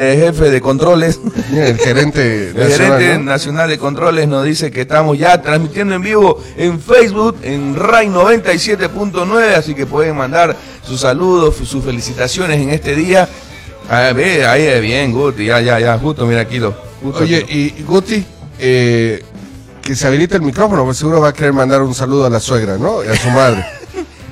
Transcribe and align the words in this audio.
jefe 0.00 0.48
de 0.52 0.60
controles, 0.60 1.18
El 1.52 1.76
gerente 1.76 2.50
el 2.50 2.54
nacional, 2.54 3.00
gerente 3.00 3.18
¿no? 3.18 3.24
nacional 3.24 3.68
de 3.68 3.78
controles 3.78 4.28
nos 4.28 4.44
dice 4.44 4.70
que 4.70 4.82
estamos 4.82 5.18
ya 5.18 5.42
transmitiendo 5.42 5.96
en 5.96 6.02
vivo 6.02 6.40
en 6.56 6.80
Facebook, 6.80 7.38
en 7.42 7.74
RAI 7.74 8.06
97.9, 8.06 9.54
así 9.54 9.74
que 9.74 9.86
pueden 9.86 10.16
mandar 10.16 10.54
sus 10.84 11.00
saludos, 11.00 11.56
sus 11.56 11.82
felicitaciones 11.84 12.60
en 12.60 12.70
este 12.70 12.94
día. 12.94 13.28
Ah, 13.90 14.12
ve, 14.14 14.46
ahí 14.46 14.62
es 14.62 14.80
bien, 14.80 15.10
Guti, 15.12 15.46
ya, 15.46 15.60
ya, 15.60 15.80
ya, 15.80 15.98
justo, 15.98 16.26
mira 16.26 16.42
aquí 16.42 16.60
lo. 16.60 16.76
justo 17.02 17.24
Oye, 17.24 17.44
y 17.48 17.82
Guti, 17.82 18.24
eh, 18.60 19.20
que 19.82 19.96
se 19.96 20.06
habilite 20.06 20.36
el 20.36 20.42
micrófono, 20.42 20.84
pues 20.84 20.98
seguro 20.98 21.22
va 21.22 21.30
a 21.30 21.32
querer 21.32 21.52
mandar 21.52 21.82
un 21.82 21.92
saludo 21.92 22.24
a 22.24 22.30
la 22.30 22.38
suegra, 22.38 22.78
¿no? 22.78 23.02
Y 23.02 23.08
a 23.08 23.16
su 23.16 23.30
madre. 23.30 23.66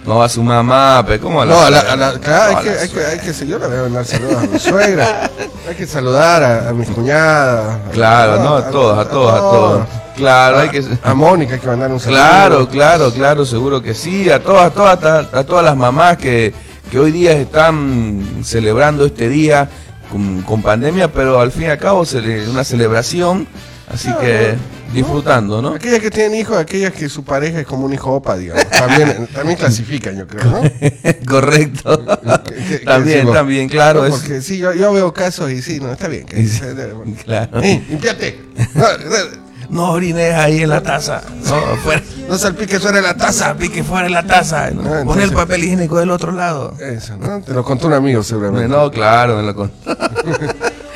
no 0.07 0.23
a 0.23 0.29
su 0.29 0.43
mamá, 0.43 1.03
pero 1.07 1.23
¿cómo 1.23 1.43
a 1.43 1.47
la 1.47 1.55
No, 1.55 1.61
a 1.63 1.71
la, 1.71 1.81
a 1.81 1.97
la- 1.97 2.13
claro, 2.21 2.57
hay, 2.59 2.65
que, 2.65 2.71
hay, 2.71 2.89
que, 2.89 3.05
hay 3.05 3.19
que, 3.19 3.47
yo 3.47 3.59
le 3.59 3.67
voy 3.67 3.77
a 3.77 3.83
mandar 3.83 4.05
saludos 4.05 4.37
a 4.37 4.47
mi 4.47 4.59
suegra. 4.59 5.31
Hay 5.69 5.75
que 5.75 5.87
saludar 5.87 6.43
a, 6.43 6.69
a 6.69 6.73
mis 6.73 6.89
cuñadas. 6.91 7.79
Claro, 7.93 8.43
no, 8.43 8.57
a 8.57 8.71
todos, 8.71 8.99
a 8.99 9.09
todos, 9.11 9.33
a 9.35 9.39
todos. 9.39 9.87
Claro, 10.17 10.59
hay 10.61 10.69
que. 10.71 10.85
A 11.03 11.13
Mónica 11.15 11.55
hay 11.55 11.61
que 11.61 11.67
mandar 11.67 11.91
un 11.91 11.99
saludo. 12.01 12.19
Claro, 12.19 12.69
claro, 12.69 13.13
claro, 13.13 13.45
seguro 13.45 13.83
que 13.83 13.95
sí. 13.95 14.31
A 14.31 14.41
todas, 14.43 14.67
a 14.67 14.71
todas, 14.71 15.05
a, 15.05 15.39
a 15.41 15.45
todas 15.45 15.65
las 15.65 15.77
mamás 15.77 16.17
que, 16.19 16.55
que 16.91 16.99
hoy 17.01 17.11
día 17.11 17.33
están 17.33 18.41
celebrando 18.45 19.05
este 19.07 19.29
día 19.29 19.69
con, 20.11 20.43
con 20.43 20.63
pandemia, 20.63 21.09
pero 21.13 21.41
al 21.41 21.51
fin 21.51 21.65
y 21.65 21.67
al 21.67 21.79
cabo 21.79 22.05
es 22.05 22.15
una 22.49 22.63
celebración, 22.63 23.47
así 23.93 24.13
que 24.21 24.55
disfrutando, 24.93 25.61
¿no? 25.63 25.71
Aquellas 25.75 26.01
que 26.01 26.11
tienen 26.11 26.39
hijos, 26.39 26.57
aquellas 26.57 26.93
que 26.93 27.09
su 27.09 27.25
pareja 27.25 27.61
es 27.61 27.67
como 27.67 27.85
un 27.87 27.93
hijo 27.93 28.13
opa, 28.13 28.37
digamos. 28.37 28.69
También, 28.71 29.29
también 29.35 29.59
clasifican, 29.59 30.17
yo 30.17 30.27
creo, 30.27 30.45
¿no? 30.45 30.63
Correcto. 31.27 32.05
¿Qué- 32.45 32.55
qué 32.69 32.79
también, 32.85 33.17
decimos? 33.17 33.35
también, 33.35 33.69
claro. 33.69 34.01
No, 34.01 34.07
es- 34.07 34.15
Porque 34.15 34.41
sí, 34.43 34.59
yo, 34.59 34.73
yo 34.73 34.93
veo 34.93 35.13
casos 35.13 35.51
y 35.51 35.61
sí, 35.63 35.81
no, 35.81 35.93
está 35.93 36.09
bien. 36.09 36.27
Que, 36.27 36.47
Claro. 37.25 37.61
¡Eh, 37.63 37.85
limpiate! 37.89 38.41
No, 39.69 39.91
orines 39.91 40.33
ahí 40.33 40.63
en 40.63 40.69
la 40.69 40.81
taza. 40.81 41.23
No, 41.45 41.77
fuera. 41.83 42.01
no 42.29 42.39
salpiques 42.39 42.81
fuera 42.81 42.99
de 42.99 43.03
la 43.03 43.17
taza. 43.17 43.57
Pique 43.57 43.83
fuera 43.83 44.07
en 44.07 44.13
la 44.13 44.25
taza. 44.25 44.71
¿no? 44.71 44.83
Ah, 44.95 45.03
Pon 45.05 45.21
el 45.21 45.33
papel 45.33 45.65
higiénico 45.65 45.99
del 45.99 46.11
otro 46.11 46.31
lado. 46.31 46.77
Eso, 46.79 47.17
¿no? 47.17 47.41
Te 47.43 47.53
lo 47.53 47.65
contó 47.65 47.89
un 47.89 47.95
amigo 47.95 48.23
seguramente. 48.23 48.69
No, 48.69 48.89
claro, 48.93 49.37
me 49.39 49.43
lo 49.43 49.55
con- 49.57 49.73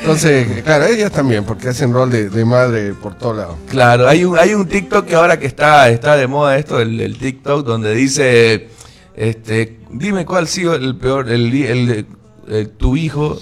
Entonces, 0.01 0.63
claro, 0.63 0.85
ellas 0.85 1.11
también, 1.11 1.43
porque 1.45 1.69
hacen 1.69 1.93
rol 1.93 2.09
de, 2.09 2.45
madre 2.45 2.93
por 2.93 3.15
todos 3.15 3.37
lados. 3.37 3.55
Claro, 3.69 4.07
hay 4.07 4.25
un, 4.25 4.37
hay 4.37 4.53
un 4.55 4.67
TikTok 4.67 5.05
que 5.05 5.15
ahora 5.15 5.37
que 5.39 5.45
está, 5.45 5.89
está 5.89 6.17
de 6.17 6.25
moda 6.27 6.57
esto, 6.57 6.79
el, 6.79 7.17
TikTok, 7.19 7.65
donde 7.65 7.93
dice, 7.93 8.67
este, 9.15 9.79
dime 9.91 10.25
cuál 10.25 10.45
ha 10.45 10.47
sido 10.47 10.73
el 10.73 10.95
peor, 10.97 11.29
el, 11.29 11.53
el- 11.53 12.05
el- 12.49 12.69
tu 12.69 12.97
hijo, 12.97 13.39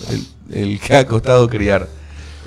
el 0.52 0.80
que 0.82 0.96
ha 0.98 1.08
costado 1.08 1.48
criar. 1.48 1.88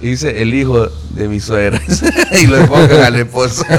Y 0.03 0.09
dice, 0.11 0.43
el 0.43 0.53
hijo 0.53 0.89
de 1.11 1.29
mi 1.29 1.39
suegra. 1.41 1.81
y 2.43 2.47
lo 2.47 2.57
enfocan 2.59 3.03
al 3.03 3.17
esposo. 3.17 3.65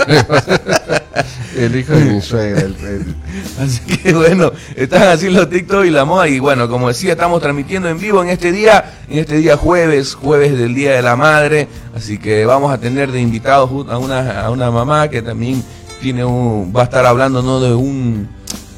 El 1.55 1.75
hijo 1.75 1.93
de 1.93 2.05
mi 2.05 2.19
suegra. 2.21 2.61
el- 2.61 2.75
el- 2.83 3.15
Así 3.59 3.79
que 3.81 4.11
bueno, 4.13 4.51
están 4.75 5.03
así 5.03 5.29
los 5.29 5.47
TikTok 5.49 5.85
y 5.85 5.91
la 5.91 6.03
moda. 6.03 6.27
Y 6.27 6.39
bueno, 6.39 6.67
como 6.67 6.87
decía, 6.87 7.11
estamos 7.11 7.41
transmitiendo 7.43 7.87
en 7.89 7.99
vivo 7.99 8.23
en 8.23 8.29
este 8.29 8.51
día, 8.51 8.95
en 9.07 9.19
este 9.19 9.37
día 9.37 9.55
jueves, 9.55 10.15
jueves 10.15 10.57
del 10.57 10.73
Día 10.73 10.93
de 10.93 11.03
la 11.03 11.15
Madre. 11.15 11.67
Así 11.95 12.17
que 12.17 12.45
vamos 12.45 12.73
a 12.73 12.79
tener 12.79 13.11
de 13.11 13.21
invitados 13.21 13.69
a 13.87 13.97
una, 13.99 14.41
a 14.41 14.49
una 14.49 14.71
mamá 14.71 15.09
que 15.09 15.21
también 15.21 15.63
tiene 16.01 16.25
un, 16.25 16.73
va 16.75 16.81
a 16.81 16.85
estar 16.85 17.05
hablando 17.05 17.43
¿no? 17.43 17.59
de 17.59 17.73
un 17.75 18.27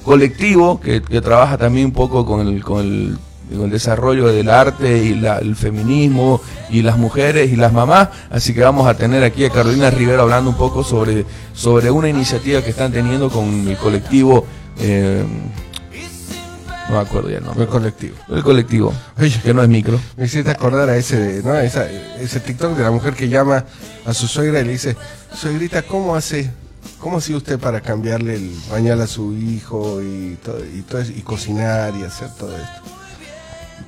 colectivo 0.04 0.80
que, 0.82 1.02
que 1.02 1.22
trabaja 1.22 1.58
también 1.58 1.86
un 1.88 1.94
poco 1.94 2.26
con 2.26 2.46
el, 2.46 2.62
con 2.62 2.82
el, 2.82 3.18
con 3.54 3.66
el 3.66 3.70
desarrollo 3.72 4.28
del 4.28 4.50
arte 4.50 4.98
y 5.04 5.16
la- 5.16 5.40
el 5.40 5.56
feminismo 5.56 6.42
y 6.70 6.82
las 6.82 6.98
mujeres 6.98 7.52
y 7.52 7.56
las 7.56 7.72
mamás. 7.74 8.10
Así 8.30 8.54
que 8.54 8.62
vamos 8.62 8.88
a 8.88 8.96
tener 8.96 9.24
aquí 9.24 9.46
a 9.46 9.50
Carolina 9.50 9.90
Rivera 9.90 10.24
hablando 10.24 10.50
un 10.50 10.58
poco 10.58 10.84
sobre, 10.84 11.26
sobre 11.54 11.92
una 11.92 12.10
iniciativa 12.10 12.62
que 12.62 12.72
están 12.72 12.92
teniendo 12.92 13.30
con 13.30 13.68
el 13.68 13.78
colectivo. 13.78 14.46
eh, 14.80 15.24
no 16.90 16.96
me 16.96 17.02
acuerdo 17.02 17.30
ya 17.32 17.38
el 17.40 17.62
el 17.62 17.68
colectivo. 17.68 18.16
El 18.30 18.44
colectivo, 18.44 18.94
Oye. 19.18 19.40
que 19.44 19.54
no 19.56 19.64
es 19.64 19.70
micro. 19.70 20.00
Me 20.18 20.26
hiciste 20.26 20.52
acordar 20.52 20.88
a 20.90 20.98
ese, 20.98 21.42
¿no? 21.44 21.56
Esa- 21.58 21.90
ese 21.90 22.40
TikTok 22.40 22.76
de 22.78 22.84
la 22.84 22.92
mujer 22.92 23.14
que 23.16 23.28
llama 23.28 23.66
a 24.06 24.14
su 24.14 24.28
suegra 24.28 24.60
y 24.60 24.66
le 24.66 24.72
dice, 24.74 24.96
suegrita, 25.34 25.82
¿cómo 25.82 26.16
hace? 26.16 26.52
¿Cómo 27.00 27.18
hacía 27.18 27.38
usted 27.38 27.58
para 27.60 27.82
cambiarle 27.82 28.36
el 28.36 28.52
pañal 28.70 29.02
a 29.02 29.08
su 29.08 29.34
hijo 29.34 30.00
y 30.02 30.38
todo, 30.44 30.60
y 30.64 30.82
todo 30.84 31.02
eso, 31.02 31.12
y 31.16 31.22
cocinar 31.22 31.94
y 32.00 32.04
hacer 32.04 32.30
todo 32.38 32.56
esto? 32.56 32.82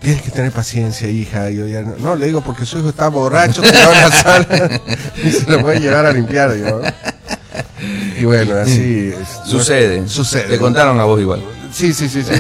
Tienes 0.02 0.22
que 0.22 0.32
tener 0.32 0.52
paciencia, 0.52 1.10
hija. 1.10 1.50
Y 1.50 1.58
yo 1.58 1.68
ya 1.68 1.82
no, 1.82 1.96
no, 1.98 2.16
le 2.16 2.28
digo 2.28 2.42
porque 2.42 2.66
su 2.66 2.80
hijo 2.80 2.90
está 2.90 3.10
borracho, 3.10 3.62
tirado 3.62 3.94
en 3.94 4.02
la 4.02 4.12
sala 4.12 4.82
y 5.24 5.32
se 5.32 5.50
lo 5.50 5.62
puede 5.62 5.80
llevar 5.80 6.06
a 6.06 6.14
limpiar. 6.14 6.56
¿no? 6.56 6.82
Y 8.20 8.26
bueno, 8.26 8.56
así. 8.56 9.14
Sucede. 9.46 10.08
Sucede. 10.08 10.44
Te 10.44 10.58
contaron 10.58 11.00
a 11.00 11.04
vos 11.04 11.20
igual. 11.20 11.42
Sí, 11.78 11.94
sí, 11.94 12.10
sí, 12.10 12.24
sí. 12.24 12.34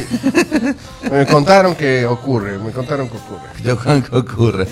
Me 1.11 1.27
contaron 1.27 1.75
que 1.75 2.07
ocurre, 2.07 2.57
me 2.57 2.71
contaron 2.71 3.07
que 3.07 3.17
ocurre. 3.17 3.49
Yo 3.63 3.77
creo 3.77 4.03
que 4.03 4.15
ocurre. 4.15 4.67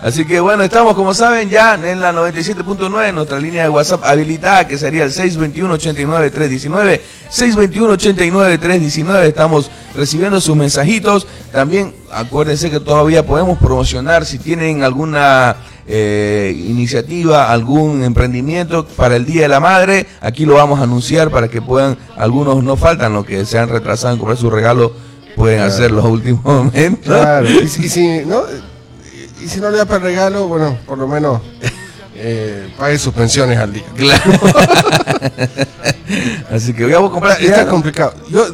Así 0.00 0.24
que 0.24 0.40
bueno, 0.40 0.62
estamos 0.62 0.94
como 0.94 1.12
saben 1.12 1.50
ya 1.50 1.74
en 1.74 2.00
la 2.00 2.10
97.9, 2.14 3.12
nuestra 3.12 3.38
línea 3.38 3.64
de 3.64 3.68
WhatsApp 3.68 4.02
habilitada 4.04 4.66
que 4.66 4.78
sería 4.78 5.04
el 5.04 5.12
621-89-319. 5.12 7.00
621-89-319, 7.30 9.24
estamos 9.24 9.70
recibiendo 9.94 10.40
sus 10.40 10.56
mensajitos. 10.56 11.26
También 11.52 11.94
acuérdense 12.10 12.70
que 12.70 12.80
todavía 12.80 13.26
podemos 13.26 13.58
promocionar 13.58 14.24
si 14.24 14.38
tienen 14.38 14.84
alguna 14.84 15.54
eh, 15.88 16.54
iniciativa, 16.66 17.50
algún 17.50 18.04
emprendimiento 18.04 18.86
para 18.86 19.16
el 19.16 19.24
Día 19.24 19.42
de 19.42 19.48
la 19.48 19.58
Madre. 19.60 20.06
Aquí 20.20 20.44
lo 20.44 20.54
vamos 20.54 20.80
a 20.80 20.82
anunciar 20.84 21.30
para 21.30 21.48
que 21.48 21.62
puedan, 21.62 21.96
algunos 22.16 22.62
no 22.62 22.76
faltan, 22.76 23.12
los 23.14 23.24
que 23.24 23.44
se 23.46 23.58
han 23.58 23.68
retrasado 23.70 24.12
en 24.12 24.18
comprar 24.18 24.36
su 24.38 24.50
regalo, 24.50 24.92
pueden 25.34 25.60
hacer 25.60 25.90
los 25.90 26.04
últimos 26.04 26.44
momentos. 26.44 27.14
Claro, 27.16 27.48
y, 27.50 27.66
si- 27.68 27.86
y 27.86 27.88
si 27.88 28.06
no, 28.26 28.42
y, 29.40 29.44
y 29.44 29.48
si 29.48 29.60
no 29.60 29.70
le 29.70 29.78
da 29.78 29.84
para 29.86 29.96
el 29.98 30.02
regalo, 30.04 30.46
bueno, 30.46 30.76
por 30.86 30.98
lo 30.98 31.08
menos 31.08 31.40
eh, 32.14 32.68
pague 32.76 32.98
sus 32.98 33.14
pensiones 33.14 33.56
al 33.58 33.72
día. 33.72 33.84
Claro. 33.96 34.22
Así 36.52 36.72
que 36.72 36.84
voy 36.84 36.92
a 36.94 36.98
comprar. 37.10 37.40
Está 37.42 37.66
complicado. 37.66 38.14
Yo, 38.28 38.46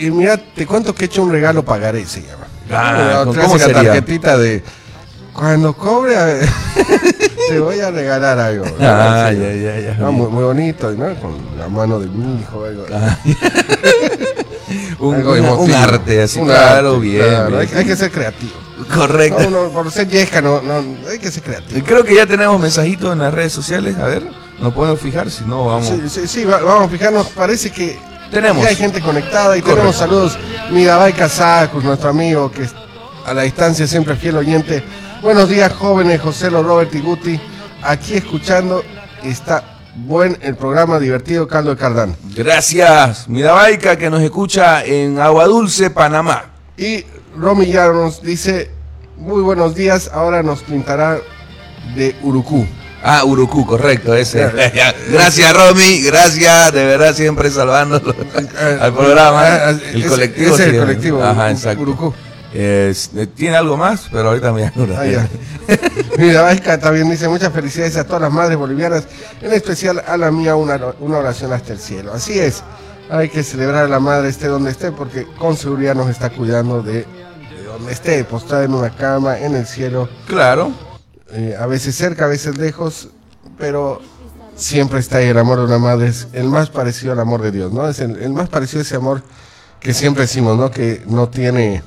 y 0.00 0.10
mira, 0.10 0.36
te 0.36 0.66
cuento 0.66 0.94
que 0.94 1.04
he 1.04 1.06
hecho 1.06 1.22
un 1.22 1.32
regalo 1.32 1.64
pagaré, 1.64 2.06
se 2.06 2.22
llama. 2.22 2.46
Ah, 2.70 3.24
¿cómo 3.24 3.58
sería? 3.58 3.74
tarjetita 3.82 4.36
de 4.38 4.62
cuando 5.38 5.72
cobre 5.72 6.16
a 6.16 6.24
ver, 6.24 6.48
te 7.48 7.60
voy 7.60 7.78
a 7.80 7.90
regalar 7.90 8.38
algo. 8.38 8.64
Ah, 8.80 9.30
Sí. 9.32 9.38
ya, 9.40 9.52
ya, 9.54 9.80
ya. 9.80 9.94
No, 9.94 10.10
muy, 10.12 10.28
muy 10.30 10.42
bonito, 10.44 10.90
¿no? 10.92 11.14
Con 11.20 11.36
la 11.56 11.68
mano 11.68 12.00
de 12.00 12.06
mi 12.08 12.40
hijo, 12.40 12.64
algo. 12.64 12.84
Ah. 12.92 13.16
un, 14.98 15.14
algo 15.14 15.32
una- 15.32 15.52
un 15.54 15.72
arte, 15.72 16.22
así, 16.22 16.38
Un 16.40 16.46
claro, 16.48 16.88
arte, 16.94 17.00
bien. 17.00 17.24
claro, 17.26 17.48
bien. 17.58 17.60
Hay, 17.72 17.78
hay 17.78 17.84
que 17.84 17.96
ser 17.96 18.10
creativo. 18.10 18.52
Correcto. 18.94 19.50
No, 19.50 19.64
no, 19.64 19.68
por 19.70 19.90
ser 19.90 20.08
yesca, 20.08 20.40
no, 20.40 20.60
no, 20.62 20.82
hay 21.10 21.18
que 21.18 21.30
ser 21.30 21.42
creativo. 21.42 21.84
Creo 21.86 22.04
que 22.04 22.14
ya 22.14 22.26
tenemos 22.26 22.60
mensajitos 22.60 23.12
en 23.12 23.18
las 23.18 23.32
redes 23.34 23.52
sociales. 23.52 23.96
A 23.98 24.06
ver, 24.06 24.22
nos 24.60 24.72
podemos 24.72 25.00
fijar. 25.00 25.30
Si 25.30 25.44
no, 25.44 25.66
vamos. 25.66 25.86
Sí, 25.86 26.02
sí, 26.08 26.26
sí, 26.28 26.44
va- 26.44 26.60
vamos 26.60 26.86
a 26.86 26.88
fijarnos. 26.88 27.26
Parece 27.28 27.70
que 27.70 27.98
Tenemos. 28.30 28.64
hay 28.66 28.76
gente 28.76 29.00
conectada 29.00 29.56
y 29.56 29.60
Correcto. 29.60 29.76
tenemos 29.76 29.96
saludos. 29.96 30.38
Migabay 30.70 31.12
Casacus, 31.12 31.82
nuestro 31.84 32.10
amigo 32.10 32.50
que 32.50 32.62
es 32.64 32.70
a 33.26 33.34
la 33.34 33.42
distancia 33.42 33.86
siempre 33.86 34.16
fiel 34.16 34.36
oyente. 34.36 34.82
Buenos 35.22 35.48
días, 35.48 35.72
jóvenes, 35.72 36.20
José 36.20 36.50
Lo 36.50 36.62
Robert 36.62 36.94
y 36.94 37.00
Guti. 37.00 37.40
Aquí 37.82 38.14
escuchando 38.14 38.82
está 39.24 39.78
buen 39.96 40.38
el 40.42 40.56
programa 40.56 40.98
divertido 40.98 41.48
Caldo 41.48 41.70
de 41.70 41.76
Cardán. 41.76 42.16
Gracias, 42.34 43.28
Mirabaica, 43.28 43.96
que 43.96 44.10
nos 44.10 44.22
escucha 44.22 44.84
en 44.84 45.18
Agua 45.18 45.46
Dulce, 45.46 45.90
Panamá. 45.90 46.44
Y 46.76 47.04
Romy 47.36 47.66
ya 47.66 47.88
nos 47.88 48.22
dice, 48.22 48.70
muy 49.16 49.42
buenos 49.42 49.74
días, 49.74 50.10
ahora 50.12 50.42
nos 50.42 50.62
pintará 50.62 51.18
de 51.96 52.14
Urucú. 52.22 52.66
Ah, 53.02 53.24
Urucú, 53.24 53.64
correcto, 53.64 54.14
ese. 54.14 54.38
Claro. 54.50 54.58
gracias, 55.10 55.52
Romy, 55.52 56.00
gracias, 56.02 56.72
de 56.72 56.84
verdad, 56.84 57.14
siempre 57.14 57.50
salvándolo 57.50 58.14
al 58.80 58.92
programa. 58.92 59.42
Ah, 59.42 59.70
el 59.70 60.00
ese- 60.00 60.08
colectivo. 60.08 60.54
ese 60.54 60.62
es 60.68 60.74
el 60.74 60.80
colectivo, 60.80 61.22
Ajá, 61.24 61.50
exacto. 61.50 61.82
Urucú. 61.82 62.14
Eh, 62.60 62.92
Tiene 63.36 63.56
algo 63.56 63.76
más, 63.76 64.08
pero 64.10 64.30
ahorita 64.30 64.52
me 64.52 64.64
Ah, 64.64 65.06
ya. 65.06 65.28
Mira, 66.18 66.42
Vázquez 66.42 66.80
también 66.80 67.08
dice 67.08 67.28
muchas 67.28 67.52
felicidades 67.52 67.96
a 67.96 68.04
todas 68.04 68.22
las 68.22 68.32
madres 68.32 68.58
bolivianas, 68.58 69.04
en 69.40 69.52
especial 69.52 70.02
a 70.04 70.16
la 70.16 70.32
mía 70.32 70.56
una, 70.56 70.76
una 70.98 71.18
oración 71.18 71.52
hasta 71.52 71.72
el 71.72 71.78
cielo. 71.78 72.12
Así 72.12 72.36
es, 72.36 72.64
hay 73.10 73.28
que 73.28 73.44
celebrar 73.44 73.84
a 73.84 73.88
la 73.88 74.00
madre 74.00 74.28
esté 74.28 74.48
donde 74.48 74.72
esté 74.72 74.90
porque 74.90 75.24
con 75.38 75.56
seguridad 75.56 75.94
nos 75.94 76.10
está 76.10 76.30
cuidando 76.30 76.82
de, 76.82 76.94
de 77.04 77.62
donde 77.64 77.92
esté, 77.92 78.24
postrada 78.24 78.64
en 78.64 78.74
una 78.74 78.90
cama, 78.90 79.38
en 79.38 79.54
el 79.54 79.64
cielo, 79.66 80.08
Claro. 80.26 80.72
eh, 81.32 81.54
a 81.56 81.66
veces 81.66 81.94
cerca, 81.94 82.24
a 82.24 82.28
veces 82.28 82.58
lejos, 82.58 83.10
pero 83.56 84.00
siempre 84.56 84.98
está 84.98 85.18
ahí 85.18 85.28
el 85.28 85.38
amor 85.38 85.58
de 85.60 85.64
una 85.66 85.78
madre, 85.78 86.08
es 86.08 86.26
el 86.32 86.48
más 86.48 86.70
parecido 86.70 87.12
al 87.12 87.20
amor 87.20 87.40
de 87.40 87.52
Dios, 87.52 87.72
¿no? 87.72 87.88
Es 87.88 88.00
el, 88.00 88.16
el 88.20 88.32
más 88.32 88.48
parecido 88.48 88.80
a 88.80 88.82
ese 88.82 88.96
amor 88.96 89.22
que 89.78 89.94
siempre 89.94 90.22
decimos, 90.22 90.58
¿no? 90.58 90.72
Que 90.72 91.02
no 91.06 91.28
tiene 91.28 91.84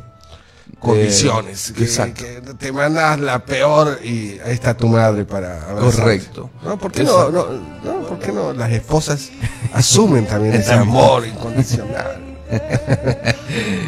condiciones. 0.80 1.70
Eh, 1.70 1.74
que, 1.74 1.84
exacto. 1.84 2.24
que 2.24 2.42
te 2.56 2.72
mandas 2.72 3.20
la 3.20 3.46
peor 3.46 4.00
y 4.04 4.40
ahí 4.46 4.54
está 4.54 4.76
tu 4.76 4.88
madre 4.88 5.26
para 5.26 5.62
abrazarte. 5.70 6.02
Correcto. 6.02 6.50
¿No? 6.64 6.78
¿Por 6.78 6.92
qué 6.92 7.04
no, 7.04 7.30
no, 7.30 7.46
no, 7.84 8.08
¿Por 8.08 8.20
qué 8.20 8.32
no 8.32 8.54
las 8.54 8.72
esposas 8.72 9.30
asumen 9.74 10.26
también 10.26 10.56
ese 10.56 10.74
amor 10.74 11.26
incondicional? 11.28 12.20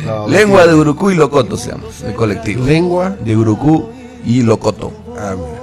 No, 0.05 0.27
Lengua 0.27 0.67
de 0.67 0.73
Urucú 0.73 1.11
y 1.11 1.15
Locoto 1.15 1.55
se 1.57 1.71
llama, 1.71 1.83
el 2.05 2.13
colectivo. 2.13 2.65
Lengua. 2.65 3.15
De 3.23 3.35
Urucú 3.35 3.89
y 4.25 4.41
Locoto. 4.41 4.91
Ah, 5.17 5.35
mira. 5.37 5.59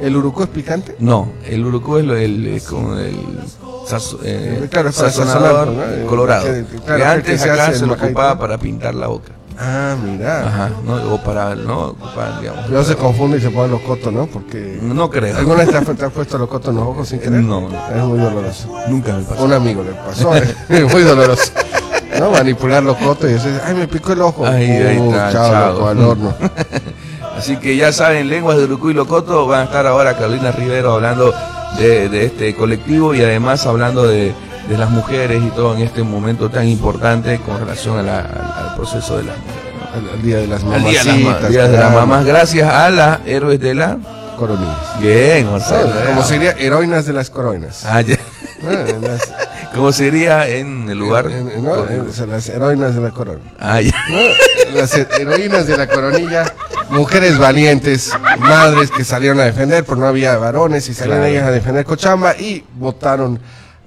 ¿El 0.00 0.14
urucú 0.16 0.42
es 0.42 0.48
picante? 0.48 0.94
No, 0.98 1.32
el 1.46 1.64
Urucú 1.64 1.96
es 1.98 2.04
lo, 2.04 2.16
el, 2.16 2.46
es 2.48 2.64
como 2.64 2.98
el 2.98 3.16
sazo- 3.88 4.18
eh, 4.24 4.66
Claro, 4.70 4.90
es 4.90 4.96
para 4.96 5.10
sazonador 5.10 6.06
colorado. 6.06 6.44
Que- 6.44 6.64
Que, 6.66 6.78
claro, 6.82 6.96
que 6.98 7.04
antes 7.04 7.40
se 7.40 7.50
acá 7.50 7.72
se 7.72 7.78
en 7.78 7.86
lo 7.88 7.94
ocupaba 7.94 8.38
para 8.38 8.58
pintar 8.58 8.94
la 8.94 9.06
boca. 9.06 9.32
Ah, 9.58 9.96
mira. 10.02 10.46
Ajá, 10.46 10.70
¿no? 10.84 11.14
O 11.14 11.22
para, 11.22 11.54
no, 11.54 11.86
ocupar, 11.88 12.40
digamos. 12.40 12.68
Luego 12.68 12.84
se 12.84 12.96
confunde 12.96 13.38
y 13.38 13.40
se 13.40 13.50
ponen 13.50 13.70
los 13.70 13.80
cotos, 13.80 14.12
¿no? 14.12 14.26
Porque... 14.26 14.78
No 14.82 15.08
creo. 15.10 15.36
¿Alguna 15.36 15.58
vez 15.64 15.70
te 15.70 15.76
has, 15.78 15.96
te 15.96 16.04
has 16.04 16.12
puesto 16.12 16.36
los 16.38 16.48
cotos 16.48 16.70
en 16.70 16.76
los 16.76 16.84
ojos 16.86 17.08
sin 17.08 17.18
querer? 17.20 17.40
No, 17.40 17.62
no. 17.62 17.68
Es 17.94 18.02
muy 18.04 18.18
doloroso. 18.18 18.68
Nunca 18.88 19.14
me 19.14 19.22
pasó. 19.22 19.44
Un 19.44 19.52
amigo 19.52 19.82
le 19.82 19.92
pasó, 19.92 20.34
es 20.36 20.54
muy 20.92 21.02
doloroso. 21.02 21.52
¿No? 22.18 22.30
Manipular 22.30 22.82
los 22.82 22.96
cotos 22.96 23.30
y 23.30 23.34
decir, 23.34 23.60
ay, 23.64 23.74
me 23.74 23.88
picó 23.88 24.12
el 24.12 24.22
ojo. 24.22 24.46
Ay, 24.46 24.70
ahí 24.70 24.98
Uh, 24.98 25.10
está, 25.10 25.32
chao, 25.32 25.50
chao. 25.52 25.72
loco, 25.72 25.88
al 25.88 25.98
horno. 26.02 26.34
Así 27.36 27.56
que 27.58 27.76
ya 27.76 27.92
saben, 27.92 28.28
lenguas 28.30 28.56
de 28.56 28.64
Urucú 28.64 28.88
y 28.90 28.94
Locoto 28.94 29.46
van 29.46 29.60
a 29.60 29.64
estar 29.64 29.86
ahora 29.86 30.14
Carolina 30.16 30.52
Rivero 30.52 30.92
hablando 30.94 31.34
de, 31.78 32.08
de 32.08 32.24
este 32.26 32.54
colectivo 32.56 33.14
y 33.14 33.20
además 33.22 33.66
hablando 33.66 34.06
de, 34.06 34.32
de 34.68 34.76
las 34.78 34.90
mujeres 34.90 35.42
y 35.42 35.50
todo 35.50 35.74
en 35.76 35.82
este 35.82 36.02
momento 36.02 36.50
tan 36.50 36.66
importante 36.68 37.38
con 37.38 37.58
relación 37.58 37.98
a 37.98 38.02
la- 38.02 38.20
al, 38.20 38.68
al 38.70 38.74
proceso 38.76 39.16
de 39.18 39.24
las 39.24 39.36
mujeres. 39.38 39.62
Al, 39.94 40.10
al 40.10 40.22
día 40.22 40.36
de 40.38 40.46
las 40.46 40.64
¿no? 40.64 40.72
Al 40.74 40.82
día 40.84 41.04
de 41.04 41.22
las. 41.24 41.48
Día 41.50 41.68
de 41.68 41.94
mamás, 41.94 42.24
gracias 42.24 42.70
a 42.72 42.90
las 42.90 43.20
héroes 43.26 43.60
de 43.60 43.74
la... 43.74 43.98
Coronillas. 44.36 45.00
Bien, 45.00 45.48
Gonzalo. 45.50 45.90
Como 46.08 46.22
sería 46.22 46.50
heroínas 46.58 47.06
de 47.06 47.14
las 47.14 47.30
coroinas. 47.30 47.86
Ah, 47.86 48.02
ya. 48.02 48.18
Ah, 48.68 48.84
las- 49.00 49.32
¿Cómo 49.74 49.92
sería 49.92 50.46
en 50.46 50.90
el 50.90 50.98
lugar? 50.98 51.26
en- 51.30 51.50
en- 51.50 51.64
no, 51.64 51.88
en- 51.88 52.08
o 52.08 52.12
sea, 52.12 52.26
las 52.26 52.46
heroínas 52.50 52.94
de 52.94 53.00
la 53.00 53.10
corona. 53.12 53.40
Ah, 53.58 53.80
ya. 53.80 53.92
¿no? 54.10 54.78
Las 54.78 54.94
he- 54.94 55.08
heroínas 55.18 55.66
de 55.66 55.78
la 55.78 55.86
coronilla, 55.86 56.44
mujeres 56.90 57.38
valientes, 57.38 58.12
madres 58.38 58.90
que 58.90 59.04
salieron 59.04 59.40
a 59.40 59.44
defender, 59.44 59.84
pero 59.84 59.96
no 59.96 60.06
había 60.06 60.36
varones 60.36 60.86
y 60.90 60.92
salieron 60.94 61.20
Claro. 61.22 61.32
ellas 61.32 61.44
a 61.48 61.50
defender 61.52 61.84
Cochabamba 61.86 62.36
y 62.36 62.62
votaron 62.74 63.40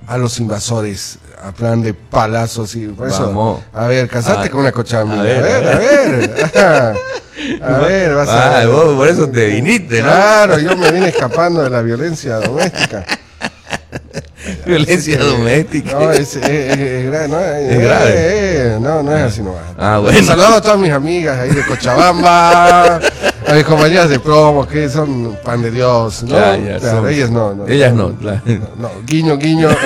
a 0.10 0.18
los 0.18 0.40
invasores 0.40 1.20
a 1.42 1.52
plan 1.52 1.82
de 1.82 1.94
palazos 1.94 2.76
y 2.76 2.88
por 2.88 3.08
eso. 3.08 3.28
Vamos. 3.28 3.62
A 3.74 3.86
ver, 3.88 4.08
casate 4.10 4.48
Ah, 4.48 4.50
con 4.52 4.62
una 4.62 4.72
Cochabamba. 4.72 5.16
a 5.16 5.20
A 5.20 5.24
ver, 5.24 5.68
a 5.68 5.72
a 5.72 5.78
ver. 5.80 6.96
A 7.64 7.78
ver, 7.78 8.14
vas 8.16 8.28
a 8.28 8.58
Ah, 8.58 8.60
ver. 8.60 8.68
vos 8.68 8.96
por 8.96 9.08
eso 9.08 9.30
te 9.30 9.46
viniste, 9.46 10.02
¿no? 10.02 10.08
Claro, 10.10 10.60
yo 10.60 10.76
me 10.76 10.92
vine 10.92 11.08
escapando 11.08 11.62
de 11.64 11.70
la 11.70 11.82
violencia 11.82 12.36
doméstica. 12.36 13.06
Violencia 14.66 15.20
doméstica. 15.20 15.92
No, 15.94 16.12
es, 16.12 16.36
es- 16.36 16.38
es- 16.38 16.78
es 16.80 17.12
gra- 17.12 17.28
no, 17.30 17.40
es, 17.40 17.72
Es 17.72 17.80
grave. 17.82 18.10
eh, 18.10 18.76
eh, 18.76 18.78
no, 18.82 19.04
no 19.04 19.16
es 19.16 19.24
así 19.24 19.42
nomás. 19.42 19.62
Ah, 19.78 20.00
bueno. 20.02 20.18
Un 20.20 20.26
saludo 20.26 20.48
a 20.56 20.62
todas 20.62 20.78
mis 20.80 20.92
amigas 20.92 21.40
ahí 21.40 21.50
de 21.52 21.66
Cochabamba, 21.66 23.00
a 23.52 23.54
mis 23.54 23.64
compañeras 23.64 24.10
de 24.10 24.20
promo 24.20 24.68
que 24.68 24.90
son 24.90 25.38
pan 25.44 25.62
de 25.62 25.72
Dios, 25.72 26.24
¿no? 26.24 26.36
Ya, 26.36 26.58
ya, 26.58 26.78
Claro, 26.80 26.98
son- 27.02 27.10
ellas 27.10 27.32
no, 27.32 27.54
no. 27.56 27.68
Ellas 27.68 27.94
no, 27.94 28.12
claro. 28.16 28.42
No, 28.78 28.90
guiño, 29.06 29.38
guiño. 29.38 29.70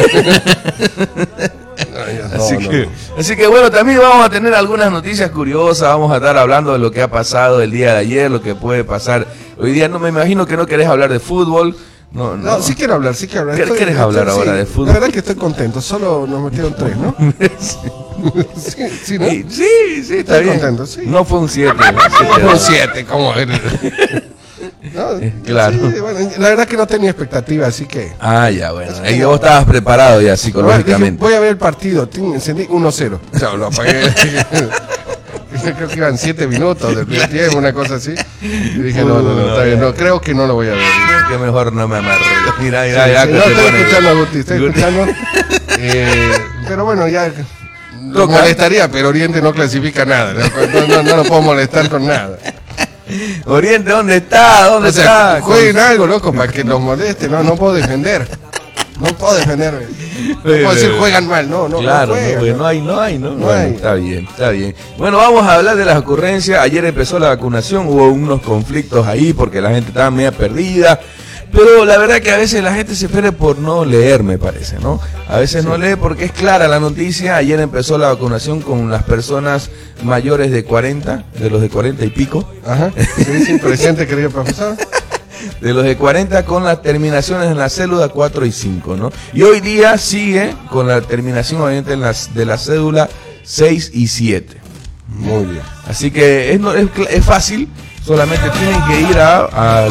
Así, 2.36 2.57
que, 2.57 2.89
así 3.18 3.36
que 3.36 3.48
bueno, 3.48 3.69
también 3.71 4.00
vamos 4.00 4.25
a 4.25 4.30
tener 4.30 4.54
algunas 4.54 4.92
noticias 4.92 5.30
curiosas, 5.31 5.88
vamos 5.89 6.12
a 6.12 6.18
estar 6.18 6.38
hablando 6.38 6.74
de 6.74 6.80
lo 6.80 6.92
que 6.92 7.01
ha 7.01 7.07
pasado 7.10 7.62
el 7.62 7.71
día 7.71 7.94
de 7.94 8.00
ayer, 8.00 8.31
lo 8.31 8.42
que 8.42 8.56
puede 8.56 8.83
pasar 8.83 9.27
hoy 9.57 9.71
día. 9.71 9.88
No 9.88 10.00
me 10.00 10.10
imagino 10.10 10.45
que 10.45 10.57
no 10.57 10.65
querés 10.65 10.88
hablar 10.88 11.12
de 11.12 11.19
fútbol. 11.19 11.75
No, 12.13 12.38
no. 12.38 12.44
No, 12.44 12.62
sí 12.62 12.75
quiero 12.75 12.94
hablar, 12.94 13.15
sí 13.15 13.25
quiero 13.27 13.42
hablar. 13.42 13.56
¿Qué- 13.57 13.63
Estoy- 13.63 13.77
quieres 13.77 13.98
hablar 13.98 14.27
estoy- 14.27 14.39
ahora 14.39 14.51
sí, 14.54 14.57
de 14.60 14.65
fútbol? 14.68 14.88
La 14.88 14.94
verdad 14.94 15.10
que 15.10 15.19
estoy 15.19 15.36
contento, 15.36 15.81
solo 15.81 16.27
nos 16.27 16.44
metieron 16.44 16.75
tres, 16.75 16.95
¿no? 16.98 17.15
sí, 18.56 18.88
sí, 19.04 19.18
¿no? 19.19 19.25
Sí, 19.30 19.45
sí, 19.50 20.04
sí, 20.04 20.18
está 20.18 20.33
Estoy 20.38 20.44
bien. 20.44 20.60
contento, 20.60 20.86
sí. 20.86 21.01
No 21.06 21.25
fue 21.25 21.39
un 21.39 21.50
7. 21.50 21.74
Un 22.51 22.60
siete, 22.60 23.06
como. 23.06 23.33
No, 24.94 25.18
Eh, 25.18 25.33
claro. 25.44 25.74
sí, 25.92 26.00
bueno, 26.00 26.19
la 26.38 26.50
verdad 26.50 26.68
que 26.68 26.77
no 26.77 26.86
tenía 26.86 27.10
expectativa, 27.10 27.65
así 27.68 27.86
que... 27.86 28.13
Ah, 28.19 28.50
ya, 28.51 28.71
bueno. 28.74 28.94
Ahí 29.04 29.21
vos 29.24 29.36
estabas 29.36 29.65
preparado 29.65 30.21
ya 30.21 30.33
Dije, 30.33 30.38
psicológicamente. 30.45 31.19
voy 31.21 31.33
a 31.33 31.39
ver 31.39 31.50
el 31.50 31.57
partido, 31.57 32.07
encendí 32.15 32.65
1-0. 32.68 33.19
O 33.33 33.39
sea, 33.39 33.54
lo 33.56 33.65
apagué. 33.68 34.04
Creo 35.71 35.88
que 35.88 35.95
iban 35.98 36.18
7 36.18 36.48
minutos 36.48 36.95
del 36.95 37.06
primer 37.06 37.30
tiempo, 37.30 37.57
una 37.57 37.74
cosa 37.74 37.95
así. 37.95 38.13
Y 38.42 38.80
dije, 38.81 39.04
no, 39.04 39.21
no, 39.21 39.33
no, 39.33 39.50
está 39.50 39.63
bien, 39.63 39.80
no, 39.80 39.94
creo 39.94 40.19
que 40.19 40.33
no 40.33 40.45
lo 40.45 40.56
voy 40.56 40.68
a 40.68 40.71
ver. 40.71 40.83
Que 41.30 41.38
mejor 41.38 41.71
no 41.74 41.88
me 41.88 41.98
amarre. 41.98 42.21
Mira, 42.60 42.88
ya 42.88 43.25
que 43.25 43.33
no, 43.33 43.39
estoy 43.39 43.80
escuchando 43.80 44.10
a 44.10 44.13
Guti, 44.13 44.38
estoy 44.39 44.65
escuchando. 44.65 45.07
Eh, 45.86 46.31
pero 46.68 46.86
bueno, 46.86 47.07
ya 47.10 47.30
lo 48.00 48.27
molestaría, 48.27 48.89
pero 48.89 49.10
Oriente 49.10 49.42
no 49.42 49.51
clasifica 49.54 50.06
nada. 50.06 50.33
No, 50.33 50.88
no, 50.88 51.04
no 51.04 51.15
lo 51.18 51.24
puedo 51.24 51.42
molestar 51.42 51.89
con 51.89 52.06
nada. 52.07 52.38
Oriente, 53.45 53.92
¿dónde 53.92 54.18
está? 54.18 54.68
¿Dónde 54.68 54.89
O 54.89 54.92
sea, 54.94 55.38
está? 55.38 55.42
jueguen 55.42 55.77
algo, 55.77 56.07
loco, 56.07 56.31
para 56.31 56.50
que 56.51 56.63
los 56.63 56.80
moleste. 56.80 57.27
No, 57.27 57.44
no 57.44 57.56
puedo 57.56 57.74
defender. 57.74 58.27
No 59.00 59.07
puedo 59.18 59.36
defenderme. 59.36 59.86
No 60.33 60.42
puedo 60.42 60.74
decir 60.74 60.92
juegan 60.98 61.27
mal, 61.27 61.50
no, 61.50 61.68
no. 61.68 61.80
Claro, 61.80 62.15
no, 62.15 62.21
no, 62.21 62.39
juegan, 62.39 62.57
no. 62.57 62.63
no 62.63 62.68
hay, 62.68 62.81
no 62.81 63.00
hay, 63.00 63.19
¿no? 63.19 63.30
No 63.31 63.45
Bueno, 63.45 63.62
hay. 63.62 63.71
Está 63.74 63.94
bien, 63.95 64.27
está 64.30 64.50
bien. 64.50 64.75
Bueno, 64.98 65.18
vamos 65.18 65.44
a 65.44 65.56
hablar 65.56 65.75
de 65.75 65.86
las 65.86 65.98
ocurrencias. 65.98 66.60
Ayer 66.60 66.86
empezó 66.86 67.19
la 67.19 67.30
vacunación, 67.30 67.88
hubo 67.88 68.10
unos 68.10 68.42
conflictos 68.42 69.07
ahí 69.07 69.33
porque 69.33 69.62
la 69.62 69.69
gente 69.69 69.89
estaba 69.89 70.12
media 70.12 70.31
perdida. 70.31 71.00
Pero 71.54 71.86
la 71.86 72.00
verdad 72.00 72.19
que 72.19 72.31
a 72.31 72.38
veces 72.38 72.63
la 72.63 72.74
gente 72.74 72.95
se 72.95 73.07
pierde 73.07 73.31
por 73.31 73.60
no 73.60 73.86
leer, 73.86 74.24
me 74.24 74.39
parece, 74.39 74.80
¿no? 74.80 75.00
A 75.30 75.38
veces 75.38 75.63
no 75.63 75.77
lee 75.77 75.95
porque 75.95 76.25
es 76.25 76.31
clara 76.31 76.68
la 76.68 76.80
noticia. 76.80 77.36
Ayer 77.36 77.60
empezó 77.60 78.00
la 78.00 78.07
vacunación 78.07 78.60
con 78.60 78.89
las 78.89 79.04
personas 79.04 79.69
mayores 80.04 80.50
de 80.50 80.63
40, 80.63 81.25
de 81.39 81.50
los 81.51 81.62
de 81.62 81.69
40 81.69 82.04
y 82.06 82.10
pico. 82.10 82.44
Ajá. 82.65 82.92
Sí, 83.18 83.45
sí, 83.45 83.57
presente, 83.62 84.07
querido 84.07 84.31
profesor. 84.31 84.75
De 85.61 85.73
los 85.73 85.83
de 85.83 85.95
40 85.97 86.45
con 86.45 86.63
las 86.63 86.81
terminaciones 86.81 87.49
en 87.51 87.57
la 87.57 87.69
cédula 87.69 88.09
4 88.09 88.45
y 88.45 88.51
5, 88.51 88.95
¿no? 88.95 89.11
Y 89.33 89.41
hoy 89.43 89.59
día 89.61 89.97
sigue 89.97 90.55
con 90.69 90.87
la 90.87 91.01
terminación 91.01 91.61
obviamente 91.61 91.93
en 91.93 92.01
las, 92.01 92.33
de 92.33 92.45
la 92.45 92.57
cédula 92.57 93.09
6 93.43 93.91
y 93.93 94.07
7. 94.07 94.57
Muy 95.07 95.45
bien. 95.45 95.61
Así 95.87 96.11
que 96.11 96.53
es, 96.53 96.59
es, 96.61 97.07
es 97.09 97.25
fácil, 97.25 97.67
solamente 98.05 98.49
tienen 98.49 98.81
que 98.85 99.11
ir 99.11 99.19
a, 99.19 99.85
a- 99.85 99.89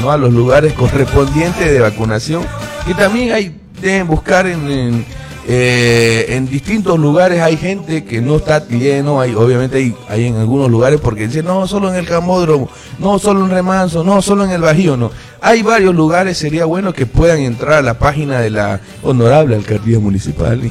¿no? 0.00 0.10
a 0.10 0.16
los 0.16 0.32
lugares 0.32 0.72
correspondientes 0.74 1.70
de 1.70 1.80
vacunación, 1.80 2.42
que 2.86 2.94
también 2.94 3.32
hay, 3.32 3.56
deben 3.80 4.06
buscar 4.06 4.46
en, 4.46 4.70
en, 4.70 5.06
eh, 5.50 6.26
en 6.36 6.46
distintos 6.46 6.98
lugares, 6.98 7.40
hay 7.40 7.56
gente 7.56 8.04
que 8.04 8.20
no 8.20 8.36
está 8.36 8.68
lleno, 8.68 9.18
hay, 9.18 9.34
obviamente 9.34 9.78
hay, 9.78 9.94
hay 10.06 10.26
en 10.26 10.36
algunos 10.36 10.70
lugares 10.70 11.00
porque 11.00 11.26
dicen, 11.26 11.46
no, 11.46 11.66
solo 11.66 11.88
en 11.88 11.94
el 11.96 12.06
Camódromo, 12.06 12.68
no, 12.98 13.18
solo 13.18 13.46
en 13.46 13.50
Remanso, 13.50 14.04
no, 14.04 14.20
solo 14.20 14.44
en 14.44 14.50
el 14.50 14.60
Bajío, 14.60 14.98
no. 14.98 15.10
Hay 15.40 15.62
varios 15.62 15.94
lugares, 15.94 16.36
sería 16.36 16.66
bueno 16.66 16.92
que 16.92 17.06
puedan 17.06 17.38
entrar 17.38 17.74
a 17.78 17.82
la 17.82 17.98
página 17.98 18.40
de 18.40 18.50
la 18.50 18.80
honorable 19.02 19.56
alcaldía 19.56 19.98
municipal 19.98 20.62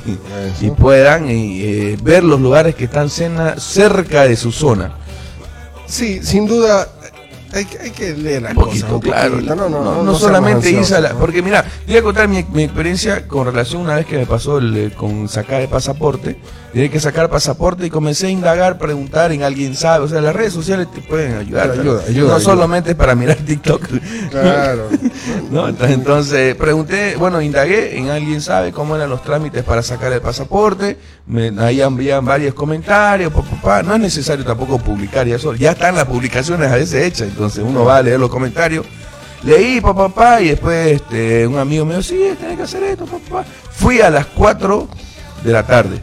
y, 0.62 0.70
puedan 0.72 1.26
eh, 1.28 1.98
ver 2.04 2.24
los 2.24 2.40
lugares 2.40 2.76
que 2.76 2.84
están 2.84 3.10
cena- 3.10 3.60
cerca 3.60 4.28
de 4.28 4.36
su 4.36 4.52
zona. 4.52 4.92
Sí, 5.88 6.20
sin 6.22 6.46
duda. 6.46 6.88
Hay, 7.58 7.66
que- 7.66 7.80
hay 7.80 7.92
que 7.92 8.14
leer 8.14 8.42
las 8.44 8.52
Un 8.52 8.58
poquito, 8.64 8.88
cosas. 8.88 9.02
claro. 9.02 9.32
poquito. 9.36 9.56
No, 9.56 9.70
No, 9.70 9.70
no, 9.70 9.84
no, 9.84 9.96
no, 9.96 10.04
no 10.04 10.16
solamente 10.18 10.64
seamos 10.70 10.82
irse 10.82 10.96
a 10.96 11.02
la. 11.02 11.10
Porque 11.14 11.42
mira, 11.42 11.64
te 11.64 11.92
voy 11.92 11.98
a 11.98 12.04
contar 12.04 12.28
mi, 12.28 12.46
mi 12.54 12.64
experiencia 12.64 13.28
con 13.28 13.46
relación 13.46 13.82
una 13.82 13.96
vez 13.96 14.06
que 14.06 14.18
me 14.18 14.26
pasó 14.26 14.58
el, 14.60 14.76
eh, 14.78 14.92
con 14.96 15.28
sacar 15.28 15.62
el 15.62 15.68
pasaporte. 15.70 16.40
Tenía 16.74 16.92
que 16.92 17.00
sacar 17.00 17.30
pasaporte 17.30 17.86
y 17.88 17.90
comencé 17.90 18.28
a 18.28 18.30
indagar, 18.30 18.78
preguntar 18.78 19.32
en 19.32 19.42
alguien 19.42 19.76
sabe. 19.76 20.06
O 20.06 20.08
sea, 20.08 20.22
las 20.22 20.36
redes 20.36 20.54
sociales 20.54 20.88
te 20.94 21.02
pueden 21.02 21.36
ayudar. 21.38 21.72
Ayuda, 21.72 21.76
pero 21.84 21.92
ayuda, 22.08 22.28
no 22.30 22.36
ayuda. 22.36 22.40
solamente 22.40 22.94
para 22.94 23.16
mirar 23.16 23.38
TikTok. 23.46 23.82
Claro. 24.30 24.84
¿no? 25.52 25.68
Entonces, 25.70 25.98
entonces, 25.98 26.56
pregunté, 26.56 27.16
bueno, 27.18 27.42
indagué 27.42 27.98
en 27.98 28.10
alguien 28.10 28.42
sabe 28.42 28.72
cómo 28.72 28.96
eran 28.96 29.10
los 29.10 29.24
trámites 29.24 29.64
para 29.64 29.82
sacar 29.82 30.12
el 30.12 30.22
pasaporte, 30.22 30.98
me, 31.26 31.52
ahí 31.60 31.82
envían 31.82 32.24
varios 32.26 32.54
comentarios, 32.54 33.32
pa, 33.34 33.42
pa, 33.42 33.62
pa. 33.62 33.84
no 33.84 33.94
es 33.96 34.00
necesario 34.00 34.46
tampoco 34.46 34.78
publicar 34.78 35.26
ya 35.28 35.36
eso, 35.38 35.56
ya 35.56 35.72
están 35.72 35.96
las 35.96 36.06
publicaciones 36.06 36.72
a 36.72 36.76
veces 36.76 37.06
hechas, 37.06 37.30
entonces 37.30 37.47
uno 37.58 37.86
va 37.86 37.98
a 37.98 38.02
leer 38.04 38.20
los 38.20 38.30
comentarios, 38.30 38.86
leí, 39.44 39.82
papá, 39.82 40.10
pa, 40.10 40.42
y 40.42 40.50
después 40.50 40.94
este, 40.94 41.48
un 41.48 41.58
amigo 41.58 41.86
me 41.86 41.96
dijo, 41.96 42.04
sí, 42.04 42.20
tenés 42.40 42.58
que 42.58 42.64
hacer 42.64 42.84
esto, 42.84 43.06
papá. 43.06 43.46
Fui 43.72 44.02
a 44.02 44.10
las 44.10 44.26
4 44.28 44.88
de 45.44 45.52
la 45.52 45.66
tarde, 45.66 46.02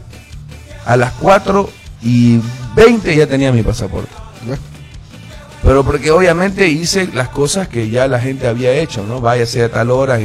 a 0.85 0.95
las 0.97 1.11
4 1.13 1.69
y 2.01 2.39
20 2.75 3.15
ya 3.15 3.27
tenía 3.27 3.51
mi 3.51 3.63
pasaporte. 3.63 4.11
Pero 5.63 5.83
porque 5.83 6.11
obviamente 6.11 6.67
hice 6.67 7.09
las 7.13 7.29
cosas 7.29 7.67
que 7.67 7.89
ya 7.89 8.07
la 8.07 8.19
gente 8.19 8.47
había 8.47 8.71
hecho, 8.71 9.03
¿no? 9.03 9.19
Váyase 9.19 9.63
a 9.63 9.71
tal 9.71 9.89
hora, 9.89 10.19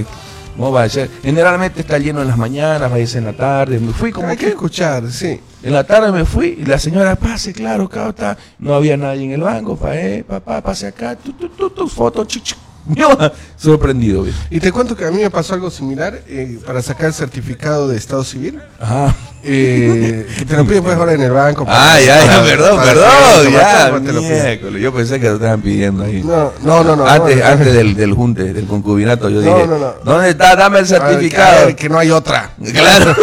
no 0.57 0.71
vaya. 0.71 1.09
Generalmente 1.23 1.81
está 1.81 1.97
lleno 1.97 2.21
en 2.21 2.29
las 2.29 2.37
mañanas, 2.37 2.91
váyase 2.91 3.19
en 3.19 3.25
la 3.25 3.33
tarde. 3.33 3.81
Me 3.81 3.93
fui 3.93 4.13
como 4.13 4.29
Hay 4.29 4.37
que 4.37 4.45
que. 4.45 4.51
escuchar, 4.51 5.11
sí. 5.11 5.41
En 5.63 5.73
la 5.75 5.85
tarde 5.85 6.11
me 6.13 6.25
fui 6.25 6.59
y 6.61 6.65
la 6.65 6.79
señora, 6.79 7.17
pase, 7.17 7.53
claro, 7.53 7.85
acá 7.85 8.09
está. 8.09 8.37
No 8.59 8.75
había 8.75 8.97
nadie 8.97 9.25
en 9.25 9.33
el 9.33 9.43
banco, 9.43 9.77
pa, 9.77 9.95
eh, 9.97 10.25
papá, 10.27 10.63
pase 10.63 10.87
acá, 10.87 11.17
tu, 11.17 11.33
tu, 11.35 11.49
tu, 11.51 11.71
tu 11.71 11.87
foto, 11.89 12.25
chic, 12.25 12.43
chic. 12.45 12.59
Yo, 12.97 13.11
sorprendido. 13.57 14.25
Y 14.49 14.59
te 14.59 14.73
cuento 14.73 14.97
que 14.97 15.05
a 15.05 15.11
mí 15.11 15.19
me 15.19 15.31
pasó 15.31 15.53
algo 15.53 15.71
similar 15.71 16.23
eh, 16.27 16.59
para 16.67 16.81
sacar 16.81 17.07
el 17.09 17.13
certificado 17.15 17.87
de 17.89 17.97
Estado 17.99 18.25
Civil. 18.25 18.59
Ajá. 18.81 19.15
Eh, 19.45 20.27
que 20.39 20.45
te 20.47 20.57
lo 20.57 20.65
piden 20.67 20.83
pues 20.83 20.97
ahora 20.97 21.13
en 21.13 21.21
el 21.21 21.31
banco. 21.31 21.67
Ah, 21.69 21.99
ya, 22.01 22.25
ya, 22.25 22.27
para- 22.27 22.43
perdón, 22.45 22.77
para 22.77 22.93
perdón, 22.93 23.53
ya, 23.53 23.89
para 23.91 24.01
miércoles. 24.01 24.83
Yo 24.83 24.95
pensé 24.95 25.21
que 25.21 25.29
lo 25.29 25.35
estaban 25.35 25.61
pidiendo 25.61 26.05
ahí. 26.05 26.23
No, 26.25 26.53
no, 26.63 26.83
no, 26.83 26.97
no. 26.97 27.07
antes 27.07 27.37
no, 27.37 27.45
antes 27.45 27.73
del, 27.73 27.95
del 27.95 28.15
junte, 28.15 28.53
del 28.55 28.67
concubinato, 28.67 29.29
yo 29.29 29.43
No, 29.43 29.55
dije, 29.55 29.67
no, 29.67 29.79
no. 29.79 29.93
¿dónde 30.03 30.31
está? 30.31 30.57
Dame 30.57 30.79
el 30.79 30.87
certificado. 30.87 31.67
ver, 31.67 31.77
que 31.77 31.89
no 31.91 31.99
hay 31.99 32.11
otra. 32.11 32.51
Claro. 32.73 33.15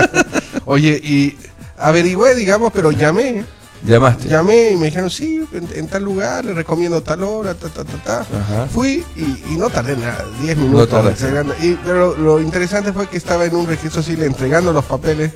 Oye, 0.66 0.98
y 1.02 1.36
averigüé, 1.78 2.34
digamos, 2.34 2.72
pero 2.72 2.90
llamé. 2.90 3.44
Llamaste. 3.84 4.28
Llamé 4.28 4.70
y 4.70 4.76
me 4.76 4.86
dijeron, 4.86 5.10
sí, 5.10 5.46
en, 5.52 5.68
en 5.74 5.88
tal 5.88 6.04
lugar, 6.04 6.44
le 6.44 6.54
recomiendo 6.54 7.02
tal 7.02 7.22
hora, 7.22 7.52
ta, 7.54 7.68
ta, 7.68 7.84
ta, 7.84 7.98
ta. 8.02 8.20
Ajá. 8.20 8.66
Fui 8.72 9.04
y, 9.14 9.52
y 9.52 9.56
no 9.58 9.68
tardé 9.68 9.94
nada, 9.96 10.24
10 10.40 10.56
minutos. 10.56 10.88
tardaste. 10.88 11.24
entregando. 11.26 11.54
Y, 11.60 11.78
pero 11.84 12.16
lo 12.16 12.40
interesante 12.40 12.92
fue 12.94 13.08
que 13.08 13.18
estaba 13.18 13.44
en 13.44 13.54
un 13.54 13.66
registro 13.66 14.02
civil 14.02 14.22
entregando 14.24 14.72
los 14.72 14.86
papeles 14.86 15.32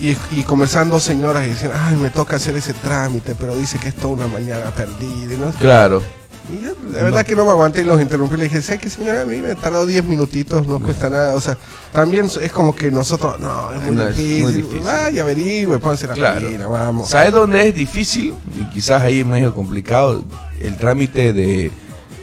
y, 0.00 0.16
y 0.32 0.42
conversando 0.42 0.98
señoras 0.98 1.46
y 1.46 1.50
decían, 1.50 1.70
ay, 1.74 1.94
me 1.96 2.10
toca 2.10 2.34
hacer 2.36 2.56
ese 2.56 2.74
trámite, 2.74 3.36
pero 3.38 3.54
dice 3.54 3.78
que 3.78 3.88
es 3.90 3.94
toda 3.94 4.14
una 4.14 4.26
mañana 4.26 4.70
perdida. 4.72 5.36
no. 5.38 5.52
Claro. 5.52 6.02
Y 6.50 6.64
yo, 6.64 6.72
la 6.92 7.02
verdad 7.04 7.24
que 7.24 7.36
no 7.36 7.44
me 7.44 7.50
aguanté 7.52 7.82
y 7.82 7.84
los 7.84 8.00
interrumpí. 8.00 8.36
Le 8.36 8.44
dije, 8.44 8.60
¿sabes 8.62 8.80
qué, 8.80 8.90
señora? 8.90 9.22
A 9.22 9.24
mí 9.26 9.38
me 9.38 9.54
tardó 9.54 9.86
10 9.86 10.04
minutitos, 10.04 10.66
no 10.66 10.80
cuesta 10.80 11.08
nada. 11.08 11.34
O 11.34 11.40
sea, 11.40 11.56
también 11.92 12.28
es 12.40 12.52
como 12.52 12.74
que 12.74 12.90
nosotros, 12.90 13.38
no, 13.40 13.72
es 13.72 13.82
muy 13.82 13.94
No, 13.94 14.08
es 14.08 14.16
muy 14.16 14.24
difícil. 14.24 14.56
difícil. 14.56 14.80
Vaya, 14.80 15.22
averigüe, 15.22 15.78
pónganse 15.78 16.06
la 16.08 16.14
Claro. 16.14 16.48
fila, 16.48 16.66
vamos. 16.66 17.08
¿Sabes 17.08 17.32
dónde 17.32 17.68
es 17.68 17.74
difícil? 17.74 18.34
Y 18.60 18.64
quizás 18.70 19.02
ahí 19.02 19.20
es 19.20 19.26
medio 19.26 19.54
complicado. 19.54 20.24
El 20.60 20.76
trámite 20.76 21.32
de 21.32 21.70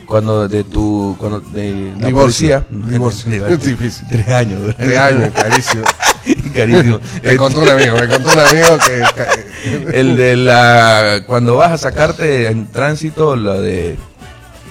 cuando 0.06 0.48
de 0.48 0.64
tu 0.64 1.16
cuando 1.20 1.40
de 1.40 1.94
la 2.00 2.08
Divorcio. 2.08 2.66
policía. 2.66 2.66
Divorcio. 2.90 3.48
Es 3.48 3.64
difícil. 3.64 4.08
Tres 4.10 4.28
años. 4.30 4.62
¿verdad? 4.66 4.86
De 4.88 4.98
años, 4.98 5.32
carísimo. 5.34 5.84
Carísimo. 6.54 7.00
Me 7.24 7.38
contó 7.38 7.62
un 7.62 7.70
amigo, 7.70 7.96
me 7.96 8.08
contó 8.08 8.32
un 8.34 8.40
amigo 8.40 8.78
que... 8.86 9.98
El 10.00 10.16
de 10.18 10.36
la 10.36 11.24
cuando 11.26 11.56
vas 11.56 11.72
a 11.72 11.78
sacarte 11.78 12.48
en 12.48 12.68
tránsito 12.68 13.36
lo 13.36 13.62
de 13.62 13.98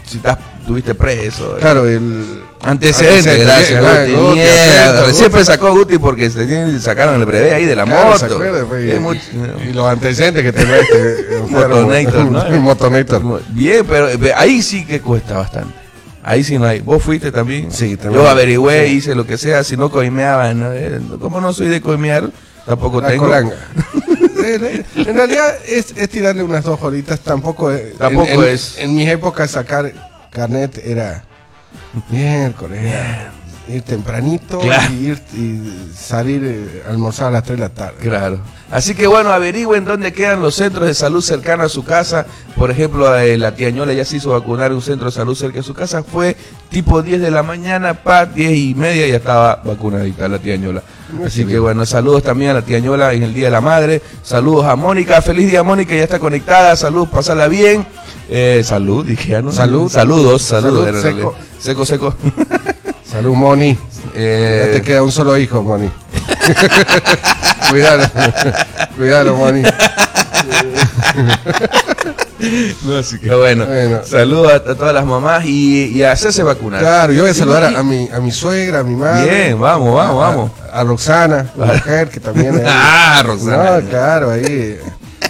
si 0.09 0.17
estás 0.19 0.39
tuviste 0.67 0.95
preso. 0.95 1.57
Claro, 1.61 1.87
el... 1.87 2.43
Antecedentes, 2.61 3.27
Antecedentes, 3.29 3.47
gracias, 3.47 3.81
Guti. 4.11 4.21
Guti, 4.21 4.35
Mierda, 4.41 5.13
Siempre 5.13 5.45
sacó 5.45 5.71
Guti 5.73 5.99
porque 5.99 6.29
se 6.29 6.81
sacaron 6.81 7.21
el 7.21 7.25
breve 7.27 7.55
ahí 7.55 7.65
de 7.65 7.77
la 7.77 7.85
Claro, 7.85 8.11
moto. 9.01 9.25
y 9.65 9.73
los 9.73 9.87
antecedentes 9.87 10.43
que 10.43 10.53
tenía 10.53 10.79
este 10.79 11.37
enfermo. 11.39 11.77
Motonator, 11.83 12.25
¿no? 12.25 12.45
Motonator. 12.61 13.43
Bien, 13.51 13.87
pero 13.89 14.09
eh, 14.09 14.33
ahí 14.37 14.61
sí 14.63 14.85
que 14.85 15.01
cuesta 15.01 15.37
bastante. 15.39 15.73
Ahí 16.25 16.43
sí 16.45 16.59
no 16.59 16.67
hay. 16.67 16.81
¿Vos 16.81 17.03
fuiste 17.03 17.31
también? 17.31 17.71
Sí, 17.71 17.97
también. 17.97 18.23
Yo 18.23 18.29
averigüé, 18.29 18.87
Sí. 18.89 18.95
hice 18.95 19.15
lo 19.15 19.25
que 19.25 19.39
sea, 19.39 19.63
si 19.65 19.77
no 19.77 19.91
coimeaba. 19.91 20.53
¿no? 20.53 20.73
Eh, 20.73 21.01
Como 21.21 21.41
no 21.41 21.53
soy 21.53 21.69
de 21.69 21.81
coimear, 21.81 22.29
tampoco 22.67 23.01
La 23.01 23.09
tengo. 23.09 23.31
Eh, 24.55 24.85
en 24.97 25.15
realidad 25.17 25.55
es, 25.67 25.95
es 25.97 26.09
tirarle 26.09 26.43
unas 26.43 26.65
dos 26.65 26.81
horitas, 26.83 27.21
tampoco, 27.21 27.71
es- 27.71 27.97
Tampoco 27.99 28.27
en, 28.29 28.41
en- 28.43 28.49
es. 28.49 28.79
En 28.79 28.95
mis 28.95 29.09
épocas 29.09 29.51
sacar 29.51 29.93
carnet 30.31 30.79
era 30.85 31.25
miércoles, 32.11 32.81
era 32.85 33.33
ir 33.69 33.83
tempranito 33.83 34.61
Claro. 34.61 34.95
y, 34.95 35.09
ir, 35.09 35.23
y 35.35 35.91
salir 35.95 36.43
eh, 36.45 36.83
a 36.87 36.91
almorzar 36.91 37.29
a 37.29 37.31
las 37.33 37.43
3 37.45 37.59
de 37.59 37.65
la 37.65 37.69
tarde. 37.69 37.97
Claro. 38.01 38.41
Así 38.71 38.95
que 38.95 39.07
bueno, 39.07 39.31
averigüen 39.31 39.85
dónde 39.85 40.13
quedan 40.13 40.41
los 40.41 40.55
centros 40.55 40.87
de 40.87 40.95
salud 40.95 41.21
cercanos 41.23 41.67
a 41.67 41.69
su 41.69 41.85
casa. 41.85 42.25
Por 42.57 42.71
ejemplo, 42.71 43.15
eh, 43.19 43.37
la 43.37 43.55
tía 43.55 43.69
Ñola 43.71 43.93
ya 43.93 44.05
se 44.07 44.17
hizo 44.17 44.31
vacunar 44.31 44.71
en 44.71 44.77
un 44.77 44.83
centro 44.83 45.07
de 45.07 45.13
salud 45.13 45.35
cerca 45.35 45.59
de 45.59 45.63
su 45.63 45.75
casa. 45.75 46.03
Fue 46.03 46.35
tipo 46.71 47.03
10 47.03 47.21
de 47.21 47.31
la 47.31 47.43
mañana, 47.43 47.93
pa, 47.95 48.25
10 48.25 48.53
y 48.57 48.75
media 48.75 49.07
ya 49.07 49.17
estaba 49.17 49.57
vacunadita 49.65 50.29
la 50.29 50.39
tía 50.39 50.57
Ñola. 50.57 50.83
Así 51.25 51.45
que 51.45 51.59
bueno, 51.59 51.87
saludos 51.87 52.23
también 52.23 52.51
a 52.51 52.55
la 52.55 52.63
tía 52.63 52.79
Ñola 52.79 53.13
en 53.13 53.23
el 53.23 53.35
Día 53.35 53.47
de 53.47 53.51
la 53.53 53.61
Madre. 53.61 54.03
Saludos 54.23 54.67
a 54.67 54.77
Mónica. 54.77 55.23
Feliz 55.23 55.51
día, 55.51 55.63
Mónica, 55.63 55.95
ya 55.95 56.03
está 56.05 56.19
conectada. 56.19 56.77
Saludos, 56.77 57.09
pasarla 57.09 57.49
bien. 57.49 57.87
Eh, 58.29 58.63
salud, 58.65 59.07
dije 59.07 59.31
ya, 59.31 59.43
¿no? 59.43 59.51
Salud. 59.53 59.91
Saludos, 59.91 60.43
saludos. 60.43 60.85
Salud, 60.87 61.03
seco. 61.03 61.35
Seco, 61.59 61.87
seco. 61.87 62.15
Salud, 63.11 63.35
Moni. 63.35 63.77
Eh, 64.15 64.65
Ya 64.67 64.73
te 64.79 64.83
queda 64.83 65.03
un 65.03 65.13
solo 65.13 65.37
hijo, 65.39 65.63
Moni. 65.63 65.91
Cuidado. 67.71 68.07
Cuidado, 68.97 69.35
Moni. 69.37 69.63
No, 72.85 72.97
así 72.99 73.19
que 73.19 73.35
bueno, 73.35 73.67
Bueno. 73.67 74.01
saludos 74.05 74.53
a, 74.53 74.57
a 74.57 74.75
todas 74.75 74.95
las 74.95 75.05
mamás 75.05 75.45
y, 75.45 75.87
y 75.87 76.03
a 76.03 76.13
hacerse 76.13 76.43
vacunar. 76.43 76.81
Claro, 76.81 77.13
yo 77.13 77.23
voy 77.23 77.31
a 77.31 77.35
saludar 77.35 77.65
a, 77.65 77.79
a 77.79 77.83
mi, 77.83 78.09
a 78.13 78.21
mi 78.21 78.31
suegra, 78.31 78.81
a 78.81 78.83
mi 78.85 78.95
madre. 78.97 79.29
Bien, 79.49 79.61
vamos, 79.61 79.95
vamos, 79.95 80.23
a- 80.25 80.29
vamos. 80.29 80.51
A, 80.73 80.85
Roxana, 80.85 81.51
la 81.57 81.67
mujer 81.67 82.09
que 82.11 82.21
también. 82.21 82.57
ahí- 82.59 82.65
Ah, 82.67 83.23
Roxana. 83.25 83.81
No, 83.81 83.89
claro, 83.89 84.31
ahí. 84.31 84.79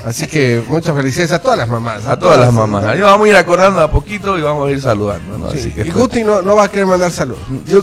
Así 0.05 0.27
que 0.27 0.63
muchas 0.69 0.95
felicidades 0.95 1.33
a 1.33 1.39
todas 1.41 1.59
las 1.59 1.69
mamás. 1.69 2.07
A 2.07 2.19
todas 2.19 2.39
las 2.39 2.53
mamás. 2.53 2.85
Ahí 2.85 3.01
vamos 3.01 3.27
a 3.27 3.31
ir 3.31 3.37
acordando 3.37 3.81
a 3.81 3.91
poquito 3.91 4.39
y 4.39 4.43
vamos 4.43 4.69
a 4.69 4.71
ir 4.71 4.81
saludando. 4.81 5.39
¿no? 5.39 5.51
Sí, 5.51 5.59
Así 5.59 5.71
que 5.73 5.83
y 5.83 5.91
Guti 5.91 6.23
no, 6.25 6.43
no 6.43 6.57
va 6.57 6.65
a 6.65 6.69
querer 6.71 6.87
mandar 6.87 7.11
salud. 7.11 7.37
yo- 7.67 7.83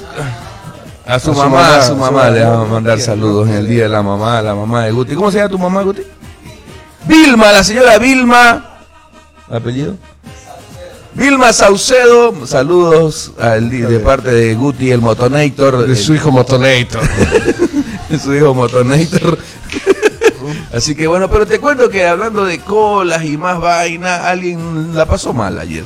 a 1.08 1.20
su 1.20 1.32
A 1.32 1.34
su 1.34 1.40
mamá, 1.40 1.50
mamá, 1.62 1.76
a 1.78 1.82
su 1.84 1.96
mamá 1.96 2.30
le 2.32 2.44
vamos 2.44 2.68
a 2.68 2.74
mandar 2.74 3.00
saludos 3.00 3.48
en 3.50 3.56
el 3.56 3.68
día 3.68 3.84
de 3.84 3.90
la 3.90 4.02
mamá, 4.02 4.40
a 4.40 4.42
la 4.42 4.56
mamá 4.56 4.86
de 4.86 4.92
Guti. 4.92 5.14
¿Cómo 5.14 5.30
se 5.30 5.38
llama 5.38 5.50
tu 5.50 5.60
mamá, 5.60 5.82
Guti? 5.84 6.02
Vilma, 7.08 7.52
la 7.52 7.64
señora 7.64 7.98
Vilma. 8.00 8.75
¿Apellido? 9.50 9.96
Vilma 11.14 11.54
Saucedo, 11.54 12.46
saludos 12.46 13.32
al 13.40 13.70
de 13.70 14.00
parte 14.00 14.32
de 14.32 14.54
Guti, 14.56 14.92
el 14.92 15.02
Motonator. 15.02 15.88
De 15.88 15.96
su 15.96 16.14
hijo 16.14 16.32
Motonator. 16.32 17.02
de 18.10 18.20
su 18.20 18.34
hijo 18.34 18.54
Motonator. 18.54 19.38
Así 20.74 20.94
que 20.94 21.08
bueno, 21.08 21.30
pero 21.30 21.46
te 21.48 21.60
cuento 21.60 21.90
que 21.90 22.06
hablando 22.06 22.44
de 22.44 22.60
colas 22.60 23.24
y 23.24 23.38
más 23.38 23.60
vaina, 23.62 24.28
alguien 24.28 24.94
la 24.94 25.06
pasó 25.06 25.32
mal 25.32 25.58
ayer. 25.58 25.86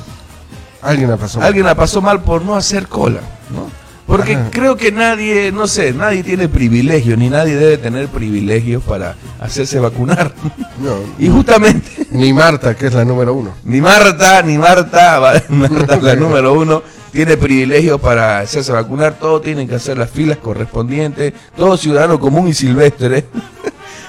Alguien 0.81 1.09
la 1.09 1.17
pasó. 1.17 1.41
Alguien 1.41 1.65
la 1.65 1.75
pasó 1.75 2.01
mal 2.01 2.23
por 2.23 2.41
no 2.41 2.55
hacer 2.55 2.87
cola, 2.87 3.21
¿no? 3.51 3.69
Porque 4.09 4.33
Ajá. 4.35 4.49
creo 4.51 4.75
que 4.75 4.91
nadie, 4.91 5.51
no 5.51 5.67
sé, 5.67 5.93
nadie 5.93 6.23
tiene 6.23 6.49
privilegio, 6.49 7.15
ni 7.15 7.29
nadie 7.29 7.55
debe 7.55 7.77
tener 7.77 8.07
privilegios 8.07 8.81
para 8.83 9.15
hacerse 9.39 9.79
vacunar. 9.79 10.33
No, 10.79 10.95
Y 11.19 11.27
justamente, 11.29 12.07
ni 12.11 12.31
Marta, 12.33 12.73
que 12.73 12.87
es 12.87 12.93
la 12.93 13.03
número 13.05 13.33
uno. 13.33 13.53
ni 13.65 13.81
Marta, 13.81 14.41
ni 14.41 14.57
Marta, 14.57 15.19
Marta 15.49 15.97
la 15.97 16.15
número 16.17 16.53
uno, 16.53 16.81
tiene 17.11 17.35
privilegios 17.37 17.99
para 17.99 18.39
hacerse 18.39 18.71
vacunar, 18.71 19.15
todos 19.19 19.41
tienen 19.41 19.67
que 19.67 19.75
hacer 19.75 19.97
las 19.97 20.09
filas 20.09 20.37
correspondientes, 20.37 21.33
todo 21.55 21.75
ciudadano 21.77 22.17
común 22.19 22.47
y 22.47 22.53
silvestre, 22.53 23.25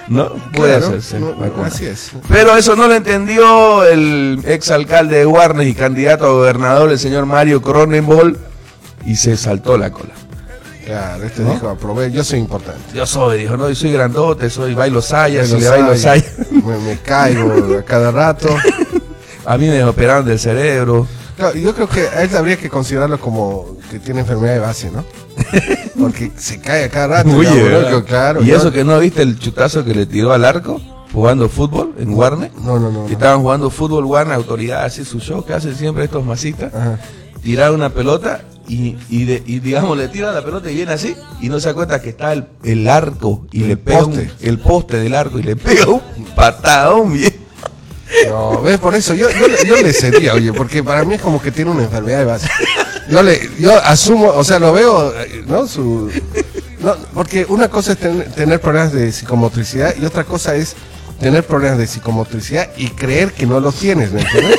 ¿no? 0.08 0.28
Puede 0.52 0.78
Claro, 0.78 0.86
hacerse 0.86 1.18
no, 1.18 1.30
no, 1.32 1.36
vacunar. 1.40 1.66
así 1.72 1.86
es. 1.86 2.12
Pero 2.28 2.56
eso 2.56 2.76
no 2.76 2.86
lo 2.88 2.94
entendió 2.94 3.82
el 3.84 4.40
exalcalde 4.46 5.18
de 5.18 5.26
Warnes 5.26 5.66
y 5.68 5.74
candidato 5.74 6.24
a 6.26 6.30
gobernador, 6.30 6.90
el 6.92 6.98
señor 7.00 7.26
Mario 7.26 7.60
Cronenbol, 7.62 8.38
y 9.04 9.16
se 9.16 9.36
saltó 9.36 9.76
la 9.78 9.90
cola. 9.90 10.14
Claro, 10.84 11.24
este 11.24 11.42
¿No? 11.42 11.52
dijo, 11.52 11.68
aprobé, 11.68 12.10
yo 12.10 12.24
soy 12.24 12.40
importante. 12.40 12.80
Yo 12.94 13.06
soy, 13.06 13.42
dijo, 13.42 13.56
no, 13.56 13.68
yo 13.68 13.74
soy 13.74 13.92
grandote, 13.92 14.50
soy 14.50 14.74
bailo 14.74 15.00
saya, 15.00 15.44
si 15.44 15.60
le 15.60 15.68
bailo 15.68 15.96
saya. 15.96 16.24
Me, 16.50 16.78
me 16.78 16.98
caigo 16.98 17.78
a 17.78 17.82
cada 17.82 18.10
rato. 18.10 18.48
A 19.46 19.56
mí 19.56 19.66
me 19.66 19.82
operaron 19.84 20.24
del 20.26 20.38
cerebro. 20.38 21.06
Claro, 21.36 21.56
yo 21.56 21.74
creo 21.74 21.88
que 21.88 22.02
a 22.02 22.22
él 22.22 22.36
habría 22.36 22.56
que 22.58 22.68
considerarlo 22.68 23.18
como 23.18 23.78
que 23.90 23.98
tiene 23.98 24.20
enfermedad 24.20 24.52
de 24.52 24.58
base, 24.60 24.90
¿no? 24.90 25.04
Porque 25.98 26.30
se 26.36 26.60
cae 26.60 26.84
a 26.84 26.88
cada 26.90 27.24
rato. 27.24 27.36
¿verdad? 27.38 28.04
claro. 28.04 28.42
y 28.42 28.50
eso 28.50 28.70
que 28.70 28.84
no 28.84 28.98
viste 28.98 29.22
el 29.22 29.38
chutazo 29.38 29.82
que 29.84 29.94
le 29.94 30.06
tiró 30.06 30.32
al 30.32 30.44
arco 30.44 30.80
jugando 31.12 31.48
fútbol 31.48 31.94
en 31.98 32.12
Warnes. 32.12 32.52
No, 32.54 32.78
no, 32.78 32.90
no. 32.92 33.06
Que 33.06 33.14
estaban 33.14 33.40
jugando 33.40 33.70
fútbol 33.70 34.04
Warnes, 34.04 34.36
autoridad, 34.36 34.84
así 34.84 35.04
su 35.04 35.18
show 35.18 35.44
que 35.44 35.54
hacen 35.54 35.74
siempre 35.74 36.04
estos 36.04 36.24
masistas. 36.24 36.74
Ajá. 36.74 36.98
tirar 37.42 37.72
una 37.72 37.88
pelota 37.88 38.42
y, 38.72 38.96
y, 39.08 39.24
de- 39.24 39.42
y, 39.46 39.58
digamos 39.60 39.96
le 39.96 40.08
tira 40.08 40.32
la 40.32 40.44
pelota 40.44 40.70
y 40.70 40.74
viene 40.76 40.92
así 40.92 41.14
y 41.40 41.48
no 41.48 41.58
se 41.60 41.68
da 41.68 41.74
cuenta 41.74 42.00
que 42.00 42.10
está 42.10 42.32
el, 42.32 42.46
el 42.62 42.88
arco 42.88 43.46
y 43.52 43.62
El 43.62 43.68
le 43.68 43.76
pega 43.76 43.98
un- 44.04 44.06
poste. 44.14 44.30
el 44.40 44.58
poste 44.58 44.96
del 44.98 45.14
arco 45.14 45.38
y 45.38 45.42
le 45.42 45.56
pega 45.56 45.86
un 45.88 46.00
patadón 46.36 47.12
bien. 47.12 47.34
No, 48.28 48.60
ves, 48.62 48.78
por 48.78 48.94
eso 48.94 49.14
yo, 49.14 49.28
yo, 49.30 49.46
le- 49.48 49.64
yo 49.66 49.76
le 49.76 49.92
cedía, 49.92 50.34
oye, 50.34 50.52
porque 50.52 50.82
para 50.82 51.04
mí 51.04 51.14
es 51.14 51.20
como 51.22 51.40
que 51.40 51.52
tiene 51.52 51.70
una 51.70 51.84
enfermedad 51.84 52.18
de 52.20 52.24
base. 52.24 52.48
Yo 53.08 53.22
le, 53.22 53.40
yo 53.58 53.76
asumo, 53.84 54.28
o 54.28 54.42
sea, 54.44 54.58
lo 54.58 54.72
veo, 54.72 55.12
¿no? 55.46 55.66
Su, 55.66 56.10
no, 56.80 56.96
porque 57.14 57.44
una 57.48 57.68
cosa 57.68 57.92
es 57.92 57.98
ten- 57.98 58.24
tener 58.34 58.60
problemas 58.60 58.92
de 58.92 59.10
psicomotricidad 59.12 59.94
y 60.00 60.04
otra 60.04 60.24
cosa 60.24 60.54
es 60.56 60.74
tener 61.20 61.44
problemas 61.44 61.78
de 61.78 61.86
psicomotricidad 61.86 62.70
y 62.76 62.88
creer 62.88 63.32
que 63.32 63.46
no 63.46 63.60
los 63.60 63.74
tienes, 63.76 64.10
¿me 64.12 64.22
entiendes? 64.22 64.58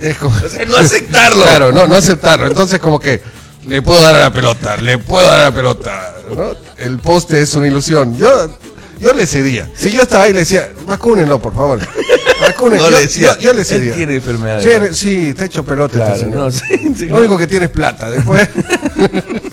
Es 0.00 0.16
como, 0.18 0.36
O 0.36 0.48
sea, 0.48 0.64
no 0.64 0.76
aceptarlo. 0.76 1.42
Claro, 1.42 1.72
no, 1.72 1.86
no 1.86 1.96
aceptarlo. 1.96 2.46
Entonces 2.46 2.78
como 2.78 2.98
que 3.00 3.20
le 3.66 3.82
puedo 3.82 4.00
dar 4.00 4.14
a 4.14 4.20
la 4.20 4.32
pelota, 4.32 4.76
le 4.76 4.98
puedo 4.98 5.26
dar 5.26 5.40
a 5.40 5.44
la 5.44 5.54
pelota, 5.54 6.14
¿no? 6.34 6.52
El 6.76 6.98
poste 6.98 7.40
es 7.40 7.54
una 7.54 7.66
ilusión. 7.66 8.16
Yo 8.16 8.50
yo 9.00 9.12
le 9.12 9.26
cedía. 9.26 9.70
Si 9.76 9.92
yo 9.92 10.02
estaba 10.02 10.24
ahí 10.24 10.32
le 10.32 10.40
decía, 10.40 10.70
vacúnenlo, 10.86 11.40
por 11.40 11.54
favor. 11.54 11.78
Vacúnenlo. 12.40 12.84
No 12.84 12.90
yo, 12.90 12.96
le 12.96 13.02
decía, 13.02 13.34
yo, 13.36 13.40
yo 13.40 13.52
le 13.52 13.60
él 13.60 13.66
cedía. 13.66 13.94
tiene 13.94 14.16
enfermedad. 14.16 14.60
Sí, 14.60 14.94
sí, 14.94 15.34
te 15.34 15.44
echo 15.44 15.64
pelota. 15.64 15.94
Claro, 15.94 16.14
este 16.14 16.24
señor. 16.24 16.38
no, 16.38 16.50
sí, 16.50 16.94
sí, 16.96 17.06
Lo 17.06 17.18
único 17.18 17.38
que 17.38 17.46
tiene 17.46 17.66
es 17.66 17.70
plata. 17.70 18.10
Después. 18.10 18.48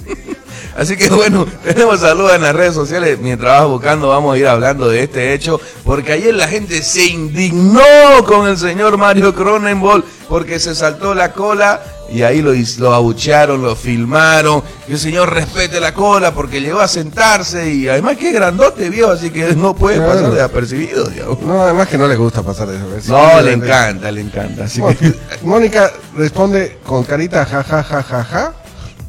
Así 0.75 0.97
que 0.97 1.09
bueno, 1.09 1.45
tenemos 1.63 2.01
saludos 2.01 2.33
en 2.33 2.41
las 2.41 2.53
redes 2.55 2.73
sociales. 2.73 3.17
Mientras 3.19 3.59
vas 3.61 3.67
buscando, 3.69 4.09
vamos 4.09 4.35
a 4.35 4.37
ir 4.37 4.47
hablando 4.47 4.89
de 4.89 5.03
este 5.03 5.33
hecho. 5.33 5.59
Porque 5.83 6.13
ayer 6.13 6.33
la 6.35 6.47
gente 6.47 6.81
se 6.83 7.05
indignó 7.05 7.81
con 8.25 8.47
el 8.47 8.57
señor 8.57 8.97
Mario 8.97 9.33
Cronenbol 9.33 10.03
porque 10.27 10.59
se 10.59 10.75
saltó 10.75 11.13
la 11.13 11.31
cola 11.31 11.81
y 12.09 12.21
ahí 12.23 12.41
lo, 12.41 12.93
abuchearon, 12.93 13.61
lo 13.61 13.75
filmaron. 13.75 14.61
Y 14.87 14.93
el 14.93 14.99
señor 14.99 15.33
respete 15.33 15.79
la 15.79 15.93
cola 15.93 16.33
porque 16.33 16.59
llegó 16.61 16.79
a 16.79 16.87
sentarse 16.87 17.71
y 17.73 17.87
además 17.87 18.17
que 18.17 18.31
grandote, 18.31 18.89
viejo, 18.89 19.11
así 19.11 19.29
que 19.29 19.55
no 19.55 19.75
puede 19.75 19.97
Claro. 19.97 20.13
pasar 20.13 20.31
desapercibido, 20.31 21.05
digamos. 21.05 21.41
No, 21.41 21.61
además 21.61 21.87
que 21.87 21.97
no 21.97 22.07
le 22.07 22.15
gusta 22.15 22.43
pasar. 22.43 22.67
Sí, 23.01 23.09
No, 23.11 23.41
le 23.41 23.53
encanta, 23.53 24.11
le 24.11 24.21
encanta. 24.21 24.65
Así 24.65 24.81
Bueno, 24.81 24.97
que, 24.99 25.13
Mónica 25.43 25.91
responde 26.15 26.79
con 26.85 27.03
carita 27.05 27.45
ja 27.45 27.63
ja 27.63 27.81
ja 27.83 28.03
ja 28.03 28.23
ja. 28.23 28.53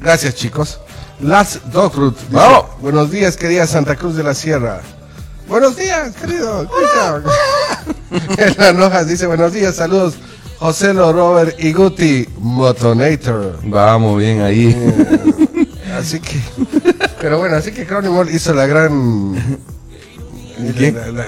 Gracias 0.00 0.35
chicos. 0.37 0.80
Las 1.20 1.61
Dogrut. 1.73 2.16
Vamos. 2.30 2.64
Buenos 2.80 3.11
días 3.11 3.37
querida 3.37 3.66
Santa 3.66 3.96
Cruz 3.96 4.16
de 4.16 4.23
la 4.23 4.35
Sierra. 4.35 4.80
Buenos 5.49 5.76
días 5.76 6.14
querido. 6.16 6.68
En 8.38 8.54
las 8.56 8.75
Nojas 8.75 9.08
dice 9.08 9.26
buenos 9.26 9.52
días, 9.52 9.75
saludos. 9.75 10.14
José 10.58 10.94
Lo 10.94 11.12
Robert 11.12 11.56
y 11.58 11.73
Guti 11.73 12.26
Motonator. 12.38 13.58
vamos 13.64 14.18
bien 14.18 14.40
ahí. 14.42 14.75
Así 15.99 16.20
que, 16.20 16.38
pero 17.20 17.38
bueno, 17.38 17.56
así 17.56 17.73
que 17.73 17.85
Cronenberg 17.87 18.30
hizo 18.35 18.54
la 18.54 18.66
gran. 18.66 19.35
La- 20.58 21.26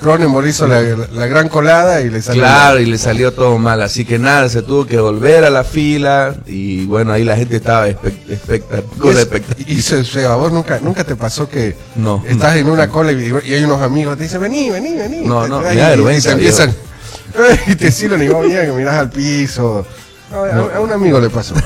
Cronenberg 0.00 0.46
hizo 0.46 0.66
la, 0.66 0.80
la 0.82 1.26
gran 1.26 1.48
colada 1.48 2.00
y 2.02 2.10
le 2.10 2.20
salió. 2.22 2.42
Claro, 2.42 2.78
y 2.80 2.86
le 2.86 2.98
salió 2.98 3.32
todo 3.32 3.56
mal, 3.58 3.80
así 3.82 4.04
que 4.04 4.18
nada, 4.18 4.48
se 4.48 4.62
tuvo 4.62 4.86
que 4.86 4.98
volver 4.98 5.44
a 5.44 5.50
la 5.50 5.64
fila 5.64 6.34
y 6.46 6.84
bueno, 6.86 7.12
ahí 7.12 7.24
la 7.24 7.36
gente 7.36 7.56
estaba 7.56 7.88
expect- 7.88 8.28
expecta- 8.28 8.82
con 8.98 9.14
la 9.14 9.20
Es- 9.20 9.26
expectativa. 9.26 9.70
Y 9.70 9.80
se, 9.82 10.04
se- 10.04 10.26
a 10.26 10.34
vos 10.36 10.52
nunca, 10.52 10.78
nunca 10.82 11.02
te 11.04 11.16
pasó 11.16 11.48
que 11.48 11.76
No, 11.96 12.22
estás 12.28 12.56
en 12.56 12.68
una 12.68 12.88
cola 12.88 13.12
y, 13.12 13.32
y 13.46 13.54
hay 13.54 13.64
unos 13.64 13.80
amigos 13.82 14.16
te 14.16 14.24
dicen 14.24 14.40
vení, 14.40 14.70
vení, 14.70 14.94
vení. 14.96 15.26
No, 15.26 15.48
no, 15.48 15.60
y- 15.72 15.76
vergüenza, 15.76 16.30
Y 16.32 16.34
te 16.34 16.38
empiezan 16.42 16.74
y 17.66 17.74
te 17.74 17.90
sirven 17.92 18.22
y 18.22 18.28
vos 18.28 18.46
que 18.46 18.72
mirás 18.76 18.94
al 18.96 19.10
piso. 19.10 19.86
A 20.32 20.80
un 20.80 20.92
amigo 20.92 21.20
le 21.20 21.30
pasó. 21.30 21.54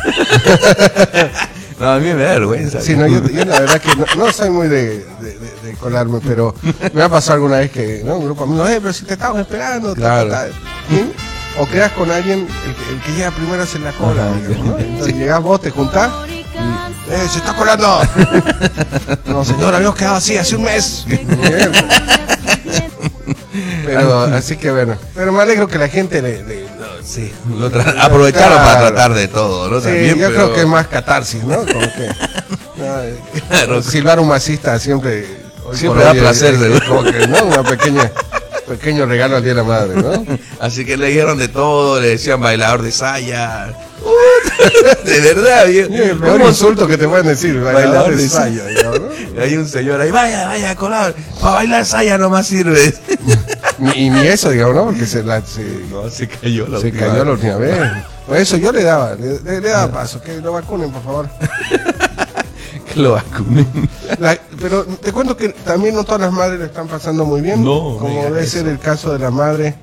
No, 1.81 1.91
a 1.93 1.99
mí 1.99 2.13
me 2.13 2.23
da 2.23 2.33
vergüenza. 2.33 2.81
Sí, 2.81 2.95
no, 2.95 3.07
yo, 3.07 3.23
yo 3.29 3.45
la 3.47 3.61
verdad 3.61 3.81
que 3.81 3.97
no, 3.97 4.05
no 4.25 4.33
soy 4.33 4.51
muy 4.51 4.69
de, 4.69 4.99
de- 5.21 5.39
de- 5.39 5.51
de 5.65 5.73
colarme, 5.81 6.21
pero 6.27 6.55
me 6.93 7.03
ha 7.03 7.09
pasado 7.09 7.35
alguna 7.35 7.57
vez 7.59 7.71
que 7.71 8.03
¿no? 8.05 8.17
un 8.19 8.27
grupo 8.27 8.45
de 8.45 8.51
amigos, 8.51 8.71
eh, 8.71 8.79
pero 8.83 8.93
si 8.93 9.05
te 9.07 9.15
estamos 9.15 9.41
esperando. 9.41 9.95
ta, 9.95 10.01
Claro. 10.01 10.31
ta, 10.31 10.47
ta". 10.47 10.53
¿Sí? 10.91 11.13
O 11.59 11.67
quedas 11.67 11.91
con 11.93 12.11
alguien, 12.11 12.41
el 12.67 12.75
que, 12.75 12.93
el 12.93 13.01
que 13.01 13.13
llega 13.13 13.31
primero 13.31 13.63
es 13.63 13.75
en 13.75 13.85
la 13.85 13.93
cola. 13.93 14.27
Ajá, 14.27 14.35
digamos, 14.47 14.67
¿no? 14.67 14.77
sí. 14.79 14.85
Entonces 14.89 15.17
llegás 15.17 15.43
vos, 15.43 15.61
te 15.61 15.71
juntás 15.71 16.11
y, 16.29 16.33
¡eh, 16.41 16.47
se 17.31 17.39
está 17.39 17.55
colando! 17.57 18.01
no, 19.27 19.45
señor, 19.45 19.75
habíamos 19.75 19.97
quedado 19.97 20.17
así 20.17 20.37
hace 20.37 20.57
un 20.57 20.63
mes. 20.65 21.07
pero, 23.87 24.21
así 24.25 24.57
que 24.57 24.71
bueno. 24.71 24.97
Pero 25.15 25.33
me 25.33 25.41
alegro 25.43 25.67
que 25.67 25.79
la 25.79 25.89
gente 25.89 26.23
le. 26.23 26.43
le- 26.45 26.70
Sí, 27.05 27.33
lo 27.59 27.71
tra- 27.71 27.95
aprovecharon 28.01 28.59
Claro. 28.59 28.65
para 28.65 28.89
tratar 28.89 29.15
de 29.15 29.29
todo, 29.29 29.69
¿no? 29.71 29.79
Sí, 29.81 29.87
También, 29.87 30.19
yo 30.19 30.27
pero- 30.29 30.35
creo 30.35 30.55
que 30.55 30.61
es 30.61 30.67
más 30.67 30.87
catarsis, 30.89 31.43
¿no? 31.45 31.57
Como 31.59 31.81
que. 31.81 32.09
no, 32.77 33.03
eh, 33.03 33.19
Claro. 33.49 33.83
silbar 33.83 34.21
un 34.21 34.29
masista 34.29 34.79
siempre. 34.79 35.41
Siempre 35.73 36.03
da 36.05 36.13
placer, 36.15 36.59
¿no? 36.59 36.67
es 36.67 36.81
como 36.83 37.05
que, 37.05 37.27
¿no? 37.29 37.45
Una 37.45 37.63
pequeña. 37.63 38.11
Pequeño 38.67 39.07
regalo 39.07 39.37
al 39.37 39.43
Día 39.43 39.53
de 39.55 39.57
la 39.57 39.65
Madre, 39.65 39.95
¿no? 40.03 40.25
Así 40.61 40.85
que 40.85 40.97
le 40.97 41.09
dijeron 41.09 41.39
de 41.39 41.49
todo, 41.49 42.01
le 42.01 42.09
decían 42.11 42.41
bailador 42.41 42.83
de 42.83 42.93
saya. 42.93 43.73
de 45.05 45.21
verdad, 45.21 45.67
viejo. 45.67 45.93
El 45.93 46.19
¿Cómo 46.19 46.49
insulto 46.49 46.87
que 46.87 46.97
te 46.97 47.07
pueden 47.09 47.27
decir, 47.27 47.61
bailador 47.61 48.11
de 48.17 48.23
de 48.23 48.29
saya, 48.29 48.63
¿no? 48.85 49.41
Hay 49.43 49.57
un 49.57 49.67
señor 49.69 50.01
ahí, 50.01 50.11
vaya, 50.11 50.47
vaya, 50.47 50.75
colado. 50.77 51.15
Para 51.41 51.55
bailar 51.57 51.85
saya 51.85 52.19
nomás 52.19 52.47
sirve. 52.47 52.95
Ni, 53.79 53.91
y 54.07 54.11
ni 54.11 54.27
eso, 54.27 54.51
digamos, 54.51 54.75
¿no? 54.75 54.85
Porque 54.87 55.07
se, 55.07 55.23
la, 55.23 55.41
se, 55.43 55.63
No, 55.91 56.09
se 56.11 56.29
cayó 56.29 56.67
la 56.69 56.81
se 56.81 56.87
última 56.87 57.07
cayó 57.07 57.25
la 57.25 57.31
vez. 57.31 57.35
última 57.35 57.57
vez. 57.57 57.81
Por 58.27 58.37
eso 58.37 58.57
yo 58.57 58.73
le 58.73 58.83
daba, 58.83 59.15
le, 59.15 59.41
le- 59.41 59.61
le 59.61 59.69
daba 59.69 59.93
paso, 59.93 60.21
que 60.23 60.37
lo 60.41 60.53
vacunen, 60.53 60.91
por 60.91 61.03
favor. 61.03 61.29
Que 62.93 62.99
lo 63.01 63.13
vacunen. 63.13 63.67
La- 64.19 64.37
pero 64.61 64.85
te 64.85 65.13
cuento 65.13 65.37
que 65.37 65.51
también 65.51 65.95
no 65.95 66.03
todas 66.03 66.23
las 66.23 66.33
madres 66.33 66.59
le 66.59 66.67
están 66.67 66.89
pasando 66.89 67.25
muy 67.25 67.41
bien. 67.41 67.63
No, 67.65 67.97
como 67.99 68.25
debe 68.25 68.43
eso. 68.43 68.59
ser 68.59 68.67
el 68.69 68.81
caso 68.81 69.13
de 69.13 69.21
la 69.21 69.31
madre 69.31 69.77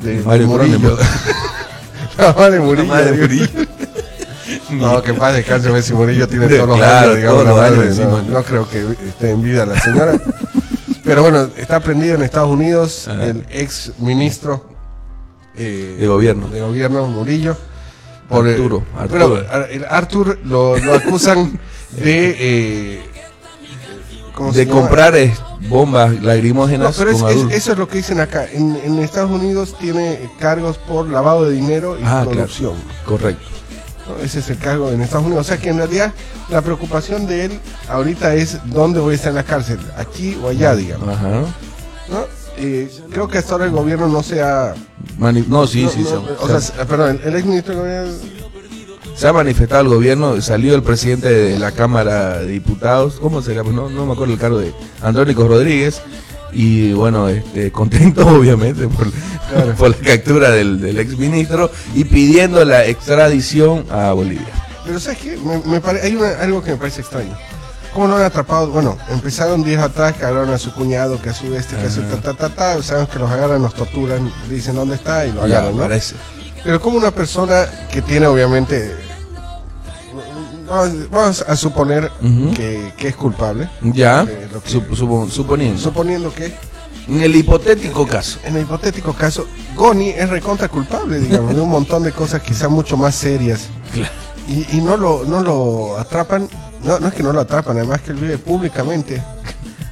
de 0.00 0.20
Mario 0.22 0.46
Murillo. 0.46 0.96
la 2.18 2.32
madre 2.32 2.60
Murillo. 2.60 2.94
Murillo. 3.16 3.46
No, 4.70 5.02
que 5.02 5.12
paz 5.12 5.34
descanse 5.34 5.70
Messi 5.70 5.92
Murillo 5.92 6.28
tiene 6.28 6.46
De- 6.46 6.56
todos 6.56 6.68
los 6.70 6.78
claro, 6.78 7.06
años, 7.10 7.16
digamos, 7.16 7.42
todos 7.42 7.44
la 7.44 7.50
los 7.50 7.60
madre, 7.60 8.02
años 8.12 8.26
no, 8.28 8.42
creo 8.44 8.68
que 8.68 9.08
esté 9.08 9.30
en 9.30 9.42
vida 9.42 9.66
la 9.66 9.80
señora. 9.80 10.18
Pero 11.04 11.22
bueno, 11.22 11.48
está 11.56 11.80
prendido 11.80 12.14
en 12.14 12.22
Estados 12.22 12.50
Unidos 12.50 13.08
Ajá. 13.08 13.24
el 13.26 13.44
ex 13.50 13.92
ministro 13.98 14.64
eh, 15.56 15.96
De 15.98 16.06
gobierno. 16.06 16.48
de 16.48 16.60
gobierno 16.60 17.06
Murillo. 17.08 17.56
Por, 18.28 18.46
Arturo, 18.48 18.84
bueno, 18.92 19.02
Arturo. 19.34 19.44
Ar- 19.50 19.68
el 19.70 19.84
Arthur 19.84 20.38
lo, 20.44 20.76
lo 20.78 20.94
acusan 20.94 21.58
de 21.92 22.36
eh, 22.38 23.00
¿cómo 23.04 23.14
se 23.14 23.15
De 24.52 24.68
comprar 24.68 25.16
eh, 25.16 25.34
bombas 25.68 26.12
No, 26.12 26.20
lagrimógenas 26.26 26.96
pero 26.98 27.10
es- 27.10 27.22
con 27.22 27.30
es- 27.50 27.56
eso 27.56 27.72
es 27.72 27.78
lo 27.78 27.88
que 27.88 27.98
dicen 27.98 28.20
acá. 28.20 28.46
En, 28.52 28.76
en 28.84 28.98
Estados 28.98 29.30
Unidos 29.30 29.74
tiene 29.78 30.30
cargos 30.38 30.76
por 30.78 31.08
lavado 31.08 31.44
de 31.46 31.52
dinero 31.54 31.96
y 31.98 32.02
Ah, 32.04 32.20
claro. 32.22 32.30
corrupción. 32.30 32.74
Correcto. 33.06 33.46
¿no? 34.08 34.22
Ese 34.24 34.38
es 34.40 34.50
el 34.50 34.58
cargo 34.58 34.90
en 34.90 35.00
Estados 35.00 35.26
Unidos. 35.26 35.46
O 35.46 35.48
sea 35.48 35.58
que 35.58 35.70
en 35.70 35.78
realidad 35.78 36.12
la 36.50 36.60
preocupación 36.62 37.26
de 37.26 37.46
él 37.46 37.60
ahorita 37.88 38.34
es 38.34 38.58
dónde 38.66 39.00
voy 39.00 39.12
a 39.12 39.16
estar 39.16 39.30
en 39.30 39.36
la 39.36 39.42
cárcel, 39.44 39.78
aquí 39.96 40.38
o 40.42 40.48
allá, 40.50 40.74
digamos. 40.76 41.08
Ajá. 41.08 41.40
¿no? 42.08 42.24
Eh, 42.58 42.90
creo 43.10 43.28
que 43.28 43.38
hasta 43.38 43.52
ahora 43.52 43.64
el 43.66 43.70
gobierno 43.72 44.06
no 44.08 44.22
se 44.22 44.40
ha... 44.42 44.74
Mani- 45.18 45.44
no, 45.48 45.66
sí, 45.66 45.82
no- 45.84 45.90
sí. 45.90 46.00
no, 46.02 46.08
se- 46.08 46.16
o 46.44 46.46
sea, 46.48 46.60
se- 46.60 46.72
perdón, 46.86 47.20
el 47.24 47.36
ex 47.36 47.44
ministro 47.46 47.74
de 47.74 47.80
gobierno... 47.80 48.12
Se 49.16 49.26
ha 49.26 49.32
manifestado 49.32 49.82
el 49.82 49.88
gobierno, 49.88 50.40
salió 50.42 50.74
el 50.74 50.82
presidente 50.82 51.28
de 51.32 51.58
la 51.58 51.72
Cámara 51.72 52.38
de 52.40 52.48
Diputados, 52.48 53.14
¿cómo 53.20 53.40
se 53.40 53.54
llama? 53.54 53.72
No, 53.72 53.88
no 53.88 54.04
me 54.04 54.12
acuerdo 54.12 54.34
el 54.34 54.38
cargo 54.38 54.58
de 54.58 54.74
Andrónico 55.02 55.48
Rodríguez, 55.48 56.02
y 56.52 56.92
bueno, 56.92 57.28
este, 57.28 57.72
contento 57.72 58.26
obviamente 58.28 58.86
por, 58.88 59.06
Claro. 59.50 59.74
por 59.76 59.90
la 59.90 59.96
captura 59.96 60.50
del, 60.50 60.80
del 60.80 60.98
exministro 60.98 61.70
y 61.94 62.04
pidiendo 62.04 62.64
la 62.64 62.84
extradición 62.84 63.86
a 63.90 64.12
Bolivia. 64.12 64.48
Pero 64.84 64.98
¿sabes 65.00 65.18
qué? 65.18 65.36
Me, 65.38 65.58
me 65.64 65.80
pare- 65.80 66.00
hay 66.02 66.14
una- 66.16 66.38
algo 66.40 66.62
que 66.62 66.72
me 66.72 66.76
parece 66.76 67.00
extraño. 67.00 67.34
¿Cómo 67.94 68.08
no 68.08 68.16
han 68.16 68.24
atrapado? 68.24 68.68
Bueno, 68.70 68.98
empezaron 69.08 69.62
días 69.64 69.82
atrás 69.82 70.14
que 70.14 70.24
agarraron 70.24 70.50
a 70.52 70.58
su 70.58 70.74
cuñado, 70.74 71.22
que 71.22 71.30
a 71.30 71.34
su 71.34 71.54
este, 71.54 71.76
que 71.76 71.86
a 71.86 71.90
su 71.90 72.02
ta, 72.02 72.16
ta, 72.20 72.34
ta, 72.34 72.48
ta. 72.50 72.82
Saben 72.82 73.06
que 73.06 73.18
los 73.18 73.30
agarran, 73.30 73.62
los 73.62 73.72
torturan, 73.72 74.30
dicen 74.50 74.74
dónde 74.74 74.96
está 74.96 75.24
y 75.26 75.32
lo 75.32 75.46
Ya, 75.46 75.58
agarran, 75.60 75.76
¿no? 75.76 75.82
parece. 75.84 76.14
Pero 76.64 76.80
como 76.80 76.98
una 76.98 77.10
persona 77.12 77.66
que 77.92 78.02
tiene 78.02 78.26
obviamente, 78.26 78.94
vamos, 80.66 81.44
a 81.46 81.56
suponer 81.56 82.10
que, 82.54 82.92
que 82.96 83.08
es 83.08 83.16
culpable, 83.16 83.68
Ya, 83.82 84.22
lo 84.52 84.62
que- 84.62 84.70
sup- 84.70 84.94
supo- 84.94 85.28
suponiendo. 85.30 85.80
suponiendo 85.80 86.32
que 86.34 86.54
En 87.08 87.20
el 87.22 87.36
hipotético 87.36 88.06
caso. 88.06 88.38
en 88.44 88.56
el 88.56 88.62
hipotético 88.62 89.12
caso, 89.12 89.46
Goni 89.76 90.10
es 90.10 90.28
recontra 90.28 90.68
culpable, 90.68 91.20
digamos, 91.20 91.54
de 91.54 91.60
un 91.60 91.68
montón 91.70 92.02
de 92.02 92.12
cosas 92.12 92.42
quizás 92.42 92.68
mucho 92.70 92.96
más 92.96 93.14
serias. 93.14 93.68
Y, 94.48 94.76
y 94.76 94.80
no 94.80 94.96
lo 94.96 95.24
no 95.24 95.40
lo 95.42 95.98
atrapan, 95.98 96.48
no, 96.84 96.98
no 97.00 97.08
es 97.08 97.14
que 97.14 97.22
no 97.22 97.32
lo 97.32 97.40
atrapan, 97.40 97.76
además 97.78 98.00
que 98.02 98.12
él 98.12 98.16
vive 98.18 98.38
públicamente 98.38 99.22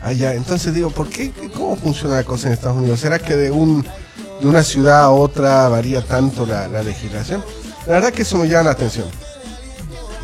allá. 0.03 0.35
Entonces 0.35 0.73
digo, 0.75 0.91
¿por 0.91 1.09
qué? 1.09 1.33
¿Cómo 1.55 1.75
funciona 1.77 2.17
la 2.17 2.25
cosa 2.25 2.47
en 2.49 2.53
Estados 2.55 2.77
Unidos? 2.79 3.01
¿Será 3.01 3.19
que 3.19 3.37
de 3.37 3.51
un 3.51 3.85
de 4.41 4.47
una 4.49 4.63
ciudad 4.63 5.01
a 5.05 5.11
otra 5.11 5.69
varía 5.69 6.03
tanto 6.03 6.47
la, 6.47 6.69
la 6.69 6.83
legislación? 6.83 7.43
La 7.87 7.95
verdad 7.95 8.13
que 8.13 8.23
eso 8.23 8.39
me 8.39 8.49
llama 8.49 8.65
la 8.65 8.71
atención. 8.73 9.07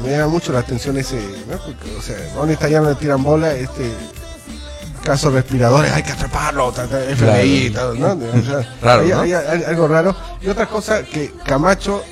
Me 0.03 0.11
llama 0.13 0.29
mucho 0.29 0.53
la 0.53 0.61
atención 0.61 0.97
ese, 0.97 1.17
¿no? 1.51 1.57
Porque, 1.59 1.97
o 1.97 2.03
sea, 2.03 2.17
¿dónde 2.35 2.55
está 2.55 2.69
ya 2.69 2.81
no 2.81 2.89
le 2.89 2.95
tiran 2.97 3.23
bola? 3.23 3.53
Este 3.55 3.93
casos 5.05 5.33
respiradores, 5.33 5.91
hay 5.93 6.03
que 6.03 6.13
atraparlo, 6.13 6.71
FBI, 6.73 7.71
tal, 7.71 7.99
¿no? 7.99 8.09
O 8.13 8.43
sea, 8.43 8.77
Raro, 8.83 9.03
hay- 9.03 9.09
¿no? 9.09 9.21
hay- 9.21 9.33
hay 9.33 9.63
algo 9.65 9.89
raro. 9.89 10.15
Y 10.43 10.49
otra 10.49 10.67
cosa 10.67 11.03
que 11.03 11.33
Camacho 11.45 12.03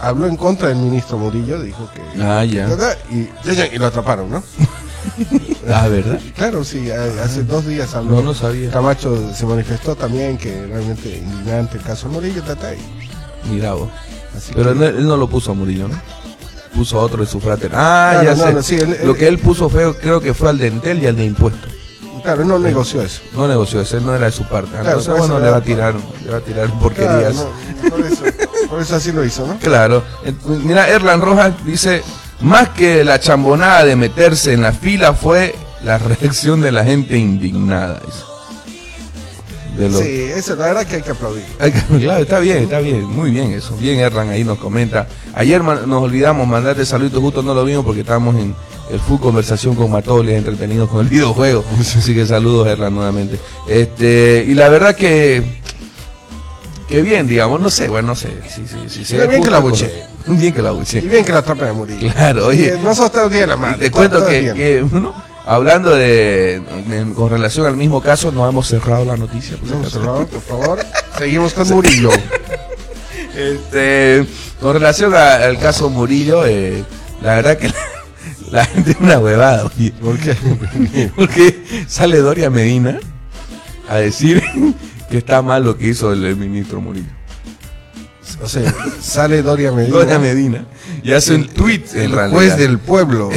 habló 0.00 0.26
en 0.26 0.36
contra 0.36 0.68
del 0.68 0.76
ministro 0.78 1.16
Murillo, 1.18 1.60
dijo 1.62 1.88
que 1.94 2.22
Ah, 2.22 2.44
ya. 2.44 2.68
y, 3.10 3.28
y 3.74 3.78
lo 3.78 3.86
atraparon, 3.86 4.30
¿no? 4.30 4.42
Ah, 5.72 5.88
¿verdad? 5.88 6.20
Claro, 6.36 6.62
sí, 6.64 6.90
hace 6.90 7.42
dos 7.44 7.66
días 7.66 7.94
habló. 7.94 8.16
No, 8.16 8.22
no 8.22 8.34
sabía. 8.34 8.70
Camacho 8.70 9.32
se 9.34 9.46
manifestó 9.46 9.94
también 9.96 10.36
que 10.36 10.66
realmente 10.66 11.16
indignante 11.18 11.78
el 11.78 11.82
caso 11.82 12.08
Murillo, 12.08 12.42
ta, 12.42 12.54
ta, 12.56 12.74
y 12.74 12.78
Mira 13.50 13.72
vos. 13.72 13.88
así 14.36 14.52
Pero 14.54 14.74
que- 14.78 14.86
él, 14.86 14.96
él 14.98 15.06
no 15.08 15.16
lo 15.16 15.28
puso 15.28 15.52
a 15.52 15.54
Murillo, 15.54 15.88
¿no? 15.88 15.94
Puso 16.74 16.98
a 17.00 17.02
otro 17.02 17.22
de 17.24 17.26
su 17.30 17.40
frater. 17.40 17.70
Ah, 17.74 18.18
Claro, 18.20 18.24
ya 18.24 18.34
no, 18.36 18.44
sé. 18.46 18.52
no, 18.54 18.62
sí, 18.62 18.74
él- 18.76 18.98
lo 19.04 19.12
él- 19.12 19.16
que 19.18 19.26
él 19.28 19.38
puso 19.38 19.68
feo, 19.68 19.96
creo 19.96 20.20
que 20.20 20.34
fue 20.34 20.48
al 20.50 20.58
de 20.58 20.68
Entel 20.68 21.02
y 21.02 21.06
al 21.06 21.16
de 21.16 21.24
impuestos. 21.24 21.70
Claro, 22.22 22.44
no 22.44 22.58
negoció 22.58 23.00
eso. 23.02 23.22
No 23.34 23.48
negoció 23.48 23.80
eso, 23.80 23.96
él 23.96 24.04
no 24.04 24.14
era 24.14 24.26
de 24.26 24.32
su 24.32 24.44
parte. 24.44 24.70
Claro, 24.72 24.98
Entonces, 24.98 25.14
bueno, 25.16 25.38
le 25.40 25.50
va 25.50 25.56
a 25.56 25.60
tirar, 25.62 25.94
le 26.24 26.30
va 26.30 26.36
a 26.36 26.40
tirar 26.40 26.68
porquerías. 26.78 27.34
por, 27.88 28.00
eso, 28.06 28.22
por 28.68 28.80
eso 28.82 28.96
así 28.96 29.10
lo 29.10 29.24
hizo, 29.24 29.46
¿no? 29.46 29.56
Claro. 29.58 30.02
Eh, 30.24 30.32
Mira, 30.62 30.88
Erlan 30.88 31.22
Rojas 31.22 31.52
dice, 31.64 32.02
más 32.42 32.68
que 32.70 33.04
la 33.04 33.18
chambonada 33.20 33.84
de 33.86 33.96
meterse 33.96 34.52
en 34.52 34.60
la 34.62 34.72
fila 34.72 35.14
fue 35.14 35.54
la 35.82 35.96
reacción 35.98 36.60
de 36.60 36.72
la 36.72 36.84
gente 36.84 37.16
indignada. 37.16 38.00
dice. 38.04 38.18
De 39.76 39.88
los- 39.88 40.00
Sí, 40.00 40.22
eso 40.34 40.56
la 40.56 40.66
verdad 40.66 40.86
que 40.86 40.96
hay 40.96 41.02
que 41.02 41.10
aplaudir. 41.10 41.44
Hay 41.58 41.72
que- 41.72 41.80
Claro, 42.00 42.22
está 42.22 42.38
bien, 42.40 42.58
está 42.64 42.80
bien, 42.80 43.04
muy 43.04 43.30
bien 43.30 43.52
eso. 43.52 43.76
Bien, 43.76 43.98
Erlan 44.00 44.28
ahí 44.30 44.44
nos 44.44 44.58
comenta. 44.58 45.06
Ayer 45.34 45.62
nos 45.62 46.02
olvidamos 46.02 46.46
mandarte 46.46 46.84
saludos, 46.84 47.20
justo 47.20 47.42
no 47.42 47.54
lo 47.54 47.64
vimos 47.64 47.84
porque 47.84 48.00
estábamos 48.00 48.34
en 48.36 48.54
el 48.90 48.98
full 49.00 49.20
conversación 49.20 49.74
con 49.76 49.90
Matoles, 49.90 50.36
entretenidos 50.36 50.88
con 50.90 51.00
el 51.00 51.06
videojuego. 51.08 51.64
Así 51.80 52.14
que 52.14 52.26
saludos, 52.26 52.66
Erlan, 52.68 52.94
nuevamente. 52.94 53.38
Este, 53.68 54.44
y 54.48 54.54
la 54.54 54.68
verdad 54.68 54.96
que, 54.96 55.60
que 56.88 57.02
bien, 57.02 57.26
digamos, 57.28 57.60
no 57.60 57.70
sé, 57.70 57.88
bueno, 57.88 58.08
no 58.08 58.14
sé. 58.16 58.28
Sí, 58.48 58.64
sí, 58.88 59.04
sí, 59.04 59.16
bien 59.28 59.42
que 59.42 59.50
la 59.50 59.60
buché. 59.60 59.90
Bien 60.26 60.52
que 60.52 60.60
la 60.62 60.72
Y 60.72 60.74
buché. 60.76 61.00
bien 61.00 61.24
que 61.24 61.32
la 61.32 61.38
atrapen 61.38 61.68
a 61.68 61.72
morir. 61.72 61.98
Claro, 62.12 62.46
oye. 62.46 62.76
No 62.82 62.94
sos 62.94 63.10
todo 63.12 63.26
el 63.26 63.30
día 63.32 63.40
de 63.42 63.46
la 63.46 63.56
madre. 63.56 63.78
Te 63.78 63.90
cuento 63.90 64.26
que, 64.26 64.40
día. 64.40 64.54
que, 64.54 64.84
¿no? 64.92 65.29
Hablando 65.46 65.94
de, 65.94 66.60
de- 66.86 67.12
con 67.14 67.30
relación 67.30 67.66
al 67.66 67.76
mismo 67.76 68.02
caso, 68.02 68.30
no 68.32 68.48
hemos 68.48 68.66
cerrado 68.68 69.04
la 69.04 69.16
noticia. 69.16 69.56
acaso. 69.56 69.90
cerrado, 69.90 70.26
por 70.26 70.40
favor. 70.42 70.78
Seguimos 71.18 71.52
con 71.54 71.68
Murillo. 71.68 72.10
Este, 73.36 74.26
con 74.60 74.74
relación 74.74 75.14
a- 75.14 75.36
al 75.36 75.58
caso 75.58 75.88
Murillo, 75.88 76.44
eh, 76.46 76.84
la 77.22 77.36
verdad 77.36 77.56
que 77.58 77.68
la, 77.68 77.74
la 78.50 78.64
gente 78.66 78.90
es 78.90 78.96
una 79.00 79.18
huevada, 79.18 79.64
oye. 79.66 79.92
¿Por 80.00 80.18
qué? 80.18 80.34
Porque 81.14 81.84
sale 81.86 82.18
Doria 82.18 82.50
Medina 82.50 82.98
a 83.88 83.96
decir 83.96 84.42
que 85.10 85.18
está 85.18 85.42
mal 85.42 85.64
lo 85.64 85.76
que 85.78 85.88
hizo 85.88 86.12
el, 86.12 86.24
el 86.24 86.36
ministro 86.36 86.80
Murillo. 86.80 87.08
O 88.42 88.48
sea, 88.48 88.74
sale 89.00 89.42
Doria 89.42 89.70
Medina. 89.72 89.96
Doria 89.96 90.18
Medina 90.18 90.64
y 91.02 91.12
hace 91.12 91.34
un 91.34 91.46
tweet 91.48 91.84
en 91.94 92.00
el 92.02 92.12
realidad. 92.12 92.36
juez 92.36 92.56
del 92.56 92.78
pueblo. 92.78 93.30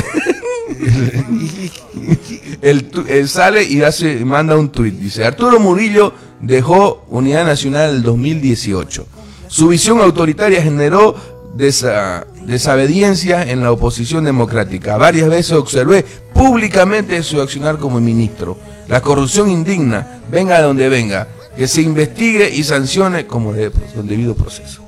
Él, 2.62 2.90
él 3.08 3.30
sale 3.30 3.64
y 3.64 3.82
hace, 3.82 4.24
manda 4.26 4.56
un 4.58 4.70
tuit. 4.70 4.94
Dice, 4.96 5.26
Arturo 5.26 5.60
Murillo 5.60 6.14
dejó 6.42 7.04
Unidad 7.10 7.46
Nacional 7.46 7.90
en 7.90 7.96
el 7.98 8.04
2018. 8.04 9.06
Su 9.48 9.68
visión 9.68 10.00
autoritaria 10.00 10.62
generó 10.62 11.16
desa- 11.58 12.26
desobediencia 12.46 13.44
en 13.44 13.62
la 13.62 13.72
oposición 13.72 14.24
democrática. 14.24 14.98
Varias 14.98 15.30
veces 15.30 15.52
observé 15.54 16.06
públicamente 16.34 17.22
su 17.24 17.42
accionar 17.42 17.78
como 17.78 18.00
ministro. 18.00 18.58
La 18.88 19.02
corrupción 19.02 19.50
indigna, 19.50 20.20
venga 20.32 20.58
de 20.58 20.64
donde 20.64 20.90
venga, 20.90 21.28
que 21.58 21.68
se 21.68 21.82
investigue 21.82 22.50
y 22.50 22.64
sancione 22.64 23.26
como 23.28 23.54
de, 23.54 23.72
con 23.72 24.08
debido 24.08 24.36
proceso. 24.36 24.82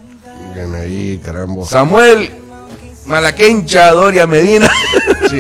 Ahí. 0.76 1.22
Samuel 1.70 2.30
Malaquencha 3.06 3.92
Doria 3.92 4.26
Medina. 4.26 4.70
Sí, 5.30 5.40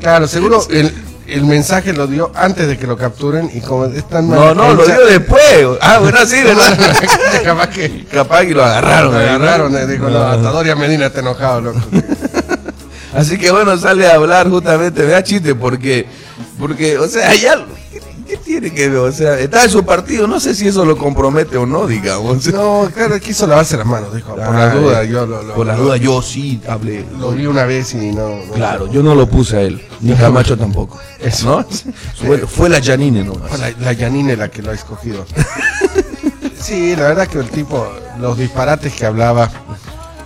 claro, 0.00 0.26
seguro 0.26 0.66
el, 0.70 0.92
el 1.26 1.44
mensaje 1.44 1.92
lo 1.92 2.06
dio 2.06 2.32
antes 2.34 2.66
de 2.66 2.76
que 2.76 2.86
lo 2.86 2.96
capturen 2.96 3.50
y 3.54 3.60
como 3.60 3.84
es 3.86 4.08
tan 4.08 4.28
No, 4.28 4.54
no, 4.54 4.74
lo 4.74 4.84
dio 4.84 5.06
después. 5.06 5.42
Ah, 5.80 5.98
bueno, 6.00 6.18
sí, 6.26 6.42
¿verdad? 6.42 6.78
Capaz 7.44 7.68
que 7.68 8.04
Capaz 8.06 8.42
que 8.44 8.54
lo 8.54 8.64
agarraron. 8.64 9.12
lo 9.12 9.18
agarraron, 9.18 9.76
eh, 9.76 9.86
dijo, 9.86 10.04
no, 10.10 10.18
No. 10.18 10.24
hasta 10.26 10.50
Doria 10.50 10.74
Medina 10.76 11.06
está 11.06 11.20
enojado, 11.20 11.60
loco. 11.60 11.80
Así 13.14 13.38
que 13.38 13.50
bueno, 13.50 13.76
sale 13.76 14.06
a 14.06 14.14
hablar 14.14 14.48
justamente, 14.48 15.02
me 15.02 15.08
da 15.10 15.22
chiste 15.22 15.54
porque, 15.54 16.06
porque, 16.58 16.96
o 16.96 17.08
sea, 17.08 17.34
ya, 17.34 17.56
¿qué, 18.30 18.36
tiene 18.38 18.72
que 18.72 18.88
ver? 18.88 18.98
O 18.98 19.12
sea, 19.12 19.38
está 19.38 19.64
en 19.64 19.70
su 19.70 19.84
partido, 19.84 20.26
no 20.26 20.38
sé 20.40 20.54
si 20.54 20.68
eso 20.68 20.84
lo 20.84 20.96
compromete 20.96 21.56
o 21.56 21.66
no, 21.66 21.86
digamos. 21.86 22.46
No, 22.52 22.88
claro, 22.94 23.18
quiso 23.20 23.46
lavarse 23.46 23.76
las 23.76 23.86
manos, 23.86 24.14
dijo, 24.14 24.30
por 24.34 24.40
Ah, 24.44 24.50
la 24.52 24.74
duda, 24.74 25.04
yo 25.04 25.26
lo, 25.26 25.42
lo- 25.42 25.54
Por 25.54 25.66
la 25.66 25.76
lo- 25.76 25.82
duda, 25.84 25.96
yo 25.96 26.22
sí 26.22 26.60
hablé. 26.68 27.04
lo 27.18 27.32
vi 27.32 27.46
una 27.46 27.64
vez 27.64 27.92
y 27.94 28.12
no... 28.12 28.28
no- 28.46 28.52
Claro, 28.54 28.86
yo 28.90 29.02
no 29.02 29.14
lo 29.14 29.28
puse 29.28 29.56
a 29.56 29.60
él, 29.62 29.84
ni 30.00 30.14
Camacho 30.14 30.56
tampoco. 30.56 30.98
Eso. 31.18 31.46
¿No? 31.60 31.66
Fue, 32.26 32.38
fue 32.46 32.68
la 32.68 32.80
Janine 32.82 33.24
nomás. 33.24 33.50
Fue 33.50 33.58
la, 33.58 33.70
la 33.78 33.92
Yanine 33.92 34.36
la 34.36 34.48
que 34.48 34.62
lo 34.62 34.70
ha 34.70 34.74
escogido. 34.74 35.24
sí, 36.60 36.94
la 36.96 37.02
verdad 37.08 37.26
que 37.28 37.38
el 37.38 37.48
tipo, 37.50 37.86
los 38.20 38.38
disparates 38.38 38.92
que 38.94 39.06
hablaba, 39.06 39.50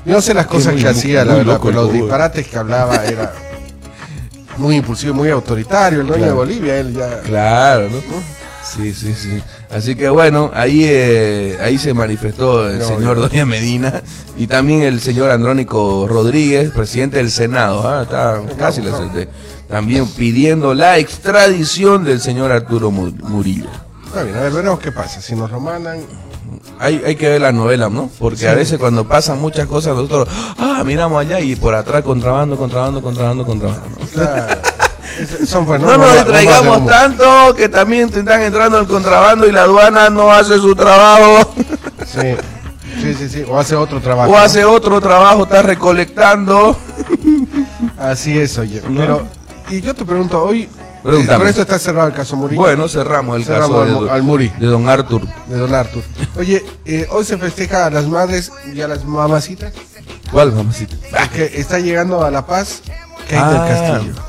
yo 0.05 0.13
no 0.15 0.21
sé 0.21 0.35
las 0.35 0.47
cosas 0.47 0.75
que 0.75 0.87
hacía, 0.89 1.25
la 1.25 1.35
verdad, 1.37 1.59
pero 1.63 1.83
los 1.83 1.93
disparates 1.93 2.47
que 2.47 2.59
hablaba 2.59 3.05
era 3.07 3.33
muy 4.59 4.77
impulsivo, 4.77 5.15
muy 5.15 5.31
autoritario, 5.31 6.01
el 6.01 6.07
dueño 6.07 6.25
Claro. 6.25 6.33
de 6.41 6.47
Bolivia, 6.47 6.79
él 6.81 6.95
ya... 6.95 7.21
Claro, 7.21 7.89
¿no? 7.91 7.99
Sí, 8.65 8.95
sí, 8.95 9.15
sí. 9.15 9.43
Así 9.71 9.95
que 9.95 10.09
bueno, 10.09 10.51
ahí 10.55 10.85
eh, 10.85 11.59
ahí 11.63 11.77
se 11.77 11.93
manifestó 11.93 12.69
el 12.69 12.79
No, 12.79 12.85
señor 12.87 13.19
Doña 13.19 13.45
Medina 13.45 14.03
y 14.39 14.47
también 14.47 14.83
el 14.83 15.01
señor 15.01 15.31
Andrónico 15.31 16.07
Rodríguez, 16.09 16.71
presidente 16.71 17.19
del 17.19 17.31
Senado, 17.31 17.87
¿ah? 17.87 18.03
está 18.05 18.41
casi 18.59 18.81
la 18.81 18.93
también 19.69 20.07
pidiendo 20.07 20.73
la 20.75 20.99
extradición 20.99 22.05
del 22.05 22.21
señor 22.21 22.53
Arturo 22.53 22.91
Mu- 22.91 23.13
Murillo. 23.29 23.69
Está 24.07 24.23
bien, 24.23 24.37
a 24.37 24.41
ver, 24.43 24.53
veremos 24.53 24.79
qué 24.81 24.93
pasa, 24.93 25.21
si 25.21 25.35
nos 25.35 25.51
lo 25.51 25.61
mandan... 25.61 25.99
Hay, 26.79 27.03
hay 27.07 27.17
que 27.17 27.29
ver 27.29 27.41
la 27.41 27.53
novela, 27.53 27.89
¿no? 27.89 28.11
Porque 28.19 28.49
a 28.49 28.55
veces 28.55 28.79
cuando 28.79 29.07
pasan 29.07 29.41
muchas 29.41 29.67
cosas 29.67 29.95
nosotros, 29.95 30.29
ah, 30.59 30.83
miramos 30.85 31.21
allá 31.21 31.39
y 31.41 31.55
por 31.57 31.75
atrás 31.75 32.03
contrabando, 32.03 32.57
contrabando, 32.57 33.01
contrabando, 33.03 33.45
contrabando. 33.45 33.87
¿No? 34.17 34.23
Claro. 34.23 34.61
Es- 35.21 35.49
Son 35.49 35.65
No 35.65 35.75
bombas- 35.79 35.99
nos 35.99 36.13
distraigamos 36.15 36.87
tanto 36.87 37.55
que 37.55 37.69
también 37.69 38.11
te 38.11 38.19
están 38.19 38.43
entrando 38.43 38.81
el 38.81 38.87
contrabando 38.89 39.47
y 39.47 39.53
la 39.53 39.63
aduana 39.63 40.11
no 40.11 40.33
hace 40.33 40.57
su 40.59 40.75
trabajo 40.75 41.55
Sí, 42.05 42.35
sí, 43.01 43.15
sí, 43.15 43.29
sí, 43.29 43.45
o 43.49 43.57
hace 43.59 43.77
otro 43.77 44.01
trabajo. 44.01 44.31
o 44.33 44.35
¿no? 44.35 44.39
hace 44.41 44.65
otro 44.65 45.01
trabajo, 45.01 45.45
está 45.45 45.63
recolectando. 45.63 46.77
Así 47.99 48.37
es, 48.39 48.59
oye. 48.59 48.83
¿No? 48.89 49.01
Pero, 49.01 49.27
y 49.71 49.81
yo 49.81 49.95
te 49.95 50.05
pregunto, 50.05 50.43
hoy, 50.43 50.69
Pregúntame. 51.03 51.39
con 51.39 51.49
esto 51.49 51.63
está 51.63 51.79
cerrado 51.79 52.09
el 52.09 52.15
caso 52.15 52.35
Murillo. 52.37 52.61
Bueno, 52.63 52.89
cerramos 52.89 53.37
el 53.37 53.45
Cerramos 53.45 53.85
caso 53.85 53.99
al 54.01 54.05
de, 54.07 54.11
al 54.11 54.23
Muri. 54.23 54.49
de 54.59 54.67
don 54.67 54.89
Arthur. 54.89 55.23
de 55.47 55.57
Don 55.59 55.75
Artur. 55.75 56.03
Oye, 56.37 56.65
eh, 56.85 57.07
hoy 57.11 57.25
se 57.25 57.39
festeja 57.39 57.87
a 57.87 57.91
las 57.91 58.07
madres 58.07 58.51
y 58.73 58.81
a 58.81 58.89
las 58.89 59.05
mamacitas. 59.05 59.73
¿Cuál, 60.33 60.53
mamacita? 60.53 60.97
Que 61.33 61.53
está 61.61 61.79
llegando 61.79 62.25
a 62.25 62.31
La 62.31 62.45
Paz 62.47 62.83
Kate 63.25 63.37
Ah. 63.37 63.51
del 63.51 64.03
Castillo. 64.05 64.23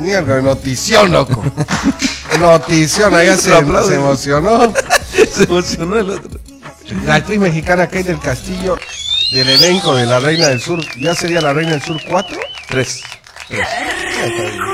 Mierda, 0.00 0.42
notición, 0.42 1.10
loco. 1.12 1.42
notición, 2.38 3.14
allá 3.14 3.36
se, 3.36 3.56
emocionó. 3.56 4.72
Se 5.32 5.44
emocionó 5.44 5.96
el 5.98 6.10
otro. 6.10 6.38
La 7.04 7.16
actriz 7.16 7.38
mexicana 7.40 7.86
Kate 7.86 8.04
del 8.04 8.20
Castillo, 8.20 8.76
del 9.32 9.48
elenco 9.48 9.94
de 9.94 10.06
La 10.06 10.20
Reina 10.20 10.48
del 10.48 10.60
Sur, 10.60 10.80
¿ya 11.00 11.14
sería 11.14 11.40
La 11.40 11.52
Reina 11.52 11.72
del 11.72 11.82
Sur 11.82 12.00
4? 12.08 12.36
Tres. 12.68 13.02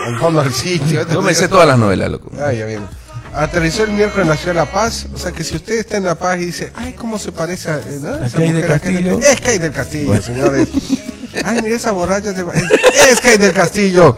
Al 0.07 0.19
fondo 0.19 0.43
del 0.43 0.53
sitio. 0.53 1.07
Yo 1.09 1.23
me 1.23 1.35
sé 1.35 1.49
todas 1.49 1.67
las 1.69 1.79
novelas, 1.79 2.11
loco. 2.11 2.31
Ah, 2.41 2.53
ya 2.53 2.67
bien. 2.67 2.87
Aterrizó 3.35 3.85
el 3.85 3.93
miércoles 3.93 4.25
en 4.25 4.29
la 4.29 4.37
ciudad 4.37 4.53
de 4.53 4.61
La 4.61 4.71
Paz. 4.71 5.07
O 5.15 5.19
sea 5.19 5.33
que 5.33 5.43
si 5.43 5.57
usted 5.57 5.75
está 5.79 5.97
en 5.97 6.05
La 6.05 6.15
Paz 6.15 6.39
y 6.41 6.47
dice, 6.47 6.73
ay, 6.77 6.93
¿cómo 6.93 7.19
se 7.19 7.33
parece 7.33 7.71
a, 7.71 7.77
eh, 7.79 7.99
¿no? 8.01 8.19
Kay 8.31 8.53
del 8.53 8.65
a 8.65 8.79
Kay 8.79 8.93
Castillo. 8.95 9.19
Es 9.21 9.41
Kay 9.41 9.59
del 9.59 9.73
Castillo, 9.73 10.23
señores. 10.23 10.69
Ay, 11.45 11.63
mira 11.63 11.77
esa 11.77 11.93
borracha. 11.93 12.33
va- 12.43 12.53
Es, 13.11 13.21
Kay 13.21 13.39
del 13.39 13.53
Castillo. 13.55 14.15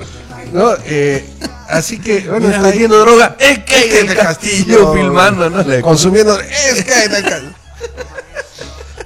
¿No? 0.52 0.72
Eh, 0.84 1.24
así 1.68 2.00
que, 2.00 2.20
bueno, 2.28 2.46
Mira, 2.46 2.56
está 2.56 2.68
vendiendo 2.70 2.98
droga. 2.98 3.36
Es 3.38 3.58
Kay 3.60 3.88
que 3.88 4.00
el 4.00 4.14
Castillo 4.16 4.92
filmando, 4.94 5.48
¿no? 5.48 5.62
Le- 5.62 5.80
Consumiendo. 5.82 6.38
Es 6.40 6.82
Kay 6.84 7.08
del 7.08 7.22
Castillo. 7.22 7.54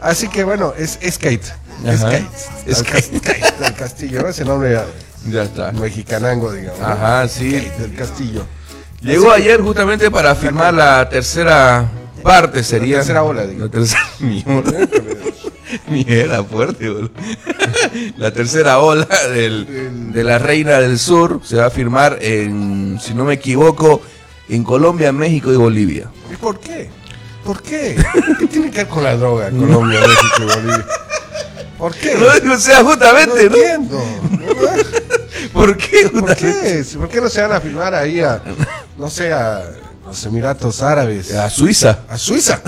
Así 0.00 0.28
que, 0.28 0.44
bueno, 0.44 0.72
es, 0.78 0.98
es 1.02 1.18
Kate. 1.18 1.42
Es 1.84 2.00
Ajá. 2.02 2.10
Kate. 2.12 2.26
Es 2.66 2.82
Del 3.12 3.22
del 3.60 3.74
Castillo, 3.74 4.22
¿no? 4.22 4.28
Ese 4.28 4.44
nombre 4.44 4.80
Ya 5.26 5.42
está. 5.42 5.72
mexicanango, 5.72 6.52
digamos. 6.52 6.80
Ajá, 6.80 7.28
sí. 7.28 7.52
Kate 7.52 7.82
del 7.82 7.94
Castillo. 7.94 8.46
Llegó 9.00 9.30
ayer 9.30 9.60
justamente 9.60 10.10
para 10.10 10.34
firmar 10.34 10.74
la 10.74 11.08
tercera 11.08 11.88
parte, 12.22 12.64
sería. 12.64 12.96
La 12.98 13.02
tercera 13.02 13.22
ola, 13.22 13.46
digo. 13.46 13.64
La 13.64 13.70
tercera. 13.70 14.02
Mi, 14.20 14.44
mi 15.88 16.04
era 16.08 16.42
fuerte, 16.42 16.88
boludo. 16.88 17.10
La 18.16 18.32
tercera 18.32 18.78
ola 18.78 19.06
del, 19.32 20.12
de 20.12 20.24
la 20.24 20.38
Reina 20.38 20.78
del 20.80 20.98
Sur 20.98 21.40
se 21.44 21.56
va 21.56 21.66
a 21.66 21.70
firmar 21.70 22.18
en, 22.20 22.98
si 23.00 23.14
no 23.14 23.24
me 23.24 23.34
equivoco, 23.34 24.02
en 24.48 24.64
Colombia, 24.64 25.12
México 25.12 25.52
y 25.52 25.56
Bolivia. 25.56 26.10
¿Y 26.32 26.36
por 26.36 26.58
qué? 26.58 26.90
¿Por 27.44 27.62
qué? 27.62 27.96
¿Qué 28.38 28.46
tiene 28.46 28.70
que 28.70 28.78
ver 28.78 28.88
con 28.88 29.04
la 29.04 29.16
droga 29.16 29.50
Colombia, 29.50 30.00
México 30.00 30.36
y 30.40 30.44
Bolivia? 30.44 30.86
¿Por 31.78 31.94
qué? 31.94 32.14
No, 32.44 32.54
o 32.54 32.58
sea, 32.58 32.82
No 32.82 32.88
justamente, 32.90 33.48
¿no? 33.48 33.56
entiendo. 33.56 34.02
¿Por 35.58 35.76
qué? 35.76 36.08
¿Por 36.08 36.36
qué? 36.36 36.84
¿Por 36.96 37.08
qué 37.08 37.20
no 37.20 37.28
se 37.28 37.42
van 37.42 37.50
a 37.50 37.60
firmar 37.60 37.92
ahí 37.92 38.20
a, 38.20 38.40
no 38.96 39.10
sé, 39.10 39.32
a 39.32 39.64
los 40.06 40.24
Emiratos 40.24 40.80
Árabes? 40.82 41.34
A 41.34 41.50
Suiza. 41.50 42.04
A 42.08 42.16
Suiza. 42.16 42.62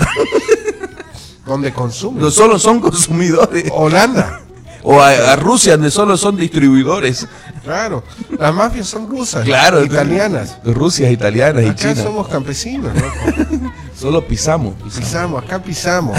donde 1.45 1.71
consumen. 1.71 2.21
No 2.21 2.29
solo 2.29 2.59
son 2.59 2.81
consumidores. 2.81 3.63
Holanda. 3.71 4.41
O 4.83 4.99
a, 4.99 5.37
Rusia, 5.37 5.73
donde 5.73 5.89
solo 5.89 6.17
son 6.17 6.35
distribuidores. 6.35 7.27
Claro, 7.63 8.03
las 8.37 8.53
mafias 8.53 8.87
son 8.87 9.07
rusas, 9.09 9.45
claro, 9.45 9.85
italianas. 9.85 10.57
Rusias, 10.65 11.11
italianas 11.11 11.63
y 11.63 11.75
chinas. 11.75 11.99
somos 11.99 12.27
campesinos, 12.27 12.91
¿no? 12.93 13.71
Solo 14.01 14.25
pisamos, 14.25 14.73
pisamos. 14.81 15.43
acá 15.43 15.61
pisamos. 15.61 16.17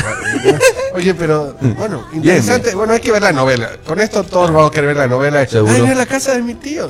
Oye, 0.95 1.15
pero 1.15 1.57
bueno, 1.77 2.05
interesante. 2.13 2.77
Bueno, 2.77 2.93
hay 2.93 3.01
que 3.01 3.11
ver 3.11 3.23
la 3.23 3.33
novela. 3.33 3.71
Con 3.85 3.99
esto 3.99 4.23
todos 4.23 4.53
vamos 4.53 4.71
a 4.71 4.73
querer 4.73 4.95
ver 4.95 4.99
la 4.99 5.09
novela. 5.09 5.45
Seguro. 5.49 5.75
Ay, 5.75 5.93
la 5.97 6.07
casa 6.07 6.35
de 6.35 6.43
mi 6.43 6.55
tío, 6.55 6.89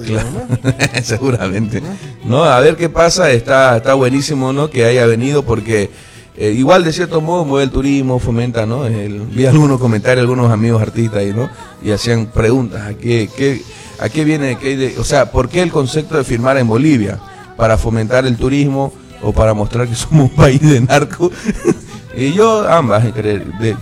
Seguramente. 1.03 1.83
¿No? 2.25 2.45
a 2.45 2.61
ver 2.61 2.77
qué 2.77 2.91
pasa. 2.91 3.31
Está, 3.31 3.79
está 3.79 3.95
buenísimo, 3.95 4.53
¿no? 4.53 4.69
Que 4.69 4.85
haya 4.85 5.07
venido 5.07 5.43
porque 5.43 5.89
eh, 6.37 6.51
igual 6.51 6.85
de 6.85 6.93
cierto 6.93 7.23
modo 7.23 7.47
mueve 7.47 7.65
el 7.65 7.71
turismo, 7.71 8.19
fomenta, 8.19 8.67
¿no? 8.67 8.83
vi 8.83 9.47
algunos 9.47 9.81
comentarios, 9.81 10.21
algunos 10.21 10.53
amigos 10.53 10.83
artistas 10.83 11.21
ahí, 11.21 11.33
¿no? 11.33 11.49
Y 11.83 11.91
hacían 11.91 12.27
preguntas, 12.27 12.83
¿a 12.83 12.95
qué, 12.95 13.31
qué, 13.35 13.63
a 13.99 14.11
qué 14.11 14.25
viene, 14.25 14.59
qué 14.59 14.95
o 14.99 15.05
sea, 15.05 15.31
¿por 15.31 15.49
qué 15.49 15.63
el 15.63 15.73
concepto 15.73 16.19
de 16.19 16.25
firmar 16.25 16.59
en 16.59 16.69
Bolivia? 16.69 17.19
¿Para 17.57 17.79
fomentar 17.79 18.27
el 18.27 18.37
turismo 18.37 18.93
o 19.23 19.33
para 19.33 19.55
mostrar 19.55 19.89
que 19.89 19.95
somos 19.95 20.31
un 20.31 20.37
país 20.37 20.61
de 20.61 20.81
narco? 20.81 21.31
y 22.17 22.33
yo 22.33 22.69
ambas 22.69 23.05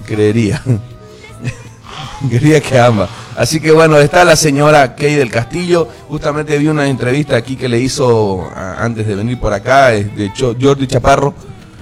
creería. 0.06 0.62
Quería 2.30 2.60
que 2.60 2.78
ambas. 2.78 3.08
Así 3.36 3.60
que 3.60 3.72
bueno, 3.72 3.96
está 3.98 4.24
la 4.24 4.36
señora 4.36 4.94
Kay 4.94 5.14
del 5.14 5.30
Castillo. 5.30 5.88
Justamente 6.08 6.58
vi 6.58 6.68
una 6.68 6.86
entrevista 6.86 7.36
aquí 7.36 7.56
que 7.56 7.68
le 7.68 7.80
hizo 7.80 8.46
antes 8.54 9.06
de 9.06 9.14
venir 9.14 9.40
por 9.40 9.52
acá, 9.52 9.88
de 9.88 10.30
Jordi 10.36 10.86
Chaparro 10.86 11.34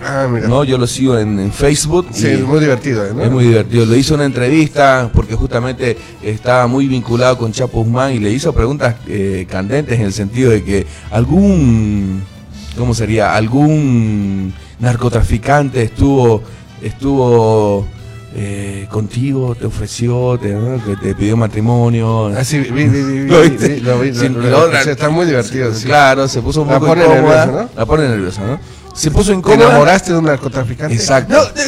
Ah, 0.04 0.28
no, 0.28 0.62
yo 0.62 0.78
lo 0.78 0.86
sigo 0.86 1.18
en, 1.18 1.52
Facebook. 1.52 2.06
Sí, 2.12 2.28
es 2.28 2.40
muy 2.42 2.60
divertido. 2.60 3.04
¿eh? 3.04 3.12
Es 3.22 3.30
muy 3.30 3.44
divertido. 3.44 3.84
Le 3.86 3.98
hizo 3.98 4.14
una 4.14 4.24
entrevista 4.24 5.10
porque 5.12 5.34
justamente 5.34 5.96
estaba 6.22 6.66
muy 6.66 6.86
vinculado 6.86 7.36
con 7.36 7.52
Chapo 7.52 7.82
Guzmán 7.82 8.12
y 8.12 8.18
le 8.18 8.30
hizo 8.30 8.52
preguntas 8.52 8.96
eh, 9.08 9.46
candentes 9.50 9.98
en 9.98 10.06
el 10.06 10.12
sentido 10.12 10.50
de 10.50 10.62
que 10.62 10.86
algún, 11.10 12.22
¿cómo 12.76 12.94
sería? 12.94 13.34
Algún 13.34 14.52
narcotraficante 14.78 15.82
estuvo, 15.82 16.42
estuvo 16.82 17.86
eh, 18.34 18.86
contigo, 18.90 19.54
te 19.54 19.66
ofreció, 19.66 20.38
te, 20.38 20.56
te 21.02 21.14
pidió 21.14 21.36
matrimonio. 21.36 22.28
Ah, 22.28 22.44
sí, 22.44 22.58
vi, 22.58 22.88
vi, 22.88 23.02
vi, 23.02 23.20
¿Lo 23.28 23.40
viste? 23.42 23.80
Lo 23.80 23.98
vi, 24.00 24.10
está 24.10 25.08
muy 25.08 25.26
divertido. 25.26 25.72
Claro, 25.84 26.28
se 26.28 26.42
puso 26.42 26.62
un 26.62 26.68
poco 26.68 26.94
incómoda. 26.94 27.46
¿no? 27.46 27.68
La 27.76 27.86
pone 27.86 28.08
nerviosa, 28.08 28.42
¿no? 28.46 28.58
se 28.98 29.12
puso 29.12 29.32
en 29.32 29.42
¿Te 29.42 29.54
enamoraste 29.54 30.12
de 30.12 30.18
un 30.18 30.24
narcotraficante? 30.24 30.94
Exacto. 30.94 31.36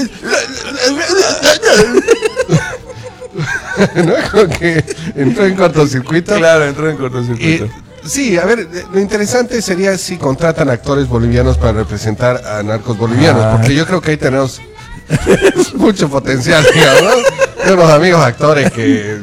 No, 3.95 4.13
Como 4.31 4.59
que 4.59 4.85
entró 5.15 5.47
en 5.47 5.55
cortocircuito. 5.55 6.37
Claro, 6.37 6.67
entró 6.67 6.91
en 6.91 6.97
cortocircuito. 6.99 7.69
Sí, 8.05 8.39
a 8.39 8.45
ver, 8.45 8.69
lo 8.93 9.01
interesante 9.01 9.61
sería 9.63 9.97
si 9.99 10.17
contratan 10.17 10.71
actores 10.71 11.09
bolivianos 11.09 11.59
para 11.59 11.73
representar 11.73 12.47
a 12.47 12.63
narcos 12.63 12.97
bolivianos, 12.97 13.43
ah. 13.45 13.57
porque 13.57 13.75
yo 13.75 13.87
creo 13.87 14.01
que 14.01 14.13
ahí 14.13 14.17
tenemos 14.17 14.61
mucho 15.75 16.09
potencial, 16.09 16.65
digamos. 16.73 17.91
amigos 17.91 18.21
actores 18.21 18.71
que, 18.73 19.21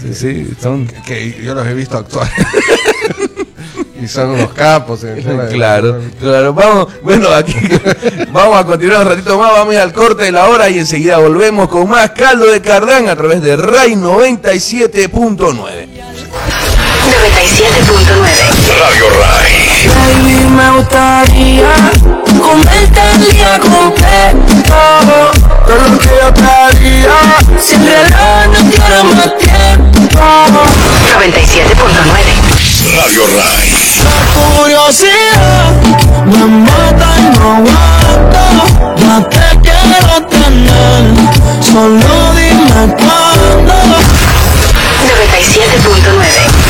sí, 0.00 0.14
sí, 0.14 0.56
son... 0.60 0.86
que 1.06 1.40
yo 1.42 1.54
los 1.54 1.66
he 1.66 1.74
visto 1.74 1.98
actuar. 1.98 2.28
Y 4.04 4.08
son 4.08 4.30
unos 4.30 4.52
capos. 4.52 5.00
claro, 5.50 6.00
claro. 6.20 6.52
Vamos, 6.52 6.88
bueno, 7.02 7.28
aquí 7.30 7.54
vamos 8.32 8.58
a 8.58 8.64
continuar 8.64 9.00
un 9.02 9.08
ratito 9.08 9.38
más, 9.38 9.52
vamos 9.52 9.70
a 9.72 9.76
ir 9.76 9.80
al 9.80 9.94
corte 9.94 10.24
de 10.24 10.32
la 10.32 10.48
hora 10.48 10.68
y 10.68 10.78
enseguida 10.78 11.16
volvemos 11.16 11.68
con 11.68 11.88
más 11.88 12.10
caldo 12.10 12.44
de 12.50 12.60
cardán 12.60 13.08
a 13.08 13.16
través 13.16 13.40
de 13.40 13.56
RAI 13.56 13.94
97.9. 13.94 15.88
97.9 17.04 18.24
Radio 18.80 19.06
Ray. 19.10 19.52
Baby, 19.88 20.38
me 20.48 20.66
gustaría 20.70 21.72
comerte 22.40 23.00
el 23.14 23.18
día 23.30 23.52
completo. 23.60 24.78
Todo 25.66 25.76
lo 25.76 25.98
que 25.98 26.08
yo 26.08 26.28
te 26.32 26.42
haría. 26.42 27.16
Si 27.60 27.74
el 27.74 27.82
reloj 27.84 28.46
no 28.52 28.60
tiene 28.70 28.98
más 29.14 29.30
tiempo. 29.38 30.20
97.9 31.18 32.94
Radio 32.96 33.22
Rai. 33.36 33.68
La 34.04 34.18
curiosidad 34.32 35.68
me 36.26 36.42
mata 36.46 37.08
y 37.18 37.20
no 37.38 37.44
aguanto. 37.52 38.44
Ya 38.96 39.16
te 39.28 39.46
quiero 39.60 40.14
tener, 40.28 41.02
solo 41.60 42.14
dime 42.34 42.82
cuándo. 42.96 43.74
97.9 45.04 46.63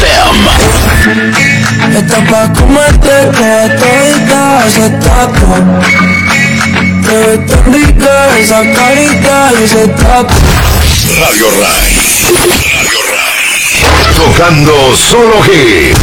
FM. 0.00 1.98
Está 1.98 2.18
pa' 2.24 2.52
comerte 2.52 3.14
que 3.36 3.52
todita 3.80 4.66
ese 4.66 4.88
taco. 5.00 5.52
Te 7.06 7.14
ves 7.16 7.40
tan 7.46 7.64
rica 7.72 8.14
esa 8.38 8.60
carita 8.72 9.52
y 9.58 9.64
ese 9.64 9.88
taco. 9.88 10.34
Radio 11.20 11.46
Rai. 11.60 11.90
Radio 12.34 12.98
Rai. 13.10 13.40
Tocando 14.16 14.74
solo 14.96 15.42
G. 15.42 15.94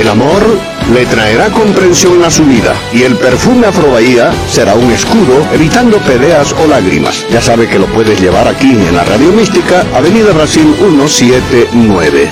El 0.00 0.08
amor 0.08 0.71
le 0.92 1.06
traerá 1.06 1.50
comprensión 1.50 2.22
a 2.24 2.30
su 2.30 2.44
vida 2.44 2.74
y 2.92 3.02
el 3.02 3.16
perfume 3.16 3.66
Afrobahía 3.66 4.32
será 4.50 4.74
un 4.74 4.90
escudo 4.90 5.46
evitando 5.52 5.98
peleas 5.98 6.52
o 6.52 6.66
lágrimas. 6.66 7.24
Ya 7.30 7.40
sabe 7.40 7.68
que 7.68 7.78
lo 7.78 7.86
puedes 7.86 8.20
llevar 8.20 8.48
aquí 8.48 8.70
en 8.72 8.96
la 8.96 9.04
Radio 9.04 9.32
Mística, 9.32 9.84
Avenida 9.94 10.32
Brasil 10.32 10.74
179. 10.78 12.30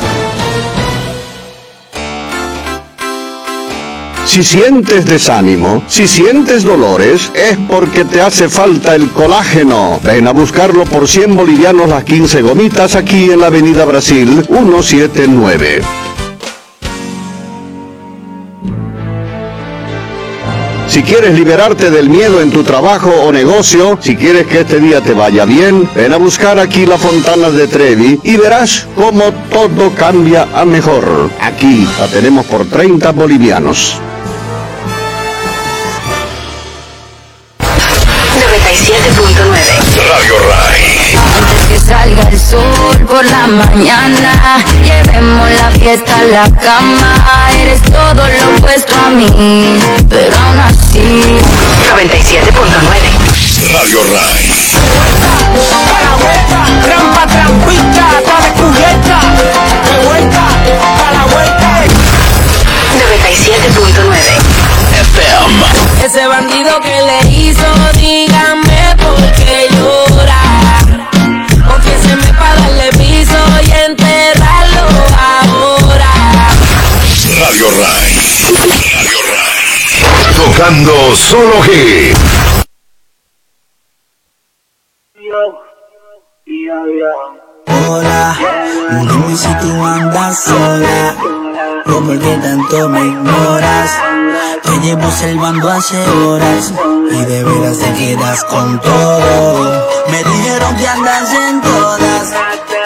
Si 4.27 4.45
sientes 4.45 5.07
desánimo, 5.07 5.83
si 5.89 6.07
sientes 6.07 6.63
dolores, 6.63 7.33
es 7.35 7.59
porque 7.69 8.05
te 8.05 8.21
hace 8.21 8.49
falta 8.49 8.95
el 8.95 9.11
colágeno. 9.11 9.99
Ven 10.05 10.29
a 10.29 10.33
buscarlo 10.33 10.85
por 10.85 11.09
100 11.09 11.35
bolivianos 11.35 11.89
las 11.89 12.05
15 12.05 12.43
gomitas 12.43 12.95
aquí 12.95 13.31
en 13.31 13.41
la 13.41 13.49
Avenida 13.49 13.85
Brasil 13.85 14.45
179. 14.47 16.00
Si 20.91 21.05
quieres 21.05 21.39
liberarte 21.39 21.89
del 21.89 22.11
miedo 22.11 22.41
en 22.41 22.51
tu 22.51 22.65
trabajo 22.65 23.11
o 23.11 23.31
negocio, 23.31 23.97
si 24.03 24.17
quieres 24.17 24.49
que 24.49 24.63
este 24.63 24.81
día 24.81 25.01
te 25.01 25.13
vaya 25.13 25.45
bien, 25.45 25.89
ven 25.95 26.13
a 26.13 26.17
buscar 26.17 26.59
aquí 26.59 26.85
la 26.85 26.99
Fontana 26.99 27.49
de 27.49 27.69
Trevi 27.69 28.19
y 28.25 28.37
verás 28.37 28.89
cómo 28.97 29.33
todo 29.53 29.95
cambia 29.95 30.49
a 30.53 30.65
mejor. 30.65 31.31
Aquí 31.41 31.87
la 31.97 32.09
tenemos 32.09 32.45
por 32.47 32.67
30 32.67 33.13
bolivianos. 33.13 34.01
97.9 37.61 40.11
Radio 40.11 40.35
Rai. 40.49 41.15
Antes 41.39 41.61
que 41.69 41.79
salga 41.79 42.23
el 42.31 42.40
sol 42.91 43.07
por 43.07 43.25
la 43.25 43.47
mañana, 43.47 44.59
llevemos 44.83 45.51
la 45.51 45.71
fiesta 45.71 46.17
a 46.19 46.25
la 46.25 46.51
cama. 46.57 47.15
Eres 47.61 47.83
todo 47.83 48.15
lo 48.15 48.57
opuesto 48.57 48.95
a 48.95 49.11
mí, 49.11 49.79
pero 50.09 50.37
aún 50.39 50.59
así. 50.61 51.39
97.9 51.95 52.51
Radio 53.73 54.01
Rai. 54.13 54.49
Para 55.91 56.11
vuelta, 56.17 56.59
trampa, 56.85 57.27
trampita, 57.27 58.05
está 58.19 58.37
descubierta. 58.41 59.17
De 59.85 59.97
vuelta, 60.07 60.43
para 60.99 61.13
la 61.13 61.25
vuelta. 61.27 61.69
97.9 62.99 64.15
FM. 65.01 66.05
Ese 66.05 66.27
bandido 66.27 66.81
que 66.81 67.03
le 67.03 67.19
hizo, 67.31 67.67
dígame 67.99 68.97
por 68.97 69.20
Tocando 80.37 81.17
solo 81.17 81.61
G. 81.63 82.15
Hola, 87.67 88.39
dime 89.03 89.37
si 89.37 89.55
tú 89.59 89.85
andas 89.85 90.45
sola 90.45 91.17
o 91.87 92.01
por 92.01 92.19
qué 92.19 92.37
tanto 92.37 92.89
me 92.89 93.01
ignoras. 93.01 93.91
Te 94.63 94.79
llevo 94.81 95.07
observando 95.07 95.71
hace 95.71 95.99
horas 96.09 96.73
y 97.11 97.25
de 97.25 97.45
veras 97.45 97.79
te 97.79 97.93
quedas 97.95 98.45
con 98.45 98.81
todo. 98.81 99.89
Me 100.11 100.19
dijeron 100.23 100.77
que 100.77 100.87
andas 100.87 101.33
en 101.35 101.61
todas, 101.61 102.33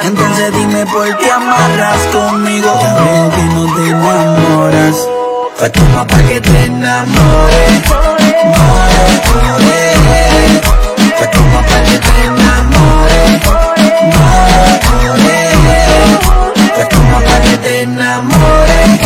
entonces 0.05 0.53
dime 0.53 0.85
por 0.87 1.17
qué 1.19 1.31
amarras 1.31 2.01
conmigo. 2.12 2.79
Ya 2.83 2.95
veo 2.95 3.31
que 3.31 3.43
no 3.43 3.75
te 3.75 3.88
enamoras. 3.88 4.97
Pues 5.59 5.73
toma 5.73 6.07
pa' 6.07 6.19
que 6.19 6.40
te 6.40 6.64
enamores. 6.64 7.83
Pues 11.17 11.31
toma 11.31 11.61
pa' 11.62 11.81
que 11.85 11.99
te 11.99 12.25
enamores. 12.27 13.40
Pues 16.75 16.88
toma 16.88 17.19
pa' 17.21 17.40
que 17.40 17.57
te 17.59 17.83
enamores. 17.83 19.01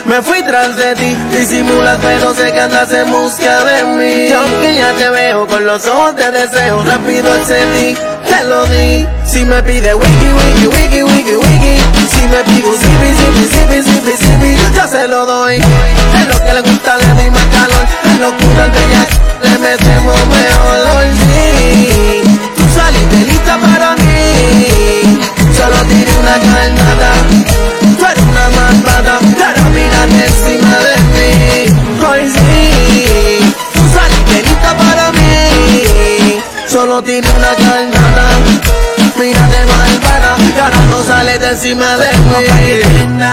Me 0.05 0.21
fui 0.21 0.43
tras 0.43 0.75
de 0.75 0.95
ti, 0.95 1.15
disimulas 1.31 1.97
pero 2.01 2.33
sé 2.33 2.51
que 2.51 2.59
andas 2.59 2.91
en 2.91 3.09
busca 3.09 3.63
de 3.63 3.83
mí. 3.85 4.27
Y 4.27 4.33
aunque 4.33 4.75
ya 4.75 4.91
te 4.93 5.09
veo 5.09 5.47
con 5.47 5.65
los 5.65 5.85
ojos 5.87 6.15
de 6.17 6.29
deseo, 6.29 6.83
rápido 6.83 7.33
excedí, 7.35 7.95
te 8.27 8.43
lo 8.43 8.65
di. 8.65 9.07
Si 9.25 9.45
me 9.45 9.63
pide 9.63 9.95
wiki, 9.95 10.27
wiki, 10.39 10.67
wiki, 10.67 11.03
wiki, 11.03 11.35
wiki. 11.35 11.75
Si 12.11 12.27
me 12.27 12.43
pide 12.43 12.71
zipi, 12.81 13.09
zipi, 13.17 13.43
zipi, 13.47 13.81
zipi, 13.81 14.11
zipi, 14.17 14.75
yo 14.75 14.87
se 14.87 15.07
lo 15.07 15.25
doy. 15.25 15.55
Es 15.55 16.27
lo 16.27 16.45
que 16.45 16.53
le 16.53 16.61
gusta, 16.61 16.97
le 16.97 17.07
doy 17.07 17.31
más 17.31 17.45
calor. 17.45 17.85
Es 18.03 18.19
locura, 18.19 18.65
el 18.65 18.71
tiene 37.03 37.27
una 37.31 37.55
carnada. 37.55 38.29
Mírate 39.17 39.65
malvada, 39.65 40.35
y 40.39 40.59
ahora 40.59 40.81
no 40.89 41.03
sales 41.03 41.39
de 41.39 41.49
encima 41.49 41.97
de 41.97 42.07
mí. 42.17 43.23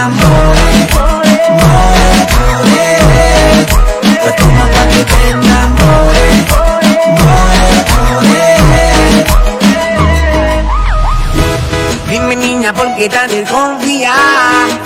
Niña, 13.01 13.09
¿por 13.09 13.09
qué 13.09 13.09
tan 13.09 13.29
desconfía? 13.29 14.13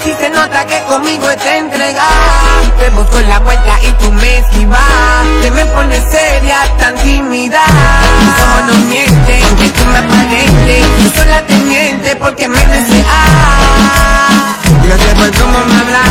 Si 0.03 0.13
se 0.13 0.29
nota 0.29 0.65
que 0.65 0.83
conmigo 0.83 1.29
está 1.29 1.57
entregada. 1.57 2.61
Te 2.79 2.89
busco 2.91 3.19
en 3.19 3.29
la 3.29 3.39
vuelta 3.39 3.73
y 3.81 3.91
tú 3.93 4.11
me 4.11 4.37
esquivas. 4.37 4.81
Te 5.41 5.51
me 5.51 5.65
pones 5.65 6.03
seria, 6.11 6.57
tan 6.77 6.95
tímida. 6.95 7.61
Tus 8.19 8.43
ojos 8.43 8.63
no 8.67 8.77
mienten, 8.87 9.55
que 9.57 9.69
tú 9.69 9.85
me 9.85 9.97
aparentes. 9.97 10.85
Tú 11.03 11.19
sola 11.19 11.41
te 11.45 11.55
mientes 11.57 12.15
porque 12.15 12.47
me 12.47 12.59
deseas 12.59 13.05
No 14.87 14.97
sé 14.97 15.15
por 15.15 15.31
cómo 15.39 15.65
me 15.65 15.75
hablas 15.75 16.09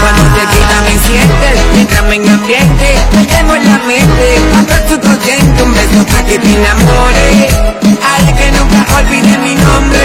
Cuando 0.00 0.22
te 0.34 0.46
quita 0.52 0.80
me 0.84 0.98
sientes 0.98 1.60
Mientras 1.74 2.02
me 2.04 2.16
ambiente 2.16 3.06
Me 3.12 3.24
tengo 3.24 3.54
en 3.54 3.64
la 3.64 3.78
mente 3.78 4.38
Hasta 4.58 4.84
tu 4.86 5.00
corriente 5.00 5.62
Un 5.62 5.74
beso 5.74 6.06
para 6.06 6.24
que 6.24 6.38
te 6.38 6.54
enamores 6.54 7.91
Haré 8.12 8.34
que 8.34 8.52
nunca 8.52 8.96
olvide 8.98 9.38
mi 9.38 9.54
nombre. 9.54 10.02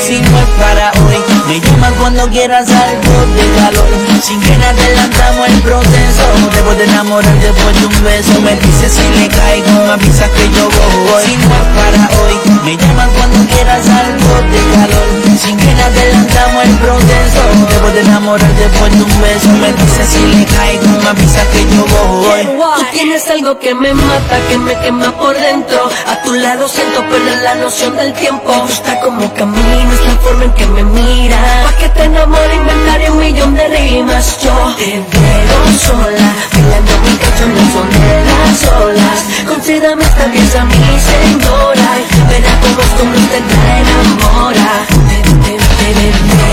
Si 0.00 0.18
no 0.18 0.38
es 0.38 0.48
para 0.58 0.90
hoy 1.04 1.22
Me 1.46 1.60
llamas 1.60 1.92
cuando 2.00 2.28
quieras 2.30 2.68
algo 2.68 3.26
de 3.36 3.44
calor 3.54 3.86
Sin 4.22 4.40
que 4.40 4.54
adelantamos 4.54 5.48
el 5.48 5.62
proceso 5.62 6.24
Debo 6.52 6.74
de 6.74 6.84
enamorar 6.84 7.38
después 7.38 7.80
de 7.80 7.86
un 7.86 8.04
beso. 8.04 8.40
Me 8.40 8.56
dices 8.56 8.92
si 8.92 9.20
le 9.20 9.28
caigo 9.28 9.70
Me 9.84 9.92
avisas 9.92 10.30
que 10.30 10.50
yo 10.50 10.68
voy 10.68 11.22
Si 11.24 11.36
no 11.36 11.54
es 11.54 11.68
para 11.76 12.08
hoy 12.22 12.34
Me 12.64 12.76
llamas 12.76 13.08
quieras 13.46 13.86
algo 13.88 14.34
de 14.50 14.60
calor 14.74 15.38
Sin 15.38 15.56
que 15.56 15.72
nos 15.74 15.84
adelantamos 15.84 16.64
el 16.64 16.76
proceso 16.78 17.40
Debo 17.70 17.88
de 17.90 18.00
enamorar 18.00 18.54
después 18.54 18.92
de 18.92 19.02
un 19.02 19.22
beso 19.22 19.48
Me 19.60 19.72
dices 19.72 20.08
si 20.08 20.26
le 20.26 20.44
caigo 20.46 20.86
Me 21.02 21.08
avisas 21.08 21.46
que 21.48 21.62
yo 21.74 21.86
voy 21.86 22.60
Tú 22.80 22.86
tienes 22.92 23.28
algo 23.28 23.58
que 23.58 23.74
me 23.74 23.92
mata, 23.92 24.38
que 24.48 24.58
me 24.58 24.78
quema 24.78 25.10
por 25.16 25.36
dentro. 25.36 25.90
A 26.06 26.22
tu 26.22 26.32
lado 26.34 26.68
siento 26.68 27.00
perder 27.08 27.42
la 27.42 27.54
noción 27.56 27.96
del 27.96 28.12
tiempo. 28.14 28.52
Me 28.52 28.62
gusta 28.62 29.00
como 29.00 29.32
caminas, 29.34 30.00
la 30.06 30.16
forma 30.22 30.44
en 30.44 30.52
que 30.52 30.66
me 30.66 30.82
miras. 30.84 31.64
Pa' 31.64 31.76
que 31.76 31.88
te 31.88 32.04
enamore 32.04 32.54
inventaré 32.54 33.10
un 33.10 33.18
millón 33.18 33.54
de 33.54 33.68
rimas. 33.68 34.38
Yo 34.42 34.52
te 34.76 34.84
veo 34.86 35.78
sola, 35.78 36.34
bailando 36.52 36.92
mi 37.04 37.16
del 37.38 37.72
son 37.72 37.88
las 38.26 38.58
olas. 38.82 39.18
Considérame 39.46 40.02
esta 40.02 40.26
pieza 40.32 40.64
mi 40.64 40.74
señora. 41.10 41.88
y 42.00 42.04
Verás 42.28 42.56
como 42.62 42.80
esto 42.80 43.04
no 43.04 43.20
te 43.30 43.38
enamora. 43.80 44.70
Te, 45.08 45.16
te, 45.22 45.54
te, 45.54 46.08
te 46.38 46.50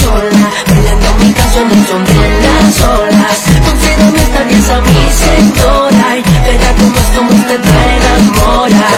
sola, 0.00 0.48
bailando 0.68 1.08
mi 1.20 1.32
canción 1.32 1.68
del 1.68 1.86
son 1.86 2.04
de 2.04 2.14
las 2.44 2.76
olas. 2.98 3.36
Considérame 3.66 4.18
esta 4.18 4.42
pieza 4.48 4.80
mi 4.80 5.00
señora. 5.24 6.16
y 6.16 6.22
Verás 6.46 6.74
como 6.78 6.96
esto 6.98 7.20
no 7.22 7.36
te 7.46 7.56
enamora. 7.96 8.88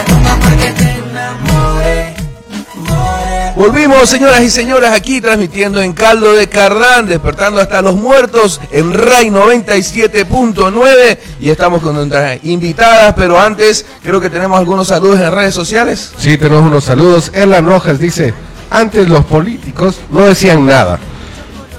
Volvimos, 3.61 4.09
señoras 4.09 4.41
y 4.41 4.49
señores, 4.49 4.89
aquí 4.89 5.21
transmitiendo 5.21 5.83
en 5.83 5.93
Caldo 5.93 6.33
de 6.33 6.49
Cardán, 6.49 7.05
despertando 7.05 7.61
hasta 7.61 7.83
los 7.83 7.95
muertos 7.95 8.59
en 8.71 8.91
RAI 8.91 9.29
97.9 9.29 11.17
y 11.39 11.51
estamos 11.51 11.83
con 11.83 11.93
nuestras 11.93 12.43
invitadas, 12.43 13.13
pero 13.15 13.39
antes 13.39 13.85
creo 14.01 14.19
que 14.19 14.31
tenemos 14.31 14.57
algunos 14.57 14.87
saludos 14.87 15.19
en 15.19 15.31
redes 15.31 15.53
sociales. 15.53 16.11
Sí, 16.17 16.39
tenemos 16.39 16.63
unos 16.63 16.85
saludos. 16.85 17.29
Erlan 17.35 17.67
Rojas 17.67 17.99
dice, 17.99 18.33
antes 18.71 19.07
los 19.07 19.25
políticos 19.25 19.99
no 20.09 20.21
decían 20.21 20.65
nada. 20.65 20.97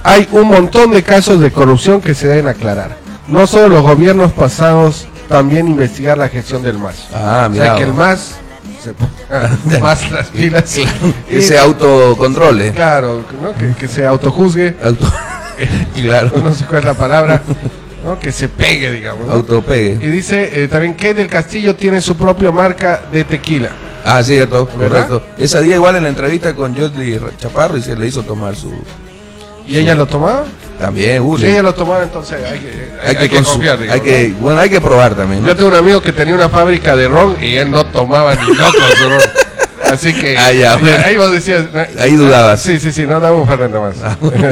Hay 0.05 0.29
un 0.31 0.47
montón 0.47 0.93
de 0.93 1.03
casos 1.03 1.41
de 1.41 1.51
corrupción 1.51 2.01
que 2.01 2.15
se 2.15 2.29
deben 2.29 2.47
aclarar. 2.47 2.97
No 3.27 3.49
solo 3.49 3.67
los 3.67 3.83
gobiernos 3.83 4.31
pasados, 4.31 5.09
también 5.29 5.67
investigar 5.67 6.17
la 6.17 6.29
gestión 6.29 6.63
del 6.63 6.79
MAS. 6.79 7.09
Ah, 7.13 7.49
o 7.51 7.55
sea, 7.55 7.63
mira. 7.65 7.75
que 7.75 7.83
el 7.83 7.93
MAS 7.93 8.37
se 8.83 8.95
ponga 8.95 9.59
más 9.81 10.11
las 10.11 10.29
pilas. 10.29 10.77
Que 11.29 11.41
se 11.41 11.59
autocontrole. 11.59 12.73
Claro, 12.73 13.25
¿no? 13.41 13.55
que, 13.55 13.75
que 13.79 13.89
se 13.89 14.05
autojuzgue. 14.05 14.77
Auto... 14.83 15.07
claro. 15.95 16.33
No 16.43 16.55
sé 16.55 16.65
cuál 16.65 16.81
es 16.81 16.85
la 16.87 16.95
palabra. 16.95 17.43
¿no? 18.05 18.19
Que 18.19 18.33
se 18.33 18.49
pegue, 18.49 18.91
digamos. 18.91 19.27
¿no? 19.27 19.33
Autopegue. 19.35 19.99
Y 20.05 20.11
dice 20.11 20.65
eh, 20.65 20.69
también 20.69 20.95
que 20.95 21.15
del 21.15 21.29
Castillo 21.29 21.77
tiene 21.77 22.01
su 22.01 22.17
propia 22.17 22.51
marca 22.51 23.03
de 23.13 23.25
tequila. 23.25 23.71
Ah, 24.05 24.23
cierto, 24.23 24.69
¿Verdad? 24.77 25.07
correcto. 25.07 25.23
Esa 25.39 25.61
día 25.61 25.77
igual 25.77 25.97
en 25.97 26.03
la 26.03 26.09
entrevista 26.09 26.55
con 26.55 26.75
Jodly 26.77 27.21
Chaparro 27.39 27.77
y 27.77 27.83
se 27.83 27.95
le 27.95 28.09
hizo 28.09 28.25
tomar 28.25 28.57
su... 28.57 28.73
¿Y 29.67 29.79
ella 29.79 29.95
lo 29.95 30.07
tomaba? 30.07 30.45
También, 30.83 31.23
uh, 31.23 31.37
Si 31.37 31.43
le- 31.45 31.51
ella 31.53 31.63
lo 31.63 31.75
tomaba, 31.75 32.03
entonces 32.03 32.39
hay 32.45 32.59
que, 32.59 32.91
hay, 33.07 33.17
que, 33.29 33.37
consu- 33.39 33.45
confiar. 33.53 33.79
hay 33.79 33.83
digamos, 33.85 34.03
que, 34.03 34.35
bueno, 34.41 34.61
hay 34.61 34.69
que 34.71 34.81
probar 34.81 35.15
también. 35.15 35.41
¿no? 35.41 35.47
¿no? 35.47 35.53
Yo 35.53 35.57
tengo 35.57 35.69
un 35.71 35.77
amigo 35.77 36.03
que 36.03 36.13
tenía 36.13 36.35
una 36.35 36.49
fábrica 36.49 36.95
de 36.97 37.09
ron 37.09 37.37
y 37.43 37.55
él 37.57 37.71
no 37.71 37.87
tomaba 37.87 38.35
ni 38.35 38.55
loco 38.55 38.79
su 38.99 39.09
ron. 39.09 39.21
Así 39.93 40.13
que 40.15 40.37
Ah, 40.39 40.53
ya, 40.53 40.75
sí, 40.75 40.81
bueno. 40.83 40.97
ahí 41.05 41.17
vos 41.17 41.31
decías. 41.33 41.65
Ahí 41.99 42.17
dudabas. 42.17 42.61
Sí, 42.63 42.81
sí, 42.81 42.93
sí, 42.93 43.07
no 43.07 43.21
dame 43.21 43.37
un 43.37 43.47
Fernet 43.47 43.71
más. 43.73 44.19
Bueno, 44.21 44.49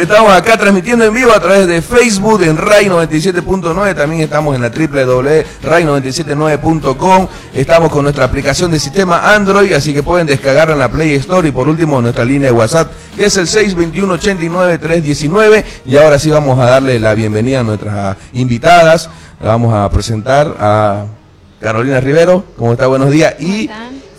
estamos 0.00 0.32
acá 0.32 0.56
transmitiendo 0.58 1.04
en 1.06 1.14
vivo 1.14 1.32
a 1.32 1.40
través 1.40 1.66
de 1.66 1.80
Facebook 1.80 2.42
en 2.42 2.58
RAI 2.58 2.88
97.9, 2.88 3.94
también 3.94 4.20
estamos 4.22 4.54
en 4.54 4.60
la 4.60 4.68
www.rai979.com, 4.68 7.28
estamos 7.54 7.90
con 7.90 8.02
nuestra 8.02 8.26
aplicación 8.26 8.70
de 8.70 8.78
sistema 8.78 9.34
Android, 9.34 9.72
así 9.72 9.94
que 9.94 10.02
pueden 10.02 10.26
descargarla 10.26 10.74
en 10.74 10.80
la 10.80 10.90
Play 10.90 11.14
Store 11.14 11.48
y 11.48 11.52
por 11.52 11.66
último 11.68 12.02
nuestra 12.02 12.22
línea 12.24 12.48
de 12.48 12.54
WhatsApp, 12.54 12.92
que 13.16 13.24
es 13.24 13.36
el 13.38 13.46
621-89-319, 13.46 15.64
y 15.86 15.96
ahora 15.96 16.18
sí 16.18 16.28
vamos 16.30 16.58
a 16.58 16.66
darle 16.66 17.00
la 17.00 17.14
bienvenida 17.14 17.60
a 17.60 17.62
nuestras 17.62 18.18
invitadas, 18.34 19.08
la 19.40 19.48
vamos 19.48 19.72
a 19.72 19.88
presentar 19.88 20.54
a 20.60 21.06
Carolina 21.60 21.98
Rivero, 22.00 22.44
¿cómo 22.58 22.72
está? 22.72 22.88
Buenos 22.88 23.10
días, 23.10 23.36
y... 23.40 23.70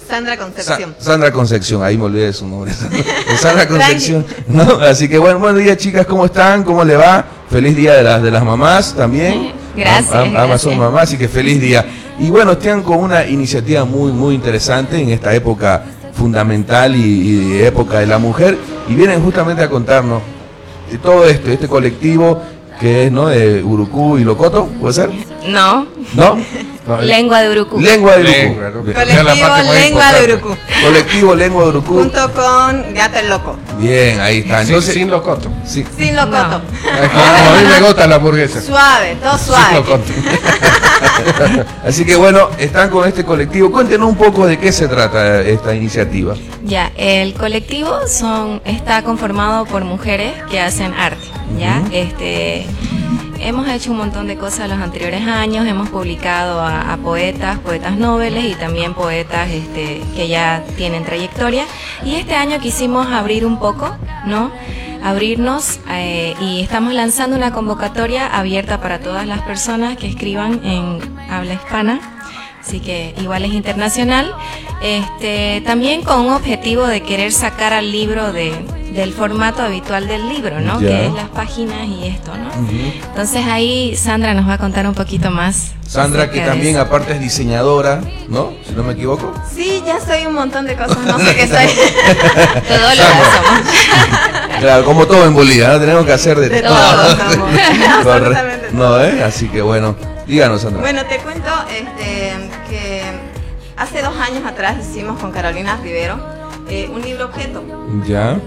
Sandra 0.07 0.35
Sa- 0.35 0.41
Concepción. 0.43 0.95
Sandra 0.99 1.31
Concepción, 1.31 1.83
ahí 1.83 1.97
me 1.97 2.05
olvidé 2.05 2.25
de 2.27 2.33
su 2.33 2.47
nombre. 2.47 2.71
Sandra 3.39 3.67
Concepción. 3.67 4.25
¿no? 4.47 4.63
Así 4.79 5.07
que 5.09 5.17
bueno, 5.17 5.39
buenos 5.39 5.61
días 5.61 5.77
chicas, 5.77 6.05
¿cómo 6.05 6.25
están? 6.25 6.63
¿Cómo 6.63 6.83
le 6.83 6.95
va? 6.95 7.25
Feliz 7.49 7.75
día 7.75 7.93
de 7.95 8.03
las 8.03 8.21
de 8.23 8.31
las 8.31 8.43
mamás 8.43 8.93
también. 8.93 9.51
Gracias, 9.75 10.11
Ambas 10.11 10.31
gracias. 10.33 10.61
son 10.61 10.77
mamás, 10.79 11.03
así 11.03 11.17
que 11.17 11.27
feliz 11.27 11.61
día. 11.61 11.85
Y 12.19 12.31
bueno, 12.31 12.53
están 12.53 12.81
con 12.81 12.97
una 12.97 13.27
iniciativa 13.27 13.85
muy, 13.85 14.11
muy 14.11 14.33
interesante 14.33 14.99
en 14.99 15.09
esta 15.09 15.35
época 15.35 15.83
fundamental 16.13 16.95
y, 16.95 16.99
y 17.57 17.61
época 17.61 17.99
de 17.99 18.07
la 18.07 18.17
mujer. 18.17 18.57
Y 18.89 18.95
vienen 18.95 19.21
justamente 19.23 19.61
a 19.61 19.69
contarnos 19.69 20.23
de 20.91 20.97
todo 20.97 21.25
esto, 21.25 21.51
este 21.51 21.67
colectivo 21.67 22.41
que 22.79 23.05
es 23.05 23.11
¿no? 23.11 23.27
de 23.27 23.61
Urucú 23.63 24.17
y 24.17 24.23
Locoto, 24.23 24.65
¿puede 24.81 24.93
ser? 24.95 25.11
No, 25.47 25.85
¿No? 26.15 26.37
No, 26.87 27.01
lengua 27.01 27.41
de 27.41 27.49
Urucú. 27.51 27.79
Lengua 27.79 28.15
de 28.15 28.21
Urucú. 28.21 28.33
Lengua, 28.37 28.69
¿no? 28.69 28.83
Colectivo 28.83 29.73
Lengua 29.73 30.13
de. 30.13 30.23
Urucú. 30.33 30.57
Colectivo 30.83 31.35
Lengua 31.35 31.63
de 31.63 31.69
Urucú. 31.69 31.93
Junto 31.99 32.33
con 32.33 32.93
Gato 32.93 33.19
el 33.19 33.29
Loco. 33.29 33.57
Bien, 33.77 34.19
ahí 34.21 34.39
está. 34.39 34.59
Sin, 34.59 34.67
Entonces, 34.69 34.93
sin 34.93 35.09
locoto. 35.11 35.51
sí. 35.65 35.85
Sin 35.97 36.15
locoto. 36.15 36.61
Como 36.83 37.23
a 37.25 37.57
mí 37.61 37.67
me 37.69 37.85
gusta 37.87 38.07
la 38.07 38.15
hamburguesa. 38.15 38.61
Suave, 38.61 39.15
todo 39.21 39.37
Sin 39.37 39.47
suave. 39.47 39.73
locoto. 39.75 40.03
Así 41.85 42.05
que 42.05 42.15
bueno, 42.15 42.49
están 42.57 42.89
con 42.89 43.07
este 43.07 43.23
colectivo. 43.23 43.71
Cuéntenos 43.71 44.07
un 44.09 44.15
poco 44.15 44.47
de 44.47 44.57
qué 44.57 44.71
se 44.71 44.87
trata 44.87 45.41
esta 45.41 45.75
iniciativa. 45.75 46.35
Ya, 46.63 46.91
el 46.95 47.33
colectivo 47.33 47.93
son 48.07 48.61
está 48.65 49.03
conformado 49.03 49.65
por 49.65 49.83
mujeres 49.83 50.33
que 50.49 50.59
hacen 50.59 50.93
arte, 50.93 51.21
¿ya? 51.57 51.81
Este 51.91 52.65
hemos 53.39 53.67
hecho 53.67 53.91
un 53.91 53.97
montón 53.97 54.27
de 54.27 54.37
cosas 54.37 54.69
los 54.69 54.79
anteriores 54.79 55.27
años, 55.27 55.65
hemos 55.67 55.89
publicado 55.89 56.61
a, 56.61 56.93
a 56.93 56.97
poetas, 56.97 57.59
poetas 57.59 57.97
noveles 57.97 58.45
y 58.45 58.55
también 58.55 58.93
poetas 58.93 59.49
este, 59.49 60.01
que 60.15 60.27
ya 60.27 60.63
tienen 60.75 61.03
trayectoria 61.03 61.65
y 62.03 62.15
este 62.15 62.35
año 62.35 62.59
quisimos 62.59 63.07
abrir 63.07 63.45
un 63.45 63.59
poco 63.59 63.97
¿no? 64.27 64.51
Abrirnos 65.03 65.79
eh, 65.89 66.35
y 66.41 66.61
estamos 66.61 66.93
lanzando 66.93 67.35
una 67.35 67.53
convocatoria 67.53 68.27
abierta 68.27 68.81
para 68.81 68.99
todas 68.99 69.25
las 69.25 69.41
personas 69.41 69.97
que 69.97 70.07
escriban 70.07 70.65
en 70.65 70.99
habla 71.29 71.53
hispana. 71.53 71.99
Así 72.59 72.79
que 72.81 73.15
igual 73.21 73.45
es 73.45 73.53
internacional. 73.53 74.33
Este, 74.81 75.61
también 75.65 76.03
con 76.03 76.21
un 76.21 76.33
objetivo 76.33 76.85
de 76.85 77.01
querer 77.01 77.31
sacar 77.31 77.73
al 77.73 77.91
libro 77.91 78.33
de, 78.33 78.53
del 78.93 79.13
formato 79.13 79.61
habitual 79.61 80.07
del 80.07 80.27
libro, 80.29 80.59
¿no? 80.59 80.79
Ya. 80.81 80.87
Que 80.87 81.05
es 81.07 81.13
las 81.13 81.29
páginas 81.29 81.87
y 81.87 82.07
esto, 82.07 82.31
¿no? 82.37 82.49
Entonces 83.09 83.45
ahí 83.45 83.95
Sandra 83.95 84.33
nos 84.33 84.47
va 84.47 84.53
a 84.53 84.57
contar 84.57 84.87
un 84.87 84.93
poquito 84.93 85.29
más. 85.31 85.71
Sandra, 85.85 86.29
que 86.29 86.41
también 86.41 86.75
eso. 86.75 86.83
aparte 86.83 87.13
es 87.13 87.19
diseñadora, 87.19 88.01
¿no? 88.27 88.51
Si 88.65 88.73
no 88.73 88.83
me 88.83 88.93
equivoco. 88.93 89.33
Sí, 89.53 89.81
ya 89.85 89.99
soy 89.99 90.25
un 90.25 90.33
montón 90.33 90.65
de 90.65 90.75
cosas, 90.75 90.97
no 91.05 91.17
sé 91.19 91.35
qué 91.35 91.47
soy. 91.47 91.67
Todo 92.67 92.89
lo 92.89 93.03
somos. 93.03 93.73
Claro, 94.59 94.85
como 94.85 95.05
todo 95.05 95.23
en 95.27 95.35
Bolivia, 95.35 95.67
¿no? 95.67 95.79
Tenemos 95.79 96.03
que 96.03 96.13
hacer 96.13 96.39
de, 96.39 96.49
De 96.49 96.61
todo. 96.63 96.73
todo, 96.73 97.45
Absolutamente 97.99 98.69
No, 98.71 98.99
¿eh? 98.99 99.23
Así 99.23 99.49
que 99.49 99.61
bueno, 99.61 99.95
díganos, 100.25 100.61
Sandra. 100.63 100.81
Bueno, 100.81 101.05
te 101.05 101.17
cuento 101.19 101.51
este, 101.69 102.33
que 102.67 103.03
hace 103.77 104.01
dos 104.01 104.15
años 104.17 104.43
atrás 104.47 104.77
hicimos 104.79 105.19
con 105.19 105.31
Carolina 105.31 105.77
Rivero 105.83 106.19
eh, 106.69 106.89
un 106.91 107.03
libro 107.03 107.25
objeto. 107.25 107.63
Ya. 108.07 108.39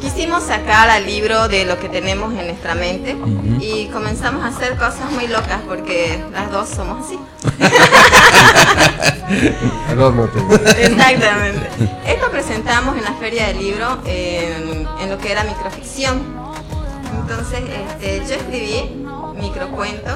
Quisimos 0.00 0.42
sacar 0.44 0.88
al 0.90 1.06
libro 1.06 1.48
de 1.48 1.64
lo 1.64 1.78
que 1.78 1.88
tenemos 1.88 2.32
en 2.34 2.46
nuestra 2.46 2.74
mente 2.74 3.16
y 3.60 3.86
comenzamos 3.88 4.42
a 4.44 4.48
hacer 4.48 4.76
cosas 4.76 5.10
muy 5.12 5.26
locas 5.26 5.60
porque 5.66 6.22
las 6.32 6.50
dos 6.50 6.68
somos 6.68 7.06
así. 7.06 7.18
Exactamente. 10.78 11.68
Esto 12.06 12.30
presentamos 12.30 12.96
en 12.96 13.04
la 13.04 13.12
feria 13.14 13.46
del 13.48 13.58
libro 13.58 13.98
en, 14.06 14.86
en 15.00 15.10
lo 15.10 15.18
que 15.18 15.32
era 15.32 15.44
microficción. 15.44 16.40
Entonces, 17.20 17.60
este, 17.60 18.18
yo 18.26 18.34
escribí 18.34 19.06
microcuento, 19.40 20.10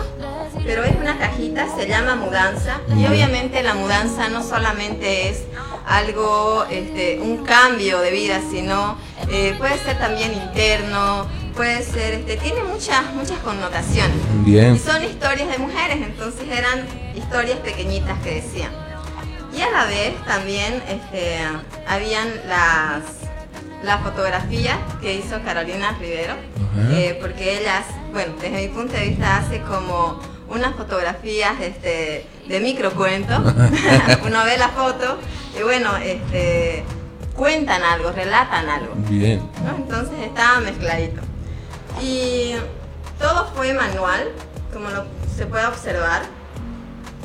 pero 0.65 0.85
es 0.85 0.95
una 0.97 1.19
cajita, 1.19 1.67
se 1.77 1.87
llama 1.87 2.17
mudanza. 2.17 2.81
Y 2.97 3.07
obviamente 3.07 3.63
la 3.63 3.75
mudanza 3.75 4.29
no 4.29 4.43
solamente 4.43 5.29
es 5.29 5.45
algo, 5.87 6.65
este, 6.71 7.21
un 7.21 7.45
cambio 7.45 8.01
de 8.01 8.11
vida, 8.11 8.41
sino 8.51 8.97
eh, 9.31 9.55
puede 9.59 9.79
ser 9.79 9.99
también 9.99 10.33
interno, 10.33 11.27
puede 11.55 11.83
ser, 11.83 12.15
este, 12.15 12.37
tiene 12.37 12.63
muchas, 12.65 13.13
muchas 13.15 13.39
connotaciones. 13.39 14.17
Bien. 14.45 14.75
Y 14.75 14.79
son 14.79 15.03
historias 15.05 15.49
de 15.51 15.59
mujeres, 15.59 15.99
entonces 16.01 16.47
eran 16.51 16.87
historias 17.15 17.59
pequeñitas 17.59 18.19
que 18.21 18.37
decían. 18.37 18.71
Y 19.57 19.61
a 19.61 19.71
la 19.71 19.85
vez 19.85 20.15
también 20.25 20.83
este, 20.89 21.39
habían 21.87 22.29
las, 22.49 23.03
las 23.85 24.03
fotografías 24.03 24.79
que 25.01 25.15
hizo 25.15 25.41
Carolina 25.45 25.97
Rivero, 26.01 26.35
eh, 26.91 27.17
porque 27.21 27.61
ellas, 27.61 27.85
bueno, 28.13 28.35
desde 28.41 28.63
mi 28.63 28.69
punto 28.69 28.95
de 28.95 29.11
vista 29.11 29.37
hace 29.37 29.61
como 29.61 30.21
unas 30.49 30.75
fotografías 30.77 31.61
este, 31.61 32.27
de 32.49 32.61
microcuento. 32.61 33.35
Uno 34.27 34.45
ve 34.45 34.59
la 34.59 34.69
foto 34.71 35.19
y 35.59 35.63
bueno, 35.63 35.97
este, 35.97 36.85
cuentan 37.35 37.83
algo, 37.83 38.11
relatan 38.13 38.69
algo. 38.69 38.95
Bien. 38.97 39.41
¿no? 39.65 39.77
Entonces 39.77 40.19
estaba 40.21 40.61
mezcladito. 40.61 41.21
Y 42.03 42.53
todo 43.19 43.47
fue 43.55 43.73
manual, 43.75 44.29
como 44.73 44.91
lo, 44.91 45.05
se 45.37 45.47
puede 45.47 45.67
observar. 45.67 46.23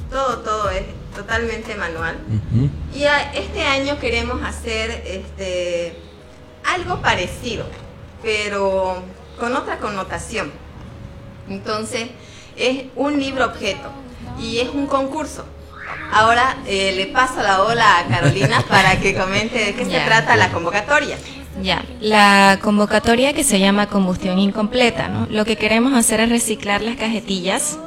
Todo, 0.09 0.39
todo 0.39 0.69
es 0.71 0.83
totalmente 1.15 1.75
manual. 1.75 2.17
Y 2.95 3.03
a- 3.03 3.31
este 3.33 3.63
año 3.63 3.99
queremos 3.99 4.41
hacer 4.43 5.03
este, 5.05 5.99
algo 6.63 7.01
parecido, 7.01 7.65
pero 8.23 9.03
con 9.39 9.55
otra 9.55 9.77
connotación. 9.77 10.51
Entonces, 11.49 12.09
es 12.59 12.83
un 12.95 13.19
libro 13.19 13.45
objeto 13.45 13.89
y 14.39 14.59
es 14.59 14.69
un 14.69 14.87
concurso. 14.87 15.45
Ahora 16.11 16.57
eh, 16.67 16.93
le 16.95 17.07
paso 17.07 17.41
la 17.41 17.63
ola 17.63 17.99
a 17.99 18.07
Carolina 18.07 18.63
para 18.69 18.99
que 18.99 19.15
comente 19.15 19.57
de 19.65 19.73
qué 19.73 19.85
se 19.85 19.99
trata 20.01 20.35
la 20.35 20.51
convocatoria. 20.51 21.17
Ya, 21.61 21.83
la 21.99 22.59
convocatoria 22.61 23.33
que 23.33 23.43
se 23.43 23.59
llama 23.59 23.87
combustión 23.87 24.39
incompleta, 24.39 25.09
¿no? 25.09 25.27
Lo 25.29 25.43
que 25.45 25.57
queremos 25.57 25.93
hacer 25.93 26.21
es 26.21 26.29
reciclar 26.29 26.81
las 26.81 26.95
cajetillas, 26.95 27.79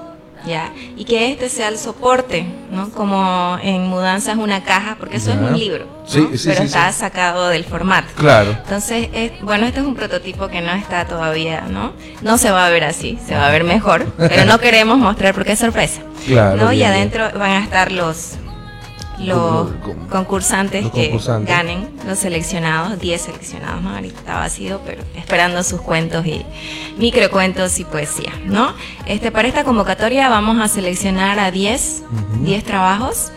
ya, 0.46 0.72
y 0.96 1.04
que 1.04 1.30
este 1.32 1.48
sea 1.48 1.68
el 1.68 1.78
soporte, 1.78 2.44
¿no? 2.70 2.90
Como 2.90 3.58
en 3.62 3.86
mudanzas 3.86 4.36
una 4.36 4.62
caja, 4.64 4.96
porque 4.98 5.16
eso 5.18 5.28
Ya. 5.30 5.34
es 5.34 5.40
un 5.40 5.58
libro, 5.58 5.84
¿no? 5.86 6.08
Sí, 6.08 6.28
sí, 6.36 6.48
pero 6.48 6.60
sí, 6.60 6.66
está 6.66 6.90
sacado 6.92 7.48
del 7.48 7.64
formato. 7.64 8.08
Claro. 8.16 8.50
Entonces, 8.50 9.08
es- 9.12 9.32
bueno, 9.42 9.66
este 9.66 9.80
es 9.80 9.86
un 9.86 9.94
prototipo 9.94 10.48
que 10.48 10.60
no 10.60 10.72
está 10.72 11.06
todavía, 11.06 11.62
¿no? 11.70 11.92
No 12.22 12.38
se 12.38 12.50
va 12.50 12.66
a 12.66 12.70
ver 12.70 12.84
así, 12.84 13.18
se 13.26 13.34
va 13.34 13.46
a 13.46 13.50
ver 13.50 13.64
mejor, 13.64 14.04
pero 14.16 14.44
no 14.44 14.58
queremos 14.60 14.98
mostrar 14.98 15.34
porque 15.34 15.52
es 15.52 15.58
sorpresa. 15.58 16.00
Claro, 16.26 16.56
¿no? 16.66 16.72
y 16.72 16.76
bien, 16.76 16.90
adentro 16.90 17.30
van 17.38 17.50
a 17.52 17.60
estar 17.60 17.90
los 17.92 18.34
los 19.22 19.68
concursantes 20.10 20.84
los 20.84 20.92
que 20.92 21.04
concursantes. 21.10 21.48
ganen, 21.48 21.88
los 22.06 22.18
seleccionados, 22.18 22.98
10 23.00 23.20
seleccionados, 23.20 23.82
¿no? 23.82 23.94
Ahorita 23.94 24.18
está 24.18 24.38
vacío, 24.38 24.80
pero 24.84 25.02
esperando 25.16 25.62
sus 25.62 25.80
cuentos 25.80 26.26
y 26.26 26.44
microcuentos 26.98 27.78
y 27.78 27.84
poesía, 27.84 28.32
¿no? 28.44 28.72
Este, 29.06 29.30
para 29.30 29.48
esta 29.48 29.64
convocatoria 29.64 30.28
vamos 30.28 30.58
a 30.60 30.68
seleccionar 30.68 31.38
a 31.38 31.50
10, 31.50 32.02
10 32.42 32.64
trabajos 32.64 33.30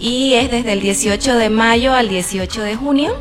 y 0.00 0.34
es 0.34 0.50
desde 0.50 0.72
el 0.72 0.80
18 0.80 1.36
de 1.36 1.50
mayo 1.50 1.94
al 1.94 2.08
18 2.08 2.62
de 2.62 2.76
junio. 2.76 3.14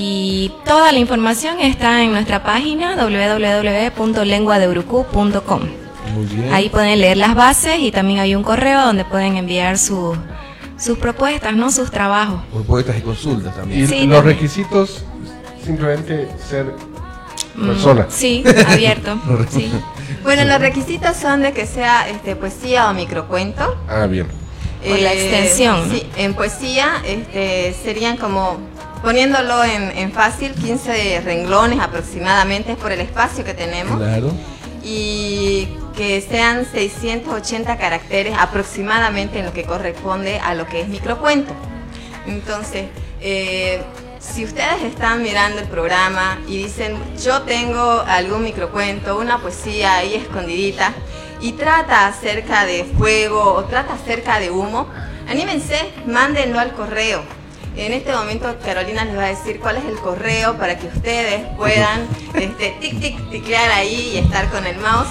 Y 0.00 0.52
toda 0.64 0.92
la 0.92 1.00
información 1.00 1.58
está 1.58 2.04
en 2.04 2.12
nuestra 2.12 2.44
página 2.44 2.94
www.lenguadeurucu.com. 2.94 5.60
Ahí 6.52 6.68
pueden 6.68 7.00
leer 7.00 7.16
las 7.16 7.34
bases 7.34 7.78
y 7.80 7.90
también 7.90 8.20
hay 8.20 8.34
un 8.34 8.42
correo 8.42 8.80
donde 8.84 9.04
pueden 9.04 9.36
enviar 9.36 9.78
su- 9.78 10.16
sus 10.78 10.98
propuestas, 10.98 11.54
¿no? 11.54 11.70
Sus 11.70 11.90
trabajos. 11.90 12.40
Propuestas 12.52 12.96
y 12.98 13.00
consultas 13.02 13.54
también. 13.56 13.84
Y 13.84 13.86
Sí, 13.86 14.06
los 14.06 14.16
también. 14.18 14.24
requisitos, 14.24 15.04
simplemente 15.64 16.28
ser 16.48 16.72
Mm, 17.54 17.66
persona. 17.66 18.06
Sí, 18.08 18.44
abierto. 18.68 19.18
sí. 19.50 19.70
Bueno, 20.22 20.44
los 20.44 20.60
requisitos 20.60 21.16
son 21.16 21.42
de 21.42 21.52
que 21.52 21.66
sea 21.66 22.08
este, 22.08 22.36
poesía 22.36 22.88
o 22.88 22.94
microcuento. 22.94 23.76
Ah, 23.88 24.06
bien. 24.06 24.28
O 24.88 24.96
la 24.96 25.12
extensión. 25.12 25.90
Sí, 25.90 26.06
en 26.16 26.34
poesía 26.34 27.02
este, 27.04 27.74
serían 27.82 28.16
como, 28.16 28.58
poniéndolo 29.02 29.64
en, 29.64 29.90
en 29.98 30.12
fácil, 30.12 30.52
15 30.52 31.20
renglones 31.24 31.80
aproximadamente, 31.80 32.72
es 32.72 32.78
por 32.78 32.92
el 32.92 33.00
espacio 33.00 33.44
que 33.44 33.54
tenemos. 33.54 33.96
Claro. 33.98 34.30
Y 34.84 35.66
que 35.98 36.20
sean 36.20 36.64
680 36.64 37.76
caracteres 37.76 38.32
aproximadamente 38.38 39.40
en 39.40 39.46
lo 39.46 39.52
que 39.52 39.64
corresponde 39.64 40.38
a 40.38 40.54
lo 40.54 40.64
que 40.68 40.82
es 40.82 40.88
microcuento. 40.88 41.52
Entonces, 42.24 42.86
eh, 43.20 43.82
si 44.20 44.44
ustedes 44.44 44.84
están 44.84 45.24
mirando 45.24 45.58
el 45.60 45.66
programa 45.66 46.38
y 46.46 46.58
dicen, 46.58 46.96
yo 47.20 47.42
tengo 47.42 48.04
algún 48.06 48.44
microcuento, 48.44 49.18
una 49.18 49.38
poesía 49.38 49.96
ahí 49.96 50.14
escondidita, 50.14 50.94
y 51.40 51.54
trata 51.54 52.06
acerca 52.06 52.64
de 52.64 52.84
fuego 52.84 53.54
o 53.54 53.64
trata 53.64 53.94
acerca 53.94 54.38
de 54.38 54.52
humo, 54.52 54.86
anímense, 55.28 55.90
mándenlo 56.06 56.60
al 56.60 56.74
correo. 56.74 57.24
En 57.78 57.92
este 57.92 58.12
momento 58.12 58.54
Carolina 58.64 59.04
les 59.04 59.16
va 59.16 59.24
a 59.24 59.28
decir 59.28 59.60
cuál 59.60 59.76
es 59.76 59.84
el 59.84 59.96
correo 59.98 60.54
para 60.58 60.76
que 60.78 60.88
ustedes 60.88 61.42
puedan 61.56 62.06
este, 62.34 62.76
tic 62.80 63.00
tic 63.00 63.30
ticlear 63.30 63.70
ahí 63.70 64.10
y 64.14 64.18
estar 64.18 64.50
con 64.50 64.66
el 64.66 64.76
mouse. 64.78 65.08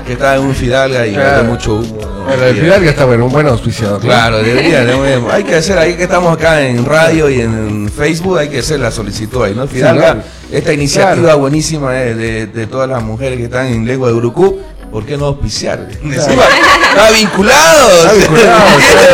Que 0.06 0.14
está 0.14 0.36
en 0.36 0.42
un 0.42 0.54
Fidalga 0.54 1.08
y 1.08 1.14
Claro. 1.14 1.46
mucho 1.46 1.76
humo. 1.76 1.98
¿no? 2.02 2.24
Bueno, 2.26 2.44
el 2.44 2.56
Fidalga 2.58 2.90
está 2.90 3.06
bueno, 3.06 3.26
un 3.26 3.32
buen 3.32 3.48
auspiciador. 3.48 4.00
¿no? 4.04 4.06
Claro, 4.10 4.44
debería, 4.44 4.84
debería. 4.84 5.34
Hay 5.34 5.44
que 5.46 5.56
hacer, 5.56 5.78
ahí 5.80 5.94
que 5.96 6.04
estamos 6.04 6.34
acá 6.38 6.62
en 6.62 6.84
radio 6.86 7.30
y 7.30 7.40
en 7.42 7.90
Facebook, 7.90 8.38
hay 8.38 8.50
que 8.50 8.60
hacer 8.60 8.80
la 8.82 8.92
solicitud 8.92 9.44
ahí, 9.46 9.54
¿no? 9.56 9.66
Fidalga, 9.66 10.16
¿no? 10.16 10.24
esta 10.52 10.74
iniciativa 10.74 11.22
Claro. 11.22 11.40
buenísima 11.40 11.92
de, 11.94 12.16
de- 12.16 12.48
de 12.48 12.68
todas 12.68 12.90
las 12.90 13.02
mujeres 13.02 13.38
que 13.38 13.46
están 13.46 13.68
en 13.68 13.86
lengua 13.88 14.10
de 14.10 14.14
Urucú, 14.16 14.60
¿por 14.92 15.06
qué 15.06 15.18
no 15.18 15.26
auspiciar? 15.28 15.88
Encima, 16.04 16.44
está 16.90 17.12
vinculado. 17.12 17.90
Está 18.04 18.14
vinculado, 18.14 18.68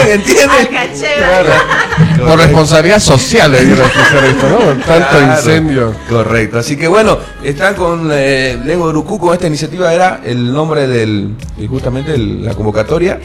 ¿Entienden? 0.09 0.57
¿Entienden? 0.71 0.77
Al 0.77 2.00
Por 2.27 2.39
responsabilidad 2.39 2.99
social 2.99 3.51
le 3.51 3.65
dieron 3.65 3.85
esto, 4.29 4.49
¿no? 4.49 4.57
Por 4.59 4.77
Tanto 4.83 5.07
Claro, 5.09 5.33
incendio. 5.33 5.95
Correcto. 6.09 6.59
Así 6.59 6.77
que 6.77 6.87
bueno, 6.87 7.17
están 7.43 7.75
con 7.75 8.09
eh, 8.11 8.59
Lengua 8.63 8.87
de 8.87 8.91
Urucú, 8.93 9.19
con 9.19 9.33
esta 9.33 9.47
iniciativa 9.47 9.93
era 9.93 10.21
el 10.23 10.51
nombre 10.53 10.87
del, 10.87 11.35
y 11.57 11.67
justamente 11.67 12.13
el- 12.15 12.43
la 12.45 12.53
convocatoria. 12.53 13.19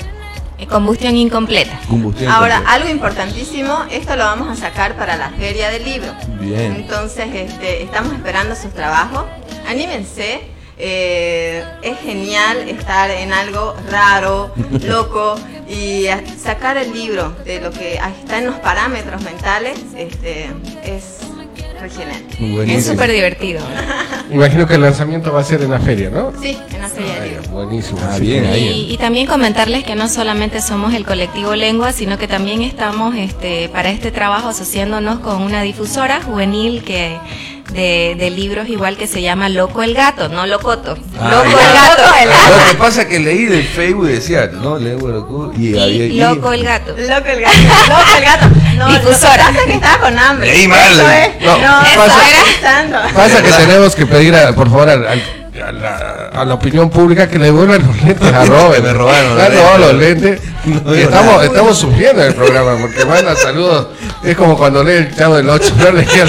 Eh, 0.59 0.66
Combustión 0.66 1.14
incompleta. 1.16 1.78
Combustión. 1.88 2.32
Ahora, 2.32 2.62
algo 2.66 2.88
importantísimo, 2.88 3.76
esto 3.90 4.16
lo 4.16 4.24
vamos 4.24 4.49
a 4.49 4.57
sacar 4.61 4.97
para 4.97 5.16
la 5.16 5.28
feria 5.30 5.68
del 5.68 5.84
libro. 5.84 6.09
Bien. 6.40 6.72
Entonces, 6.76 7.26
este, 7.34 7.82
estamos 7.82 8.14
esperando 8.14 8.55
sus 8.57 8.72
trabajos. 8.72 9.24
Anímense. 9.68 10.40
Eh, 10.78 11.64
es 11.82 11.98
genial 12.00 12.68
estar 12.68 13.10
en 13.10 13.32
algo 13.32 13.74
raro, 13.90 14.52
loco 14.82 15.36
y 15.68 16.06
sacar 16.40 16.76
el 16.76 16.92
libro 16.92 17.34
de 17.44 17.60
lo 17.60 17.70
que 17.70 17.94
está 17.94 18.38
en 18.38 18.46
los 18.46 18.56
parámetros 18.56 19.22
mentales 19.22 19.78
este, 19.96 20.44
es 20.84 21.18
re 21.80 21.90
genial. 21.90 22.22
Es 22.30 22.52
Buenísimo. 22.52 22.94
súper 22.94 23.10
divertido. 23.12 23.60
Imagino 24.30 24.66
que 24.66 24.74
el 24.74 24.80
lanzamiento 24.82 25.32
va 25.32 25.40
a 25.40 25.44
ser 25.44 25.62
en 25.62 25.70
la 25.70 25.78
feria, 25.78 26.10
¿no? 26.10 26.32
Sí, 26.40 26.58
en 26.74 26.82
la 26.82 26.88
feria 26.88 27.24
libro. 27.24 27.42
Buenísimo. 27.50 28.00
Ah, 28.10 28.18
bien, 28.18 28.42
que- 28.44 28.48
ahí. 28.50 28.86
Y, 28.88 28.94
y 28.94 28.96
también 28.98 29.26
comentarles 29.26 29.84
que 29.84 29.94
no 29.94 30.08
solamente 30.08 30.60
somos 30.60 30.94
el 30.94 31.04
colectivo 31.04 31.54
Lengua, 31.54 31.92
sino 31.92 32.18
que 32.18 32.26
también 32.28 32.62
estamos 32.62 33.14
este, 33.16 33.68
para 33.68 33.90
este 33.90 34.10
trabajo 34.10 34.48
asociándonos 34.48 35.20
con 35.20 35.42
una 35.42 35.62
difusora 35.62 36.20
juvenil 36.22 36.82
que 36.82 37.18
de, 37.72 38.14
de 38.18 38.30
libros 38.30 38.68
igual 38.68 38.96
que 38.96 39.06
se 39.06 39.20
llama 39.22 39.48
Loco 39.48 39.82
el 39.82 39.94
Gato, 39.94 40.28
no 40.28 40.46
Locoto. 40.46 40.96
Ah, 41.20 41.30
Loco 41.30 41.50
ya. 41.58 42.22
el 42.22 42.28
Gato. 42.30 42.56
Lo 42.64 42.70
que 42.70 42.76
pasa 42.78 43.02
es 43.02 43.08
que 43.08 43.18
leí 43.18 43.44
del 43.46 43.64
Facebook 43.64 44.08
y 44.08 44.12
decía, 44.12 44.48
no, 44.52 44.78
de 44.78 44.96
Urucú 44.96 45.52
y 45.58 45.78
había. 45.78 46.06
Y 46.06 46.20
Loco 46.20 46.52
el 46.52 46.64
Gato. 46.64 46.92
Loco 46.96 47.26
el 47.28 47.40
gato, 47.40 47.58
loco 47.88 48.16
el 48.16 48.24
gato. 48.24 48.46
No, 48.76 48.88
Difusora. 48.88 49.50
Lo 49.50 49.52
que 49.52 49.52
pasa 49.52 49.60
es 49.60 49.66
que 49.66 49.72
estaba 49.74 49.98
con 49.98 50.18
hambre. 50.18 50.52
Leí 50.52 50.68
mal. 50.68 50.96
No, 51.40 51.58
No, 51.58 51.80
pasa-. 51.96 53.12
Pasa 53.14 53.42
que 53.42 53.50
tenemos 53.52 53.94
que 53.94 54.06
pedir, 54.06 54.34
a- 54.34 54.52
por 54.54 54.68
favor, 54.70 54.88
al- 54.88 55.06
al- 55.06 55.22
a, 55.66 55.72
la, 55.72 56.30
a 56.34 56.44
la 56.44 56.54
opinión 56.54 56.90
pública 56.90 57.28
que 57.28 57.38
le 57.38 57.46
devuelvan 57.46 57.86
los 57.86 58.02
lentes 58.02 58.32
a 58.32 58.44
Robert. 58.46 58.82
Me 58.84 58.92
robaron 58.92 59.36
los 59.36 59.54
robado 59.54 59.78
los 59.78 59.94
lentes. 59.94 60.40
No 60.66 60.94
Y 60.94 61.00
estamos, 61.00 61.44
estamos 61.44 61.78
sufriendo 61.78 62.22
en 62.22 62.28
el 62.28 62.34
programa 62.34 62.76
porque 62.80 63.04
manda 63.06 63.34
saludos. 63.36 63.88
Es 64.22 64.36
como 64.36 64.56
cuando 64.58 64.84
lee 64.84 64.92
el 64.92 65.16
chavo 65.16 65.36
del 65.36 65.48
8. 65.48 65.74
¿no? 65.78 65.90
Le 65.92 66.04
queda- 66.04 66.26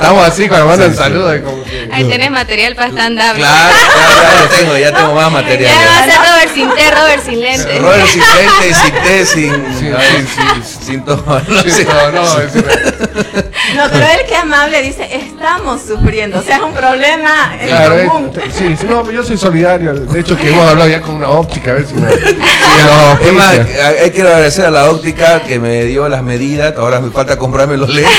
Estamos 0.00 0.24
así 0.28 0.48
cuando 0.48 0.66
mandan 0.66 0.94
saludos. 0.94 1.34
que- 1.34 1.88
Ahí 1.92 2.04
tenés 2.04 2.30
material 2.30 2.76
para 2.76 2.88
stand-up. 2.90 3.34
Claro, 3.34 3.74
ya, 3.74 4.22
ya 4.32 4.42
lo 4.42 4.48
tengo, 4.48 4.76
ya 4.78 4.92
tengo 4.94 5.14
más 5.14 5.32
material. 5.32 5.72
Ya 5.74 5.86
va 5.90 5.98
a 5.98 6.04
ser 6.04 6.14
Robert 6.18 6.54
sin 6.54 6.70
té, 6.74 6.90
Robert 6.92 7.24
sin 7.24 7.40
lente. 7.40 7.78
Robert 7.80 8.06
sin 8.06 8.22
lente, 8.22 8.74
sin 8.74 8.94
té, 9.02 9.26
sin, 9.26 10.86
sin 10.86 11.04
todo. 11.04 11.42
No 11.48 11.62
Sí, 11.62 11.70
sé. 11.70 11.84
no, 11.84 12.10
no, 12.12 12.40
es- 12.40 12.54
No, 13.74 13.84
pero 13.90 14.06
él 14.06 14.26
que 14.28 14.36
amable 14.36 14.82
dice, 14.82 15.08
estamos 15.16 15.80
sufriendo. 15.82 16.38
O 16.38 16.42
sea, 16.42 16.56
es 16.58 16.62
un 16.62 16.72
problema 16.74 17.54
en 17.60 17.66
Claro, 17.68 17.94
es- 17.98 18.08
común. 18.08 18.32
sí, 18.56 18.76
sí, 18.78 18.86
no, 18.88 19.10
yo 19.10 19.24
soy 19.24 19.36
solidario. 19.36 19.94
De 19.94 20.20
hecho, 20.20 20.36
que 20.36 20.48
hemos 20.50 20.68
hablado 20.68 20.88
ya 20.88 21.00
con 21.00 21.16
una 21.16 21.28
óptica, 21.28 21.72
a 21.72 21.74
ver 21.74 21.86
si 21.86 21.94
me. 21.94 22.02
más, 23.32 23.54
eh, 23.56 24.10
quiero 24.14 24.28
agradecer 24.28 24.66
a 24.66 24.70
la 24.70 24.90
óptica 24.90 25.40
que 25.42 25.58
me 25.58 25.84
dio 25.84 26.08
las 26.08 26.22
medidas. 26.22 26.74
Ahora 26.76 27.00
me 27.00 27.10
falta 27.10 27.36
comprarme 27.36 27.76
los 27.76 27.88
lentes. 27.92 28.12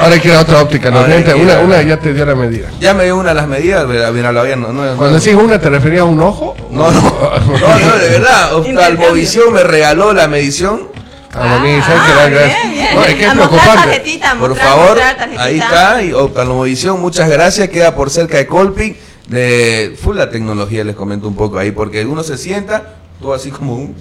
Ahora 0.00 0.18
quiero 0.20 0.40
otra 0.40 0.60
óptica. 0.62 0.90
Los 0.90 1.00
Ahora 1.00 1.08
lentes, 1.14 1.34
quiero- 1.34 1.48
una, 1.48 1.60
una 1.60 1.82
ya 1.82 1.98
te 1.98 2.12
dio 2.12 2.26
la 2.26 2.34
medida. 2.34 2.68
Ya 2.80 2.92
me 2.94 3.04
dio 3.04 3.16
una 3.16 3.30
de 3.30 3.34
las 3.34 3.48
medidas. 3.48 3.86
Mira, 3.86 4.10
mira, 4.12 4.30
la 4.32 4.40
había- 4.42 4.56
no, 4.56 4.72
no, 4.72 4.84
no, 4.84 4.96
Cuando 4.96 5.18
decís 5.18 5.34
una, 5.34 5.58
¿te 5.58 5.70
referías 5.70 6.02
a 6.02 6.04
un 6.04 6.20
ojo? 6.20 6.54
no, 6.70 6.90
no, 6.90 7.00
no, 7.00 7.78
no, 7.78 7.96
de 7.96 8.08
verdad. 8.10 8.54
Oftalmovisión 8.56 9.52
me 9.52 9.62
regaló 9.62 10.12
la 10.12 10.28
medición. 10.28 10.88
Ah, 11.32 11.58
bonito, 11.60 11.84
¿sabes 11.84 12.02
qué? 12.02 12.12
Ah, 12.12 12.28
Gracias. 12.28 12.62
bien, 12.62 12.72
bien. 12.72 12.94
No, 12.94 13.04
es 13.04 13.14
que 13.14 13.22
es 13.24 13.28
A 13.28 13.32
preocupante. 13.34 13.76
tarjetita, 13.76 14.34
Por 14.38 14.56
favor, 14.56 14.88
mostrar 14.88 15.16
tarjetita. 15.16 15.44
ahí 15.44 15.58
está. 15.58 16.02
Y 16.02 16.12
oftalmovisión, 16.12 17.00
muchas 17.00 17.28
gracias. 17.28 17.68
Queda 17.68 17.94
por 17.94 18.10
cerca 18.10 18.36
de 18.38 18.46
Colpic. 18.46 18.96
De 19.26 19.96
full 20.00 20.16
la 20.16 20.30
tecnología, 20.30 20.84
les 20.84 20.94
comento 20.94 21.26
un 21.26 21.34
poco 21.34 21.58
ahí. 21.58 21.72
Porque 21.72 22.04
uno 22.06 22.22
se 22.22 22.38
sienta, 22.38 22.94
todo 23.20 23.34
así 23.34 23.50
como 23.50 23.74
un 23.74 23.94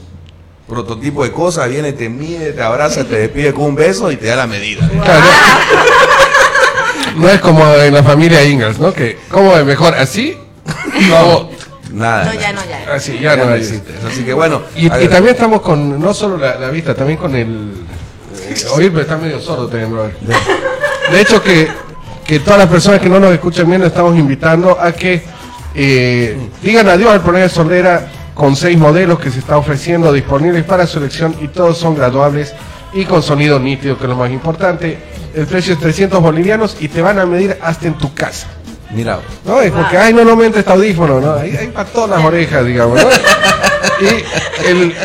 prototipo 0.67 1.23
de 1.23 1.31
cosa. 1.31 1.67
Viene, 1.67 1.93
te 1.93 2.09
mide, 2.09 2.53
te 2.53 2.61
abraza, 2.61 3.03
te 3.03 3.17
despide 3.17 3.53
con 3.53 3.65
un 3.65 3.75
beso 3.75 4.11
y 4.11 4.17
te 4.17 4.27
da 4.27 4.35
la 4.35 4.47
medida. 4.47 4.87
Claro, 5.03 5.25
no, 7.17 7.29
es 7.29 7.39
como 7.39 7.65
en 7.73 7.93
la 7.93 8.03
familia 8.03 8.43
Ingalls, 8.43 8.79
¿no? 8.79 8.93
Que, 8.93 9.19
¿cómo 9.29 9.55
es 9.55 9.65
mejor? 9.65 9.93
¿Así? 9.95 10.37
No. 11.09 11.49
Nada. 11.91 12.25
No, 12.25 12.33
ya 12.33 12.51
no, 12.51 12.61
ya. 12.65 12.93
Así, 12.93 13.19
ya 13.19 13.35
no 13.37 13.53
existe. 13.53 13.93
Así 14.05 14.23
que 14.23 14.33
bueno. 14.33 14.63
Y, 14.75 14.89
también 14.89 15.35
estamos 15.35 15.61
con, 15.61 15.99
no 15.99 16.13
solo 16.13 16.37
la, 16.37 16.55
la 16.55 16.69
vista, 16.69 16.93
también 16.93 17.17
con 17.17 17.35
el... 17.35 17.73
eh, 18.49 18.55
oír, 18.71 18.91
pero 18.91 19.03
está 19.03 19.17
medio 19.17 19.39
sordo 19.39 19.67
también, 19.67 19.91
brother. 19.91 20.15
De 21.11 21.21
hecho, 21.21 21.41
que, 21.41 21.69
que 22.25 22.39
todas 22.39 22.59
las 22.59 22.67
personas 22.67 22.99
que 22.99 23.07
no 23.07 23.19
nos 23.19 23.31
escuchan 23.31 23.67
bien, 23.67 23.79
nos 23.79 23.89
estamos 23.89 24.17
invitando 24.17 24.77
a 24.79 24.91
que 24.91 25.23
eh, 25.75 26.37
digan 26.61 26.89
adiós 26.89 27.11
al 27.11 27.21
programa 27.21 27.43
de 27.43 27.49
Sordera 27.49 28.11
con 28.35 28.55
seis 28.55 28.77
modelos 28.77 29.17
que 29.17 29.31
se 29.31 29.39
está 29.39 29.57
ofreciendo 29.57 30.13
disponibles 30.13 30.63
para 30.65 30.85
su 30.85 30.99
elección 30.99 31.35
y 31.41 31.47
todos 31.47 31.77
son 31.77 31.95
graduables 31.95 32.53
y 32.93 33.05
con 33.05 33.23
sonido 33.23 33.59
nítido, 33.59 33.97
que 33.97 34.03
es 34.03 34.09
lo 34.09 34.15
más 34.15 34.29
importante. 34.29 34.99
El 35.33 35.47
precio 35.47 35.73
es 35.73 35.79
300 35.79 36.21
bolivianos 36.21 36.77
y 36.79 36.89
te 36.89 37.01
van 37.01 37.17
a 37.17 37.25
medir 37.25 37.57
hasta 37.61 37.87
en 37.87 37.95
tu 37.95 38.13
casa. 38.13 38.47
Mira, 38.91 39.19
¿no? 39.45 39.61
Es 39.61 39.71
porque, 39.71 39.97
ay, 39.97 40.13
no, 40.13 40.23
no 40.23 40.35
me 40.35 40.45
entra 40.45 40.59
este 40.59 40.71
audífono, 40.71 41.19
¿no? 41.19 41.33
Hay, 41.33 41.55
hay 41.55 41.67
para 41.67 41.89
todas 41.89 42.11
las 42.11 42.23
orejas, 42.23 42.65
digamos, 42.65 43.01
¿no? 43.01 43.09
Y 44.01 44.67
el, 44.67 44.95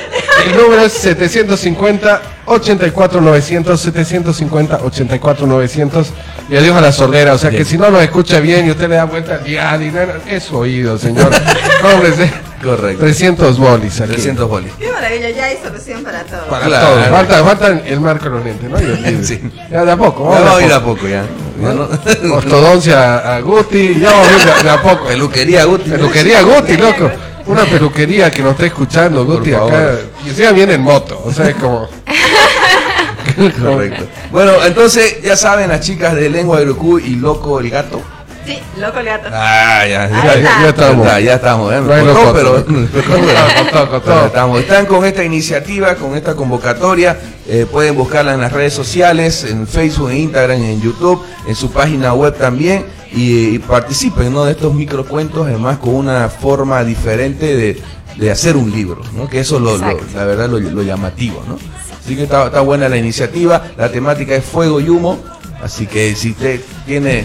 el 0.47 0.57
número 0.57 0.83
es 0.83 0.93
750 0.93 2.23
84 2.47 3.21
900 3.21 3.81
750 3.81 4.81
84 4.83 5.47
900 5.47 6.07
y 6.49 6.57
adiós 6.57 6.77
a 6.77 6.81
la 6.81 6.93
sordera, 6.93 7.35
o 7.35 7.39
sea 7.39 7.51
que 7.51 7.65
si 7.65 7.79
no 7.79 7.91
nos 7.91 8.03
escucha 8.03 8.41
bien 8.41 8.67
y 8.67 8.71
usted 8.71 8.89
le 8.89 8.97
da 8.97 9.05
vuelta 9.05 9.35
al 9.35 9.45
día, 9.45 9.79
es 10.27 10.43
su 10.45 10.57
oído, 10.57 10.99
señor. 10.99 11.31
Cómprese 11.83 12.31
correcto. 12.63 13.01
300 13.05 13.59
bolis 13.59 14.01
aquí. 14.01 14.13
300 14.13 14.49
bolis. 14.49 14.73
Qué 14.79 14.91
maravilla, 14.91 15.31
ya 15.31 15.45
hay 15.45 15.59
solución 15.63 16.03
para 16.03 16.25
todo. 16.25 16.47
Para 16.49 16.67
Claro. 16.67 16.87
todo. 16.89 17.05
Falta, 17.05 17.45
falta 17.45 17.81
el 17.87 18.01
marco 18.01 18.25
de 18.25 18.31
los 18.31 18.45
lentes, 18.45 18.69
¿no? 18.71 18.81
Y 18.81 18.85
el 18.85 18.97
vidrio. 18.97 19.25
Sí. 19.25 19.41
Ya 19.71 19.85
de 19.85 19.93
a 19.93 19.97
poco. 19.97 20.33
Ya 20.35 20.41
vamos 20.41 20.59
a 20.59 20.63
ir 20.63 20.69
de 20.69 20.75
a 20.75 20.85
poco 20.85 21.09
ya. 21.09 21.25
Ya 21.63 21.73
no- 22.29 22.35
Ortodoncia 22.35 23.37
a, 23.37 23.41
Guti, 23.41 23.99
ya 24.01 24.11
vamos 24.11 24.29
a 24.29 24.33
ir 24.51 24.57
de, 24.57 24.63
de 24.65 24.71
a 24.71 24.83
poco. 24.83 25.07
Peluquería 25.07 25.65
Guti. 25.65 25.91
Peluquería 25.91 26.43
Guti, 26.43 26.77
loco. 26.77 27.11
Una 27.47 27.65
peluquería 27.65 28.31
que 28.31 28.43
nos 28.43 28.53
está 28.53 28.67
escuchando, 28.67 29.25
Guti, 29.25 29.53
acá. 29.53 29.97
Y 30.25 30.31
encima 30.31 30.53
viene 30.53 30.75
en 30.75 30.83
moto, 30.83 31.23
o 31.25 31.33
sea, 31.33 31.49
es 31.49 31.57
como... 31.57 31.89
Correcto. 33.63 34.05
Bueno, 34.31 34.53
entonces 34.65 35.23
ya 35.23 35.37
saben 35.37 35.69
las 35.69 35.81
chicas 35.81 36.15
de 36.15 36.29
Lengua 36.29 36.59
de 36.59 36.65
Urucú 36.65 36.99
y 36.99 37.17
Loco 37.17 37.61
el 37.61 37.71
Gato. 37.71 38.03
Sí, 38.47 38.59
loco 38.79 38.99
el 39.01 39.05
gato. 39.07 39.29
Ah, 39.31 39.87
ya, 39.87 40.09
ya, 40.09 40.41
ya 40.41 40.69
estamos. 40.71 41.07
Ya, 41.07 41.21
ya 41.21 41.35
estamos. 41.35 41.73
¿eh? 41.75 41.81
No 41.81 41.97
loco, 42.05 42.33
pero, 42.35 44.27
estamos. 44.27 44.61
Están 44.61 44.87
con 44.87 45.05
esta 45.05 45.23
iniciativa, 45.23 45.95
con 45.97 46.17
esta 46.17 46.35
convocatoria. 46.35 47.19
eh, 47.47 47.67
pueden 47.71 47.95
buscarla 47.97 48.33
en 48.35 48.41
las 48.41 48.53
redes 48.53 48.73
sociales, 48.73 49.45
en 49.45 49.67
Facebook, 49.67 50.11
en 50.11 50.17
Instagram, 50.19 50.63
en 50.63 50.81
YouTube, 50.81 51.23
en 51.47 51.55
su 51.55 51.71
página 51.71 52.15
web 52.15 52.37
también. 52.37 52.87
Y, 53.13 53.55
y 53.55 53.59
participen 53.59 54.33
¿no? 54.33 54.45
de 54.45 54.53
estos 54.53 54.73
microcuentos, 54.73 55.47
además 55.47 55.79
con 55.79 55.95
una 55.97 56.29
forma 56.29 56.85
diferente 56.85 57.57
de, 57.57 57.83
de 58.17 58.31
hacer 58.31 58.57
un 58.57 58.71
libro, 58.71 59.03
¿no? 59.17 59.29
que 59.29 59.41
eso 59.41 59.57
es 59.57 59.63
lo, 59.63 59.77
lo- 59.79 60.01
la 60.15 60.25
verdad 60.25 60.49
lo, 60.49 60.61
lo 60.61 60.83
llamativo. 60.83 61.43
¿no? 61.49 61.59
Así 62.03 62.15
que 62.17 62.23
está, 62.25 62.47
está 62.47 62.61
buena 62.61 62.89
la 62.89 62.97
iniciativa. 62.97 63.63
La 63.77 63.91
temática 63.91 64.35
es 64.35 64.45
fuego 64.45 64.81
y 64.81 64.89
humo. 64.89 65.19
Así 65.63 65.87
que 65.87 66.15
si 66.15 66.31
usted 66.31 66.61
tiene 66.87 67.25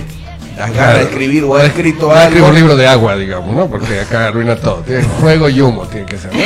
las 0.58 0.74
ganas 0.74 0.96
de 0.98 1.04
escribir 1.04 1.44
o 1.44 1.56
ha 1.56 1.66
escrito 1.66 2.12
algo, 2.12 2.48
un 2.48 2.56
libro 2.56 2.76
de 2.76 2.88
agua, 2.88 3.16
digamos, 3.16 3.56
¿no? 3.56 3.68
Porque 3.68 4.00
acá 4.00 4.28
arruina 4.28 4.56
todo. 4.58 4.78
Tiene 4.86 5.04
fuego 5.04 5.48
y 5.50 5.62
humo, 5.62 5.84
tiene 5.86 6.06
que 6.06 6.18
ser, 6.18 6.34
¿no? 6.34 6.40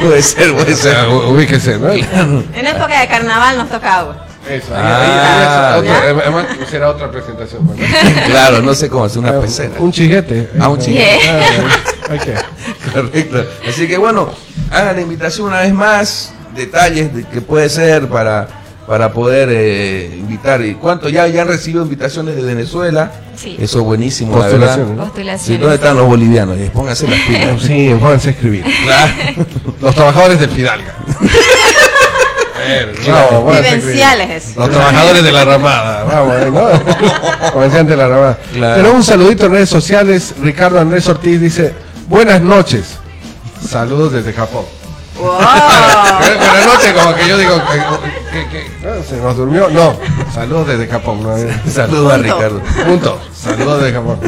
puede 0.00 0.22
ser, 0.22 0.52
puede 0.54 0.72
O 0.72 0.76
ser. 0.76 0.94
sea, 0.94 1.08
ubíquese, 1.08 1.78
¿no? 1.78 1.92
En 1.92 2.66
época 2.66 3.00
de 3.00 3.08
carnaval 3.08 3.56
nos 3.58 3.68
toca 3.68 3.98
agua. 4.00 4.26
Ahí, 4.48 4.54
ahí, 4.54 4.62
Ah, 4.74 5.72
ahí 5.74 5.80
otra- 5.80 5.92
ya. 5.92 6.22
además 6.22 6.46
será 6.70 6.88
otra 6.90 7.10
presentación. 7.10 7.68
Claro, 8.26 8.62
no 8.62 8.74
sé 8.74 8.88
cómo 8.88 9.04
hacer 9.04 9.18
una 9.20 9.30
Ah, 9.30 9.40
pecera. 9.40 9.72
Un 9.78 9.92
chiguete. 9.92 10.48
Ah, 10.60 10.68
un 10.68 10.78
chiguete. 10.78 11.28
Ah, 11.28 12.10
hay 12.10 12.18
que- 12.18 12.34
Correcto. 12.92 13.44
Así 13.68 13.86
que 13.86 13.98
bueno, 13.98 14.30
hagan 14.70 14.96
la 14.96 15.02
invitación 15.02 15.48
una 15.48 15.60
vez 15.60 15.72
más, 15.74 16.32
detalles 16.54 17.14
de 17.14 17.24
que 17.24 17.40
puede 17.40 17.68
ser 17.68 18.08
para, 18.08 18.48
para 18.86 19.12
poder 19.12 19.48
eh, 19.52 20.10
invitar. 20.18 20.64
¿Y 20.64 20.74
cuánto 20.74 21.08
ya, 21.08 21.26
ya 21.28 21.42
han 21.42 21.48
recibido 21.48 21.82
invitaciones 21.82 22.34
de 22.36 22.42
Venezuela? 22.42 23.12
Sí. 23.36 23.56
Eso 23.60 23.78
es 23.78 23.84
buenísimo, 23.84 24.36
la 24.38 24.46
verdad. 24.48 24.78
Sí. 25.38 25.56
¿Dónde 25.58 25.76
están 25.76 25.96
los 25.96 26.06
bolivianos? 26.06 26.56
Eh, 26.58 26.70
Pónganse 26.72 27.06
las 27.06 27.20
pilas. 27.20 27.62
Sí, 27.62 27.94
pónganse 28.00 28.28
a 28.30 28.32
escribir. 28.32 28.64
Claro. 28.84 29.12
Los 29.80 29.94
trabajadores 29.94 30.40
del 30.40 30.50
Fidalga. 30.50 30.94
Vivenciales. 33.46 34.56
Los 34.56 34.70
trabajadores 34.70 35.22
de 35.22 35.32
la 35.32 35.44
ramada, 35.44 36.04
vamos, 36.04 36.34
eh, 36.36 36.50
¿no? 36.52 37.50
Comerciante 37.52 37.92
de 37.92 37.96
la 37.96 38.08
ramada. 38.08 38.38
Claro. 38.52 38.76
Tenemos 38.76 38.96
un 38.98 39.04
saludito 39.04 39.46
en 39.46 39.52
redes 39.52 39.68
sociales. 39.70 40.34
Ricardo 40.42 40.80
Andrés 40.80 41.08
Ortiz 41.08 41.40
dice: 41.40 41.74
Buenas 42.08 42.40
noches. 42.40 42.96
Saludos 43.66 44.12
desde 44.12 44.32
Japón. 44.32 44.64
Wow. 45.18 45.32
Buenas 45.38 46.66
noches, 46.66 46.92
como 46.92 47.14
que 47.14 47.28
yo 47.28 47.38
digo, 47.38 47.60
que, 48.32 48.38
que- 48.38 48.48
que-. 48.50 49.02
¿se 49.08 49.16
nos 49.16 49.36
durmió? 49.36 49.68
No, 49.68 49.96
saludos 50.32 50.68
desde 50.68 50.86
Japón. 50.86 51.22
¿no? 51.22 51.34
Saludos 51.72 52.12
a. 52.12 52.18
Ricardo. 52.18 52.60
Punto. 52.86 53.20
Saludos 53.34 53.82
desde 53.82 53.94
Japón. 53.94 54.20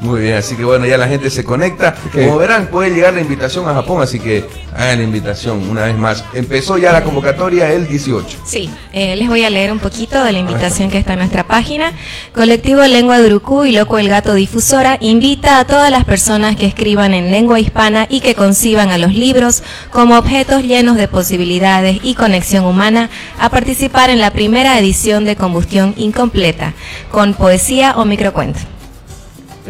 Muy 0.00 0.20
bien, 0.20 0.36
así 0.36 0.54
que 0.54 0.64
bueno, 0.64 0.86
ya 0.86 0.96
la 0.96 1.08
gente 1.08 1.28
se 1.28 1.42
conecta. 1.42 1.94
Como 2.12 2.38
verán, 2.38 2.68
puede 2.68 2.90
llegar 2.90 3.14
la 3.14 3.20
invitación 3.20 3.68
a 3.68 3.74
Japón, 3.74 4.00
así 4.00 4.20
que 4.20 4.44
hagan 4.74 4.98
la 4.98 5.04
invitación 5.04 5.68
una 5.68 5.84
vez 5.86 5.96
más. 5.96 6.24
Empezó 6.34 6.78
ya 6.78 6.92
la 6.92 7.02
convocatoria 7.02 7.72
el 7.72 7.88
18. 7.88 8.38
Sí, 8.44 8.70
eh, 8.92 9.16
les 9.16 9.28
voy 9.28 9.44
a 9.44 9.50
leer 9.50 9.72
un 9.72 9.80
poquito 9.80 10.22
de 10.22 10.32
la 10.32 10.38
invitación 10.38 10.88
que 10.88 10.98
está 10.98 11.14
en 11.14 11.20
nuestra 11.20 11.46
página. 11.48 11.92
Colectivo 12.32 12.82
Lengua 12.82 13.18
de 13.18 13.26
Urucú 13.26 13.64
y 13.64 13.72
Loco 13.72 13.98
el 13.98 14.08
Gato 14.08 14.34
Difusora 14.34 14.98
invita 15.00 15.58
a 15.58 15.64
todas 15.64 15.90
las 15.90 16.04
personas 16.04 16.54
que 16.54 16.66
escriban 16.66 17.12
en 17.12 17.32
lengua 17.32 17.58
hispana 17.58 18.06
y 18.08 18.20
que 18.20 18.36
conciban 18.36 18.90
a 18.90 18.98
los 18.98 19.14
libros 19.14 19.64
como 19.90 20.16
objetos 20.16 20.62
llenos 20.62 20.96
de 20.96 21.08
posibilidades 21.08 21.98
y 22.04 22.14
conexión 22.14 22.64
humana 22.64 23.10
a 23.40 23.48
participar 23.48 24.10
en 24.10 24.20
la 24.20 24.30
primera 24.30 24.78
edición 24.78 25.24
de 25.24 25.34
Combustión 25.34 25.94
Incompleta 25.96 26.74
con 27.10 27.34
poesía 27.34 27.94
o 27.96 28.04
microcuento. 28.04 28.60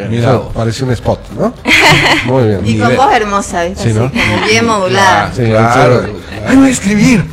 Mira 0.06 0.40
parece 0.54 0.84
un 0.84 0.92
spot, 0.92 1.30
¿no? 1.30 1.52
Muy 2.26 2.44
bien. 2.48 2.60
Y 2.64 2.78
con 2.78 2.94
voz 2.96 3.12
hermosa, 3.12 3.64
¿viste? 3.64 3.82
Sí, 3.84 3.90
Así, 3.90 3.98
¿no? 3.98 4.10
como 4.10 4.46
bien 4.46 4.66
modulada. 4.66 5.32
Sí, 5.34 5.42
Claro. 5.44 6.06
¡Ay, 6.46 6.56
voy 6.56 6.68
a 6.68 6.70
escribir! 6.70 7.24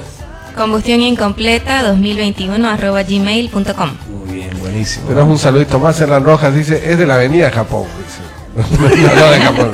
Combustión 0.55 1.01
Incompleta 1.01 1.83
2021 1.83 2.67
arroba 2.69 3.03
gmail.com. 3.03 3.89
Muy 4.25 4.35
bien, 4.35 4.49
buenísimo. 4.59 5.07
Tenemos 5.07 5.29
un 5.29 5.39
saludito 5.39 5.79
más. 5.79 5.99
Erlan 6.01 6.23
Rojas 6.23 6.53
dice: 6.53 6.81
Es 6.91 6.97
de 6.97 7.05
la 7.05 7.15
avenida 7.15 7.49
Japón. 7.51 7.85
Dice. 7.97 8.77
no, 9.07 9.15
no 9.15 9.31
de 9.31 9.39
Japón. 9.39 9.71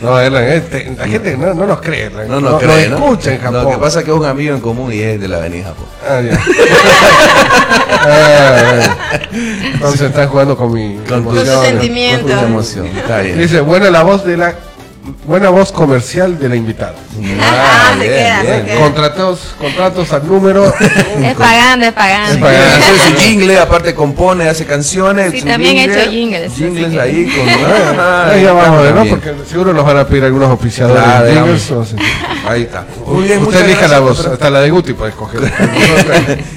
No, 0.00 0.18
Erlan, 0.18 0.44
este, 0.44 0.94
la 0.96 1.06
gente 1.06 1.36
no, 1.36 1.52
no 1.52 1.66
nos 1.66 1.80
cree. 1.82 2.04
Erlan. 2.06 2.28
No 2.28 2.40
nos 2.40 2.62
cree, 2.62 2.88
¿no? 2.88 2.96
escucha 2.96 3.34
en 3.34 3.40
Japón. 3.40 3.64
Lo 3.64 3.70
que 3.72 3.76
pasa 3.78 3.98
es 3.98 4.04
que 4.06 4.10
es 4.12 4.16
un 4.16 4.24
amigo 4.24 4.54
en 4.54 4.60
común 4.60 4.92
y 4.92 4.98
es 5.00 5.20
de 5.20 5.28
la 5.28 5.36
Avenida 5.38 5.66
Japón. 5.68 5.86
Ah, 6.08 6.20
ya. 6.20 6.40
Ah, 8.02 8.62
bueno. 8.70 8.96
Entonces 9.74 10.00
están 10.02 10.28
jugando 10.28 10.56
con 10.56 10.72
mi 10.72 10.96
Con 11.06 11.22
tu- 11.22 11.24
Con 11.30 11.34
tu 11.34 11.40
emoción. 11.40 11.64
sentimiento. 11.64 12.26
Con 12.26 12.38
tu 12.38 12.44
emoción, 12.46 12.86
está 12.86 13.20
bien. 13.20 13.38
Dice, 13.38 13.60
buena 13.60 13.90
la 13.90 14.02
voz 14.02 14.24
de 14.24 14.36
la 14.38 14.54
buena 15.26 15.48
voz 15.50 15.72
comercial 15.72 16.38
de 16.38 16.48
la 16.48 16.56
invitada. 16.56 16.94
Ah, 17.42 17.96
se 17.98 18.06
queda, 18.06 18.40
se 18.42 18.64
queda. 18.64 18.80
Contratos, 18.80 19.40
contratos 19.58 20.12
al 20.12 20.26
número. 20.28 20.72
Es 21.22 21.34
pagando, 21.34 21.86
es 21.86 21.92
pagando. 21.92 22.34
Es 22.34 22.38
pagando. 22.40 22.76
Hace 22.76 23.10
su 23.10 23.16
jingle, 23.16 23.58
aparte 23.58 23.94
compone, 23.94 24.48
hace 24.48 24.64
canciones. 24.64 25.32
Sí, 25.32 25.42
también 25.42 25.76
he 25.76 25.80
jingle, 25.82 26.00
hecho 26.02 26.10
jingles, 26.10 26.52
Jingles 26.54 26.92
que- 26.92 27.00
ahí 27.00 27.24
con. 27.26 27.48
Ah, 27.98 28.28
Ay, 28.32 28.42
ya 28.44 28.52
vamos 28.52 28.78
a 28.78 28.82
ver, 28.82 28.94
¿no? 28.94 29.02
bien. 29.02 29.14
Porque 29.20 29.34
seguro 29.48 29.72
nos 29.74 29.84
van 29.84 29.98
a 29.98 30.06
pedir 30.06 30.24
algunos 30.24 30.48
auspiciadores. 30.50 31.02
Claro, 31.02 31.26
jingles, 31.32 31.62
sé. 31.62 31.96
Ahí 32.48 32.62
está. 32.62 32.86
Muy 33.06 33.24
bien, 33.24 33.42
Usted 33.42 33.64
elija 33.64 33.88
la 33.88 33.98
voz, 34.00 34.24
hasta 34.26 34.48
la 34.50 34.60
de 34.60 34.70
Guti 34.70 34.92
puede 34.92 35.10
escoger. 35.10 35.40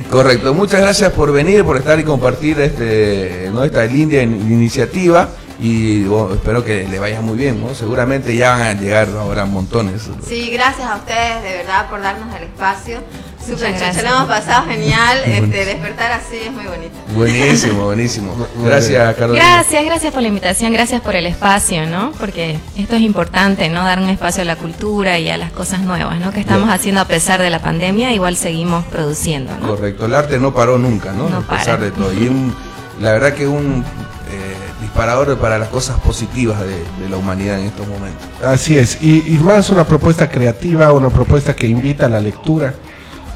Correcto, 0.10 0.54
muchas 0.54 0.82
gracias 0.82 1.12
por 1.12 1.32
venir, 1.32 1.64
por 1.64 1.78
estar 1.78 2.00
y 2.00 2.04
compartir 2.04 2.60
este, 2.62 3.50
¿no? 3.52 3.64
esta 3.64 3.84
linda 3.86 4.22
in- 4.22 4.52
iniciativa 4.52 5.28
y 5.60 6.04
bueno, 6.06 6.34
espero 6.34 6.64
que 6.66 6.88
le 6.88 7.00
vaya 7.00 7.22
muy 7.22 7.38
bien, 7.38 7.62
¿no? 7.64 7.74
seguramente 7.76 8.36
ya 8.36 8.52
van 8.52 8.62
a 8.62 8.74
llegar 8.74 9.08
ahora 9.20 9.46
montones. 9.46 10.10
Sí, 10.28 10.50
gracias 10.52 10.88
a 10.90 10.96
ustedes 10.98 11.44
de 11.44 11.58
verdad 11.58 11.90
por 11.90 12.02
darnos 12.02 12.36
el 12.36 12.44
espacio. 12.44 13.00
Gracias. 13.46 14.02
lo 14.02 14.10
hemos 14.10 14.26
pasado 14.28 14.66
genial. 14.70 15.18
Este, 15.26 15.66
despertar 15.66 16.14
así 16.14 16.38
es 16.46 16.52
muy 16.54 16.64
bonito. 16.64 16.96
Buenísimo, 17.14 17.84
buenísimo. 17.88 18.48
Gracias, 18.64 19.16
Carolina. 19.18 19.44
Gracias, 19.56 19.84
gracias 19.84 20.14
por 20.14 20.22
la 20.22 20.30
invitación, 20.30 20.72
gracias 20.72 21.02
por 21.02 21.14
el 21.18 21.26
espacio, 21.26 21.86
¿no? 21.86 22.14
Porque 22.18 22.58
esto 22.78 22.96
es 22.96 23.02
importante, 23.02 23.68
¿no? 23.68 23.84
Dar 23.84 24.00
un 24.00 24.08
espacio 24.10 24.44
a 24.44 24.46
la 24.46 24.56
cultura 24.56 25.20
y 25.20 25.30
a 25.30 25.36
las 25.38 25.52
cosas 25.52 25.82
nuevas, 25.82 26.22
¿no? 26.22 26.32
Que 26.32 26.40
estamos 26.40 26.70
haciendo 26.70 27.02
a 27.02 27.06
pesar 27.06 27.42
de 27.42 27.50
la 27.50 27.60
pandemia, 27.62 28.14
igual 28.14 28.38
seguimos 28.38 28.86
produciendo, 28.86 29.52
¿no? 29.60 29.68
Correcto, 29.68 30.06
el 30.06 30.14
arte 30.16 30.40
no 30.40 30.54
paró 30.54 30.78
nunca, 30.78 31.12
¿no? 31.12 31.28
No 31.30 31.38
a 31.40 31.42
pesar 31.42 31.76
para. 31.80 31.84
de 31.86 31.92
todo. 31.92 32.14
Y 32.14 32.30
un- 32.30 32.56
la 33.02 33.12
verdad 33.12 33.34
que 33.34 33.46
un 33.46 33.84
eh, 34.32 34.56
disparador 34.84 35.36
para 35.40 35.58
las 35.58 35.70
cosas 35.70 36.00
positivas 36.00 36.60
de, 36.62 36.68
de 37.04 37.10
la 37.10 37.18
humanidad 37.18 37.60
en 37.60 37.66
estos 37.68 37.88
momentos. 37.88 38.22
Así 38.46 38.78
es, 38.78 39.00
y, 39.02 39.24
y 39.34 39.40
más 39.40 39.70
una 39.72 39.84
propuesta 39.86 40.30
creativa, 40.30 40.92
una 40.94 41.10
propuesta 41.10 41.56
que 41.56 41.66
invita 41.68 42.06
a 42.06 42.10
la 42.10 42.20
lectura, 42.20 42.74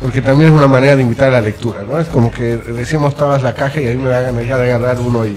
porque 0.01 0.21
también 0.21 0.51
es 0.51 0.55
una 0.55 0.67
manera 0.67 0.95
de 0.95 1.01
invitar 1.01 1.29
a 1.29 1.31
la 1.31 1.41
lectura, 1.41 1.81
¿no? 1.81 1.99
Es 1.99 2.07
como 2.09 2.29
que 2.31 2.57
recién 2.57 3.01
mostrabas 3.01 3.41
la 3.41 3.55
caja 3.55 3.81
y 3.81 3.87
a 3.87 3.89
mí 3.89 3.95
me 3.97 4.09
da 4.09 4.21
ganas 4.21 4.45
de 4.45 4.53
agarrar 4.53 4.99
uno 4.99 5.25
y, 5.25 5.35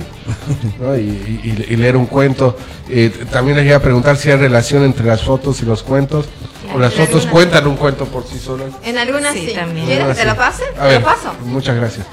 ¿no? 0.78 0.94
y, 0.96 1.00
y- 1.00 1.66
y 1.70 1.76
leer 1.76 1.96
un 1.96 2.04
cuento. 2.04 2.56
Eh, 2.90 3.10
también 3.32 3.56
les 3.56 3.64
iba 3.66 3.76
a 3.76 3.80
preguntar 3.80 4.18
si 4.18 4.30
hay 4.30 4.36
relación 4.36 4.82
entre 4.84 5.06
las 5.06 5.22
fotos 5.22 5.62
y 5.62 5.64
los 5.64 5.82
cuentos, 5.82 6.26
o 6.74 6.78
las 6.78 6.92
fotos 6.92 7.26
cuentan 7.26 7.66
un 7.66 7.76
cuento 7.76 8.04
por 8.04 8.26
sí 8.26 8.38
solas. 8.38 8.68
En 8.84 8.98
algunas 8.98 9.32
sí. 9.32 9.46
Sí, 9.48 9.54
también. 9.54 9.86
¿Quieres 9.86 10.08
que 10.08 10.14
te 10.14 10.24
lo 10.26 10.36
pase? 10.36 10.64
A 10.78 10.82
¿Te 10.82 10.88
ver, 10.88 11.00
lo 11.00 11.06
paso? 11.06 11.32
Muchas 11.46 11.76
gracias. 11.76 12.06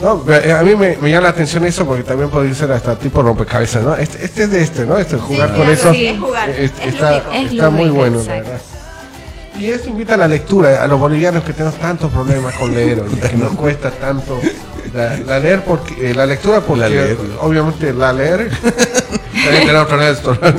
No, 0.00 0.24
eh, 0.28 0.52
a 0.52 0.62
mí 0.62 0.74
me, 0.74 0.96
me 1.00 1.10
llama 1.10 1.24
la 1.24 1.28
atención 1.30 1.64
eso 1.64 1.86
porque 1.86 2.02
también 2.02 2.28
podría 2.28 2.54
ser 2.54 2.72
hasta 2.72 2.96
tipo 2.98 3.22
rompecabezas, 3.22 3.82
¿no? 3.84 3.94
Este, 3.94 4.24
este 4.24 4.44
es 4.44 4.50
de 4.50 4.62
este, 4.62 4.84
¿no? 4.86 4.98
Este 4.98 5.16
jugar 5.16 5.50
Sí, 5.50 5.56
con 5.60 5.70
eso. 5.70 5.92
sí, 5.92 6.06
es 6.06 6.18
jugar, 6.20 6.50
eh, 6.50 6.64
es 6.64 6.72
está 6.94 7.10
lúdico. 7.12 7.32
Es 7.32 7.52
está 7.52 7.70
muy 7.70 7.90
bueno, 7.90 8.18
la 8.26 8.34
verdad. 8.34 8.60
Y 9.58 9.66
esto 9.66 9.90
invita 9.90 10.14
a 10.14 10.16
la 10.16 10.26
lectura, 10.28 10.82
a 10.82 10.86
los 10.88 10.98
bolivianos 10.98 11.44
que 11.44 11.52
tenemos 11.52 11.78
tantos 11.78 12.10
problemas 12.10 12.54
con 12.54 12.74
leer, 12.74 13.02
que 13.02 13.36
nos 13.36 13.52
cuesta 13.54 13.90
tanto 13.90 14.40
la, 14.94 15.16
la 15.18 15.38
leer 15.38 15.62
porque 15.62 16.10
eh, 16.10 16.14
la 16.14 16.26
lectura 16.26 16.60
porque 16.62 16.80
La 16.80 16.88
leer. 16.88 17.16
obviamente 17.40 17.92
la 17.92 18.12
leer. 18.12 18.50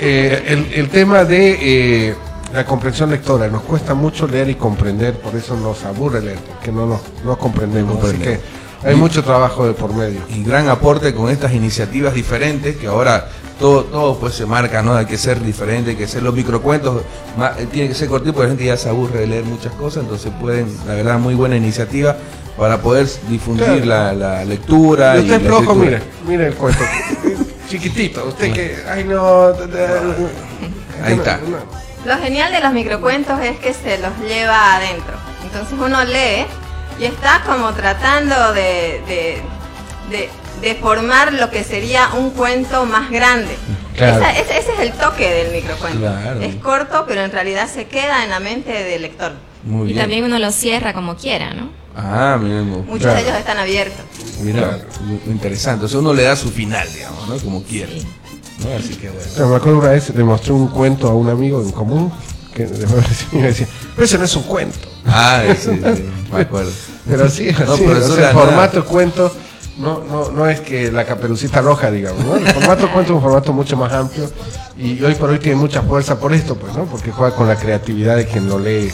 Eh, 0.00 0.44
el, 0.46 0.72
el 0.80 0.88
tema 0.90 1.24
de 1.24 1.58
eh, 1.60 2.14
la 2.52 2.64
comprensión 2.64 3.10
lectora 3.10 3.48
nos 3.48 3.62
cuesta 3.62 3.94
mucho 3.94 4.26
leer 4.26 4.48
y 4.50 4.54
comprender, 4.54 5.14
por 5.18 5.34
eso 5.36 5.56
nos 5.56 5.84
aburre 5.84 6.20
leer, 6.22 6.38
que 6.62 6.72
no 6.72 6.86
nos 6.86 7.00
no 7.24 7.36
comprendemos. 7.38 8.02
Así 8.02 8.18
que 8.18 8.40
Hay 8.84 8.94
mucho 8.94 9.22
trabajo 9.24 9.66
de 9.66 9.74
por 9.74 9.92
medio. 9.92 10.20
y 10.28 10.42
gran 10.44 10.68
aporte 10.68 11.14
con 11.14 11.30
estas 11.30 11.52
iniciativas 11.52 12.14
diferentes 12.14 12.76
que 12.76 12.86
ahora 12.86 13.28
todo, 13.58 13.82
todo 13.84 14.18
pues 14.20 14.34
se 14.34 14.46
marca, 14.46 14.82
¿no? 14.82 14.94
Hay 14.94 15.04
que 15.06 15.18
ser 15.18 15.42
diferente, 15.42 15.90
hay 15.90 15.96
que 15.96 16.06
ser 16.06 16.22
los 16.22 16.32
microcuentos, 16.32 17.02
ma- 17.36 17.54
eh, 17.58 17.66
tiene 17.70 17.88
que 17.88 17.94
ser 17.94 18.08
cortito 18.08 18.32
porque 18.32 18.44
la 18.46 18.50
gente 18.50 18.64
ya 18.66 18.76
se 18.76 18.88
aburre 18.88 19.18
de 19.20 19.26
leer 19.26 19.44
muchas 19.44 19.72
cosas, 19.72 20.04
entonces 20.04 20.30
pueden, 20.40 20.68
la 20.86 20.94
verdad, 20.94 21.18
muy 21.18 21.34
buena 21.34 21.56
iniciativa 21.56 22.16
para 22.56 22.80
poder 22.80 23.08
difundir 23.28 23.84
la, 23.84 24.12
la 24.12 24.44
lectura. 24.44 25.16
Y 25.16 25.18
y 25.18 25.22
usted 25.22 25.42
la 25.42 25.46
flojo, 25.48 25.74
mire, 25.74 26.00
mire 26.26 26.46
el 26.46 26.54
cuento. 26.54 26.84
Chiquitito, 27.68 28.26
usted 28.28 28.52
que, 28.52 28.76
ay 28.88 29.04
no. 29.04 29.48
Ahí 31.04 31.14
está. 31.14 31.40
Lo 32.04 32.16
genial 32.18 32.52
de 32.52 32.60
los 32.60 32.72
microcuentos 32.72 33.40
es 33.40 33.58
que 33.58 33.74
se 33.74 33.98
los 33.98 34.12
lleva 34.20 34.76
adentro. 34.76 35.14
Entonces 35.44 35.74
uno 35.78 36.04
lee 36.04 36.46
y 37.00 37.04
está 37.04 37.42
como 37.46 37.72
tratando 37.72 38.52
de, 38.52 39.02
de, 39.06 39.42
de- 40.10 40.30
de 40.62 40.74
formar 40.74 41.32
lo 41.34 41.50
que 41.50 41.62
sería 41.62 42.08
un 42.14 42.30
cuento 42.30 42.84
más 42.84 43.10
grande. 43.10 43.56
Claro. 43.94 44.16
Esa- 44.18 44.32
ese, 44.38 44.58
ese 44.58 44.72
es 44.72 44.78
el 44.80 44.92
toque 44.92 45.30
del 45.32 45.52
microcuento. 45.52 46.00
Claro. 46.00 46.40
Es 46.40 46.56
corto, 46.56 47.04
pero 47.06 47.22
en 47.22 47.30
realidad 47.30 47.68
se 47.72 47.86
queda 47.86 48.24
en 48.24 48.30
la 48.30 48.40
mente 48.40 48.72
del 48.72 49.02
lector. 49.02 49.32
Muy 49.64 49.82
Y 49.84 49.92
bien. 49.92 49.98
también 50.00 50.24
uno 50.24 50.38
lo 50.38 50.50
cierra 50.50 50.92
como 50.92 51.16
quiera, 51.16 51.52
¿no? 51.54 51.70
Ah, 51.96 52.38
mira, 52.40 52.62
Muchos 52.62 52.98
claro. 53.02 53.16
de 53.16 53.22
ellos 53.22 53.36
están 53.36 53.58
abiertos. 53.58 54.04
Mira, 54.40 54.80
interesante. 55.26 55.84
O 55.84 55.88
sea, 55.88 55.98
uno 56.00 56.12
le 56.14 56.22
da 56.24 56.34
su 56.36 56.50
final, 56.50 56.92
digamos, 56.92 57.28
¿no? 57.28 57.38
Como 57.38 57.62
quiere. 57.64 58.00
Sí. 58.00 58.06
¿No? 58.64 58.76
Así 58.76 58.94
que 58.96 59.08
bueno. 59.10 59.26
Pero 59.34 59.48
me 59.48 59.56
acuerdo 59.56 59.78
una 59.78 59.88
vez 59.90 60.14
le 60.14 60.24
mostré 60.24 60.52
un 60.52 60.68
cuento 60.68 61.08
a 61.08 61.14
un 61.14 61.28
amigo 61.28 61.62
en 61.62 61.70
común 61.70 62.12
que 62.54 62.66
después 62.66 63.32
me 63.32 63.42
decía, 63.42 63.68
pero 63.94 64.04
eso 64.04 64.18
no 64.18 64.24
es 64.24 64.36
un 64.36 64.42
cuento. 64.42 64.88
Ah, 65.06 65.42
sí, 65.58 65.70
sí, 65.70 66.04
me 66.32 66.40
acuerdo. 66.40 66.70
Pero 67.08 67.28
sí, 67.28 67.48
No, 67.66 67.72
así, 67.72 67.84
profesora, 67.84 67.98
o 67.98 68.16
sea, 68.16 68.30
el 68.30 68.36
formato 68.36 68.84
cuento 68.84 69.32
no, 69.78 70.02
no, 70.04 70.30
no 70.30 70.48
es 70.48 70.60
que 70.60 70.90
la 70.90 71.06
caperucita 71.06 71.60
roja, 71.62 71.90
digamos, 71.90 72.24
¿no? 72.24 72.36
El 72.36 72.46
formato 72.46 72.90
cuento 72.92 73.12
es 73.12 73.16
un 73.16 73.22
formato 73.22 73.52
mucho 73.52 73.76
más 73.76 73.92
amplio 73.92 74.30
y 74.76 75.02
hoy 75.02 75.14
por 75.14 75.30
hoy 75.30 75.38
tiene 75.38 75.56
mucha 75.56 75.82
fuerza 75.82 76.18
por 76.18 76.32
esto, 76.32 76.56
pues, 76.56 76.74
¿no? 76.74 76.84
Porque 76.84 77.12
juega 77.12 77.34
con 77.34 77.46
la 77.48 77.56
creatividad 77.56 78.16
de 78.16 78.26
quien 78.26 78.48
lo 78.48 78.58
lee. 78.58 78.90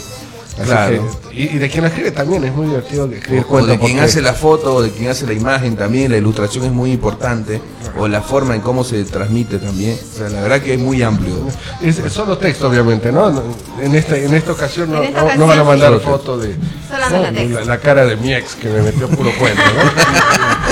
Así 0.57 0.65
Claro. 0.67 1.07
que- 1.29 1.35
y, 1.35 1.43
y 1.55 1.57
de 1.57 1.69
quien 1.69 1.81
lo 1.81 1.87
escribe 1.89 2.11
también, 2.11 2.43
es 2.45 2.53
muy 2.53 2.67
divertido 2.67 3.09
que 3.09 3.17
escribir 3.17 3.45
O 3.49 3.57
de 3.57 3.65
quien 3.77 3.79
porque- 3.79 3.99
hace 4.01 4.21
la 4.21 4.33
foto, 4.33 4.75
o 4.75 4.81
de 4.81 4.89
quien 4.91 5.09
hace 5.09 5.27
la 5.27 5.33
imagen 5.33 5.75
también, 5.75 6.09
la 6.11 6.17
ilustración 6.17 6.63
es 6.65 6.71
muy 6.71 6.91
importante, 6.93 7.61
o 7.97 8.07
la 8.07 8.21
forma 8.21 8.55
en 8.55 8.61
cómo 8.61 8.83
se 8.85 9.03
transmite 9.03 9.57
también. 9.59 9.97
O 10.13 10.17
sea, 10.17 10.29
la 10.29 10.41
verdad 10.41 10.61
que 10.61 10.73
es 10.75 10.79
muy 10.79 11.03
amplio. 11.03 11.35
Es, 11.81 11.99
es 11.99 12.13
solo 12.13 12.37
texto, 12.37 12.67
obviamente, 12.69 13.11
¿no? 13.11 13.43
En 13.81 13.95
esta, 13.95 14.15
en 14.17 14.33
esta 14.33 14.53
ocasión 14.53 14.91
no, 14.91 15.01
no- 15.37 15.45
van 15.47 15.59
a 15.59 15.63
mandar 15.65 15.93
sí. 15.93 15.99
foto 16.05 16.37
de 16.37 16.55
no, 16.55 17.65
la 17.65 17.77
cara 17.79 18.05
de 18.05 18.15
mi 18.15 18.33
ex 18.33 18.55
que 18.55 18.69
me 18.69 18.81
metió 18.81 19.09
puro 19.09 19.31
cuento, 19.37 19.61
¿no? 19.61 19.91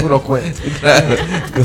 puro 0.00 0.22
cuento. 0.24 0.60
Claro, 0.80 1.16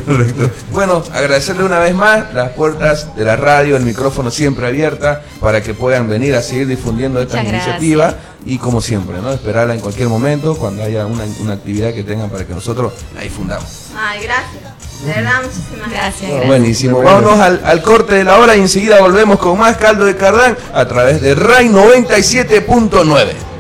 correcto. 0.06 0.50
Bueno, 0.72 1.04
agradecerle 1.14 1.64
una 1.64 1.80
vez 1.80 1.94
más 1.96 2.34
las 2.34 2.52
puertas 2.52 3.16
de 3.16 3.26
la 3.26 3.36
radio, 3.36 3.76
el 3.78 3.84
micrófono 3.84 4.32
siempre 4.32 4.68
abierta 4.68 5.22
para 5.40 5.62
que 5.62 5.74
puedan 5.74 6.08
venir 6.10 6.36
a 6.36 6.42
seguir 6.42 6.68
difundiendo 6.68 7.22
esta 7.22 7.38
Muchas 7.38 7.52
gracias. 7.52 7.80
iniciativa 7.82 8.16
y 8.46 8.58
como 8.58 8.82
siempre, 8.82 9.18
¿no? 9.22 9.32
Esperarla 9.32 9.74
en 9.74 9.80
cualquier 9.80 10.10
momento 10.10 10.56
cuando 10.58 10.84
haya 10.84 11.06
una, 11.06 11.24
una 11.40 11.54
actividad 11.54 11.94
que 11.94 12.04
tengan 12.04 12.30
para 12.30 12.46
que 12.46 12.54
nosotros 12.54 12.94
la 13.16 13.22
difundamos. 13.22 13.66
Ay, 13.98 14.24
gracias. 14.24 14.64
De 15.06 15.12
verdad, 15.14 15.42
muchísimas 15.44 15.90
gracias. 15.90 15.92
Gracias, 15.92 16.30
gracias. 16.30 16.48
Buenísimo. 16.48 16.96
Bueno. 16.98 17.12
Vámonos 17.12 17.40
al, 17.40 17.62
al 17.66 17.82
corte 17.82 18.16
de 18.16 18.24
la 18.24 18.38
hora 18.40 18.56
y 18.56 18.62
enseguida 18.62 19.00
volvemos 19.02 19.38
con 19.40 19.58
más 19.60 19.78
caldo 19.78 20.06
de 20.06 20.16
cardán 20.16 20.58
a 20.74 20.86
través 20.88 21.22
de 21.22 21.36
RAI 21.36 21.70
97.9. 21.70 23.53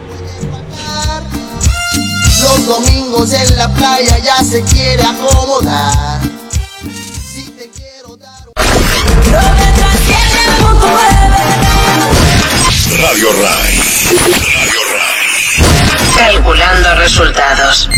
Los 2.55 2.67
domingos 2.67 3.33
en 3.33 3.57
la 3.57 3.67
playa 3.67 4.19
ya 4.19 4.37
se 4.43 4.61
quiere 4.61 5.01
acomodar. 5.01 6.21
Si 7.33 7.49
te 7.57 7.67
quiero 7.71 8.15
dar 8.15 8.45
Radio 12.99 13.31
Rai. 13.41 13.73
Radio 14.53 14.81
Rai. 14.93 15.25
Calculando 16.15 16.95
resultados. 16.95 17.89
97.9. 17.89 17.97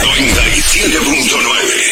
97.9. 0.00 1.89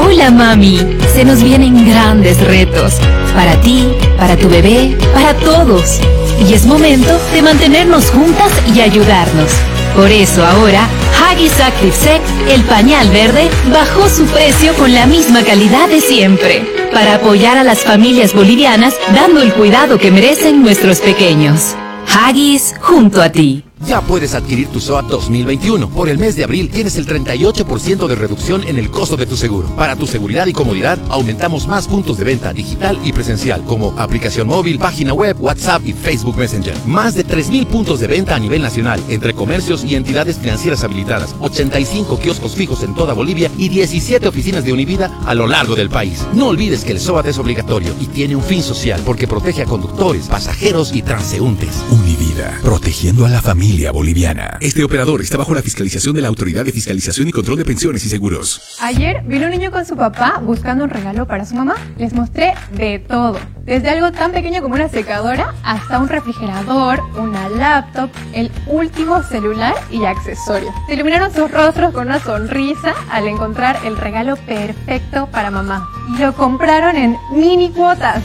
Hola 0.00 0.30
mami, 0.30 0.78
se 1.12 1.24
nos 1.24 1.42
vienen 1.42 1.88
grandes 1.88 2.40
retos. 2.40 2.94
Para 3.34 3.60
ti, 3.60 3.88
para 4.16 4.36
tu 4.36 4.48
bebé, 4.48 4.96
para 5.12 5.34
todos. 5.34 6.00
Y 6.46 6.52
es 6.52 6.66
momento 6.66 7.18
de 7.32 7.42
mantenernos 7.42 8.10
juntas 8.10 8.50
y 8.74 8.80
ayudarnos. 8.80 9.52
Por 9.94 10.10
eso 10.10 10.44
ahora, 10.44 10.88
Huggies 11.18 11.60
Active 11.60 11.92
Sec, 11.92 12.22
el 12.48 12.62
pañal 12.62 13.10
verde, 13.10 13.50
bajó 13.72 14.08
su 14.08 14.24
precio 14.26 14.74
con 14.74 14.94
la 14.94 15.06
misma 15.06 15.42
calidad 15.42 15.88
de 15.88 16.00
siempre. 16.00 16.64
Para 16.92 17.14
apoyar 17.14 17.58
a 17.58 17.64
las 17.64 17.80
familias 17.80 18.32
bolivianas 18.32 18.94
dando 19.14 19.42
el 19.42 19.52
cuidado 19.52 19.98
que 19.98 20.10
merecen 20.10 20.62
nuestros 20.62 21.00
pequeños. 21.00 21.74
Huggies 22.06 22.74
junto 22.80 23.20
a 23.20 23.30
ti. 23.30 23.67
Ya 23.86 24.00
puedes 24.00 24.34
adquirir 24.34 24.68
tu 24.68 24.80
SOAT 24.80 25.06
2021. 25.06 25.88
Por 25.90 26.08
el 26.08 26.18
mes 26.18 26.36
de 26.36 26.44
abril 26.44 26.68
tienes 26.70 26.96
el 26.96 27.06
38% 27.06 28.06
de 28.06 28.14
reducción 28.14 28.64
en 28.64 28.78
el 28.78 28.90
costo 28.90 29.16
de 29.16 29.26
tu 29.26 29.36
seguro. 29.36 29.68
Para 29.76 29.96
tu 29.96 30.06
seguridad 30.06 30.46
y 30.46 30.52
comodidad, 30.52 30.98
aumentamos 31.08 31.66
más 31.66 31.86
puntos 31.86 32.18
de 32.18 32.24
venta 32.24 32.52
digital 32.52 32.98
y 33.04 33.12
presencial, 33.12 33.62
como 33.64 33.94
aplicación 33.98 34.48
móvil, 34.48 34.78
página 34.78 35.12
web, 35.12 35.36
WhatsApp 35.40 35.82
y 35.86 35.92
Facebook 35.92 36.36
Messenger. 36.36 36.74
Más 36.86 37.14
de 37.14 37.26
3.000 37.26 37.66
puntos 37.66 38.00
de 38.00 38.08
venta 38.08 38.34
a 38.34 38.38
nivel 38.38 38.62
nacional, 38.62 39.02
entre 39.08 39.34
comercios 39.34 39.84
y 39.84 39.94
entidades 39.94 40.38
financieras 40.38 40.84
habilitadas, 40.84 41.34
85 41.40 42.18
kioscos 42.18 42.54
fijos 42.54 42.82
en 42.82 42.94
toda 42.94 43.14
Bolivia 43.14 43.50
y 43.56 43.68
17 43.68 44.26
oficinas 44.28 44.64
de 44.64 44.72
Univida 44.72 45.18
a 45.24 45.34
lo 45.34 45.46
largo 45.46 45.74
del 45.74 45.88
país. 45.88 46.26
No 46.34 46.48
olvides 46.48 46.84
que 46.84 46.92
el 46.92 47.00
SOAT 47.00 47.26
es 47.26 47.38
obligatorio 47.38 47.94
y 48.00 48.06
tiene 48.06 48.36
un 48.36 48.42
fin 48.42 48.62
social 48.62 49.00
porque 49.04 49.28
protege 49.28 49.62
a 49.62 49.66
conductores, 49.66 50.26
pasajeros 50.26 50.94
y 50.94 51.02
transeúntes. 51.02 51.70
Univida, 51.90 52.17
protegiendo 52.62 53.26
a 53.26 53.28
la 53.28 53.42
familia 53.42 53.92
boliviana. 53.92 54.58
Este 54.60 54.84
operador 54.84 55.20
está 55.20 55.36
bajo 55.36 55.54
la 55.54 55.62
fiscalización 55.62 56.14
de 56.14 56.22
la 56.22 56.28
Autoridad 56.28 56.64
de 56.64 56.72
Fiscalización 56.72 57.28
y 57.28 57.32
Control 57.32 57.58
de 57.58 57.64
Pensiones 57.64 58.04
y 58.04 58.08
Seguros. 58.08 58.76
Ayer 58.80 59.22
vino 59.24 59.46
un 59.46 59.50
niño 59.50 59.70
con 59.70 59.84
su 59.84 59.96
papá 59.96 60.40
buscando 60.44 60.84
un 60.84 60.90
regalo 60.90 61.26
para 61.26 61.44
su 61.44 61.54
mamá. 61.54 61.76
Les 61.96 62.12
mostré 62.12 62.54
de 62.72 62.98
todo, 62.98 63.38
desde 63.64 63.90
algo 63.90 64.12
tan 64.12 64.32
pequeño 64.32 64.62
como 64.62 64.74
una 64.74 64.88
secadora 64.88 65.54
hasta 65.64 65.98
un 65.98 66.08
refrigerador, 66.08 67.00
una 67.18 67.48
laptop, 67.48 68.10
el 68.32 68.50
último 68.66 69.22
celular 69.22 69.74
y 69.90 70.04
accesorios. 70.04 70.74
Se 70.86 70.94
iluminaron 70.94 71.32
sus 71.32 71.50
rostros 71.50 71.92
con 71.92 72.06
una 72.06 72.20
sonrisa 72.20 72.94
al 73.10 73.26
encontrar 73.26 73.78
el 73.84 73.96
regalo 73.96 74.36
perfecto 74.36 75.28
para 75.30 75.50
mamá. 75.50 75.88
Y 76.14 76.18
lo 76.18 76.34
compraron 76.34 76.96
en 76.96 77.16
mini 77.34 77.70
cuotas. 77.70 78.22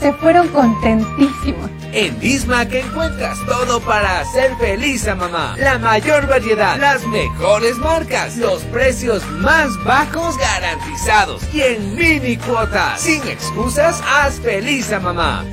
Se 0.00 0.12
fueron 0.14 0.48
contentísimos. 0.48 1.70
En 1.96 2.18
Dismac 2.18 2.72
encuentras 2.72 3.38
todo 3.46 3.78
para 3.80 4.18
hacer 4.18 4.56
feliz 4.56 5.06
a 5.06 5.14
mamá. 5.14 5.54
La 5.56 5.78
mayor 5.78 6.26
variedad, 6.26 6.76
las 6.76 7.06
mejores 7.06 7.78
marcas, 7.78 8.36
los 8.36 8.62
precios 8.64 9.24
más 9.38 9.70
bajos 9.84 10.36
garantizados 10.36 11.42
y 11.54 11.62
en 11.62 11.94
mini 11.94 12.36
cuotas. 12.36 13.00
Sin 13.00 13.22
excusas, 13.28 14.02
haz 14.12 14.40
feliz 14.40 14.90
a 14.90 14.98
mamá. 14.98 15.44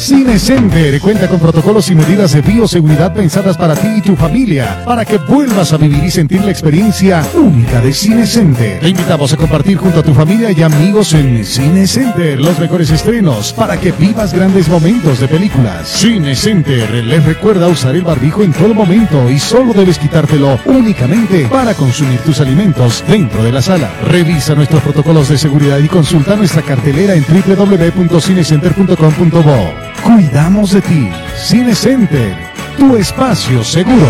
Cine 0.00 0.38
Center 0.38 0.98
cuenta 0.98 1.28
con 1.28 1.38
protocolos 1.38 1.90
y 1.90 1.94
medidas 1.94 2.32
de 2.32 2.40
bioseguridad 2.40 3.12
pensadas 3.12 3.58
para 3.58 3.76
ti 3.76 3.86
y 3.98 4.00
tu 4.00 4.16
familia, 4.16 4.82
para 4.86 5.04
que 5.04 5.18
vuelvas 5.18 5.74
a 5.74 5.76
vivir 5.76 6.02
y 6.02 6.10
sentir 6.10 6.42
la 6.42 6.50
experiencia 6.50 7.22
única 7.34 7.82
de 7.82 7.92
Cine 7.92 8.26
Center. 8.26 8.80
Te 8.80 8.88
invitamos 8.88 9.34
a 9.34 9.36
compartir 9.36 9.76
junto 9.76 10.00
a 10.00 10.02
tu 10.02 10.14
familia 10.14 10.52
y 10.52 10.62
amigos 10.62 11.12
en 11.12 11.44
Cine 11.44 11.86
Center 11.86 12.40
los 12.40 12.58
mejores 12.58 12.88
estrenos 12.90 13.52
para 13.52 13.78
que 13.78 13.92
vivas 13.92 14.32
grandes 14.32 14.70
momentos 14.70 15.20
de 15.20 15.28
películas. 15.28 15.86
Cine 15.86 16.34
Center 16.34 17.04
les 17.04 17.22
recuerda 17.26 17.68
usar 17.68 17.94
el 17.94 18.00
barbijo 18.02 18.42
en 18.42 18.54
todo 18.54 18.72
momento 18.72 19.30
y 19.30 19.38
solo 19.38 19.74
debes 19.74 19.98
quitártelo 19.98 20.58
únicamente 20.64 21.46
para 21.46 21.74
consumir 21.74 22.20
tus 22.20 22.40
alimentos 22.40 23.04
dentro 23.06 23.44
de 23.44 23.52
la 23.52 23.60
sala. 23.60 23.92
Revisa 24.06 24.54
nuestros 24.54 24.82
protocolos 24.82 25.28
de 25.28 25.36
seguridad 25.36 25.76
y 25.78 25.88
consulta 25.88 26.36
nuestra 26.36 26.62
cartelera 26.62 27.14
en 27.14 27.26
www.cinecenter.com.bo. 27.28 29.89
Cuidamos 30.02 30.72
de 30.72 30.80
ti. 30.80 31.08
Cine 31.36 31.74
Center, 31.74 32.36
tu 32.78 32.96
espacio 32.96 33.62
seguro. 33.62 34.08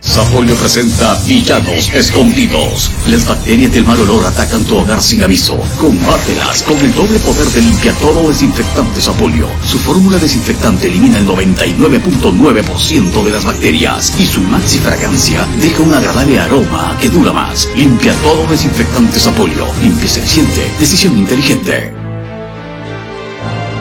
Sapolio 0.00 0.54
presenta 0.56 1.14
Villanos 1.26 1.92
Escondidos. 1.92 2.90
Las 3.06 3.26
bacterias 3.28 3.72
del 3.72 3.84
mal 3.84 4.00
olor 4.00 4.26
atacan 4.26 4.64
tu 4.64 4.78
hogar 4.78 5.00
sin 5.02 5.22
aviso. 5.22 5.58
Combátelas 5.78 6.62
con 6.62 6.78
el 6.78 6.94
doble 6.94 7.18
poder 7.18 7.46
de 7.48 7.60
limpiatoro 7.60 8.28
desinfectante 8.28 9.00
Sapolio. 9.00 9.46
Su 9.66 9.78
fórmula 9.78 10.18
desinfectante 10.18 10.86
elimina 10.86 11.18
el 11.18 11.26
99.9% 11.26 13.24
de 13.24 13.30
las 13.30 13.44
bacterias 13.44 14.18
y 14.18 14.26
su 14.26 14.40
maxi 14.40 14.78
fragancia 14.78 15.46
deja 15.60 15.82
un 15.82 15.92
agradable 15.92 16.40
aroma 16.40 16.96
que 17.00 17.10
dura 17.10 17.32
más. 17.32 17.68
Limpia 17.76 18.14
todo 18.22 18.46
desinfectante 18.46 19.20
Sapolio. 19.20 19.66
Limpia 19.82 20.06
eficiente, 20.06 20.72
decisión 20.78 21.18
inteligente. 21.18 21.99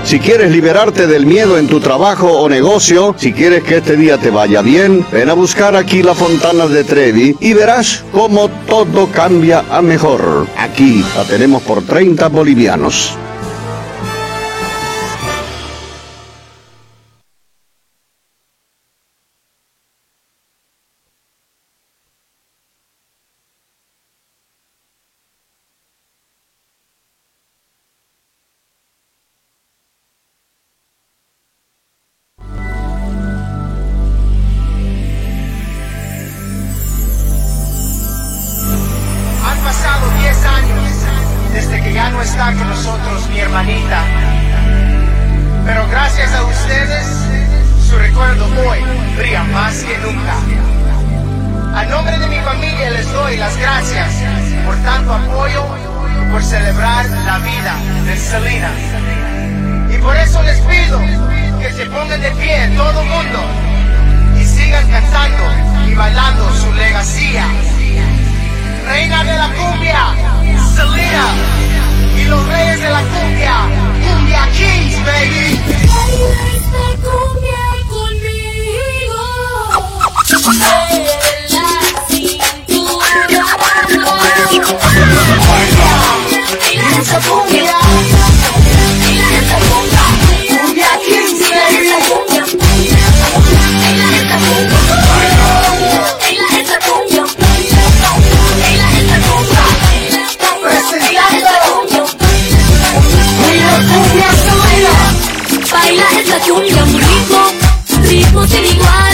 Si 0.10 0.20
quieres 0.20 0.52
liberarte 0.52 1.06
del 1.06 1.28
miedo 1.28 1.60
en 1.60 1.68
tu 1.68 1.80
trabajo 1.80 2.32
o 2.32 2.50
negocio, 2.50 3.14
si 3.16 3.32
quieres 3.32 3.64
que 3.64 3.78
este 3.78 3.96
día 3.96 4.18
te 4.18 4.32
vaya 4.32 4.64
bien, 4.64 5.06
ven 5.12 5.30
a 5.30 5.34
buscar 5.34 5.76
aquí 5.76 6.02
la 6.02 6.16
Fontana 6.16 6.66
de 6.66 6.84
Trevi 6.84 7.36
y 7.40 7.54
verás 7.54 8.04
cómo 8.12 8.50
todo 8.68 9.06
cambia 9.12 9.66
a 9.70 9.84
mejor. 9.84 10.48
Aquí 10.58 11.06
la 11.16 11.26
tenemos 11.26 11.62
por 11.62 11.84
30 11.84 12.28
bolivianos. 12.30 13.20
Doy 53.30 53.38
las 53.38 53.56
gracias 53.58 54.10
por 54.66 54.76
tanto 54.78 55.14
apoyo 55.14 55.64
y 56.20 56.32
por 56.32 56.44
celebrar 56.44 57.06
la 57.06 57.38
vida 57.40 57.76
de 58.06 58.18
Selena. 58.18 58.72
Y 59.94 59.98
por 60.00 60.16
eso 60.18 60.42
les 60.42 60.60
pido 60.62 61.00
que 61.60 61.72
se 61.72 61.86
pongan 61.86 62.22
de 62.22 62.32
pie 62.32 62.72
todo 62.76 63.02
el 63.02 63.08
mundo 63.08 63.40
y 64.40 64.46
sigan 64.46 64.90
cantando 64.90 65.44
y 65.88 65.94
bailando 65.94 66.52
su 66.56 66.74
legacía. 66.74 67.46
Reina 68.88 69.24
de 69.24 69.34
la 69.34 69.50
cumbia, 69.54 70.16
Selena. 70.76 71.26
Y 72.18 72.24
los 72.26 72.48
reyes 72.48 72.82
de 72.82 72.90
la 72.90 73.02
cumbia, 73.02 73.54
Cumbia 74.08 74.50
Kings, 74.54 75.06
baby. 75.06 75.62
Esa 76.56 76.86
cumbia, 77.06 77.64
cumbia 77.90 78.60
Kings, 80.26 80.60
baby. 80.60 81.39
Baila 105.72 106.04
esa 106.20 106.40
cumbia 106.40 106.84
un 106.84 106.94
ritmo, 107.00 107.42
ritmo 108.10 108.48
sin 108.48 108.66
igual, 108.66 109.09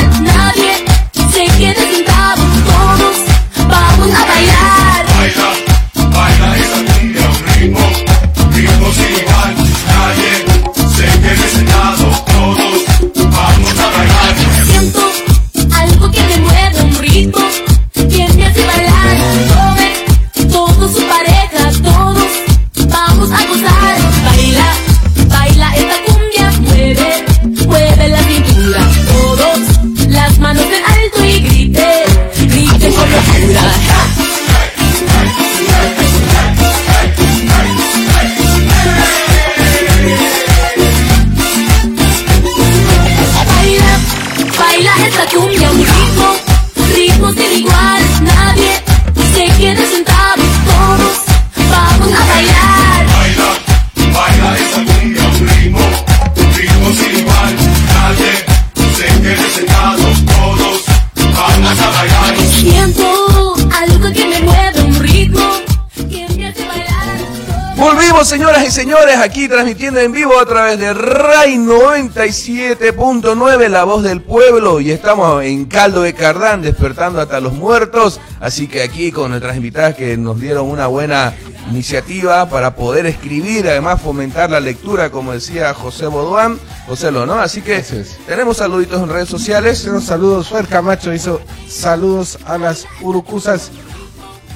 Señoras 68.25 68.67
y 68.67 68.71
señores, 68.71 69.19
aquí 69.19 69.47
transmitiendo 69.47 69.99
en 69.99 70.11
vivo 70.11 70.39
a 70.39 70.47
través 70.47 70.79
de 70.79 70.95
RAI 70.95 71.57
97.9, 71.57 73.69
la 73.69 73.83
voz 73.83 74.01
del 74.01 74.23
pueblo, 74.23 74.81
y 74.81 74.89
estamos 74.89 75.43
en 75.43 75.65
Caldo 75.65 76.01
de 76.01 76.15
Cardán, 76.15 76.63
despertando 76.63 77.21
hasta 77.21 77.39
los 77.39 77.53
muertos, 77.53 78.19
así 78.39 78.67
que 78.67 78.81
aquí 78.81 79.11
con 79.11 79.29
nuestras 79.29 79.55
invitadas 79.55 79.93
que 79.93 80.17
nos 80.17 80.41
dieron 80.41 80.67
una 80.67 80.87
buena 80.87 81.35
iniciativa 81.69 82.49
para 82.49 82.75
poder 82.75 83.05
escribir, 83.05 83.67
además 83.67 84.01
fomentar 84.01 84.49
la 84.49 84.59
lectura, 84.59 85.11
como 85.11 85.33
decía 85.33 85.75
José 85.75 86.07
Boduán, 86.07 86.59
José 86.87 87.11
Lo, 87.11 87.27
¿no? 87.27 87.35
Así 87.35 87.61
que 87.61 87.85
tenemos 88.25 88.57
saluditos 88.57 89.03
en 89.03 89.09
redes 89.09 89.29
sociales. 89.29 89.81
Tenemos 89.81 90.05
saludos, 90.05 90.49
Fer 90.49 90.67
Camacho 90.67 91.13
hizo 91.13 91.41
saludos 91.67 92.39
a 92.45 92.57
las 92.57 92.87
urucusas. 93.01 93.69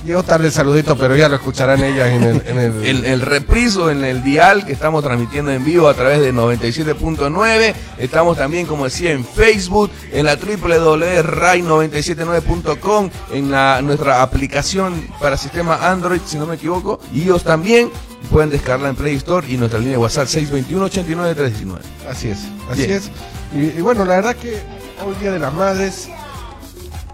Llegó 0.06 0.24
tarde 0.24 0.47
el 0.47 0.52
saludito, 0.54 0.95
pero 0.97 1.16
ya 1.16 1.30
lo 1.30 1.36
escucharán 1.36 1.84
ellas 1.84 2.08
en 2.10 2.24
el... 2.24 2.41
En 2.47 2.58
el... 2.58 2.84
el, 2.86 3.06
el 3.06 3.22
repriso 3.22 3.91
en 3.91 4.04
el 4.04 4.24
dial 4.24 4.66
que 4.66 4.74
estamos 4.74 5.04
transmitiendo 5.04 5.52
en 5.52 5.64
vivo 5.66 5.88
a 5.88 5.93
través 5.93 6.20
de 6.22 6.34
97.9. 6.34 7.74
Estamos 7.97 8.38
también, 8.38 8.66
como 8.66 8.86
decía, 8.86 9.12
en 9.12 9.26
Facebook, 9.26 9.91
en 10.12 10.26
la 10.26 10.36
www.rai979.com, 10.36 13.10
en 13.34 13.52
la, 13.52 13.82
nuestra 13.82 14.22
aplicación 14.22 15.06
para 15.20 15.36
sistema 15.38 15.89
Android, 15.91 16.22
si 16.26 16.38
no 16.38 16.45
me 16.45 16.56
equivoco. 16.56 17.00
Y 17.14 17.24
ellos 17.24 17.43
también 17.43 17.89
pueden 18.32 18.50
descargarla 18.50 18.89
en 18.89 18.95
Play 18.95 19.16
Store 19.16 19.45
y 19.50 19.58
nuestra 19.58 19.80
línea 19.80 19.93
de 19.97 20.00
WhatsApp 20.00 20.28
621-89-319. 20.28 21.78
Así 22.10 22.30
es, 22.30 22.39
así 22.72 22.86
Bien. 22.86 22.91
es. 22.93 23.10
Y, 23.54 23.80
y 23.80 23.82
bueno, 23.82 24.06
la 24.06 24.16
verdad 24.18 24.36
que 24.36 24.60
hoy 25.06 25.16
Día 25.20 25.32
de 25.32 25.39
las 25.39 25.54
Madres, 25.54 26.08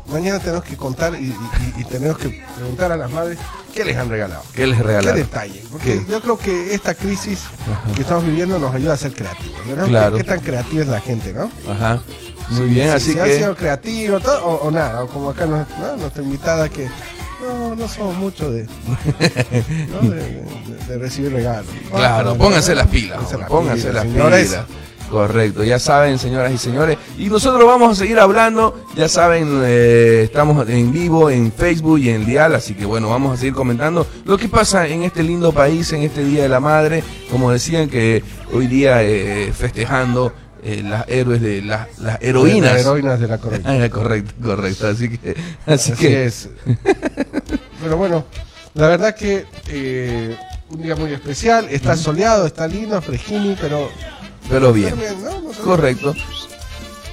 mañana 0.08 0.40
tenemos 0.40 0.64
que 0.64 0.76
contar 0.78 1.16
y, 1.16 1.26
y- 1.28 1.82
y 1.82 1.84
tenemos 1.86 2.18
que 2.18 2.44
preguntar 2.56 2.92
a 2.92 2.98
las 2.98 3.12
madres 3.12 3.38
qué 3.74 3.84
les 3.86 3.98
han 3.98 4.10
regalado. 4.10 4.44
¿Qué 4.54 4.68
les 4.68 4.78
regalaron? 4.80 5.16
¿Qué 5.16 5.20
detalle? 5.24 5.64
Porque 5.72 6.00
¿Qué? 6.06 6.12
yo 6.12 6.22
creo 6.22 6.38
que 6.38 6.74
esta 6.74 6.94
crisis 6.96 7.40
que 7.96 8.02
estamos 8.02 8.26
viviendo 8.26 8.58
nos 8.60 8.74
ayuda 8.74 8.94
a 8.94 8.98
ser 8.98 9.14
creativos. 9.14 9.60
Claro. 9.88 10.18
¿Qué, 10.18 10.24
qué 10.24 10.30
tan 10.30 10.40
creativa 10.40 10.82
es 10.84 10.88
la 10.90 11.02
gente, 11.02 11.34
no? 11.34 11.50
Ajá. 11.72 12.02
Muy 12.52 12.68
bien, 12.70 12.88
si- 12.90 12.94
así 12.96 13.12
si 13.14 13.18
que... 13.20 13.38
sido 13.38 13.56
creativo 13.56 14.20
todo, 14.20 14.46
o, 14.46 14.68
o 14.68 14.72
nada, 14.72 15.04
o 15.04 15.08
como 15.08 15.32
acá 15.32 15.46
nos- 15.48 15.68
¿no? 15.80 15.98
nuestra 15.98 16.22
invitada 16.24 16.70
que 16.70 16.88
no, 17.42 17.76
no 17.76 17.88
somos 17.88 18.16
mucho 18.16 18.52
de, 18.52 18.64
¿no? 19.92 20.10
de, 20.10 20.16
de- 20.16 20.86
de 20.88 20.98
recibir 21.00 21.32
regalos. 21.34 21.66
Claro, 21.92 22.36
pónganse 22.38 22.76
las 22.76 22.88
pilas, 22.88 23.20
Pónganse 23.48 23.92
las 23.92 24.06
pilas. 24.06 24.66
Correcto, 25.10 25.64
ya 25.64 25.80
saben, 25.80 26.18
señoras 26.18 26.52
y 26.52 26.58
señores. 26.58 26.98
Y 27.18 27.26
nosotros 27.28 27.66
vamos 27.66 27.92
a 27.92 27.96
seguir 27.96 28.20
hablando, 28.20 28.84
ya 28.96 29.08
saben, 29.08 29.62
eh, 29.64 30.24
estamos 30.26 30.68
en 30.68 30.92
vivo 30.92 31.30
en 31.30 31.52
Facebook 31.52 32.00
y 32.00 32.10
en 32.10 32.26
Dial, 32.26 32.56
así 32.56 32.74
que 32.74 32.86
bueno, 32.86 33.10
vamos 33.10 33.34
a 33.34 33.38
seguir 33.38 33.54
comentando 33.54 34.08
lo 34.26 34.38
que 34.38 34.50
pasa 34.50 34.88
en 34.88 35.04
este 35.04 35.24
lindo 35.24 35.52
país, 35.52 35.92
en 35.94 36.02
este 36.02 36.24
Día 36.24 36.44
de 36.44 36.50
la 36.50 36.60
Madre. 36.60 37.04
Como 37.30 37.52
decían 37.52 37.90
que 37.90 38.24
hoy 38.52 38.68
día 38.68 39.04
eh, 39.04 39.54
festejando 39.54 40.34
eh, 40.64 40.82
las 40.84 41.08
héroes 41.08 41.42
de 41.42 41.62
las, 41.62 42.00
las 42.00 42.20
heroínas. 42.22 42.74
Las 42.74 42.82
heroínas 42.82 43.20
de 43.20 43.28
la 43.28 43.38
correcta. 43.38 43.72
Ah, 43.86 43.90
correcto, 43.90 44.34
correcto. 44.44 44.88
Así 44.88 45.10
que, 45.10 45.36
así, 45.68 45.92
Así 45.92 45.94
que 45.94 46.26
es. 46.26 46.50
Pero 47.84 47.98
bueno, 47.98 48.26
la 48.74 48.88
verdad 48.88 49.16
que 49.16 49.46
eh, 49.68 50.36
un 50.70 50.82
día 50.82 50.96
muy 50.96 51.14
especial. 51.14 51.68
Está 51.70 51.96
soleado, 51.96 52.46
está 52.46 52.68
lindo, 52.68 53.02
fresquini, 53.02 53.56
pero. 53.60 53.90
Pero 54.50 54.74
bien. 54.74 54.96
Correcto. 55.64 56.14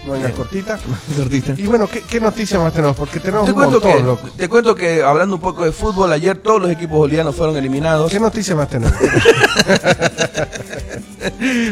No 0.07 0.15
hay 0.15 0.33
cortita. 0.33 0.81
Cortita. 1.17 1.55
Y 1.57 1.67
bueno, 1.69 1.87
¿qué, 1.87 2.01
qué 2.03 2.19
noticias 2.19 2.61
más 2.61 2.73
tenemos? 2.73 2.97
Porque 2.97 3.21
tenemos 3.21 3.45
Te 3.45 3.53
un 3.53 3.57
cuento, 3.57 3.79
montón, 3.81 3.97
que, 3.99 4.03
loco. 4.03 4.29
te 4.37 4.49
cuento 4.49 4.75
que 4.75 5.01
hablando 5.01 5.37
un 5.37 5.41
poco 5.41 5.65
de 5.65 5.71
fútbol, 5.71 6.13
ayer 6.13 6.39
todos 6.39 6.61
los 6.61 6.73
equipos 6.73 6.99
bolivianos 6.99 7.37
fueron 7.37 7.57
eliminados. 7.57 8.11
¿Qué 8.11 8.19
noticias 8.19 8.57
más 8.57 8.69
tenemos? 8.69 8.97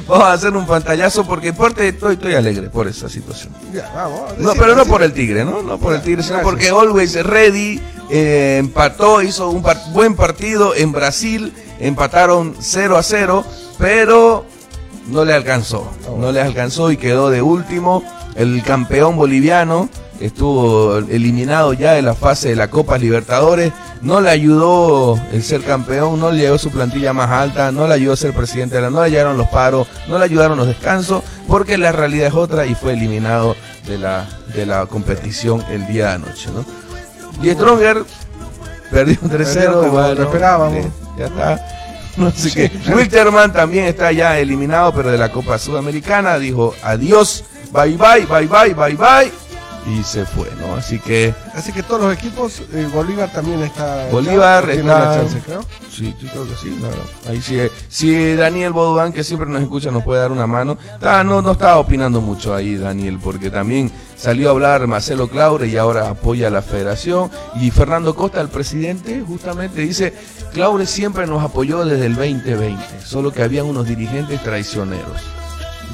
Vamos 0.06 0.24
a 0.26 0.32
hacer 0.32 0.54
un 0.56 0.66
pantallazo 0.66 1.26
porque 1.26 1.52
parte 1.52 1.88
estoy, 1.88 2.14
estoy 2.14 2.34
alegre 2.34 2.68
por 2.70 2.86
esa 2.86 3.08
situación. 3.08 3.52
Ya, 3.72 3.90
vamos. 3.94 4.38
No, 4.38 4.52
pero 4.54 4.74
no 4.76 4.84
por 4.86 5.02
el 5.02 5.12
Tigre, 5.12 5.44
¿no? 5.44 5.60
No 5.62 5.78
por 5.78 5.94
el 5.94 6.02
Tigre, 6.02 6.22
sino 6.22 6.36
Gracias. 6.38 6.50
porque 6.52 6.68
Always 6.68 7.14
Ready 7.24 7.80
eh, 8.10 8.56
empató, 8.60 9.22
hizo 9.22 9.50
un 9.50 9.62
par- 9.62 9.80
buen 9.92 10.14
partido 10.14 10.72
en 10.74 10.92
Brasil, 10.92 11.52
empataron 11.80 12.54
0 12.60 12.96
a 12.96 13.02
0, 13.02 13.44
pero 13.78 14.44
no 15.08 15.24
le 15.24 15.34
alcanzó. 15.34 15.90
No 16.18 16.32
le 16.32 16.40
alcanzó 16.40 16.90
y 16.90 16.96
quedó 16.96 17.30
de 17.30 17.42
último. 17.42 18.02
El 18.34 18.62
campeón 18.62 19.16
boliviano 19.16 19.88
estuvo 20.20 20.98
eliminado 20.98 21.72
ya 21.72 21.92
de 21.92 22.02
la 22.02 22.14
fase 22.14 22.50
de 22.50 22.56
la 22.56 22.68
Copa 22.68 22.98
Libertadores. 22.98 23.72
No 24.02 24.20
le 24.20 24.30
ayudó 24.30 25.20
el 25.32 25.42
ser 25.42 25.62
campeón, 25.62 26.20
no 26.20 26.30
le 26.30 26.38
llegó 26.38 26.58
su 26.58 26.70
plantilla 26.70 27.12
más 27.12 27.30
alta, 27.30 27.70
no 27.72 27.86
le 27.86 27.94
ayudó 27.94 28.14
a 28.14 28.16
ser 28.16 28.32
presidente 28.32 28.76
de 28.76 28.82
la, 28.82 28.90
no 28.90 29.02
le 29.02 29.10
llegaron 29.10 29.36
los 29.36 29.48
paros, 29.48 29.88
no 30.08 30.18
le 30.18 30.24
ayudaron 30.24 30.56
los 30.56 30.66
descansos, 30.66 31.22
porque 31.46 31.76
la 31.76 31.92
realidad 31.92 32.28
es 32.28 32.34
otra 32.34 32.64
y 32.66 32.74
fue 32.74 32.94
eliminado 32.94 33.56
de 33.86 33.98
la, 33.98 34.26
de 34.54 34.64
la 34.64 34.86
competición 34.86 35.62
el 35.70 35.86
día 35.86 36.08
de 36.08 36.12
anoche, 36.14 36.48
¿no? 36.54 36.64
Y 37.42 37.50
Stronger 37.52 38.04
perdió 38.90 39.16
3-0, 39.16 39.28
Perdió 39.28 39.72
como 39.80 39.92
bueno, 39.92 40.14
lo 40.14 40.22
esperábamos. 40.24 40.76
eh, 40.78 40.90
ya 41.18 41.26
está. 41.26 41.79
No 42.16 42.30
sé 42.30 42.50
qué. 42.52 42.92
Wilterman 42.92 43.52
también 43.52 43.86
está 43.86 44.12
ya 44.12 44.38
eliminado, 44.38 44.92
pero 44.94 45.10
de 45.10 45.18
la 45.18 45.30
Copa 45.30 45.58
Sudamericana. 45.58 46.38
Dijo 46.38 46.74
adiós, 46.82 47.44
bye 47.72 47.96
bye, 47.96 48.26
bye 48.26 48.46
bye, 48.46 48.74
bye 48.74 48.94
bye. 48.96 49.49
Y 49.86 50.02
se 50.04 50.26
fue, 50.26 50.48
¿no? 50.60 50.74
Así 50.76 50.98
que 50.98 51.34
Así 51.54 51.72
que 51.72 51.82
todos 51.82 52.02
los 52.02 52.12
equipos, 52.12 52.62
eh, 52.72 52.86
Bolívar 52.92 53.32
también 53.32 53.62
está. 53.62 54.08
Bolívar 54.12 54.64
tiene 54.66 54.80
está- 54.80 55.14
chance, 55.16 55.40
creo. 55.44 55.62
Sí, 55.90 56.14
sí, 56.20 56.26
creo 56.30 56.46
que 56.46 56.54
sí, 56.54 56.76
claro. 56.78 56.96
Ahí 57.28 57.40
sí. 57.40 57.58
Si 57.88 58.34
Daniel 58.36 58.72
Bodubán, 58.72 59.12
que 59.12 59.24
siempre 59.24 59.48
nos 59.48 59.62
escucha, 59.62 59.90
nos 59.90 60.04
puede 60.04 60.20
dar 60.20 60.32
una 60.32 60.46
mano. 60.46 60.76
Está- 60.94 61.24
no, 61.24 61.40
no 61.42 61.52
estaba 61.52 61.78
opinando 61.78 62.20
mucho 62.20 62.54
ahí, 62.54 62.76
Daniel, 62.76 63.18
porque 63.22 63.50
también 63.50 63.90
salió 64.16 64.48
a 64.48 64.50
hablar 64.52 64.86
Marcelo 64.86 65.28
Claure 65.28 65.66
y 65.66 65.76
ahora 65.78 66.10
apoya 66.10 66.48
a 66.48 66.50
la 66.50 66.62
federación. 66.62 67.30
Y 67.60 67.70
Fernando 67.70 68.14
Costa, 68.14 68.40
el 68.42 68.48
presidente, 68.48 69.24
justamente 69.26 69.80
dice: 69.80 70.12
Claure 70.52 70.84
siempre 70.86 71.26
nos 71.26 71.42
apoyó 71.42 71.84
desde 71.86 72.04
el 72.06 72.14
2020, 72.16 72.84
solo 73.04 73.32
que 73.32 73.42
habían 73.42 73.64
unos 73.66 73.86
dirigentes 73.86 74.42
traicioneros. 74.42 75.20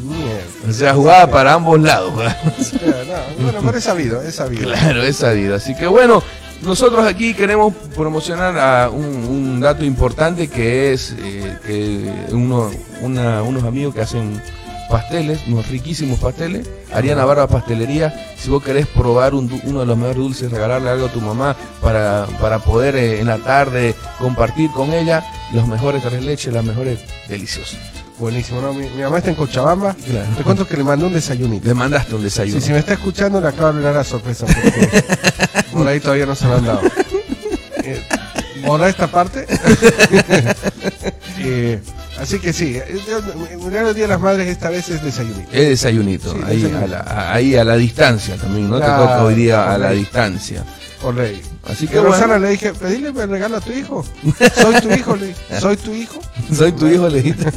Mierda. 0.02 0.42
O 0.68 0.72
sea, 0.72 0.94
jugaba 0.94 1.30
para 1.30 1.52
ambos 1.54 1.80
lados. 1.80 2.12
bueno, 2.14 3.58
pero 3.64 3.78
es 3.78 3.84
sabido, 3.84 4.22
es 4.22 4.34
sabido. 4.34 4.64
Claro, 4.64 5.02
es 5.02 5.16
sabido. 5.16 5.54
Así 5.56 5.74
que 5.74 5.86
bueno, 5.86 6.22
nosotros 6.62 7.06
aquí 7.06 7.34
queremos 7.34 7.74
promocionar 7.94 8.58
a 8.58 8.90
un, 8.90 9.04
un 9.04 9.60
dato 9.60 9.84
importante 9.84 10.48
que 10.48 10.92
es 10.92 11.14
eh, 11.18 11.56
que 11.66 12.34
uno, 12.34 12.70
una- 13.00 13.42
unos 13.42 13.64
amigos 13.64 13.94
que 13.94 14.00
hacen 14.02 14.40
pasteles, 14.88 15.40
unos 15.48 15.66
riquísimos 15.68 16.18
pasteles. 16.20 16.68
Ariana 16.92 17.24
Barba 17.24 17.48
Pastelería, 17.48 18.14
si 18.38 18.48
vos 18.48 18.62
querés 18.62 18.86
probar 18.86 19.34
un 19.34 19.60
uno 19.64 19.80
de 19.80 19.86
los 19.86 19.96
mejores 19.96 20.16
dulces, 20.16 20.50
regalarle 20.50 20.88
algo 20.90 21.06
a 21.06 21.12
tu 21.12 21.20
mamá 21.20 21.56
para, 21.82 22.26
para 22.40 22.58
poder 22.60 22.94
eh, 22.96 23.20
en 23.20 23.26
la 23.26 23.38
tarde 23.38 23.94
compartir 24.18 24.70
con 24.70 24.92
ella 24.92 25.24
los 25.52 25.66
mejores 25.66 26.02
tres 26.02 26.22
leches, 26.24 26.54
las 26.54 26.64
mejores 26.64 27.00
deliciosas. 27.28 27.78
Buenísimo, 28.18 28.62
¿no? 28.62 28.72
Mi, 28.72 28.88
mi 28.88 29.02
mamá 29.02 29.18
está 29.18 29.30
en 29.30 29.36
Cochabamba. 29.36 29.94
Te 30.36 30.42
cuento 30.42 30.66
que 30.66 30.76
le 30.76 30.84
mandé 30.84 31.04
un 31.04 31.12
desayunito. 31.12 31.66
Le 31.66 31.74
mandaste 31.74 32.14
un 32.14 32.22
desayuno. 32.22 32.60
Sí, 32.60 32.66
si 32.66 32.72
me 32.72 32.78
está 32.78 32.94
escuchando, 32.94 33.40
le 33.40 33.48
acabo 33.48 33.72
de 33.74 33.82
dar 33.82 33.94
la 33.94 34.04
sorpresa. 34.04 34.46
Porque 34.46 35.04
por 35.72 35.86
ahí 35.86 36.00
todavía 36.00 36.24
no 36.24 36.34
se 36.34 36.46
lo 36.46 36.56
han 36.56 36.64
dado. 36.64 36.80
Eh, 37.84 38.02
borra 38.66 38.88
esta 38.88 39.06
parte. 39.06 39.46
Eh, 41.38 41.80
así 42.18 42.38
que 42.40 42.52
sí, 42.52 42.76
eh, 42.76 42.84
el 42.88 43.70
Día 43.70 43.92
de 43.92 44.08
las 44.08 44.20
Madres 44.20 44.48
esta 44.48 44.70
vez 44.70 44.88
es 44.88 45.04
desayunito. 45.04 45.48
Es 45.52 45.68
desayunito, 45.68 46.32
Sí, 46.32 46.38
ahí. 46.44 46.74
A 46.82 46.86
la, 46.86 47.32
ahí 47.32 47.54
a 47.56 47.62
la 47.62 47.76
distancia 47.76 48.36
también, 48.36 48.70
¿no? 48.70 48.80
Te 48.80 48.86
toca 48.86 49.22
hoy 49.22 49.34
día 49.34 49.72
a 49.72 49.78
la 49.78 49.90
distancia. 49.90 50.64
Por 51.00 51.14
ley. 51.14 51.40
Así 51.68 51.86
que 51.86 52.00
Rosana 52.00 52.26
bueno. 52.26 52.46
le 52.46 52.50
dije, 52.52 52.72
pedile 52.72 53.10
el 53.10 53.28
regalo 53.28 53.58
a 53.58 53.60
tu 53.60 53.70
hijo. 53.70 54.04
Soy 54.54 54.80
tu 54.80 54.90
hijo, 54.92 55.14
le 55.14 55.26
dije. 55.28 55.40
Soy 55.60 55.76
tu 55.76 55.92
hijo. 55.94 56.20
Soy 56.52 56.72
tu 56.72 56.86
hijo, 56.88 57.08
le 57.08 57.22
dijiste. 57.22 57.52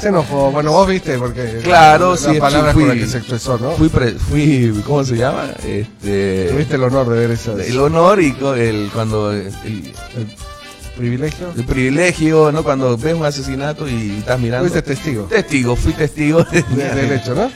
Se 0.00 0.08
enojó. 0.08 0.50
Bueno, 0.50 0.72
vos 0.72 0.88
viste, 0.88 1.18
porque. 1.18 1.60
Claro, 1.62 2.12
la, 2.12 2.16
sí, 2.16 2.34
La 2.34 2.40
palabra 2.40 2.72
fui- 2.72 2.82
con 2.84 2.88
la 2.88 2.94
que 3.02 3.06
se 3.06 3.18
expresó, 3.18 3.58
¿no? 3.58 3.72
Fui, 3.72 3.88
pre- 3.88 4.12
fui, 4.12 4.82
¿cómo 4.86 5.04
se 5.04 5.16
llama? 5.16 5.50
Este, 5.64 6.48
Tuviste 6.50 6.76
el 6.76 6.82
honor 6.84 7.08
de 7.10 7.18
ver 7.18 7.30
esas. 7.30 7.58
el 7.60 7.78
honor 7.78 8.20
y 8.22 8.34
el, 8.56 8.90
cuando 8.92 9.32
el, 9.32 9.52
privilegio. 10.96 11.52
el 11.56 11.64
privilegio, 11.64 12.52
¿no? 12.52 12.62
Cuando 12.62 12.96
ves 12.96 13.14
un 13.14 13.24
asesinato 13.24 13.88
y 13.88 14.18
estás 14.18 14.38
mirando. 14.40 14.68
Fuiste 14.68 14.82
testigo. 14.82 15.24
Testigo, 15.24 15.76
fui 15.76 15.92
testigo 15.92 16.44
de- 16.44 16.62
De- 16.62 16.94
del 16.94 17.12
hecho, 17.12 17.34
¿no? 17.34 17.50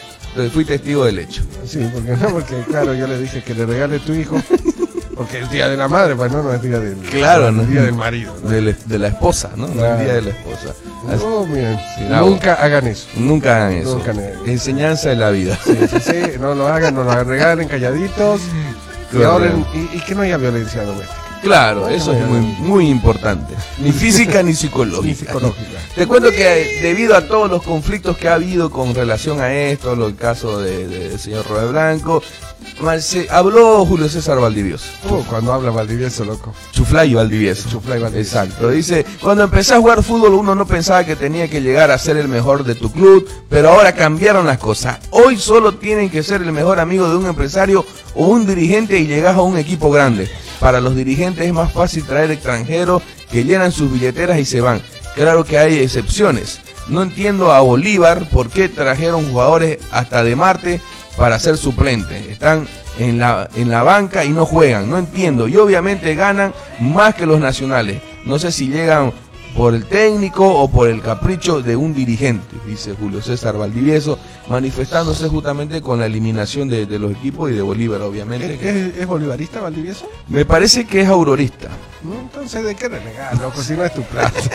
Fui 0.51 0.65
testigo 0.67 1.05
del 1.07 1.19
hecho. 1.21 1.43
Sí, 1.67 1.79
porque 1.95 2.11
no, 2.17 2.29
porque 2.29 2.55
claro, 2.69 2.93
yo 2.93 3.07
le 3.07 3.19
dije 3.19 3.43
que 3.43 3.55
le 3.55 3.65
regale 3.65 3.99
tu 4.01 4.13
hijo. 4.13 4.37
Porque 5.17 5.39
el 5.39 5.49
día 5.49 5.67
de 5.69 5.79
la 5.79 5.89
madre, 5.89 6.15
pues 6.15 6.31
no, 6.31 6.43
no 6.43 6.53
es 6.53 6.61
día 6.61 6.79
del. 6.79 6.97
Claro, 6.99 7.51
no 7.51 7.63
es 7.63 7.71
día 7.71 7.81
del 7.83 7.95
marido. 7.95 8.35
¿no? 8.43 8.51
De, 8.51 8.61
la- 8.61 8.77
de 8.85 8.99
la 8.99 9.09
esposa, 9.09 9.51
¿no? 9.57 9.67
No. 9.69 9.83
El 9.87 10.05
día 10.05 10.15
de 10.17 10.21
la 10.23 10.29
esposa. 10.31 10.75
No, 11.07 11.47
miren, 11.47 11.79
nunca 12.21 12.55
hagan 12.55 12.87
eso. 12.87 13.07
Nunca 13.17 13.57
hagan 13.57 13.73
eso. 13.79 13.97
Nunca 13.97 14.11
hagan 14.13 14.25
eso. 14.25 14.45
Enseñanza 14.47 15.09
de 15.11 15.17
la 15.17 15.31
vida. 15.31 15.59
Sí, 15.65 15.77
sí, 15.91 15.97
sí, 16.01 16.39
no 16.41 16.55
lo 16.55 16.67
hagan, 16.69 16.95
no 16.95 17.05
lo 17.05 17.25
regalen 17.25 17.69
calladitos. 17.69 18.41
Y, 19.13 19.23
ahora, 19.23 19.53
y, 19.75 19.97
y 19.97 20.01
que 20.01 20.15
no 20.15 20.23
haya 20.23 20.37
violencia 20.37 20.83
doméstica. 20.83 21.23
Claro, 21.43 21.87
eso 21.89 22.13
es 22.13 22.27
muy, 22.27 22.41
muy 22.59 22.89
importante. 22.89 23.55
Ni 23.79 23.93
física 23.93 24.43
ni 24.43 24.53
psicológica. 24.53 25.07
Ni 25.07 25.15
psicológica. 25.15 25.79
Te 25.95 26.07
cuento 26.07 26.31
que 26.33 26.81
debido 26.83 27.15
a 27.15 27.21
todos 27.29 27.49
los 27.49 27.63
conflictos 27.63 28.17
que 28.17 28.29
ha 28.29 28.35
habido 28.35 28.71
con 28.71 28.95
relación 28.97 29.41
a 29.41 29.53
esto, 29.55 29.93
el 29.93 30.17
caso 30.17 30.59
de- 30.61 30.89
de- 30.89 31.09
del 31.11 31.19
señor 31.21 31.47
Robert 31.49 31.71
Blanco, 31.71 32.21
Marce- 32.81 33.27
habló 33.31 33.85
Julio 33.87 34.09
César 34.09 34.39
Valdivioso. 34.39 34.85
Uh, 35.09 35.23
cuando 35.25 35.53
habla 35.53 35.71
Valdivieso, 35.71 36.25
loco. 36.25 36.53
Chuflay 36.73 37.15
Valdivieso. 37.15 37.69
Chuflay 37.71 37.99
Valdivieso. 38.01 38.39
Exacto. 38.41 38.69
Dice, 38.71 39.07
cuando 39.21 39.45
empecé 39.45 39.75
a 39.75 39.79
jugar 39.79 40.03
fútbol 40.03 40.35
uno 40.35 40.55
no 40.55 40.67
pensaba 40.67 41.05
que 41.05 41.17
tenía 41.17 41.49
que 41.49 41.63
llegar 41.63 41.91
a 41.91 41.99
ser 41.99 42.17
el 42.17 42.29
mejor 42.29 42.65
de 42.65 42.75
tu 42.75 42.91
club, 42.93 43.27
pero 43.49 43.71
ahora 43.71 43.95
cambiaron 43.95 44.47
las 44.47 44.59
cosas. 44.59 44.99
Hoy 45.11 45.37
solo 45.39 45.75
tienen 45.77 46.11
que 46.11 46.23
ser 46.23 46.43
el 46.43 46.53
mejor 46.53 46.79
amigo 46.81 47.09
de 47.09 47.17
un 47.17 47.27
empresario 47.27 47.85
o 48.15 48.27
un 48.27 48.47
dirigente 48.47 48.99
y 48.99 49.07
llegas 49.07 49.37
a 49.37 49.43
un 49.43 49.57
equipo 49.57 49.91
grande. 49.91 50.31
Para 50.61 50.81
los 50.81 50.95
dirigentes 50.97 51.47
es 51.47 51.53
más 51.53 51.73
fácil 51.73 52.05
traer 52.05 52.31
extranjeros 52.31 53.03
que 53.31 53.45
llenan 53.45 53.73
sus 53.73 53.91
billeteras 53.93 54.39
y 54.39 54.45
se 54.45 54.61
van. 54.61 54.81
Claro 55.15 55.45
que 55.45 55.59
hay 55.59 55.79
excepciones. 55.79 56.61
No 56.89 57.03
entiendo 57.03 57.53
a 57.53 57.61
Bolívar 57.61 58.29
por 58.31 58.49
qué 58.49 58.69
trajeron 58.69 59.31
jugadores 59.31 59.79
hasta 59.91 60.23
de 60.23 60.37
Marte 60.37 60.81
para 61.17 61.39
ser 61.39 61.57
suplentes. 61.57 62.27
Están 62.27 62.67
en 62.99 63.19
la, 63.19 63.49
en 63.55 63.71
la 63.71 63.83
banca 63.83 64.25
y 64.25 64.31
no 64.31 64.47
juegan. 64.47 64.89
No 64.89 64.99
entiendo. 64.99 65.49
Y 65.49 65.57
obviamente 65.57 66.15
ganan 66.15 66.53
más 66.81 67.15
que 67.15 67.27
los 67.27 67.41
nacionales. 67.41 68.01
No 68.25 68.39
sé 68.39 68.53
si 68.53 68.69
llegan 68.69 69.13
por 69.57 69.75
el 69.75 69.87
técnico 69.87 70.47
o 70.47 70.69
por 70.71 70.89
el 70.89 71.01
capricho 71.01 71.63
de 71.63 71.77
un 71.77 71.95
dirigente, 71.95 72.57
dice 72.67 72.95
Julio 72.99 73.23
César 73.23 73.57
Valdivieso, 73.57 74.19
manifestándose 74.49 75.29
justamente 75.29 75.81
con 75.81 75.99
la 75.99 76.07
eliminación 76.07 76.69
de, 76.69 76.85
de 76.87 76.99
los 76.99 77.13
equipos 77.13 77.51
y 77.51 77.55
de 77.55 77.63
Bolívar, 77.63 78.03
obviamente. 78.03 78.55
¿Es, 78.55 78.99
es 78.99 79.07
bolivarista 79.07 79.61
Valdivieso? 79.61 80.07
Me 80.29 80.45
parece 80.45 80.87
que 80.87 81.01
es 81.03 81.09
aurorista. 81.09 81.69
Entonces, 82.05 82.63
¿de 82.65 82.75
qué 82.75 82.89
renegar, 82.89 83.39
loco? 83.41 83.63
Si 83.63 83.73
no 83.73 83.85
es 83.85 83.95
tu 83.95 84.03
plato. 84.03 84.39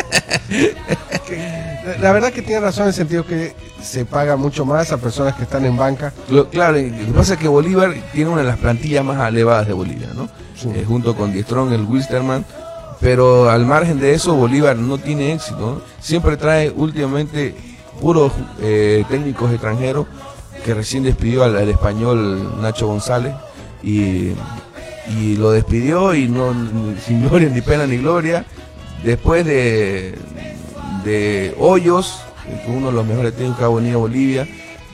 Que- 1.28 1.82
la- 1.86 1.97
la 1.99 2.12
verdad 2.12 2.32
que 2.34 2.41
tiene 2.41 2.60
razón 2.62 2.84
en 2.84 2.88
el 2.89 2.93
sentido 2.93 3.26
que 3.26 3.56
se 3.82 4.06
paga 4.06 4.36
mucho 4.36 4.66
más 4.66 4.91
a 4.91 4.97
personas 4.97 5.36
que 5.36 5.43
están 5.43 5.66
en 5.66 5.78
banca. 5.78 6.14
Lo- 6.30 6.49
claro, 6.49 6.78
lo 6.78 7.06
que 7.06 7.12
pasa 7.16 7.34
es 7.34 7.39
que 7.39 7.47
Bolívar 7.47 7.93
tiene 8.12 8.30
una 8.30 8.41
de 8.41 8.47
las 8.47 8.58
plantillas 8.58 9.04
más 9.06 9.28
elevadas 9.30 9.68
de 9.68 9.74
Bolivia, 9.74 10.10
¿no? 10.14 10.30
Eh, 10.76 10.84
junto 10.88 11.16
con 11.16 11.32
Diestrón, 11.34 11.72
el 11.74 11.84
Wilstermann. 11.86 12.45
Pero 13.02 13.49
al 13.49 13.66
margen 13.66 13.99
de 13.99 14.14
eso, 14.14 14.36
Bolívar 14.36 14.78
no 14.78 14.99
tiene 14.99 15.34
éxito. 15.34 15.82
Siempre 15.99 16.38
trae 16.38 16.70
últimamente 16.70 17.56
puros 17.99 18.32
eh, 18.62 19.04
técnicos 19.10 19.52
extranjeros 19.52 20.06
que 20.64 20.74
recién 20.76 21.04
despidió 21.04 21.43
al, 21.43 21.68
español 21.68 22.62
Nacho 22.62 22.88
González 22.88 23.34
y, 23.82 24.34
y 25.20 25.36
lo 25.38 25.52
despidió 25.52 26.14
y 26.14 26.28
no 26.28 26.54
sin 27.06 27.28
gloria 27.28 27.49
ni 27.49 27.62
pena 27.62 27.88
ni 27.88 27.97
gloria. 27.97 28.45
Después 29.04 29.45
de, 29.45 30.16
de 31.04 31.56
Hoyos, 31.58 32.22
uno 32.68 32.88
de 32.88 32.93
los 32.93 33.06
mejores 33.06 33.34
técnicos 33.34 33.58
que 33.58 33.66
ha 33.66 33.70
venido 33.70 33.97
a 33.97 34.02
Bolivia, 34.02 34.47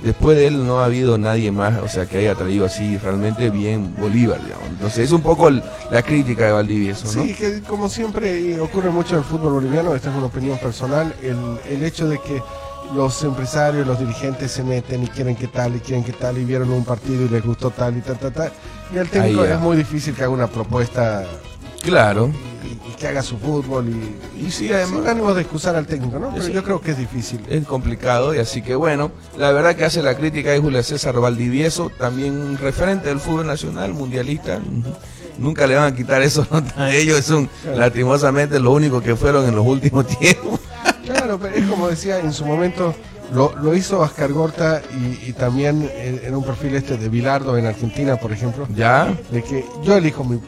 después 0.04 0.38
de 0.38 0.48
él 0.48 0.66
no 0.66 0.80
ha 0.80 0.86
habido 0.86 1.18
nadie 1.18 1.52
más, 1.52 1.80
o 1.82 1.88
sea, 1.88 2.06
que 2.06 2.18
haya 2.20 2.36
traído 2.36 2.66
así 2.66 2.98
realmente 2.98 3.50
bien 3.50 3.96
Bolívar, 4.00 4.42
digamos. 4.44 4.68
Entonces 4.70 5.00
es 5.06 5.12
un 5.12 5.22
poco 5.22 5.48
el- 5.48 5.64
la 5.92 6.02
crítica 6.04 6.46
de 6.46 6.52
Valdivieso, 6.52 7.06
¿no? 7.06 7.24
Sí, 7.24 7.34
que 7.34 7.62
como 7.62 7.90
siempre 7.90 8.60
ocurre 8.60 8.90
mucho 8.90 9.14
en 9.16 9.20
el 9.20 9.24
fútbol 9.26 9.54
boliviano, 9.54 9.96
esta 9.96 10.10
es 10.10 10.16
una 10.16 10.28
opinión 10.28 10.58
personal, 10.60 11.14
el, 11.22 11.38
el 11.70 11.84
hecho 11.84 12.08
de 12.08 12.20
que 12.20 12.42
los 12.96 13.22
empresarios, 13.24 13.86
los 13.86 14.00
dirigentes 14.00 14.50
se 14.52 14.64
meten 14.64 15.04
y 15.04 15.08
quieren 15.08 15.36
que 15.36 15.48
tal 15.48 15.76
y 15.76 15.80
quieren 15.80 16.06
que 16.06 16.14
tal 16.14 16.38
y 16.38 16.46
vieron 16.46 16.70
un 16.72 16.86
partido 16.86 17.26
y 17.26 17.30
les 17.30 17.44
gustó 17.44 17.70
tal 17.70 17.98
y 17.98 18.02
tal, 18.02 18.18
tal, 18.18 18.32
tal. 18.32 18.52
Y 18.94 18.98
al 18.98 19.10
técnico 19.10 19.42
Ahí 19.42 19.52
es 19.52 19.60
muy 19.60 19.76
difícil 19.76 20.14
que 20.14 20.22
haga 20.24 20.32
una 20.32 20.48
propuesta. 20.48 21.26
Claro. 21.82 22.32
Y- 22.64 22.92
y 22.92 22.96
que 22.98 23.08
haga 23.08 23.22
su 23.22 23.38
fútbol 23.38 23.90
y, 23.90 24.46
Y 24.48 24.52
sí, 24.52 24.72
además- 24.72 25.00
sin 25.02 25.08
ánimo 25.10 25.34
de 25.34 25.42
excusar 25.42 25.76
al 25.76 25.86
técnico, 25.88 26.20
¿no? 26.20 26.32
Pero 26.32 26.44
Sí. 26.46 26.52
yo 26.52 26.64
creo 26.64 26.82
que 26.82 26.92
es 26.92 26.98
difícil. 26.98 27.42
es 27.50 27.66
complicado 27.66 28.34
y 28.36 28.40
así 28.40 28.62
que 28.62 28.76
bueno, 28.76 29.12
la 29.38 29.52
verdad 29.52 29.76
que 29.76 29.86
hace 29.86 30.02
la 30.04 30.16
crítica 30.16 30.54
es 30.54 30.62
Julio 30.62 30.82
César 30.84 31.20
Valdivieso, 31.20 31.92
también 31.98 32.34
un 32.40 32.58
referente 32.58 33.08
del 33.10 33.20
fútbol 33.20 33.48
nacional, 33.48 33.94
mundialista. 33.94 34.60
Nunca 35.38 35.68
le 35.68 35.76
van 35.76 35.94
a 35.94 35.96
quitar 35.96 36.22
eso 36.24 36.48
a 36.78 36.92
ellos, 36.92 37.24
son 37.26 37.48
lastimosamente 37.76 38.60
lo 38.60 38.72
único 38.72 39.02
que 39.02 39.16
fueron 39.16 39.48
en 39.48 39.56
los 39.56 39.66
últimos 39.66 40.06
tiempos. 40.20 40.60
Claro, 41.06 41.40
pero 41.40 41.56
es 41.56 41.66
como 41.68 41.88
decía 41.88 42.20
en 42.20 42.34
su 42.34 42.44
momento, 42.46 42.94
lo, 43.34 43.54
lo 43.62 43.76
hizo 43.76 44.00
Oscar 44.00 44.32
Gorta 44.34 44.82
y, 44.98 45.30
y 45.30 45.34
también 45.34 45.90
en, 45.98 46.22
en 46.24 46.36
un 46.36 46.44
perfil 46.44 46.76
este 46.76 46.98
de 46.98 47.08
Bilardo 47.10 47.58
en 47.58 47.66
Argentina, 47.66 48.16
por 48.18 48.32
ejemplo. 48.32 48.68
Ya, 48.76 49.14
De 49.32 49.44
que 49.44 49.66
yo 49.84 49.96
elijo 49.98 50.24
mi, 50.24 50.40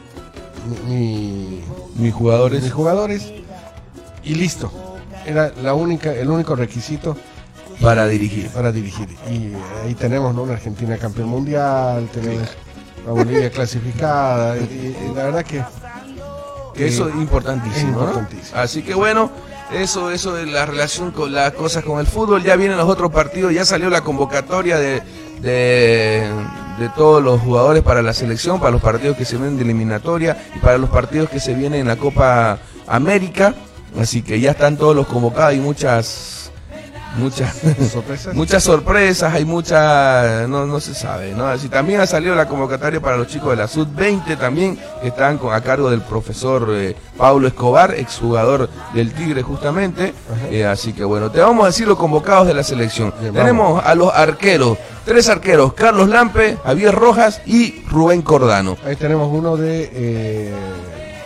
mi, 0.66 0.94
mi- 0.94 1.60
mis 1.96 2.14
jugadores. 2.14 2.62
mis 2.62 2.72
jugadores 2.72 3.32
y 4.24 4.34
listo. 4.34 4.70
Era 5.26 5.52
la 5.62 5.74
única, 5.74 6.12
el 6.14 6.28
único 6.30 6.56
requisito 6.56 7.16
Para 7.80 8.06
dirigir. 8.06 8.48
para 8.50 8.72
dirigir. 8.72 9.08
Y 9.30 9.52
ahí 9.84 9.94
tenemos 9.94 10.34
¿no? 10.34 10.42
una 10.42 10.54
Argentina 10.54 10.96
campeón 10.96 11.28
mundial, 11.28 12.08
tenemos 12.12 12.48
a 13.06 13.10
Bolivia 13.12 13.50
clasificada. 13.52 14.56
Y, 14.56 14.96
y 15.10 15.14
la 15.14 15.24
verdad 15.24 15.44
que 15.44 15.62
Que 16.74 16.88
eso 16.88 17.08
es 17.08 17.14
importantísimo, 17.16 17.90
es 17.90 17.96
¿no? 17.96 18.00
importantísimo. 18.04 18.58
Así 18.58 18.82
que 18.82 18.94
bueno, 18.94 19.30
eso, 19.72 20.10
eso 20.10 20.32
de 20.34 20.46
la 20.46 20.64
relación 20.66 21.10
con 21.10 21.32
las 21.32 21.52
cosas 21.52 21.84
con 21.84 22.00
el 22.00 22.06
fútbol, 22.06 22.42
ya 22.42 22.56
vienen 22.56 22.76
los 22.78 22.88
otros 22.88 23.12
partidos, 23.12 23.52
ya 23.52 23.64
salió 23.64 23.90
la 23.90 24.00
convocatoria 24.02 24.78
de, 24.78 25.02
de, 25.40 26.28
de 26.78 26.88
todos 26.90 27.22
los 27.22 27.40
jugadores 27.40 27.82
para 27.82 28.02
la 28.02 28.12
selección, 28.12 28.58
para 28.58 28.72
los 28.72 28.82
partidos 28.82 29.16
que 29.16 29.24
se 29.24 29.36
vienen 29.36 29.56
de 29.56 29.64
eliminatoria 29.64 30.36
y 30.54 30.58
para 30.58 30.78
los 30.78 30.90
partidos 30.90 31.30
que 31.30 31.40
se 31.40 31.54
vienen 31.54 31.80
en 31.80 31.88
la 31.88 31.96
Copa 31.96 32.58
América. 32.86 33.54
Así 33.98 34.22
que 34.22 34.40
ya 34.40 34.52
están 34.52 34.76
todos 34.76 34.94
los 34.94 35.06
convocados 35.06 35.54
y 35.54 35.58
muchas 35.58 36.49
muchas 37.16 37.56
sorpresas. 37.92 38.34
muchas 38.34 38.62
sorpresas, 38.62 39.34
hay 39.34 39.44
muchas, 39.44 40.48
no, 40.48 40.66
no 40.66 40.80
se 40.80 40.94
sabe, 40.94 41.32
¿no? 41.34 41.46
Así 41.46 41.68
también 41.68 42.00
ha 42.00 42.06
salido 42.06 42.34
la 42.34 42.46
convocatoria 42.46 43.00
para 43.00 43.16
los 43.16 43.26
chicos 43.26 43.50
de 43.50 43.56
la 43.56 43.68
Sud-20 43.68 44.38
también, 44.38 44.78
que 45.02 45.08
están 45.08 45.38
con, 45.38 45.52
a 45.52 45.60
cargo 45.60 45.90
del 45.90 46.02
profesor 46.02 46.68
eh, 46.70 46.94
Pablo 47.16 47.48
Escobar, 47.48 47.94
exjugador 47.94 48.68
del 48.94 49.12
Tigre 49.12 49.42
justamente, 49.42 50.14
Eh, 50.50 50.64
así 50.64 50.92
que 50.92 51.04
bueno, 51.04 51.30
te 51.30 51.40
vamos 51.40 51.64
a 51.64 51.66
decir 51.66 51.86
los 51.86 51.98
convocados 51.98 52.46
de 52.46 52.54
la 52.54 52.62
selección. 52.62 53.12
Bien, 53.20 53.32
Tenemos 53.34 53.84
a 53.84 53.94
los 53.94 54.12
arqueros, 54.12 54.78
tres 55.04 55.28
arqueros, 55.28 55.74
Carlos 55.74 56.08
Lampe, 56.08 56.56
Javier 56.64 56.94
Rojas 56.94 57.40
y 57.46 57.82
Rubén 57.88 58.22
Cordano. 58.22 58.76
ahí 58.84 58.96
tenemos 58.96 59.28
uno 59.32 59.56
de... 59.56 59.90
Eh, 59.92 60.54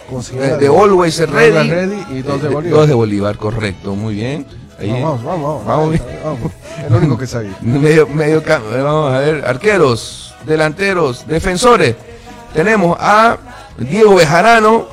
¿Cómo 0.08 0.22
se 0.22 0.34
llama? 0.34 0.46
Eh, 0.46 0.56
de 0.58 0.66
Always 0.66 1.18
Ready, 1.30 1.70
Ready 1.70 2.04
y 2.18 2.22
dos 2.22 2.42
de 2.42 2.48
Bolívar. 2.48 2.78
Dos 2.80 2.88
de 2.88 2.94
Bolívar, 2.94 3.36
correcto, 3.38 3.94
muy 3.94 4.14
bien. 4.14 4.46
Ahí- 4.78 4.90
Vamos, 4.90 5.22
vamos, 5.22 5.64
vamos. 5.64 6.00
Vamos. 6.24 6.52
El 6.86 6.94
único 6.94 7.16
que 7.18 7.26
sabía. 7.26 7.56
Medio, 7.62 8.06
medio 8.08 8.42
vamos 8.46 9.12
a 9.14 9.18
ver, 9.18 9.44
arqueros, 9.46 10.34
delanteros, 10.46 11.26
defensores. 11.26 11.94
Tenemos 12.52 12.96
a 13.00 13.38
Diego 13.78 14.14
Bejarano, 14.16 14.86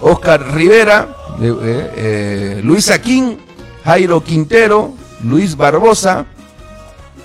Oscar 0.00 0.54
Rivera, 0.54 1.08
eh, 1.40 1.90
eh, 1.96 2.60
Luis 2.62 2.90
Aquín, 2.90 3.38
Jairo 3.84 4.22
Quintero, 4.22 4.92
Luis 5.24 5.56
Barbosa, 5.56 6.26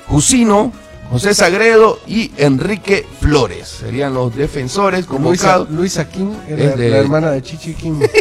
Jusino, 0.07 0.71
José 1.11 1.33
Sagredo 1.33 1.99
y 2.07 2.31
Enrique 2.37 3.05
Flores. 3.21 3.67
Serían 3.67 4.13
los 4.13 4.35
defensores 4.35 5.07
Luisa, 5.07 5.13
convocados. 5.13 5.69
Luisa 5.69 6.09
King 6.09 6.33
es 6.47 6.59
Es 6.59 6.69
la, 6.71 6.75
de- 6.75 6.89
la 6.89 6.97
hermana 6.97 7.31
de 7.31 7.41
Chichi 7.41 7.73
King. 7.75 8.01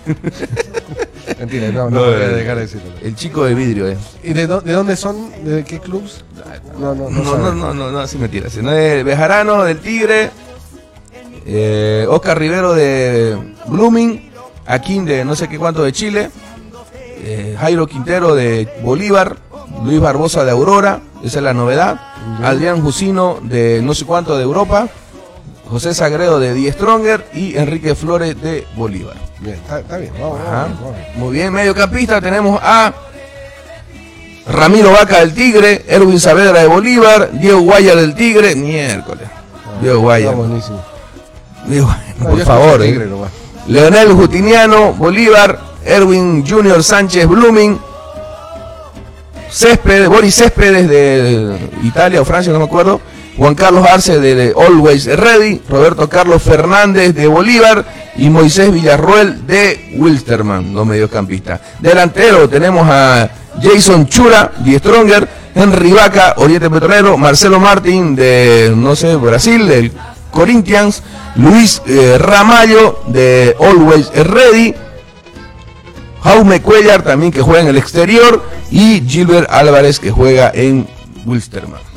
Mentira, 1.40 1.72
no, 1.72 1.90
no, 1.90 1.90
No, 1.90 2.04
voy 2.04 2.14
a 2.14 2.26
eh, 2.26 2.28
dejar 2.34 2.56
de 2.56 2.62
decirlo. 2.62 2.90
El 3.02 3.14
chico 3.16 3.44
de 3.44 3.54
vidrio 3.54 3.88
es. 3.88 3.98
¿Y 4.22 4.32
de, 4.34 4.46
dó- 4.46 4.60
de 4.60 4.72
dónde 4.72 4.94
son? 4.94 5.30
¿De 5.42 5.64
qué 5.64 5.80
clubs? 5.80 6.22
No, 6.78 6.94
no, 6.94 7.10
no. 7.10 7.22
No, 7.22 7.36
no, 7.38 7.52
no, 7.54 7.74
no, 7.74 7.90
no, 7.90 8.06
sin 8.06 8.20
mentiras. 8.20 8.54
No 8.58 8.70
es 8.72 9.02
Bejarano 9.04 9.64
del 9.64 9.78
Tigre, 9.80 10.30
eh, 11.46 12.06
Oscar 12.08 12.38
Rivero 12.38 12.74
de 12.74 13.36
Blooming, 13.66 14.30
Aquín 14.66 15.04
de 15.04 15.24
no 15.24 15.34
sé 15.34 15.48
qué 15.48 15.58
cuánto 15.58 15.82
de 15.82 15.92
Chile, 15.92 16.30
eh, 17.22 17.56
Jairo 17.58 17.86
Quintero 17.86 18.34
de 18.34 18.68
Bolívar, 18.82 19.36
Luis 19.84 19.98
Barbosa 20.00 20.44
de 20.44 20.50
Aurora, 20.50 21.00
esa 21.24 21.38
es 21.38 21.44
la 21.44 21.54
novedad, 21.54 22.00
Adrián 22.42 22.82
Jusino 22.82 23.38
de 23.42 23.80
no 23.82 23.94
sé 23.94 24.04
cuánto 24.04 24.36
de 24.36 24.44
Europa, 24.44 24.88
José 25.70 25.94
Sagredo 25.94 26.40
de 26.40 26.52
Die 26.52 26.70
Stronger 26.72 27.26
y 27.32 27.56
Enrique 27.56 27.94
Flores 27.94 28.40
de 28.42 28.66
Bolívar. 28.76 29.14
Bien, 29.38 29.54
está, 29.54 29.80
está 29.80 29.98
bien. 29.98 30.12
Vamos, 30.20 30.38
vamos, 30.44 30.80
vamos. 30.80 30.96
Muy 31.14 31.32
bien, 31.34 31.52
mediocampista 31.52 32.20
tenemos 32.20 32.58
a 32.62 32.92
Ramiro 34.46 34.90
Vaca 34.90 35.20
del 35.20 35.32
Tigre, 35.32 35.84
Erwin 35.86 36.18
Saavedra 36.18 36.60
de 36.60 36.66
Bolívar, 36.66 37.30
Diego 37.32 37.60
Guaya 37.60 37.94
del 37.94 38.14
Tigre, 38.14 38.56
miércoles. 38.56 39.28
Diego 39.80 40.00
Guaya. 40.00 40.32
Buenísimo. 40.32 40.82
Diego, 41.66 41.94
No, 42.18 42.26
por 42.30 42.38
yo 42.38 42.44
favor. 42.44 42.82
eh. 42.82 42.86
Tigre. 42.86 43.08
Leonel 43.68 44.12
Jutiniano, 44.14 44.92
Bolívar, 44.94 45.58
Erwin 45.84 46.44
Junior 46.44 46.82
Sánchez 46.82 47.26
Blooming, 47.28 47.78
Céspedes, 49.48 50.08
Boris 50.08 50.34
Céspedes 50.34 50.88
de 50.88 51.56
Italia 51.84 52.20
o 52.20 52.24
Francia, 52.24 52.52
no 52.52 52.58
me 52.58 52.64
acuerdo, 52.64 53.00
Juan 53.40 53.54
Carlos 53.54 53.86
Arce 53.90 54.20
de, 54.20 54.34
de 54.34 54.54
Always 54.54 55.06
Ready, 55.06 55.62
Roberto 55.66 56.10
Carlos 56.10 56.42
Fernández 56.42 57.14
de 57.14 57.26
Bolívar 57.26 57.86
y 58.14 58.28
Moisés 58.28 58.70
Villarruel 58.70 59.46
de 59.46 59.94
Wilstermann, 59.96 60.74
los 60.74 60.86
mediocampistas. 60.86 61.58
Delantero 61.78 62.50
tenemos 62.50 62.86
a 62.86 63.30
Jason 63.62 64.06
Chura, 64.08 64.52
Die 64.58 64.78
Stronger, 64.78 65.26
Henry 65.54 65.90
Vaca, 65.90 66.34
Oriente 66.36 66.68
Petrolero, 66.68 67.16
Marcelo 67.16 67.58
Martín 67.58 68.14
de, 68.14 68.74
no 68.76 68.94
sé, 68.94 69.16
Brasil, 69.16 69.66
del 69.66 69.90
Corinthians, 70.30 71.02
Luis 71.36 71.80
eh, 71.86 72.18
Ramallo 72.18 73.04
de 73.06 73.56
Always 73.58 74.10
Ready, 74.12 74.74
Jaume 76.22 76.60
Cuellar 76.60 77.00
también 77.00 77.32
que 77.32 77.40
juega 77.40 77.62
en 77.62 77.68
el 77.68 77.78
exterior 77.78 78.44
y 78.70 79.00
Gilbert 79.08 79.50
Álvarez 79.50 79.98
que 79.98 80.10
juega 80.10 80.52
en 80.54 80.86
Wilstermann. 81.24 81.89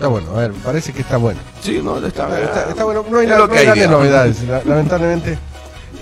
Está 0.00 0.08
bueno, 0.08 0.30
a 0.34 0.38
ver, 0.40 0.52
parece 0.64 0.94
que 0.94 1.02
está 1.02 1.18
bueno. 1.18 1.38
Sí, 1.62 1.78
no, 1.84 1.98
está, 1.98 2.26
Está, 2.40 2.70
está 2.70 2.84
bueno, 2.84 3.04
no 3.10 3.18
hay, 3.18 3.24
Es 3.26 3.30
na- 3.32 3.36
lo 3.38 3.48
no 3.48 3.52
hay 3.54 3.86
novedades. 3.86 4.42
La- 4.44 4.62
lamentablemente 4.64 5.36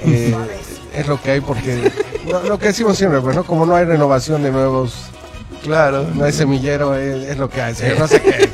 eh, 0.05 0.37
es 0.95 1.09
lo 1.09 1.21
que 1.21 1.33
hay 1.33 1.41
porque 1.41 1.91
lo, 2.31 2.45
lo 2.45 2.59
que 2.61 2.67
decimos 2.67 2.97
siempre, 2.97 3.21
pues 3.21 3.35
no 3.35 3.43
como 3.43 3.67
no 3.67 3.75
hay 3.75 3.85
renovación 3.87 4.45
de 4.45 4.53
nuevos, 4.53 4.95
Claro. 5.65 6.07
no 6.15 6.25
hay 6.25 6.31
semillero, 6.33 6.95
es, 6.95 7.31
es 7.31 7.39
lo 7.39 7.51
que 7.51 7.61
hay. 7.61 7.75
señor, 7.75 7.99
No 7.99 8.07
sé 8.07 8.23
qué. 8.23 8.49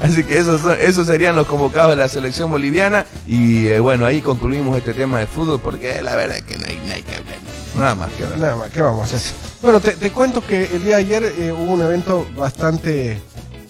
Así 0.00 0.22
que 0.22 0.38
esos, 0.38 0.60
son- 0.60 0.76
esos 0.80 1.08
serían 1.08 1.34
los 1.34 1.48
convocados 1.48 1.90
de 1.90 1.96
la 1.96 2.08
selección 2.08 2.48
boliviana 2.48 3.04
y 3.26 3.66
eh, 3.66 3.80
bueno, 3.80 4.06
ahí 4.06 4.20
concluimos 4.20 4.76
este 4.78 4.94
tema 4.94 5.18
de 5.18 5.26
fútbol 5.26 5.58
porque 5.60 6.00
la 6.02 6.14
verdad 6.14 6.36
es 6.36 6.44
que 6.44 6.56
no 6.56 6.66
hay, 6.68 6.80
no 6.86 6.94
hay 6.94 7.02
que 7.02 7.16
hablar. 7.16 7.34
Nada 7.76 7.94
más 7.96 8.12
que 8.12 8.22
hablar. 8.22 8.38
Nada 8.38 8.54
más, 8.56 8.70
¿qué 8.70 8.80
vamos 8.80 9.12
a 9.12 9.16
hacer? 9.16 9.32
Bueno, 9.60 9.80
te, 9.80 9.90
te 9.92 10.12
cuento 10.12 10.40
que 10.46 10.66
el 10.72 10.84
día 10.84 10.98
de 10.98 11.02
ayer 11.02 11.24
eh, 11.36 11.50
hubo 11.52 11.72
un 11.72 11.80
evento 11.82 12.24
bastante 12.36 13.20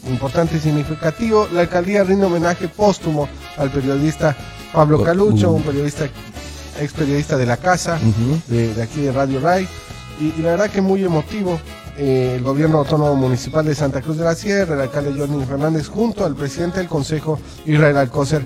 importante 0.09 0.57
y 0.57 0.61
significativo. 0.61 1.49
La 1.53 1.63
alcaldía 1.63 2.05
rinde 2.05 2.27
homenaje 2.27 2.69
póstumo 2.69 3.29
al 3.57 3.71
periodista 3.71 4.37
Pablo 4.73 5.03
Calucho, 5.03 5.53
un 5.53 5.63
periodista, 5.63 6.09
ex 6.81 6.93
periodista 6.93 7.37
de 7.37 7.47
la 7.47 7.57
casa, 7.57 7.99
de, 8.49 8.75
de 8.75 8.83
aquí 8.83 9.01
de 9.01 9.13
Radio 9.13 9.41
Ray. 9.41 9.69
Y, 10.21 10.35
y 10.39 10.43
la 10.43 10.51
verdad 10.51 10.71
que 10.71 10.81
muy 10.81 11.05
emotivo. 11.05 11.61
Eh, 11.99 12.35
el 12.37 12.43
gobierno 12.43 12.77
autónomo 12.77 13.17
municipal 13.17 13.65
de 13.65 13.75
Santa 13.75 14.03
Cruz 14.03 14.19
de 14.19 14.25
la 14.25 14.35
Sierra, 14.35 14.75
el 14.75 14.83
alcalde 14.83 15.15
Johnny 15.19 15.43
Fernández, 15.47 15.89
junto 15.89 16.27
al 16.27 16.35
presidente 16.37 16.79
del 16.79 16.89
consejo, 16.89 17.39
Israel 17.65 17.97
Alcócer, 17.97 18.45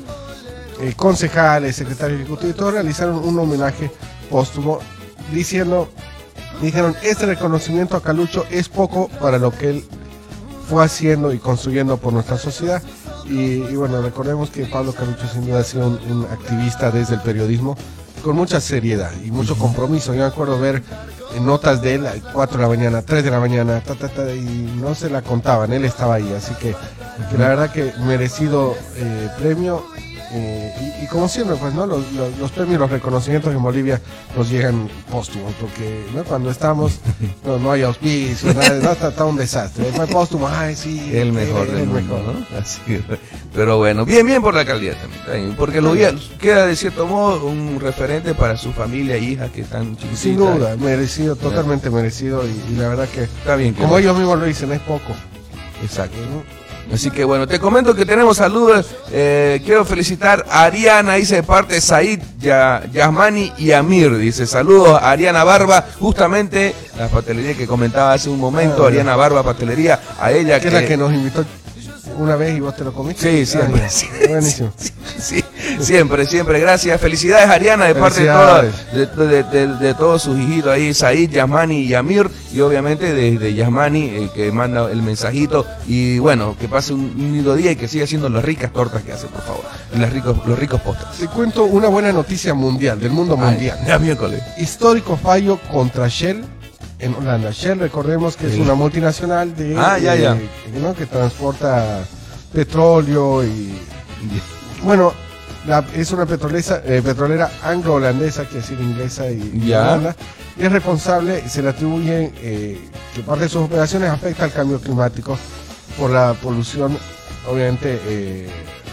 eh, 0.80 0.92
concejales, 0.94 1.74
secretario 1.74 2.14
ejecutivo 2.14 2.50
y 2.50 2.54
todos 2.54 2.74
realizaron 2.74 3.16
un 3.16 3.36
homenaje 3.40 3.90
póstumo 4.30 4.78
diciendo, 5.32 5.88
dijeron, 6.62 6.94
este 7.02 7.26
reconocimiento 7.26 7.96
a 7.96 8.02
Calucho 8.02 8.46
es 8.50 8.68
poco 8.68 9.08
para 9.20 9.38
lo 9.38 9.50
que 9.50 9.70
él 9.70 9.84
fue 10.70 10.84
haciendo 10.84 11.32
y 11.32 11.38
construyendo 11.38 11.96
por 11.96 12.12
nuestra 12.12 12.38
sociedad. 12.38 12.80
Y, 13.26 13.64
y 13.64 13.76
bueno, 13.76 14.00
recordemos 14.00 14.50
que 14.50 14.66
Pablo 14.66 14.92
Calucho 14.92 15.26
sin 15.26 15.46
duda 15.46 15.60
ha 15.60 15.64
sido 15.64 15.88
un, 15.88 15.98
un 16.10 16.24
activista 16.30 16.92
desde 16.92 17.14
el 17.14 17.20
periodismo 17.22 17.76
con 18.22 18.36
mucha 18.36 18.60
seriedad 18.60 19.10
y 19.24 19.32
mucho 19.32 19.56
compromiso. 19.58 20.14
Yo 20.14 20.20
me 20.20 20.26
acuerdo 20.26 20.60
ver 20.60 20.82
notas 21.40 21.82
de 21.82 21.94
él 21.94 22.06
a 22.06 22.12
4 22.32 22.56
de 22.56 22.62
la 22.62 22.68
mañana, 22.68 23.02
3 23.02 23.24
de 23.24 23.30
la 23.30 23.40
mañana, 23.40 23.80
ta, 23.80 23.96
ta, 23.96 24.08
ta, 24.08 24.32
y 24.32 24.72
no 24.80 24.94
se 24.94 25.10
la 25.10 25.22
contaban, 25.22 25.72
él 25.72 25.84
estaba 25.84 26.14
ahí. 26.14 26.32
Así 26.32 26.54
que, 26.54 26.76
que 27.30 27.38
la 27.38 27.48
verdad 27.48 27.72
que 27.72 27.92
merecido 28.04 28.76
eh, 28.94 29.28
premio. 29.40 29.84
Eh, 30.32 31.00
y 31.02 31.06
como 31.08 31.28
siempre, 31.28 31.56
pues, 31.56 31.74
¿no? 31.74 31.86
Los, 31.86 32.12
los, 32.12 32.38
los 32.38 32.50
premios, 32.52 32.78
los 32.78 32.90
reconocimientos 32.90 33.52
en 33.54 33.62
Bolivia 33.62 34.00
nos 34.36 34.48
llegan 34.48 34.88
póstumos, 35.10 35.52
porque, 35.60 36.04
¿no? 36.14 36.22
Cuando 36.24 36.50
estamos, 36.50 37.00
no, 37.44 37.58
no 37.58 37.72
hay 37.72 37.82
auspicio, 37.82 38.54
nada, 38.54 38.78
no, 38.80 38.92
está, 38.92 39.08
está 39.08 39.24
un 39.24 39.36
desastre. 39.36 39.84
Después 39.86 40.08
póstumo, 40.10 40.48
ay, 40.48 40.76
sí. 40.76 41.10
El 41.12 41.32
mejor 41.32 41.68
el 41.68 41.86
mejor. 41.88 42.20
¿no? 42.20 42.58
Así 42.58 43.02
pero 43.54 43.78
bueno, 43.78 44.04
bien, 44.04 44.24
bien 44.24 44.40
por 44.42 44.54
la 44.54 44.60
alcaldía 44.60 44.94
también, 45.26 45.56
porque 45.56 45.80
lo 45.80 45.94
queda 46.38 46.66
de 46.66 46.76
cierto 46.76 47.06
modo 47.06 47.46
un 47.46 47.80
referente 47.80 48.32
para 48.34 48.56
su 48.56 48.72
familia 48.72 49.16
e 49.16 49.20
hijas 49.20 49.50
que 49.50 49.62
están 49.62 49.96
chiquititas. 49.96 50.18
Sin 50.20 50.36
duda, 50.36 50.76
merecido, 50.76 51.34
totalmente 51.34 51.90
merecido, 51.90 52.44
y, 52.46 52.72
y 52.72 52.76
la 52.76 52.88
verdad 52.90 53.08
que, 53.08 53.24
Está 53.24 53.56
bien. 53.56 53.74
como 53.74 53.94
lo- 53.94 53.98
ellos 53.98 54.16
mismos 54.16 54.38
lo 54.38 54.44
dicen, 54.44 54.70
es 54.72 54.80
poco. 54.80 55.12
Exacto. 55.82 56.16
Así 56.92 57.10
que 57.10 57.24
bueno, 57.24 57.46
te 57.46 57.58
comento 57.60 57.94
que 57.94 58.04
tenemos 58.04 58.36
saludos. 58.38 58.86
eh, 59.12 59.60
quiero 59.64 59.84
felicitar 59.84 60.44
a 60.50 60.64
Ariana, 60.64 61.14
dice 61.14 61.36
de 61.36 61.42
parte 61.42 61.74
de 61.74 61.80
Said, 61.80 62.20
Ya- 62.38 62.82
Yasmani 62.92 63.52
y 63.58 63.72
Amir. 63.72 64.16
Dice 64.16 64.46
saludos 64.46 65.00
a 65.00 65.10
Ariana 65.10 65.44
Barba, 65.44 65.84
justamente 66.00 66.74
la 66.98 67.08
pastelería 67.08 67.54
que 67.54 67.66
comentaba 67.66 68.12
hace 68.12 68.28
un 68.28 68.38
momento, 68.40 68.84
Ah, 68.84 68.88
Ariana 68.88 69.14
Barba 69.16 69.42
Pastelería, 69.42 70.00
a 70.18 70.32
ella 70.32 70.58
Que 70.60 70.68
es 70.68 70.74
la 70.74 70.84
que 70.84 70.96
nos 70.96 71.12
invitó 71.12 71.44
una 72.18 72.34
vez 72.36 72.56
y 72.56 72.60
vos 72.60 72.74
te 72.76 72.82
lo 72.84 72.92
comiste. 72.92 73.30
Sí, 73.30 73.46
siempre. 73.46 73.82
Ah. 73.86 74.28
Buenísimo. 74.28 74.72
Sí, 75.20 75.39
siempre, 75.80 76.26
siempre. 76.26 76.60
Gracias. 76.60 77.00
Felicidades, 77.00 77.48
Ariana, 77.48 77.86
de 77.86 77.94
parte 77.94 78.20
de, 78.22 78.26
toda- 79.06 79.26
de, 79.42 79.66
de- 79.78 79.94
todos 79.94 80.22
sus 80.22 80.38
hijitos 80.38 80.72
ahí, 80.72 80.92
Said, 80.94 81.30
Yasmani 81.30 81.80
y 81.80 81.88
Yamir. 81.88 82.28
Y 82.52 82.60
obviamente 82.60 83.12
de, 83.14 83.38
de 83.38 83.54
Yasmani, 83.54 84.08
el 84.16 84.30
que 84.30 84.50
manda 84.52 84.90
el 84.90 85.02
mensajito. 85.02 85.66
Y 85.86 86.18
bueno, 86.18 86.56
que 86.58 86.68
pase 86.68 86.92
un, 86.92 87.00
un 87.00 87.32
lindo 87.32 87.54
día 87.54 87.72
y 87.72 87.76
que 87.76 87.88
siga 87.88 88.04
haciendo 88.04 88.28
las 88.28 88.44
ricas 88.44 88.72
tortas 88.72 89.02
que 89.02 89.12
hace, 89.12 89.26
por 89.28 89.42
favor. 89.42 89.64
Y 89.94 89.98
las 89.98 90.12
ricos, 90.12 90.36
los 90.46 90.58
ricos 90.58 90.80
postres. 90.80 91.18
Te 91.18 91.26
cuento 91.28 91.64
una 91.64 91.88
buena 91.88 92.12
noticia 92.12 92.54
mundial, 92.54 92.98
del 93.00 93.10
mundo 93.12 93.36
Ay, 93.40 93.50
mundial. 93.52 93.78
ya 93.86 93.98
miércoles. 93.98 94.42
Histórico 94.58 95.16
fallo 95.16 95.58
contra 95.70 96.08
Shell 96.08 96.44
en 96.98 97.14
Holanda. 97.14 97.50
Shell, 97.50 97.78
recordemos 97.78 98.36
que 98.36 98.46
es 98.48 98.56
una 98.58 98.74
multinacional 98.74 99.54
de, 99.56 99.74
Ah, 99.78 99.98
ya, 99.98 100.14
ya. 100.16 100.32
eh, 100.34 100.48
¿no? 100.80 100.94
que 100.94 101.06
transporta 101.06 102.04
petróleo 102.52 103.44
y 103.44 103.72
bueno, 104.82 105.12
la- 105.66 105.84
es 105.94 106.10
una 106.12 106.26
petrolesa, 106.26 106.82
eh, 106.84 107.02
petrolera 107.04 107.50
anglo-holandesa, 107.62 108.44
quiere 108.44 108.60
decir 108.62 108.80
inglesa 108.80 109.30
y, 109.30 109.52
y 109.64 109.68
holanda, 109.82 110.16
y 110.58 110.64
es 110.64 110.72
responsable, 110.72 111.48
se 111.48 111.62
le 111.62 111.68
atribuye 111.70 112.32
eh, 112.42 112.80
que 113.14 113.22
parte 113.22 113.44
de 113.44 113.48
sus 113.50 113.62
operaciones 113.62 114.10
afecta 114.10 114.44
al 114.44 114.52
cambio 114.52 114.80
climático 114.80 115.38
por 115.98 116.10
la 116.10 116.34
polución, 116.34 116.96
obviamente, 117.48 118.00
eh, 118.06 118.48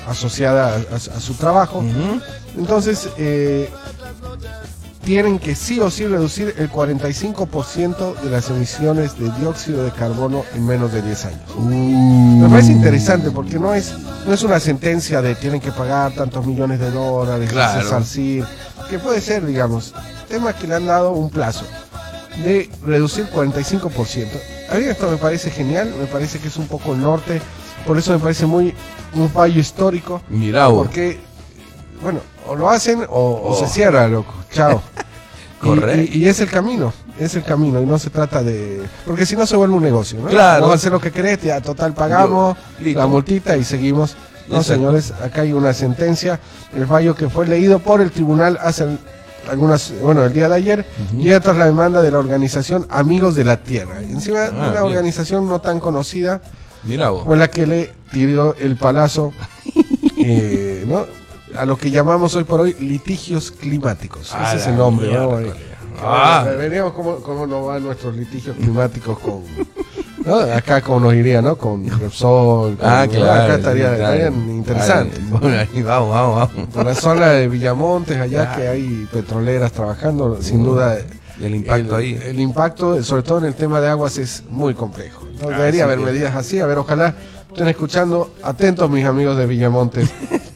asociada 0.07 0.69
a, 0.75 0.75
a- 0.75 1.17
a 1.17 1.19
su 1.19 1.33
trabajo. 1.35 1.83
Entonces, 2.57 3.09
eh, 3.17 3.69
tienen 5.07 5.39
que 5.39 5.55
sí 5.55 5.79
o 5.79 5.89
sí 5.89 6.05
reducir 6.05 6.53
el 6.57 6.69
45% 6.69 8.19
de 8.19 8.29
las 8.29 8.49
emisiones 8.49 9.17
de 9.17 9.31
dióxido 9.39 9.85
de 9.85 9.91
carbono 9.91 10.43
en 10.53 10.65
menos 10.65 10.91
de 10.91 11.01
10 11.01 11.25
años. 11.27 11.55
Me 11.57 12.49
parece 12.49 12.73
interesante 12.73 13.31
porque 13.31 13.57
no 13.57 13.73
es, 13.73 13.93
no 14.25 14.33
es 14.33 14.43
una 14.43 14.59
sentencia 14.59 15.21
de 15.21 15.35
tienen 15.35 15.61
que 15.61 15.71
pagar 15.71 16.11
tantos 16.11 16.45
millones 16.45 16.81
de 16.81 16.91
dólares, 16.91 17.49
Claro. 17.49 17.81
resarcir, 17.83 18.43
que 18.89 18.99
puede 18.99 19.21
ser, 19.21 19.45
digamos, 19.45 19.93
tema 20.27 20.51
que 20.51 20.67
le 20.67 20.75
han 20.75 20.87
dado 20.87 21.13
un 21.13 21.29
plazo 21.29 21.63
de 22.43 22.69
reducir 22.85 23.29
45%. 23.29 24.27
A 24.69 24.75
mí 24.75 24.83
esto 24.83 25.09
me 25.09 25.15
parece 25.15 25.49
genial, 25.51 25.89
me 25.97 26.07
parece 26.07 26.37
que 26.39 26.49
es 26.49 26.57
un 26.57 26.67
poco 26.67 26.91
el 26.91 26.99
norte, 26.99 27.41
por 27.85 27.97
eso 27.97 28.11
me 28.11 28.19
parece 28.19 28.45
muy 28.45 28.73
un 29.13 29.29
fallo 29.29 29.57
histórico. 29.57 30.21
Mirá 30.27 30.67
vos. 30.67 30.87
Porque, 30.87 31.17
bueno, 32.01 32.19
o 32.47 32.55
lo 32.55 32.69
hacen 32.69 33.05
o, 33.09 33.41
o 33.43 33.55
se 33.59 33.67
cierra, 33.67 34.07
loco. 34.07 34.33
Chao. 34.51 34.81
Correcto. 35.61 36.13
Y, 36.15 36.23
y 36.23 36.27
es 36.27 36.39
el 36.39 36.49
camino, 36.49 36.93
es 37.19 37.33
el 37.35 37.43
camino, 37.43 37.81
y 37.81 37.85
no 37.85 37.97
se 37.97 38.09
trata 38.11 38.43
de... 38.43 38.83
Porque 39.05 39.25
si 39.25 39.35
no 39.35 39.45
se 39.47 39.55
vuelve 39.55 39.73
un 39.75 39.81
negocio, 39.83 40.19
¿no? 40.19 40.27
Claro. 40.27 40.61
Vamos 40.61 40.75
a 40.75 40.77
hacer 40.77 40.91
lo 40.91 40.99
que 40.99 41.11
querés, 41.11 41.41
ya 41.41 41.59
total 41.61 41.93
pagamos 41.93 42.55
Yo- 42.79 42.93
la 42.97 43.07
multita 43.07 43.57
y 43.57 43.63
seguimos. 43.63 44.15
No, 44.47 44.57
Exacto. 44.57 44.73
señores, 44.75 45.11
acá 45.23 45.41
hay 45.41 45.51
una 45.53 45.73
sentencia, 45.73 46.39
el 46.75 46.85
fallo 46.87 47.15
que 47.15 47.27
fue 47.27 47.47
leído 47.47 47.79
por 47.79 47.99
el 48.01 48.11
tribunal 48.11 48.57
hace 48.61 48.85
algunas, 49.49 49.91
bueno, 50.01 50.23
el 50.23 50.31
día 50.31 50.47
de 50.47 50.55
ayer, 50.55 50.85
llega 51.17 51.39
tras 51.39 51.57
la 51.57 51.65
demanda 51.65 52.01
de 52.01 52.11
la 52.11 52.19
organización 52.19 52.85
Amigos 52.89 53.33
de 53.35 53.43
la 53.43 53.57
Tierra. 53.57 54.01
Y 54.03 54.11
encima, 54.11 54.45
Ah, 54.45 54.69
una 54.71 54.83
organización 54.83 55.49
no 55.49 55.59
tan 55.59 55.79
conocida, 55.79 56.39
Mira 56.83 57.09
vos. 57.09 57.25
fue 57.25 57.35
la 57.35 57.49
que 57.49 57.65
le 57.67 57.93
tiró 58.11 58.55
el 58.59 58.77
palazo, 58.77 59.33
eh, 60.17 60.85
¿no? 60.87 61.05
A 61.55 61.65
lo 61.65 61.77
que 61.77 61.89
llamamos 61.91 62.35
hoy 62.35 62.43
por 62.43 62.61
hoy 62.61 62.75
litigios 62.79 63.51
climáticos. 63.51 64.33
Ese 64.47 64.57
es 64.57 64.67
el 64.67 64.77
nombre, 64.77 65.11
¿no? 65.13 65.37
Ah. 66.03 66.45
eh, 66.47 66.55
Veremos 66.55 66.93
cómo, 66.93 67.17
cómo 67.17 67.47
nos 67.47 67.65
van 67.65 67.83
nuestros 67.83 68.15
litigios 68.15 68.55
climáticos 68.55 69.17
con... 69.19 69.41
¿no? 70.25 70.35
Acá 70.35 70.81
como 70.81 70.99
nos 70.99 71.13
iría, 71.15 71.41
¿no? 71.41 71.57
Con 71.57 71.87
Repsol. 71.89 72.75
con- 72.77 72.85
Ah, 72.87 73.07
claro. 73.09 73.43
Acá 73.43 73.55
estaría, 73.55 73.95
claro. 73.95 74.13
estarían 74.13 74.49
interesantes. 74.49 75.29
Bueno, 75.29 75.57
ahí 75.57 75.81
vamos, 75.81 76.09
vamos, 76.11 76.35
vamos. 76.55 76.67
Por 76.73 76.85
la 76.85 76.93
zona 76.95 77.27
de 77.29 77.47
Villamontes, 77.47 78.17
allá 78.19 78.43
Claro. 78.45 78.61
que 78.61 78.67
hay 78.67 79.07
petroleras 79.11 79.71
trabajando, 79.71 80.41
sin 80.41 80.63
duda... 80.63 80.97
El 81.41 81.53
impacto 81.53 81.99
el, 81.99 82.03
ahí. 82.03 82.19
El 82.25 82.39
impacto, 82.39 83.03
sobre 83.03 83.21
todo 83.21 83.37
en 83.37 83.45
el 83.45 83.53
tema 83.53 83.79
de 83.79 83.87
aguas, 83.87 84.17
es 84.17 84.43
muy 84.49 84.73
complejo. 84.73 85.21
Entonces, 85.29 85.53
Ah, 85.55 85.59
debería 85.59 85.83
haber 85.83 85.99
medidas 85.99 86.35
así. 86.35 86.59
A 86.59 86.65
ver, 86.65 86.79
ojalá 86.79 87.13
estén 87.49 87.67
escuchando. 87.67 88.33
Atentos, 88.43 88.89
mis 88.89 89.05
amigos 89.05 89.37
de 89.37 89.45
Villamontes, 89.45 90.09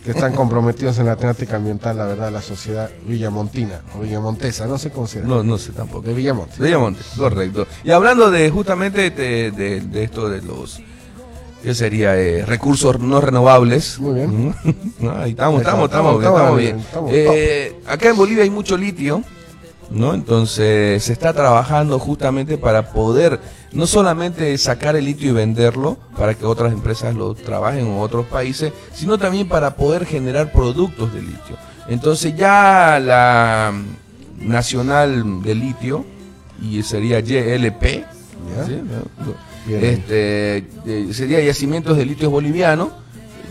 que 0.03 0.11
están 0.11 0.33
comprometidos 0.33 0.97
en 0.99 1.05
la 1.07 1.15
temática 1.15 1.55
ambiental, 1.57 1.97
la 1.97 2.05
verdad, 2.05 2.31
la 2.31 2.41
sociedad 2.41 2.89
villamontina 3.05 3.81
o 3.97 4.01
villamontesa, 4.01 4.65
no 4.67 4.77
se 4.77 4.89
llama. 4.89 5.07
No, 5.27 5.43
no 5.43 5.57
sé 5.57 5.71
tampoco. 5.71 6.07
De 6.07 6.13
Villamontes. 6.13 6.59
Villamontes, 6.59 7.05
correcto. 7.17 7.67
Y 7.83 7.91
hablando 7.91 8.29
de 8.31 8.49
justamente 8.49 9.09
de, 9.11 9.51
de- 9.51 9.81
de 9.81 10.03
esto 10.03 10.29
de 10.29 10.41
los 10.41 10.79
¿qué 11.63 11.75
sería? 11.75 12.17
Eh, 12.17 12.43
recursos 12.45 12.99
no 12.99 13.21
renovables. 13.21 13.99
Muy 13.99 14.15
bien. 14.15 14.55
Ahí 15.15 15.31
estamos, 15.31 15.61
estamos, 15.61 15.89
estamos, 15.89 16.23
estamos, 16.23 16.57
bien, 16.57 16.79
estamos 16.79 17.11
bien, 17.11 17.25
Eh, 17.29 17.75
acá 17.87 18.09
en 18.09 18.17
Bolivia 18.17 18.43
hay 18.43 18.49
mucho 18.49 18.75
litio, 18.77 19.23
¿no? 19.91 20.13
Entonces 20.13 21.03
se 21.03 21.13
está 21.13 21.33
trabajando 21.33 21.99
justamente 21.99 22.57
para 22.57 22.91
poder 22.91 23.39
no 23.73 23.85
solamente 23.87 24.57
sacar 24.57 24.95
el 24.95 25.05
litio 25.05 25.29
y 25.29 25.33
venderlo 25.33 25.97
para 26.17 26.33
que 26.33 26.45
otras 26.45 26.73
empresas 26.73 27.15
lo 27.15 27.33
trabajen 27.35 27.87
en 27.87 27.99
otros 27.99 28.25
países, 28.25 28.73
sino 28.93 29.17
también 29.17 29.47
para 29.47 29.75
poder 29.75 30.05
generar 30.05 30.51
productos 30.51 31.13
de 31.13 31.21
litio. 31.21 31.57
Entonces 31.87 32.35
ya 32.35 32.99
la 32.99 33.73
Nacional 34.39 35.43
de 35.43 35.55
Litio, 35.55 36.05
y 36.61 36.81
sería 36.83 37.19
YLP, 37.19 38.05
este, 39.69 40.57
eh, 40.85 41.09
sería 41.11 41.41
Yacimientos 41.41 41.97
de 41.97 42.05
Litio 42.05 42.29
Boliviano, 42.29 42.91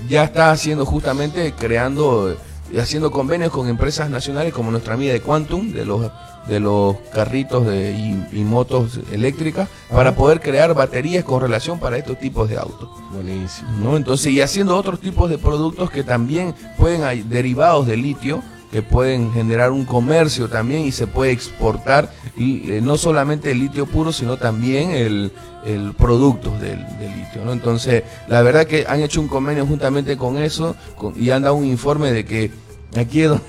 ya 0.08 0.24
está 0.24 0.50
haciendo 0.50 0.84
justamente, 0.84 1.52
creando, 1.56 2.36
eh, 2.72 2.80
haciendo 2.80 3.10
convenios 3.10 3.50
con 3.52 3.68
empresas 3.68 4.10
nacionales 4.10 4.52
como 4.52 4.70
nuestra 4.70 4.94
amiga 4.94 5.12
de 5.12 5.20
Quantum, 5.20 5.72
de 5.72 5.84
los 5.84 6.10
de 6.46 6.58
los 6.60 6.96
carritos 7.14 7.66
de, 7.66 7.92
y, 7.92 8.38
y 8.40 8.44
motos 8.44 9.00
eléctricas, 9.12 9.68
para 9.90 10.14
poder 10.14 10.40
crear 10.40 10.74
baterías 10.74 11.24
con 11.24 11.40
relación 11.40 11.78
para 11.78 11.96
estos 11.96 12.18
tipos 12.18 12.48
de 12.48 12.56
autos. 12.56 12.88
Buenísimo. 13.12 13.68
¿no? 13.82 13.96
Entonces, 13.96 14.32
y 14.32 14.40
haciendo 14.40 14.76
otros 14.76 15.00
tipos 15.00 15.30
de 15.30 15.38
productos 15.38 15.90
que 15.90 16.02
también 16.02 16.54
pueden, 16.78 17.04
hay 17.04 17.22
derivados 17.22 17.86
de 17.86 17.96
litio, 17.96 18.42
que 18.72 18.82
pueden 18.82 19.32
generar 19.32 19.72
un 19.72 19.84
comercio 19.84 20.48
también 20.48 20.82
y 20.82 20.92
se 20.92 21.08
puede 21.08 21.32
exportar 21.32 22.12
y, 22.36 22.70
eh, 22.70 22.80
no 22.80 22.96
solamente 22.96 23.50
el 23.50 23.58
litio 23.58 23.84
puro, 23.84 24.12
sino 24.12 24.36
también 24.36 24.92
el, 24.92 25.32
el 25.66 25.92
productos 25.94 26.60
del, 26.60 26.78
del 26.98 27.16
litio. 27.16 27.44
¿no? 27.44 27.52
Entonces, 27.52 28.04
la 28.28 28.42
verdad 28.42 28.66
que 28.66 28.86
han 28.88 29.00
hecho 29.00 29.20
un 29.20 29.26
convenio 29.26 29.66
juntamente 29.66 30.16
con 30.16 30.38
eso 30.38 30.76
con- 30.96 31.20
y 31.20 31.30
han 31.30 31.42
dado 31.42 31.56
un 31.56 31.64
informe 31.66 32.12
de 32.12 32.24
que 32.24 32.52
aquí 32.96 33.22
es 33.22 33.28
donde... 33.30 33.44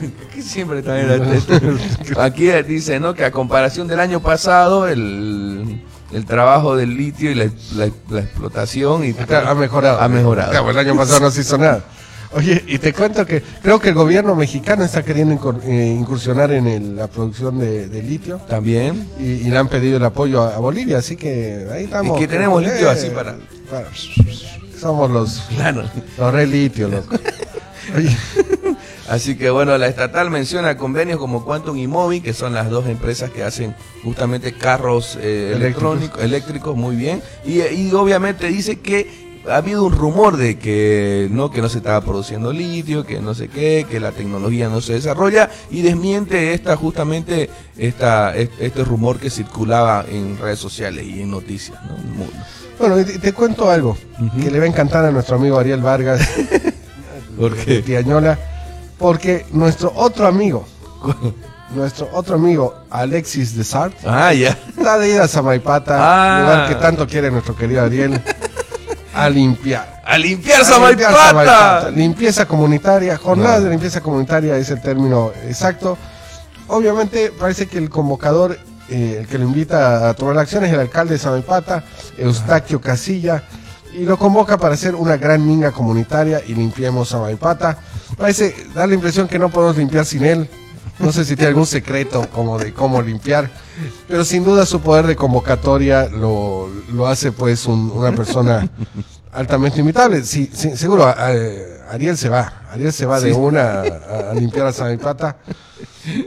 siempre 0.42 0.82
también 0.82 1.22
aquí 2.18 2.50
dice 2.66 3.00
¿no? 3.00 3.14
que 3.14 3.24
a 3.24 3.30
comparación 3.30 3.86
del 3.88 4.00
año 4.00 4.20
pasado 4.20 4.88
el, 4.88 5.82
el 6.12 6.24
trabajo 6.26 6.76
del 6.76 6.96
litio 6.96 7.30
y 7.30 7.34
la, 7.34 7.44
la- 7.76 7.90
la 8.10 8.20
explotación 8.20 9.04
y 9.04 9.10
Ha 9.10 9.54
mejorado. 9.54 10.00
ha 10.00 10.08
mejorado 10.08 10.50
Claro, 10.50 10.70
el 10.70 10.78
año 10.78 10.96
pasado 10.96 11.20
no 11.20 11.30
se 11.30 11.40
hizo 11.42 11.58
nada. 11.58 11.84
Oye, 12.32 12.62
y 12.68 12.78
te 12.78 12.92
cuento 12.92 13.26
que 13.26 13.42
creo 13.60 13.80
que 13.80 13.88
el 13.88 13.94
gobierno 13.96 14.36
mexicano 14.36 14.84
está 14.84 15.02
queriendo 15.02 15.58
eh, 15.64 15.96
incursionar 15.98 16.52
en 16.52 16.66
el- 16.68 16.96
la 16.96 17.08
producción 17.08 17.58
de, 17.58 17.88
de 17.88 18.02
litio 18.02 18.36
también 18.48 19.08
y, 19.18 19.24
y 19.24 19.44
le 19.50 19.58
han 19.58 19.66
pedido 19.68 19.96
el 19.96 20.04
apoyo 20.04 20.42
a, 20.42 20.54
a 20.54 20.58
Bolivia, 20.58 20.98
así 20.98 21.16
que 21.16 21.66
ahí 21.72 21.84
estamos. 21.84 22.16
que 22.18 22.28
tenemos 22.28 22.62
Eh, 22.62 22.70
litio 22.72 22.88
así 22.90 23.10
para- 23.10 23.36
Somos 24.80 25.10
los, 25.10 25.40
Claro. 25.54 25.82
los 26.18 26.32
re 26.32 26.46
litio, 26.46 26.88
loco. 26.88 27.16
Oye, 27.96 28.16
Así 29.10 29.34
que 29.36 29.50
bueno, 29.50 29.76
la 29.76 29.88
estatal 29.88 30.30
menciona 30.30 30.76
convenios 30.76 31.18
como 31.18 31.44
Quantum 31.44 31.76
y 31.76 31.88
Mobi, 31.88 32.20
que 32.20 32.32
son 32.32 32.54
las 32.54 32.70
dos 32.70 32.86
empresas 32.86 33.28
que 33.30 33.42
hacen 33.42 33.74
justamente 34.04 34.52
carros 34.52 35.18
eh, 35.20 35.52
electrónicos, 35.56 36.22
eléctricos, 36.22 36.76
muy 36.76 36.94
bien. 36.94 37.20
Y, 37.44 37.60
y 37.60 37.90
obviamente 37.92 38.46
dice 38.46 38.78
que 38.78 39.28
ha 39.48 39.56
habido 39.56 39.82
un 39.84 39.94
rumor 39.94 40.36
de 40.36 40.60
que 40.60 41.26
no 41.32 41.50
que 41.50 41.60
no 41.60 41.68
se 41.68 41.78
estaba 41.78 42.00
produciendo 42.02 42.52
litio, 42.52 43.04
que 43.04 43.20
no 43.20 43.34
sé 43.34 43.48
qué, 43.48 43.84
que 43.90 43.98
la 43.98 44.12
tecnología 44.12 44.68
no 44.68 44.80
se 44.80 44.92
desarrolla 44.92 45.50
y 45.72 45.82
desmiente 45.82 46.54
esta 46.54 46.76
justamente 46.76 47.50
esta 47.76 48.36
este 48.36 48.84
rumor 48.84 49.18
que 49.18 49.28
circulaba 49.28 50.04
en 50.08 50.38
redes 50.38 50.60
sociales 50.60 51.04
y 51.04 51.22
en 51.22 51.32
noticias. 51.32 51.76
Bueno, 52.78 52.94
te, 53.04 53.18
te 53.18 53.32
cuento 53.32 53.68
algo 53.68 53.98
que 54.40 54.52
le 54.52 54.60
va 54.60 54.66
a 54.66 54.68
encantar 54.68 55.04
a 55.04 55.10
nuestro 55.10 55.34
amigo 55.34 55.58
Ariel 55.58 55.80
Vargas 55.80 56.20
¿Por 57.40 57.56
de 57.56 57.64
qué? 57.64 57.82
Tiañola, 57.82 58.38
porque 59.00 59.46
nuestro 59.52 59.92
otro 59.96 60.26
amigo, 60.28 60.64
nuestro 61.74 62.08
otro 62.12 62.34
amigo 62.36 62.74
Alexis 62.90 63.56
Desart, 63.56 63.94
Ah, 64.06 64.32
ya. 64.34 64.50
está 64.50 64.98
de 64.98 65.08
ir 65.14 65.20
a 65.20 65.26
Samaipata, 65.26 65.96
Ah. 65.98 66.40
lugar 66.42 66.68
que 66.68 66.74
tanto 66.76 67.06
quiere 67.08 67.30
nuestro 67.30 67.56
querido 67.56 67.82
Ariel, 67.82 68.20
a 69.14 69.28
limpiar. 69.30 70.02
A 70.04 70.18
limpiar 70.18 70.60
A 70.60 70.64
Samaipata. 70.64 71.28
Samaipata. 71.28 71.90
Limpieza 71.90 72.46
comunitaria, 72.46 73.16
jornada 73.16 73.58
No. 73.58 73.64
de 73.64 73.70
limpieza 73.70 74.00
comunitaria 74.02 74.56
es 74.56 74.68
el 74.70 74.80
término 74.82 75.32
exacto. 75.46 75.96
Obviamente 76.68 77.32
parece 77.36 77.66
que 77.66 77.78
el 77.78 77.88
convocador, 77.88 78.58
eh, 78.90 79.18
el 79.20 79.26
que 79.26 79.38
lo 79.38 79.44
invita 79.44 80.08
a 80.10 80.14
tomar 80.14 80.34
la 80.36 80.42
acción 80.42 80.64
es 80.64 80.72
el 80.72 80.78
alcalde 80.80 81.14
de 81.14 81.18
Samaipata, 81.18 81.84
Eustaquio 82.18 82.80
Casilla, 82.82 83.42
y 83.94 84.04
lo 84.04 84.16
convoca 84.18 84.58
para 84.58 84.74
hacer 84.74 84.94
una 84.94 85.16
gran 85.16 85.44
minga 85.44 85.72
comunitaria 85.72 86.42
y 86.46 86.54
limpiemos 86.54 87.08
Samaipata. 87.08 87.78
Parece 88.16 88.54
dar 88.74 88.88
la 88.88 88.94
impresión 88.94 89.28
que 89.28 89.38
no 89.38 89.48
podemos 89.50 89.76
limpiar 89.76 90.04
sin 90.04 90.24
él. 90.24 90.48
No 90.98 91.12
sé 91.12 91.24
si 91.24 91.34
tiene 91.34 91.48
algún 91.48 91.64
secreto 91.66 92.28
como 92.30 92.58
de 92.58 92.74
cómo 92.74 93.00
limpiar, 93.00 93.50
pero 94.06 94.22
sin 94.22 94.44
duda 94.44 94.66
su 94.66 94.80
poder 94.80 95.06
de 95.06 95.16
convocatoria 95.16 96.06
lo, 96.08 96.68
lo 96.92 97.06
hace 97.06 97.32
pues 97.32 97.64
un- 97.64 97.90
una 97.94 98.12
persona 98.14 98.68
altamente 99.32 99.80
imitable. 99.80 100.22
Sí, 100.24 100.50
sí, 100.52 100.76
seguro 100.76 101.04
a- 101.06 101.12
a- 101.12 101.94
Ariel 101.94 102.18
se 102.18 102.28
va, 102.28 102.64
Ariel 102.70 102.92
se 102.92 103.06
va 103.06 103.18
de 103.18 103.32
una 103.32 103.80
a, 103.80 104.30
a 104.30 104.34
limpiar 104.34 104.66
a 104.66 104.72
Samaipata. 104.74 105.38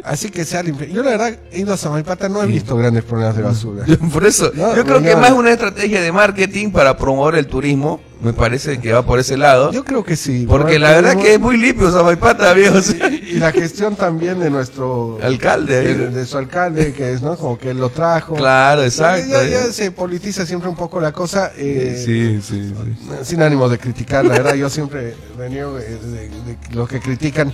Así 0.03 0.29
que 0.31 0.43
se 0.43 0.57
ha 0.57 0.63
limpiado. 0.63 0.91
Yo 0.91 1.03
la 1.03 1.11
verdad 1.11 1.37
he 1.51 1.59
ido 1.59 1.73
a 1.73 1.77
Samaipata, 1.77 2.27
no 2.27 2.41
he 2.41 2.47
visto 2.47 2.75
grandes 2.75 3.03
problemas 3.03 3.35
de 3.35 3.43
basura. 3.43 3.85
Por 4.11 4.25
eso, 4.25 4.51
No, 4.55 4.75
yo 4.75 4.83
creo 4.85 5.03
que 5.03 5.15
más 5.15 5.31
una 5.33 5.51
estrategia 5.51 6.01
de 6.01 6.11
marketing 6.11 6.71
para 6.71 6.97
promover 6.97 7.35
el 7.35 7.45
turismo, 7.45 8.01
me 8.23 8.33
parece 8.33 8.79
que 8.79 8.93
va 8.93 9.03
por 9.05 9.19
ese 9.19 9.37
lado. 9.37 9.71
Yo 9.71 9.83
creo 9.83 10.03
que 10.03 10.15
sí. 10.15 10.45
Porque 10.47 10.79
la 10.79 10.91
verdad 10.91 11.17
que 11.17 11.33
es 11.33 11.39
muy 11.39 11.57
limpio 11.57 11.91
Samaipata, 11.91 12.53
viejo. 12.53 12.81
sí. 12.81 12.97
Y 13.31 13.33
la 13.39 13.51
gestión 13.51 13.95
también 13.95 14.39
de 14.39 14.49
nuestro 14.49 15.17
Alcalde, 15.21 15.81
de, 15.95 16.09
de 16.09 16.25
su 16.25 16.37
alcalde, 16.37 16.93
que 16.93 17.11
es, 17.13 17.21
¿no? 17.21 17.35
Como 17.37 17.57
que 17.57 17.71
él 17.71 17.77
lo 17.79 17.89
trajo. 17.89 18.35
Claro, 18.35 18.83
exacto. 18.83 19.27
Ya, 19.29 19.43
ya 19.43 19.63
se 19.71 19.91
politiza 19.91 20.45
siempre 20.45 20.69
un 20.69 20.75
poco 20.75 20.99
la 21.01 21.11
cosa. 21.11 21.51
eh, 21.57 22.01
Sí, 22.03 22.39
sí, 22.41 22.73
sí. 22.73 23.15
Sin 23.23 23.41
ánimo 23.41 23.67
de 23.69 23.77
criticar, 23.77 24.23
la 24.25 24.33
verdad, 24.35 24.53
yo 24.55 24.69
siempre 24.69 25.15
reniego 25.37 25.75
de, 25.75 25.97
de- 25.97 26.29
de 26.29 26.57
los 26.71 26.87
que 26.87 26.99
critican. 26.99 27.53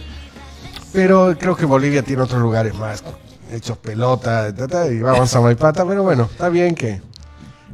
Pero 0.91 1.35
creo 1.39 1.55
que 1.55 1.65
Bolivia 1.65 2.01
tiene 2.03 2.23
otros 2.23 2.41
lugares 2.41 2.73
más 2.75 3.03
hechos 3.51 3.77
pelota, 3.77 4.53
ta, 4.55 4.67
ta, 4.67 4.87
y 4.87 4.99
vamos 4.99 5.35
a 5.35 5.41
Maipata, 5.41 5.85
pero 5.85 6.03
bueno, 6.03 6.27
está 6.31 6.49
bien 6.49 6.75
que 6.75 7.01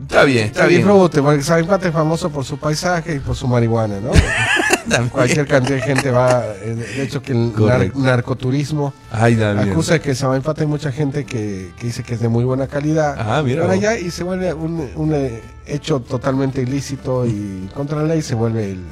Está 0.01 0.23
bien, 0.25 0.47
está 0.47 0.65
bien. 0.67 0.81
disfrute, 0.81 1.21
porque 1.21 1.43
Maipata 1.49 1.87
es 1.87 1.93
famoso 1.93 2.29
por 2.29 2.43
su 2.45 2.57
paisaje 2.57 3.15
y 3.15 3.19
por 3.19 3.35
su 3.35 3.47
marihuana, 3.47 3.99
¿no? 3.99 4.11
Cualquier 5.11 5.47
cantidad 5.47 5.77
de 5.77 5.81
gente 5.81 6.11
va, 6.11 6.43
eh, 6.61 6.75
de 6.75 7.01
hecho 7.03 7.21
que 7.21 7.31
el 7.31 7.53
nar- 7.55 7.95
narcoturismo 7.95 8.93
Ay, 9.11 9.41
acusa 9.41 9.97
que 9.99 10.09
en 10.09 10.15
Samaipata 10.15 10.61
hay 10.61 10.67
mucha 10.67 10.91
gente 10.91 11.25
que, 11.25 11.71
que 11.79 11.87
dice 11.87 12.03
que 12.03 12.13
es 12.13 12.19
de 12.19 12.27
muy 12.29 12.43
buena 12.43 12.67
calidad 12.67 13.15
Ah, 13.17 13.41
mira 13.43 13.61
para 13.63 13.73
allá 13.73 13.97
y 13.97 14.11
se 14.11 14.23
vuelve 14.23 14.53
un, 14.53 14.87
un, 14.95 15.13
eh, 15.15 15.41
hecho 15.65 16.01
totalmente 16.01 16.61
ilícito 16.61 17.25
y 17.25 17.67
contra 17.73 17.97
la 17.97 18.03
ley 18.03 18.21
se 18.21 18.35
vuelve 18.35 18.71
el- 18.73 18.83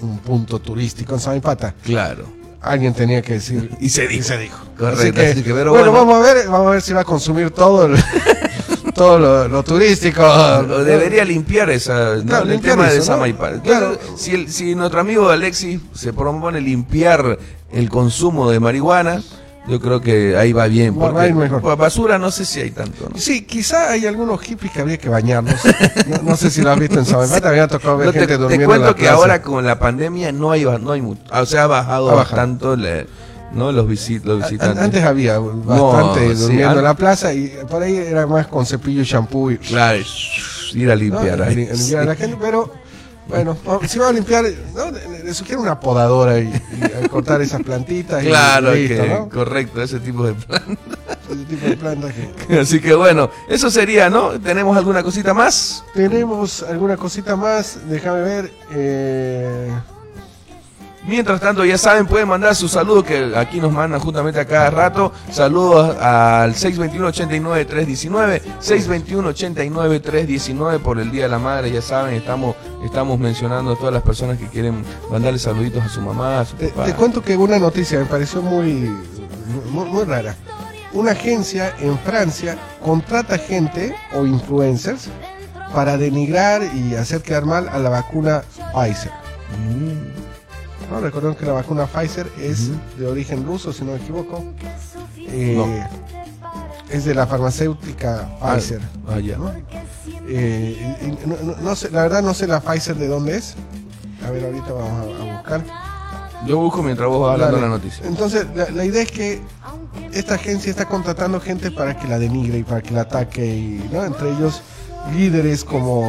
un 0.00 0.18
punto 0.18 0.60
turístico 0.60 1.14
en 1.14 1.20
Samaipata. 1.20 1.74
Claro. 1.82 2.24
Alguien 2.60 2.92
tenía 2.92 3.22
que 3.22 3.34
decir 3.34 3.70
Y 3.80 3.88
se 3.88 4.06
dijo. 4.06 4.20
y 4.20 4.22
se 4.24 4.36
dijo. 4.38 4.58
Correcto, 4.76 5.20
Así 5.20 5.30
así 5.30 5.42
que, 5.42 5.54
pero 5.54 5.70
bueno, 5.70 5.90
bueno. 5.92 6.06
vamos 6.06 6.28
a 6.28 6.34
ver, 6.34 6.46
vamos 6.48 6.66
a 6.68 6.70
ver 6.70 6.82
si 6.82 6.92
va 6.92 7.00
a 7.00 7.04
consumir 7.04 7.50
todo 7.50 7.86
el- 7.86 7.96
todo 8.98 9.18
lo, 9.18 9.48
lo 9.48 9.62
turístico. 9.62 10.22
O 10.24 10.84
debería 10.84 11.24
limpiar 11.24 11.70
esa. 11.70 12.16
Claro, 12.26 12.44
el 12.44 12.50
limpiar 12.50 12.74
tema 12.76 12.88
de 12.90 12.98
eso, 12.98 13.16
¿no? 13.16 13.62
Claro. 13.62 13.98
Si, 14.16 14.48
si 14.48 14.74
nuestro 14.74 15.00
amigo 15.00 15.28
Alexis 15.30 15.80
se 15.94 16.12
propone 16.12 16.60
limpiar 16.60 17.38
el 17.72 17.88
consumo 17.88 18.50
de 18.50 18.60
marihuana, 18.60 19.22
yo 19.68 19.80
creo 19.80 20.00
que 20.00 20.34
ahí 20.36 20.52
va 20.52 20.66
bien. 20.66 20.94
Va- 20.98 21.02
va 21.02 21.08
a 21.08 21.12
Porque 21.12 21.28
ir 21.28 21.34
mejor. 21.34 21.60
pa- 21.62 21.74
basura 21.74 22.18
no 22.18 22.30
sé 22.30 22.44
si 22.46 22.60
hay 22.60 22.70
tanto. 22.70 23.08
¿no? 23.12 23.18
Sí, 23.18 23.42
quizá 23.44 23.90
hay 23.90 24.06
algunos 24.06 24.40
hippies 24.40 24.72
que 24.72 24.80
habría 24.80 24.96
que 24.96 25.08
bañarlos. 25.10 25.60
No, 26.06 26.30
no 26.30 26.36
sé 26.36 26.50
si 26.50 26.62
lo 26.62 26.70
has 26.70 26.78
visto 26.80 26.98
en 26.98 27.04
Samaipata, 27.04 27.50
me 27.50 27.60
ha 27.60 27.68
tocado 27.68 27.98
ver 27.98 28.06
No, 28.06 28.12
te, 28.12 28.18
gente 28.20 28.34
te 28.34 28.38
durmiendo 28.38 28.64
en 28.64 28.68
cuento 28.70 28.86
la 28.86 28.94
que 28.94 29.02
plaza. 29.02 29.14
ahora 29.16 29.42
con 29.42 29.66
la 29.66 29.78
pandemia 29.78 30.32
no 30.32 30.50
hay, 30.50 30.64
no 30.64 30.92
hay 30.92 31.02
mucho. 31.02 31.20
O 31.30 31.44
sea, 31.46 31.64
ha 31.64 31.66
bajado 31.66 32.10
Ha 32.10 32.14
bajado. 32.14 32.36
bastante 32.48 32.76
le- 32.78 33.06
¿no? 33.52 33.72
los, 33.72 33.86
visit, 33.88 34.24
los 34.24 34.42
An- 34.42 34.48
visitantes. 34.50 34.82
Antes 34.84 35.04
había 35.04 35.38
bastante 35.38 36.34
durmiendo 36.34 36.78
en 36.78 36.84
la 36.84 36.94
plaza 36.94 37.32
y 37.32 37.52
por 37.68 37.82
ahí 37.82 37.96
era 37.96 38.26
más 38.26 38.46
con 38.46 38.64
cepillo 38.66 39.02
y 39.02 39.04
shampoo 39.04 39.50
y 39.50 39.58
Claro, 39.58 39.98
ir 40.74 40.90
a 40.90 40.94
¿no? 40.94 41.00
limpiar. 41.00 41.42
ahí. 41.42 41.54
Lim- 41.56 41.72
limpiar 41.76 42.02
a 42.02 42.04
la 42.06 42.14
gente, 42.14 42.36
pero 42.40 42.72
bueno, 43.28 43.56
si 43.86 43.98
va 43.98 44.08
a 44.08 44.12
limpiar, 44.12 44.44
¿no? 44.74 44.90
le, 44.90 45.34
sugiero 45.34 45.60
una 45.60 45.78
podadora 45.78 46.38
y, 46.38 46.44
y 46.44 47.04
a 47.04 47.08
cortar 47.08 47.42
esas 47.42 47.62
plantitas. 47.62 48.22
y 48.24 48.26
Claro, 48.28 48.72
listo, 48.74 49.02
que, 49.02 49.08
¿no? 49.10 49.28
correcto, 49.28 49.82
ese 49.82 50.00
tipo 50.00 50.24
de 50.26 50.32
plan. 50.34 50.62
Ese 51.30 51.44
tipo 51.44 51.66
de 51.68 51.76
plantas 51.76 52.14
que... 52.46 52.58
Así 52.60 52.80
que 52.80 52.94
bueno, 52.94 53.30
eso 53.50 53.70
sería, 53.70 54.08
¿no? 54.08 54.30
¿Tenemos 54.40 54.74
alguna 54.78 55.02
cosita 55.02 55.34
más? 55.34 55.84
Tenemos 55.92 56.62
alguna 56.62 56.96
cosita 56.96 57.36
más, 57.36 57.80
déjame 57.86 58.22
ver. 58.22 58.52
Eh... 58.72 59.70
Mientras 61.08 61.40
tanto, 61.40 61.64
ya 61.64 61.78
saben, 61.78 62.06
pueden 62.06 62.28
mandar 62.28 62.54
sus 62.54 62.72
saludos 62.72 63.04
que 63.04 63.32
aquí 63.34 63.62
nos 63.62 63.72
mandan 63.72 63.98
justamente 63.98 64.38
a 64.38 64.44
cada 64.44 64.68
rato. 64.68 65.10
Saludos 65.32 65.96
al 65.96 66.54
621-89-319, 66.54 68.42
621-89-319 68.60 70.80
por 70.80 70.98
el 71.00 71.10
Día 71.10 71.22
de 71.22 71.30
la 71.30 71.38
Madre. 71.38 71.72
Ya 71.72 71.80
saben, 71.80 72.12
estamos, 72.14 72.56
estamos 72.84 73.18
mencionando 73.18 73.72
a 73.72 73.76
todas 73.76 73.94
las 73.94 74.02
personas 74.02 74.36
que 74.36 74.48
quieren 74.48 74.84
mandarle 75.10 75.38
saluditos 75.38 75.82
a 75.82 75.88
su 75.88 76.02
mamá, 76.02 76.40
a 76.40 76.44
su 76.44 76.56
Te, 76.56 76.68
papá. 76.68 76.84
te 76.84 76.92
cuento 76.92 77.22
que 77.22 77.38
una 77.38 77.58
noticia 77.58 77.98
me 77.98 78.04
pareció 78.04 78.42
muy, 78.42 78.94
muy, 79.70 79.86
muy 79.86 80.04
rara. 80.04 80.36
Una 80.92 81.12
agencia 81.12 81.72
en 81.80 81.98
Francia 82.00 82.58
contrata 82.84 83.38
gente 83.38 83.94
o 84.14 84.26
influencers 84.26 85.08
para 85.74 85.96
denigrar 85.96 86.60
y 86.74 86.96
hacer 86.96 87.22
quedar 87.22 87.46
mal 87.46 87.66
a 87.70 87.78
la 87.78 87.88
vacuna 87.88 88.42
Pfizer. 88.74 89.10
¿No? 90.90 91.00
Recordemos 91.00 91.36
que 91.36 91.44
la 91.46 91.52
vacuna 91.52 91.86
Pfizer 91.86 92.30
es 92.40 92.70
de 92.98 93.06
origen 93.06 93.44
ruso, 93.44 93.72
si 93.72 93.84
no 93.84 93.92
me 93.92 93.98
equivoco. 93.98 94.44
Eh, 95.16 95.84
Es 96.90 97.04
de 97.04 97.14
la 97.14 97.26
farmacéutica 97.26 98.26
Pfizer. 98.40 98.80
Ah, 99.06 99.20
ya. 99.20 99.36
¿no? 99.36 99.52
Eh, 100.26 100.96
y- 101.02 101.06
y 101.06 101.18
no- 101.26 101.36
no- 101.42 101.56
no 101.60 101.76
sé, 101.76 101.90
la 101.90 102.02
verdad 102.02 102.22
no 102.22 102.32
sé 102.32 102.46
la 102.46 102.60
Pfizer 102.60 102.96
de 102.96 103.08
dónde 103.08 103.36
es. 103.36 103.54
A 104.26 104.30
ver, 104.30 104.44
ahorita 104.46 104.72
vamos 104.72 104.90
a- 105.20 105.22
a 105.22 105.34
buscar. 105.36 105.64
Yo 106.46 106.56
busco 106.58 106.82
mientras 106.82 107.06
vos 107.08 107.20
vas 107.20 107.32
hablando 107.32 107.56
Dale. 107.56 107.66
de 107.66 107.70
la 107.72 107.76
noticia. 107.76 108.06
Entonces, 108.06 108.46
la, 108.54 108.70
la 108.70 108.84
idea 108.86 109.02
es 109.02 109.10
que 109.12 109.40
esta 110.12 110.36
agencia 110.36 110.70
está 110.70 110.86
contratando 110.86 111.40
gente 111.40 111.70
para 111.70 111.94
que 111.98 112.08
la 112.08 112.18
denigre 112.18 112.58
y 112.58 112.62
para 112.62 112.80
que 112.80 112.92
la 112.94 113.02
ataque, 113.02 113.44
y, 113.44 113.90
¿no? 113.92 114.02
entre 114.04 114.30
ellos 114.30 114.62
líderes 115.14 115.64
como 115.64 116.08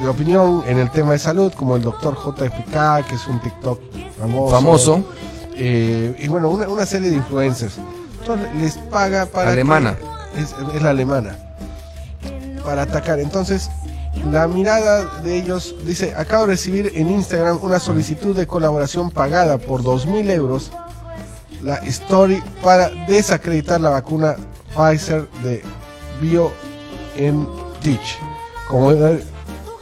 de 0.00 0.08
opinión 0.08 0.62
en 0.66 0.78
el 0.78 0.90
tema 0.90 1.12
de 1.12 1.18
salud, 1.18 1.52
como 1.54 1.76
el 1.76 1.82
doctor 1.82 2.16
JFK, 2.16 3.06
que 3.08 3.14
es 3.14 3.26
un 3.26 3.40
TikTok 3.40 3.80
famoso. 4.18 4.50
Famoso. 4.54 5.04
Eh, 5.54 6.16
y 6.18 6.28
bueno, 6.28 6.48
una, 6.50 6.68
una 6.68 6.86
serie 6.86 7.10
de 7.10 7.16
influencers. 7.16 7.74
Entonces, 8.20 8.48
les 8.56 8.78
paga 8.78 9.26
para... 9.26 9.46
que- 9.46 9.52
Alemana. 9.52 9.96
es, 10.36 10.54
es 10.74 10.82
la 10.82 10.90
alemana. 10.90 11.36
Para 12.64 12.82
atacar. 12.82 13.18
Entonces, 13.20 13.68
la 14.30 14.46
mirada 14.48 15.20
de 15.22 15.36
ellos 15.38 15.74
dice, 15.84 16.14
acabo 16.16 16.42
de 16.46 16.52
recibir 16.52 16.92
en 16.94 17.10
Instagram 17.10 17.58
una 17.62 17.78
solicitud 17.80 18.34
de 18.36 18.46
colaboración 18.46 19.10
pagada 19.10 19.58
por 19.58 19.82
2.000 19.82 20.30
euros, 20.30 20.70
la 21.62 21.76
story 21.76 22.42
para 22.62 22.88
desacreditar 23.08 23.80
la 23.80 23.90
vacuna 23.90 24.36
Pfizer 24.74 25.28
de 25.42 25.62
BioNTech. 26.20 28.00
Como, 28.68 28.92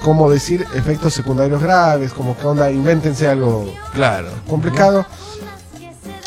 como 0.03 0.31
decir 0.31 0.67
efectos 0.75 1.15
secundarios 1.15 1.63
graves, 1.63 2.13
como 2.13 2.37
que 2.37 2.47
onda, 2.47 2.71
invéntense 2.71 3.29
algo 3.29 3.73
Claro. 3.93 4.29
complicado. 4.49 5.05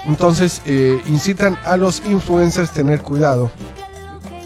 Entonces, 0.05 0.61
eh, 0.65 1.01
incitan 1.07 1.57
a 1.65 1.77
los 1.77 2.01
influencers 2.05 2.69
a 2.69 2.73
tener 2.73 3.01
cuidado 3.01 3.49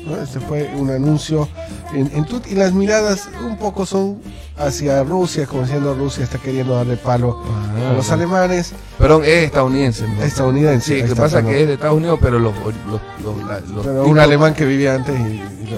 ¿no? 0.06 0.22
Este 0.22 0.40
fue 0.40 0.72
un 0.76 0.90
anuncio 0.90 1.50
en, 1.94 2.08
en 2.14 2.26
y 2.50 2.56
las 2.56 2.74
miradas 2.74 3.30
un 3.46 3.58
poco 3.58 3.86
son 3.86 4.20
hacia 4.58 5.04
Rusia, 5.04 5.46
como 5.46 5.64
diciendo 5.64 5.94
Rusia 5.94 6.24
está 6.24 6.38
queriendo 6.40 6.76
darle 6.76 6.98
palo 6.98 7.42
a 7.90 7.94
los 7.94 8.10
alemanes. 8.12 8.74
Perdón, 8.98 9.24
es 9.24 9.44
estadounidense. 9.46 10.08
¿no? 10.08 10.24
Estadounidense. 10.24 10.86
Sí, 10.96 11.02
ahí 11.02 11.08
que 11.10 11.16
pasa 11.16 11.44
que 11.44 11.62
es 11.62 11.68
de 11.68 11.74
Estados 11.76 11.98
Unidos, 11.98 12.20
pero 12.22 12.40
los, 12.40 12.54
los, 12.58 13.02
los, 13.24 13.48
la- 13.48 13.60
los 13.60 13.86
Pero 13.86 14.04
un 14.06 14.20
alemán 14.20 14.54
que 14.54 14.66
vivía 14.66 14.96
antes 14.96 15.16
y, 15.20 15.24
y 15.34 15.68
lo- 15.70 15.78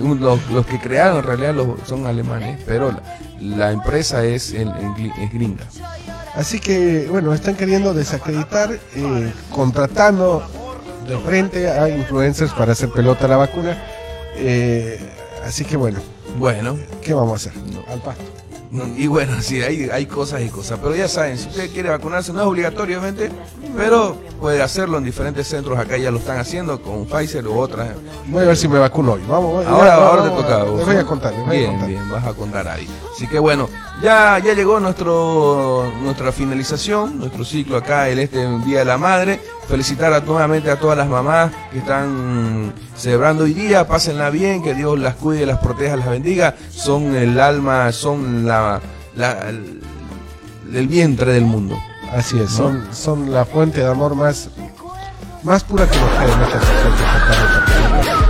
lo- 0.00 0.14
lo- 0.14 0.38
los, 0.52 0.66
que 0.66 0.78
crearon 0.78 1.18
en 1.18 1.24
realidad 1.24 1.54
los, 1.54 1.66
son 1.86 2.06
alemanes, 2.06 2.60
pero 2.66 2.92
la, 2.92 3.02
la 3.40 3.72
empresa 3.72 4.24
es, 4.24 4.52
en- 4.52 4.68
es 4.68 5.32
gringa. 5.32 5.64
Así 6.36 6.58
que, 6.60 7.06
bueno, 7.10 7.32
están 7.32 7.54
queriendo 7.54 7.94
desacreditar, 7.94 8.72
eh, 8.96 9.32
contratando 9.50 10.42
de 11.08 11.16
frente 11.18 11.70
a 11.70 11.88
influencers 11.88 12.52
para 12.52 12.72
hacer 12.72 12.90
pelota 12.90 13.26
a 13.26 13.28
la 13.28 13.36
vacuna. 13.36 13.82
Eh, 14.36 14.98
así 15.44 15.64
que, 15.64 15.76
bueno, 15.76 16.00
Bueno, 16.38 16.76
¿qué 17.02 17.14
vamos 17.14 17.32
a 17.32 17.36
hacer? 17.50 17.52
Al 17.88 18.00
pasto. 18.00 18.24
no, 18.70 18.84
y 18.96 19.06
bueno, 19.06 19.40
sí, 19.40 19.62
hay, 19.62 19.88
hay 19.90 20.06
cosas 20.06 20.42
y 20.42 20.48
cosas, 20.48 20.78
pero 20.82 20.96
ya 20.96 21.06
saben, 21.06 21.38
si 21.38 21.46
usted 21.48 21.70
quiere 21.72 21.90
vacunarse, 21.90 22.32
no 22.32 22.40
es 22.40 22.46
obligatorio, 22.46 22.98
obviamente, 22.98 23.30
pero 23.76 24.16
puede 24.40 24.60
hacerlo 24.62 24.98
en 24.98 25.04
diferentes 25.04 25.46
centros, 25.46 25.78
acá 25.78 25.96
ya 25.96 26.10
lo 26.10 26.18
están 26.18 26.38
haciendo 26.38 26.82
con 26.82 27.06
Pfizer 27.06 27.46
u 27.46 27.56
otras. 27.58 27.90
Voy 28.26 28.42
a 28.42 28.46
ver 28.46 28.56
si 28.56 28.66
me 28.66 28.78
vacuno 28.80 29.12
hoy. 29.12 29.22
Vamos, 29.28 29.52
voy- 29.52 29.64
Ahora, 29.66 29.86
ya, 29.86 29.94
ahora 29.94 30.22
vamos, 30.22 30.36
te 30.38 30.42
toca. 30.42 30.64
Les 30.76 30.86
voy 30.86 30.96
a 30.96 31.04
contar, 31.04 31.34
a 31.34 31.50
bien, 31.50 31.70
contar. 31.70 31.88
bien, 31.88 32.10
vas 32.10 32.26
a 32.26 32.32
contar 32.34 32.68
ahí. 32.68 32.88
Así 33.14 33.26
que 33.28 33.38
bueno, 33.38 33.68
ya, 34.02 34.38
ya 34.38 34.52
llegó 34.54 34.80
nuestro, 34.80 35.90
nuestra 36.02 36.32
finalización, 36.32 37.18
nuestro 37.18 37.44
ciclo 37.44 37.76
acá, 37.76 38.08
el 38.08 38.18
este 38.18 38.46
Día 38.60 38.80
de 38.80 38.84
la 38.84 38.98
Madre. 38.98 39.40
Felicitar 39.68 40.12
a- 40.12 40.20
nuevamente 40.20 40.70
a 40.70 40.78
todas 40.78 40.98
las 40.98 41.08
mamás 41.08 41.50
que 41.72 41.78
están 41.78 42.74
celebrando 42.96 43.44
hoy 43.44 43.54
día, 43.54 43.86
pásenla 43.88 44.28
bien, 44.30 44.62
que 44.62 44.74
Dios 44.74 44.98
las 44.98 45.14
cuide, 45.14 45.46
las 45.46 45.58
proteja, 45.58 45.96
las 45.96 46.08
bendiga. 46.08 46.54
Son 46.70 47.14
el 47.16 47.40
alma, 47.40 47.90
son 47.92 48.46
la, 48.46 48.80
la- 49.16 49.48
el, 49.48 49.80
el 50.74 50.86
vientre 50.88 51.32
del 51.32 51.44
mundo. 51.46 51.78
Así 52.12 52.36
es, 52.38 52.50
¿no? 52.50 52.56
son, 52.56 52.88
son 52.92 53.32
la 53.32 53.44
fuente 53.46 53.80
de 53.80 53.86
amor 53.90 54.14
más, 54.14 54.50
más 55.42 55.64
pura 55.64 55.88
que 55.88 55.98
mujeres. 55.98 56.36
¿no? 56.36 56.46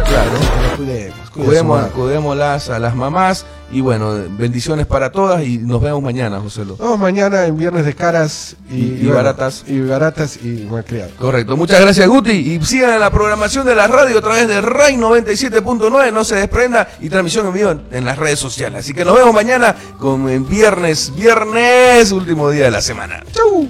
Claro. 0.04 0.76
Cuidemos, 0.76 1.30
cuidemos, 1.30 1.86
Cuidemos, 1.92 2.70
a 2.70 2.78
las 2.78 2.94
mamás 2.94 3.44
y 3.72 3.80
bueno, 3.80 4.14
bendiciones 4.38 4.86
para 4.86 5.10
todas 5.10 5.44
y 5.44 5.58
nos 5.58 5.80
vemos 5.82 6.02
mañana, 6.02 6.38
José 6.40 6.60
Lo. 6.64 6.72
Nos 6.72 6.78
vemos 6.78 6.98
mañana 7.00 7.44
en 7.46 7.56
Viernes 7.56 7.84
de 7.84 7.94
Caras 7.94 8.56
y, 8.70 8.74
Y- 8.74 8.78
y 8.78 8.96
bueno, 9.06 9.14
baratas. 9.16 9.64
Y 9.66 9.80
baratas 9.80 10.36
y 10.44 10.66
malcriados. 10.70 11.12
Correcto, 11.18 11.56
muchas 11.56 11.80
gracias 11.80 12.06
Guti 12.08 12.30
y 12.32 12.64
sigan 12.64 12.94
en 12.94 13.00
la 13.00 13.10
programación 13.10 13.66
de 13.66 13.74
la 13.74 13.86
radio 13.88 14.18
a 14.18 14.22
través 14.22 14.46
de 14.48 14.60
RAI 14.60 14.96
97.9, 14.96 16.12
no 16.12 16.24
se 16.24 16.36
desprenda 16.36 16.88
y 17.00 17.08
transmisión 17.08 17.46
en 17.48 17.52
vivo 17.52 17.70
en, 17.70 17.82
en 17.90 18.04
las 18.04 18.16
redes 18.18 18.38
sociales. 18.38 18.80
Así 18.80 18.94
que 18.94 19.04
nos 19.04 19.16
vemos 19.16 19.34
mañana 19.34 19.74
con 19.98 20.28
en 20.28 20.48
viernes, 20.48 21.12
viernes, 21.16 22.12
último 22.12 22.50
día 22.50 22.64
de 22.66 22.70
la 22.70 22.80
semana. 22.80 23.22
Chau. 23.32 23.68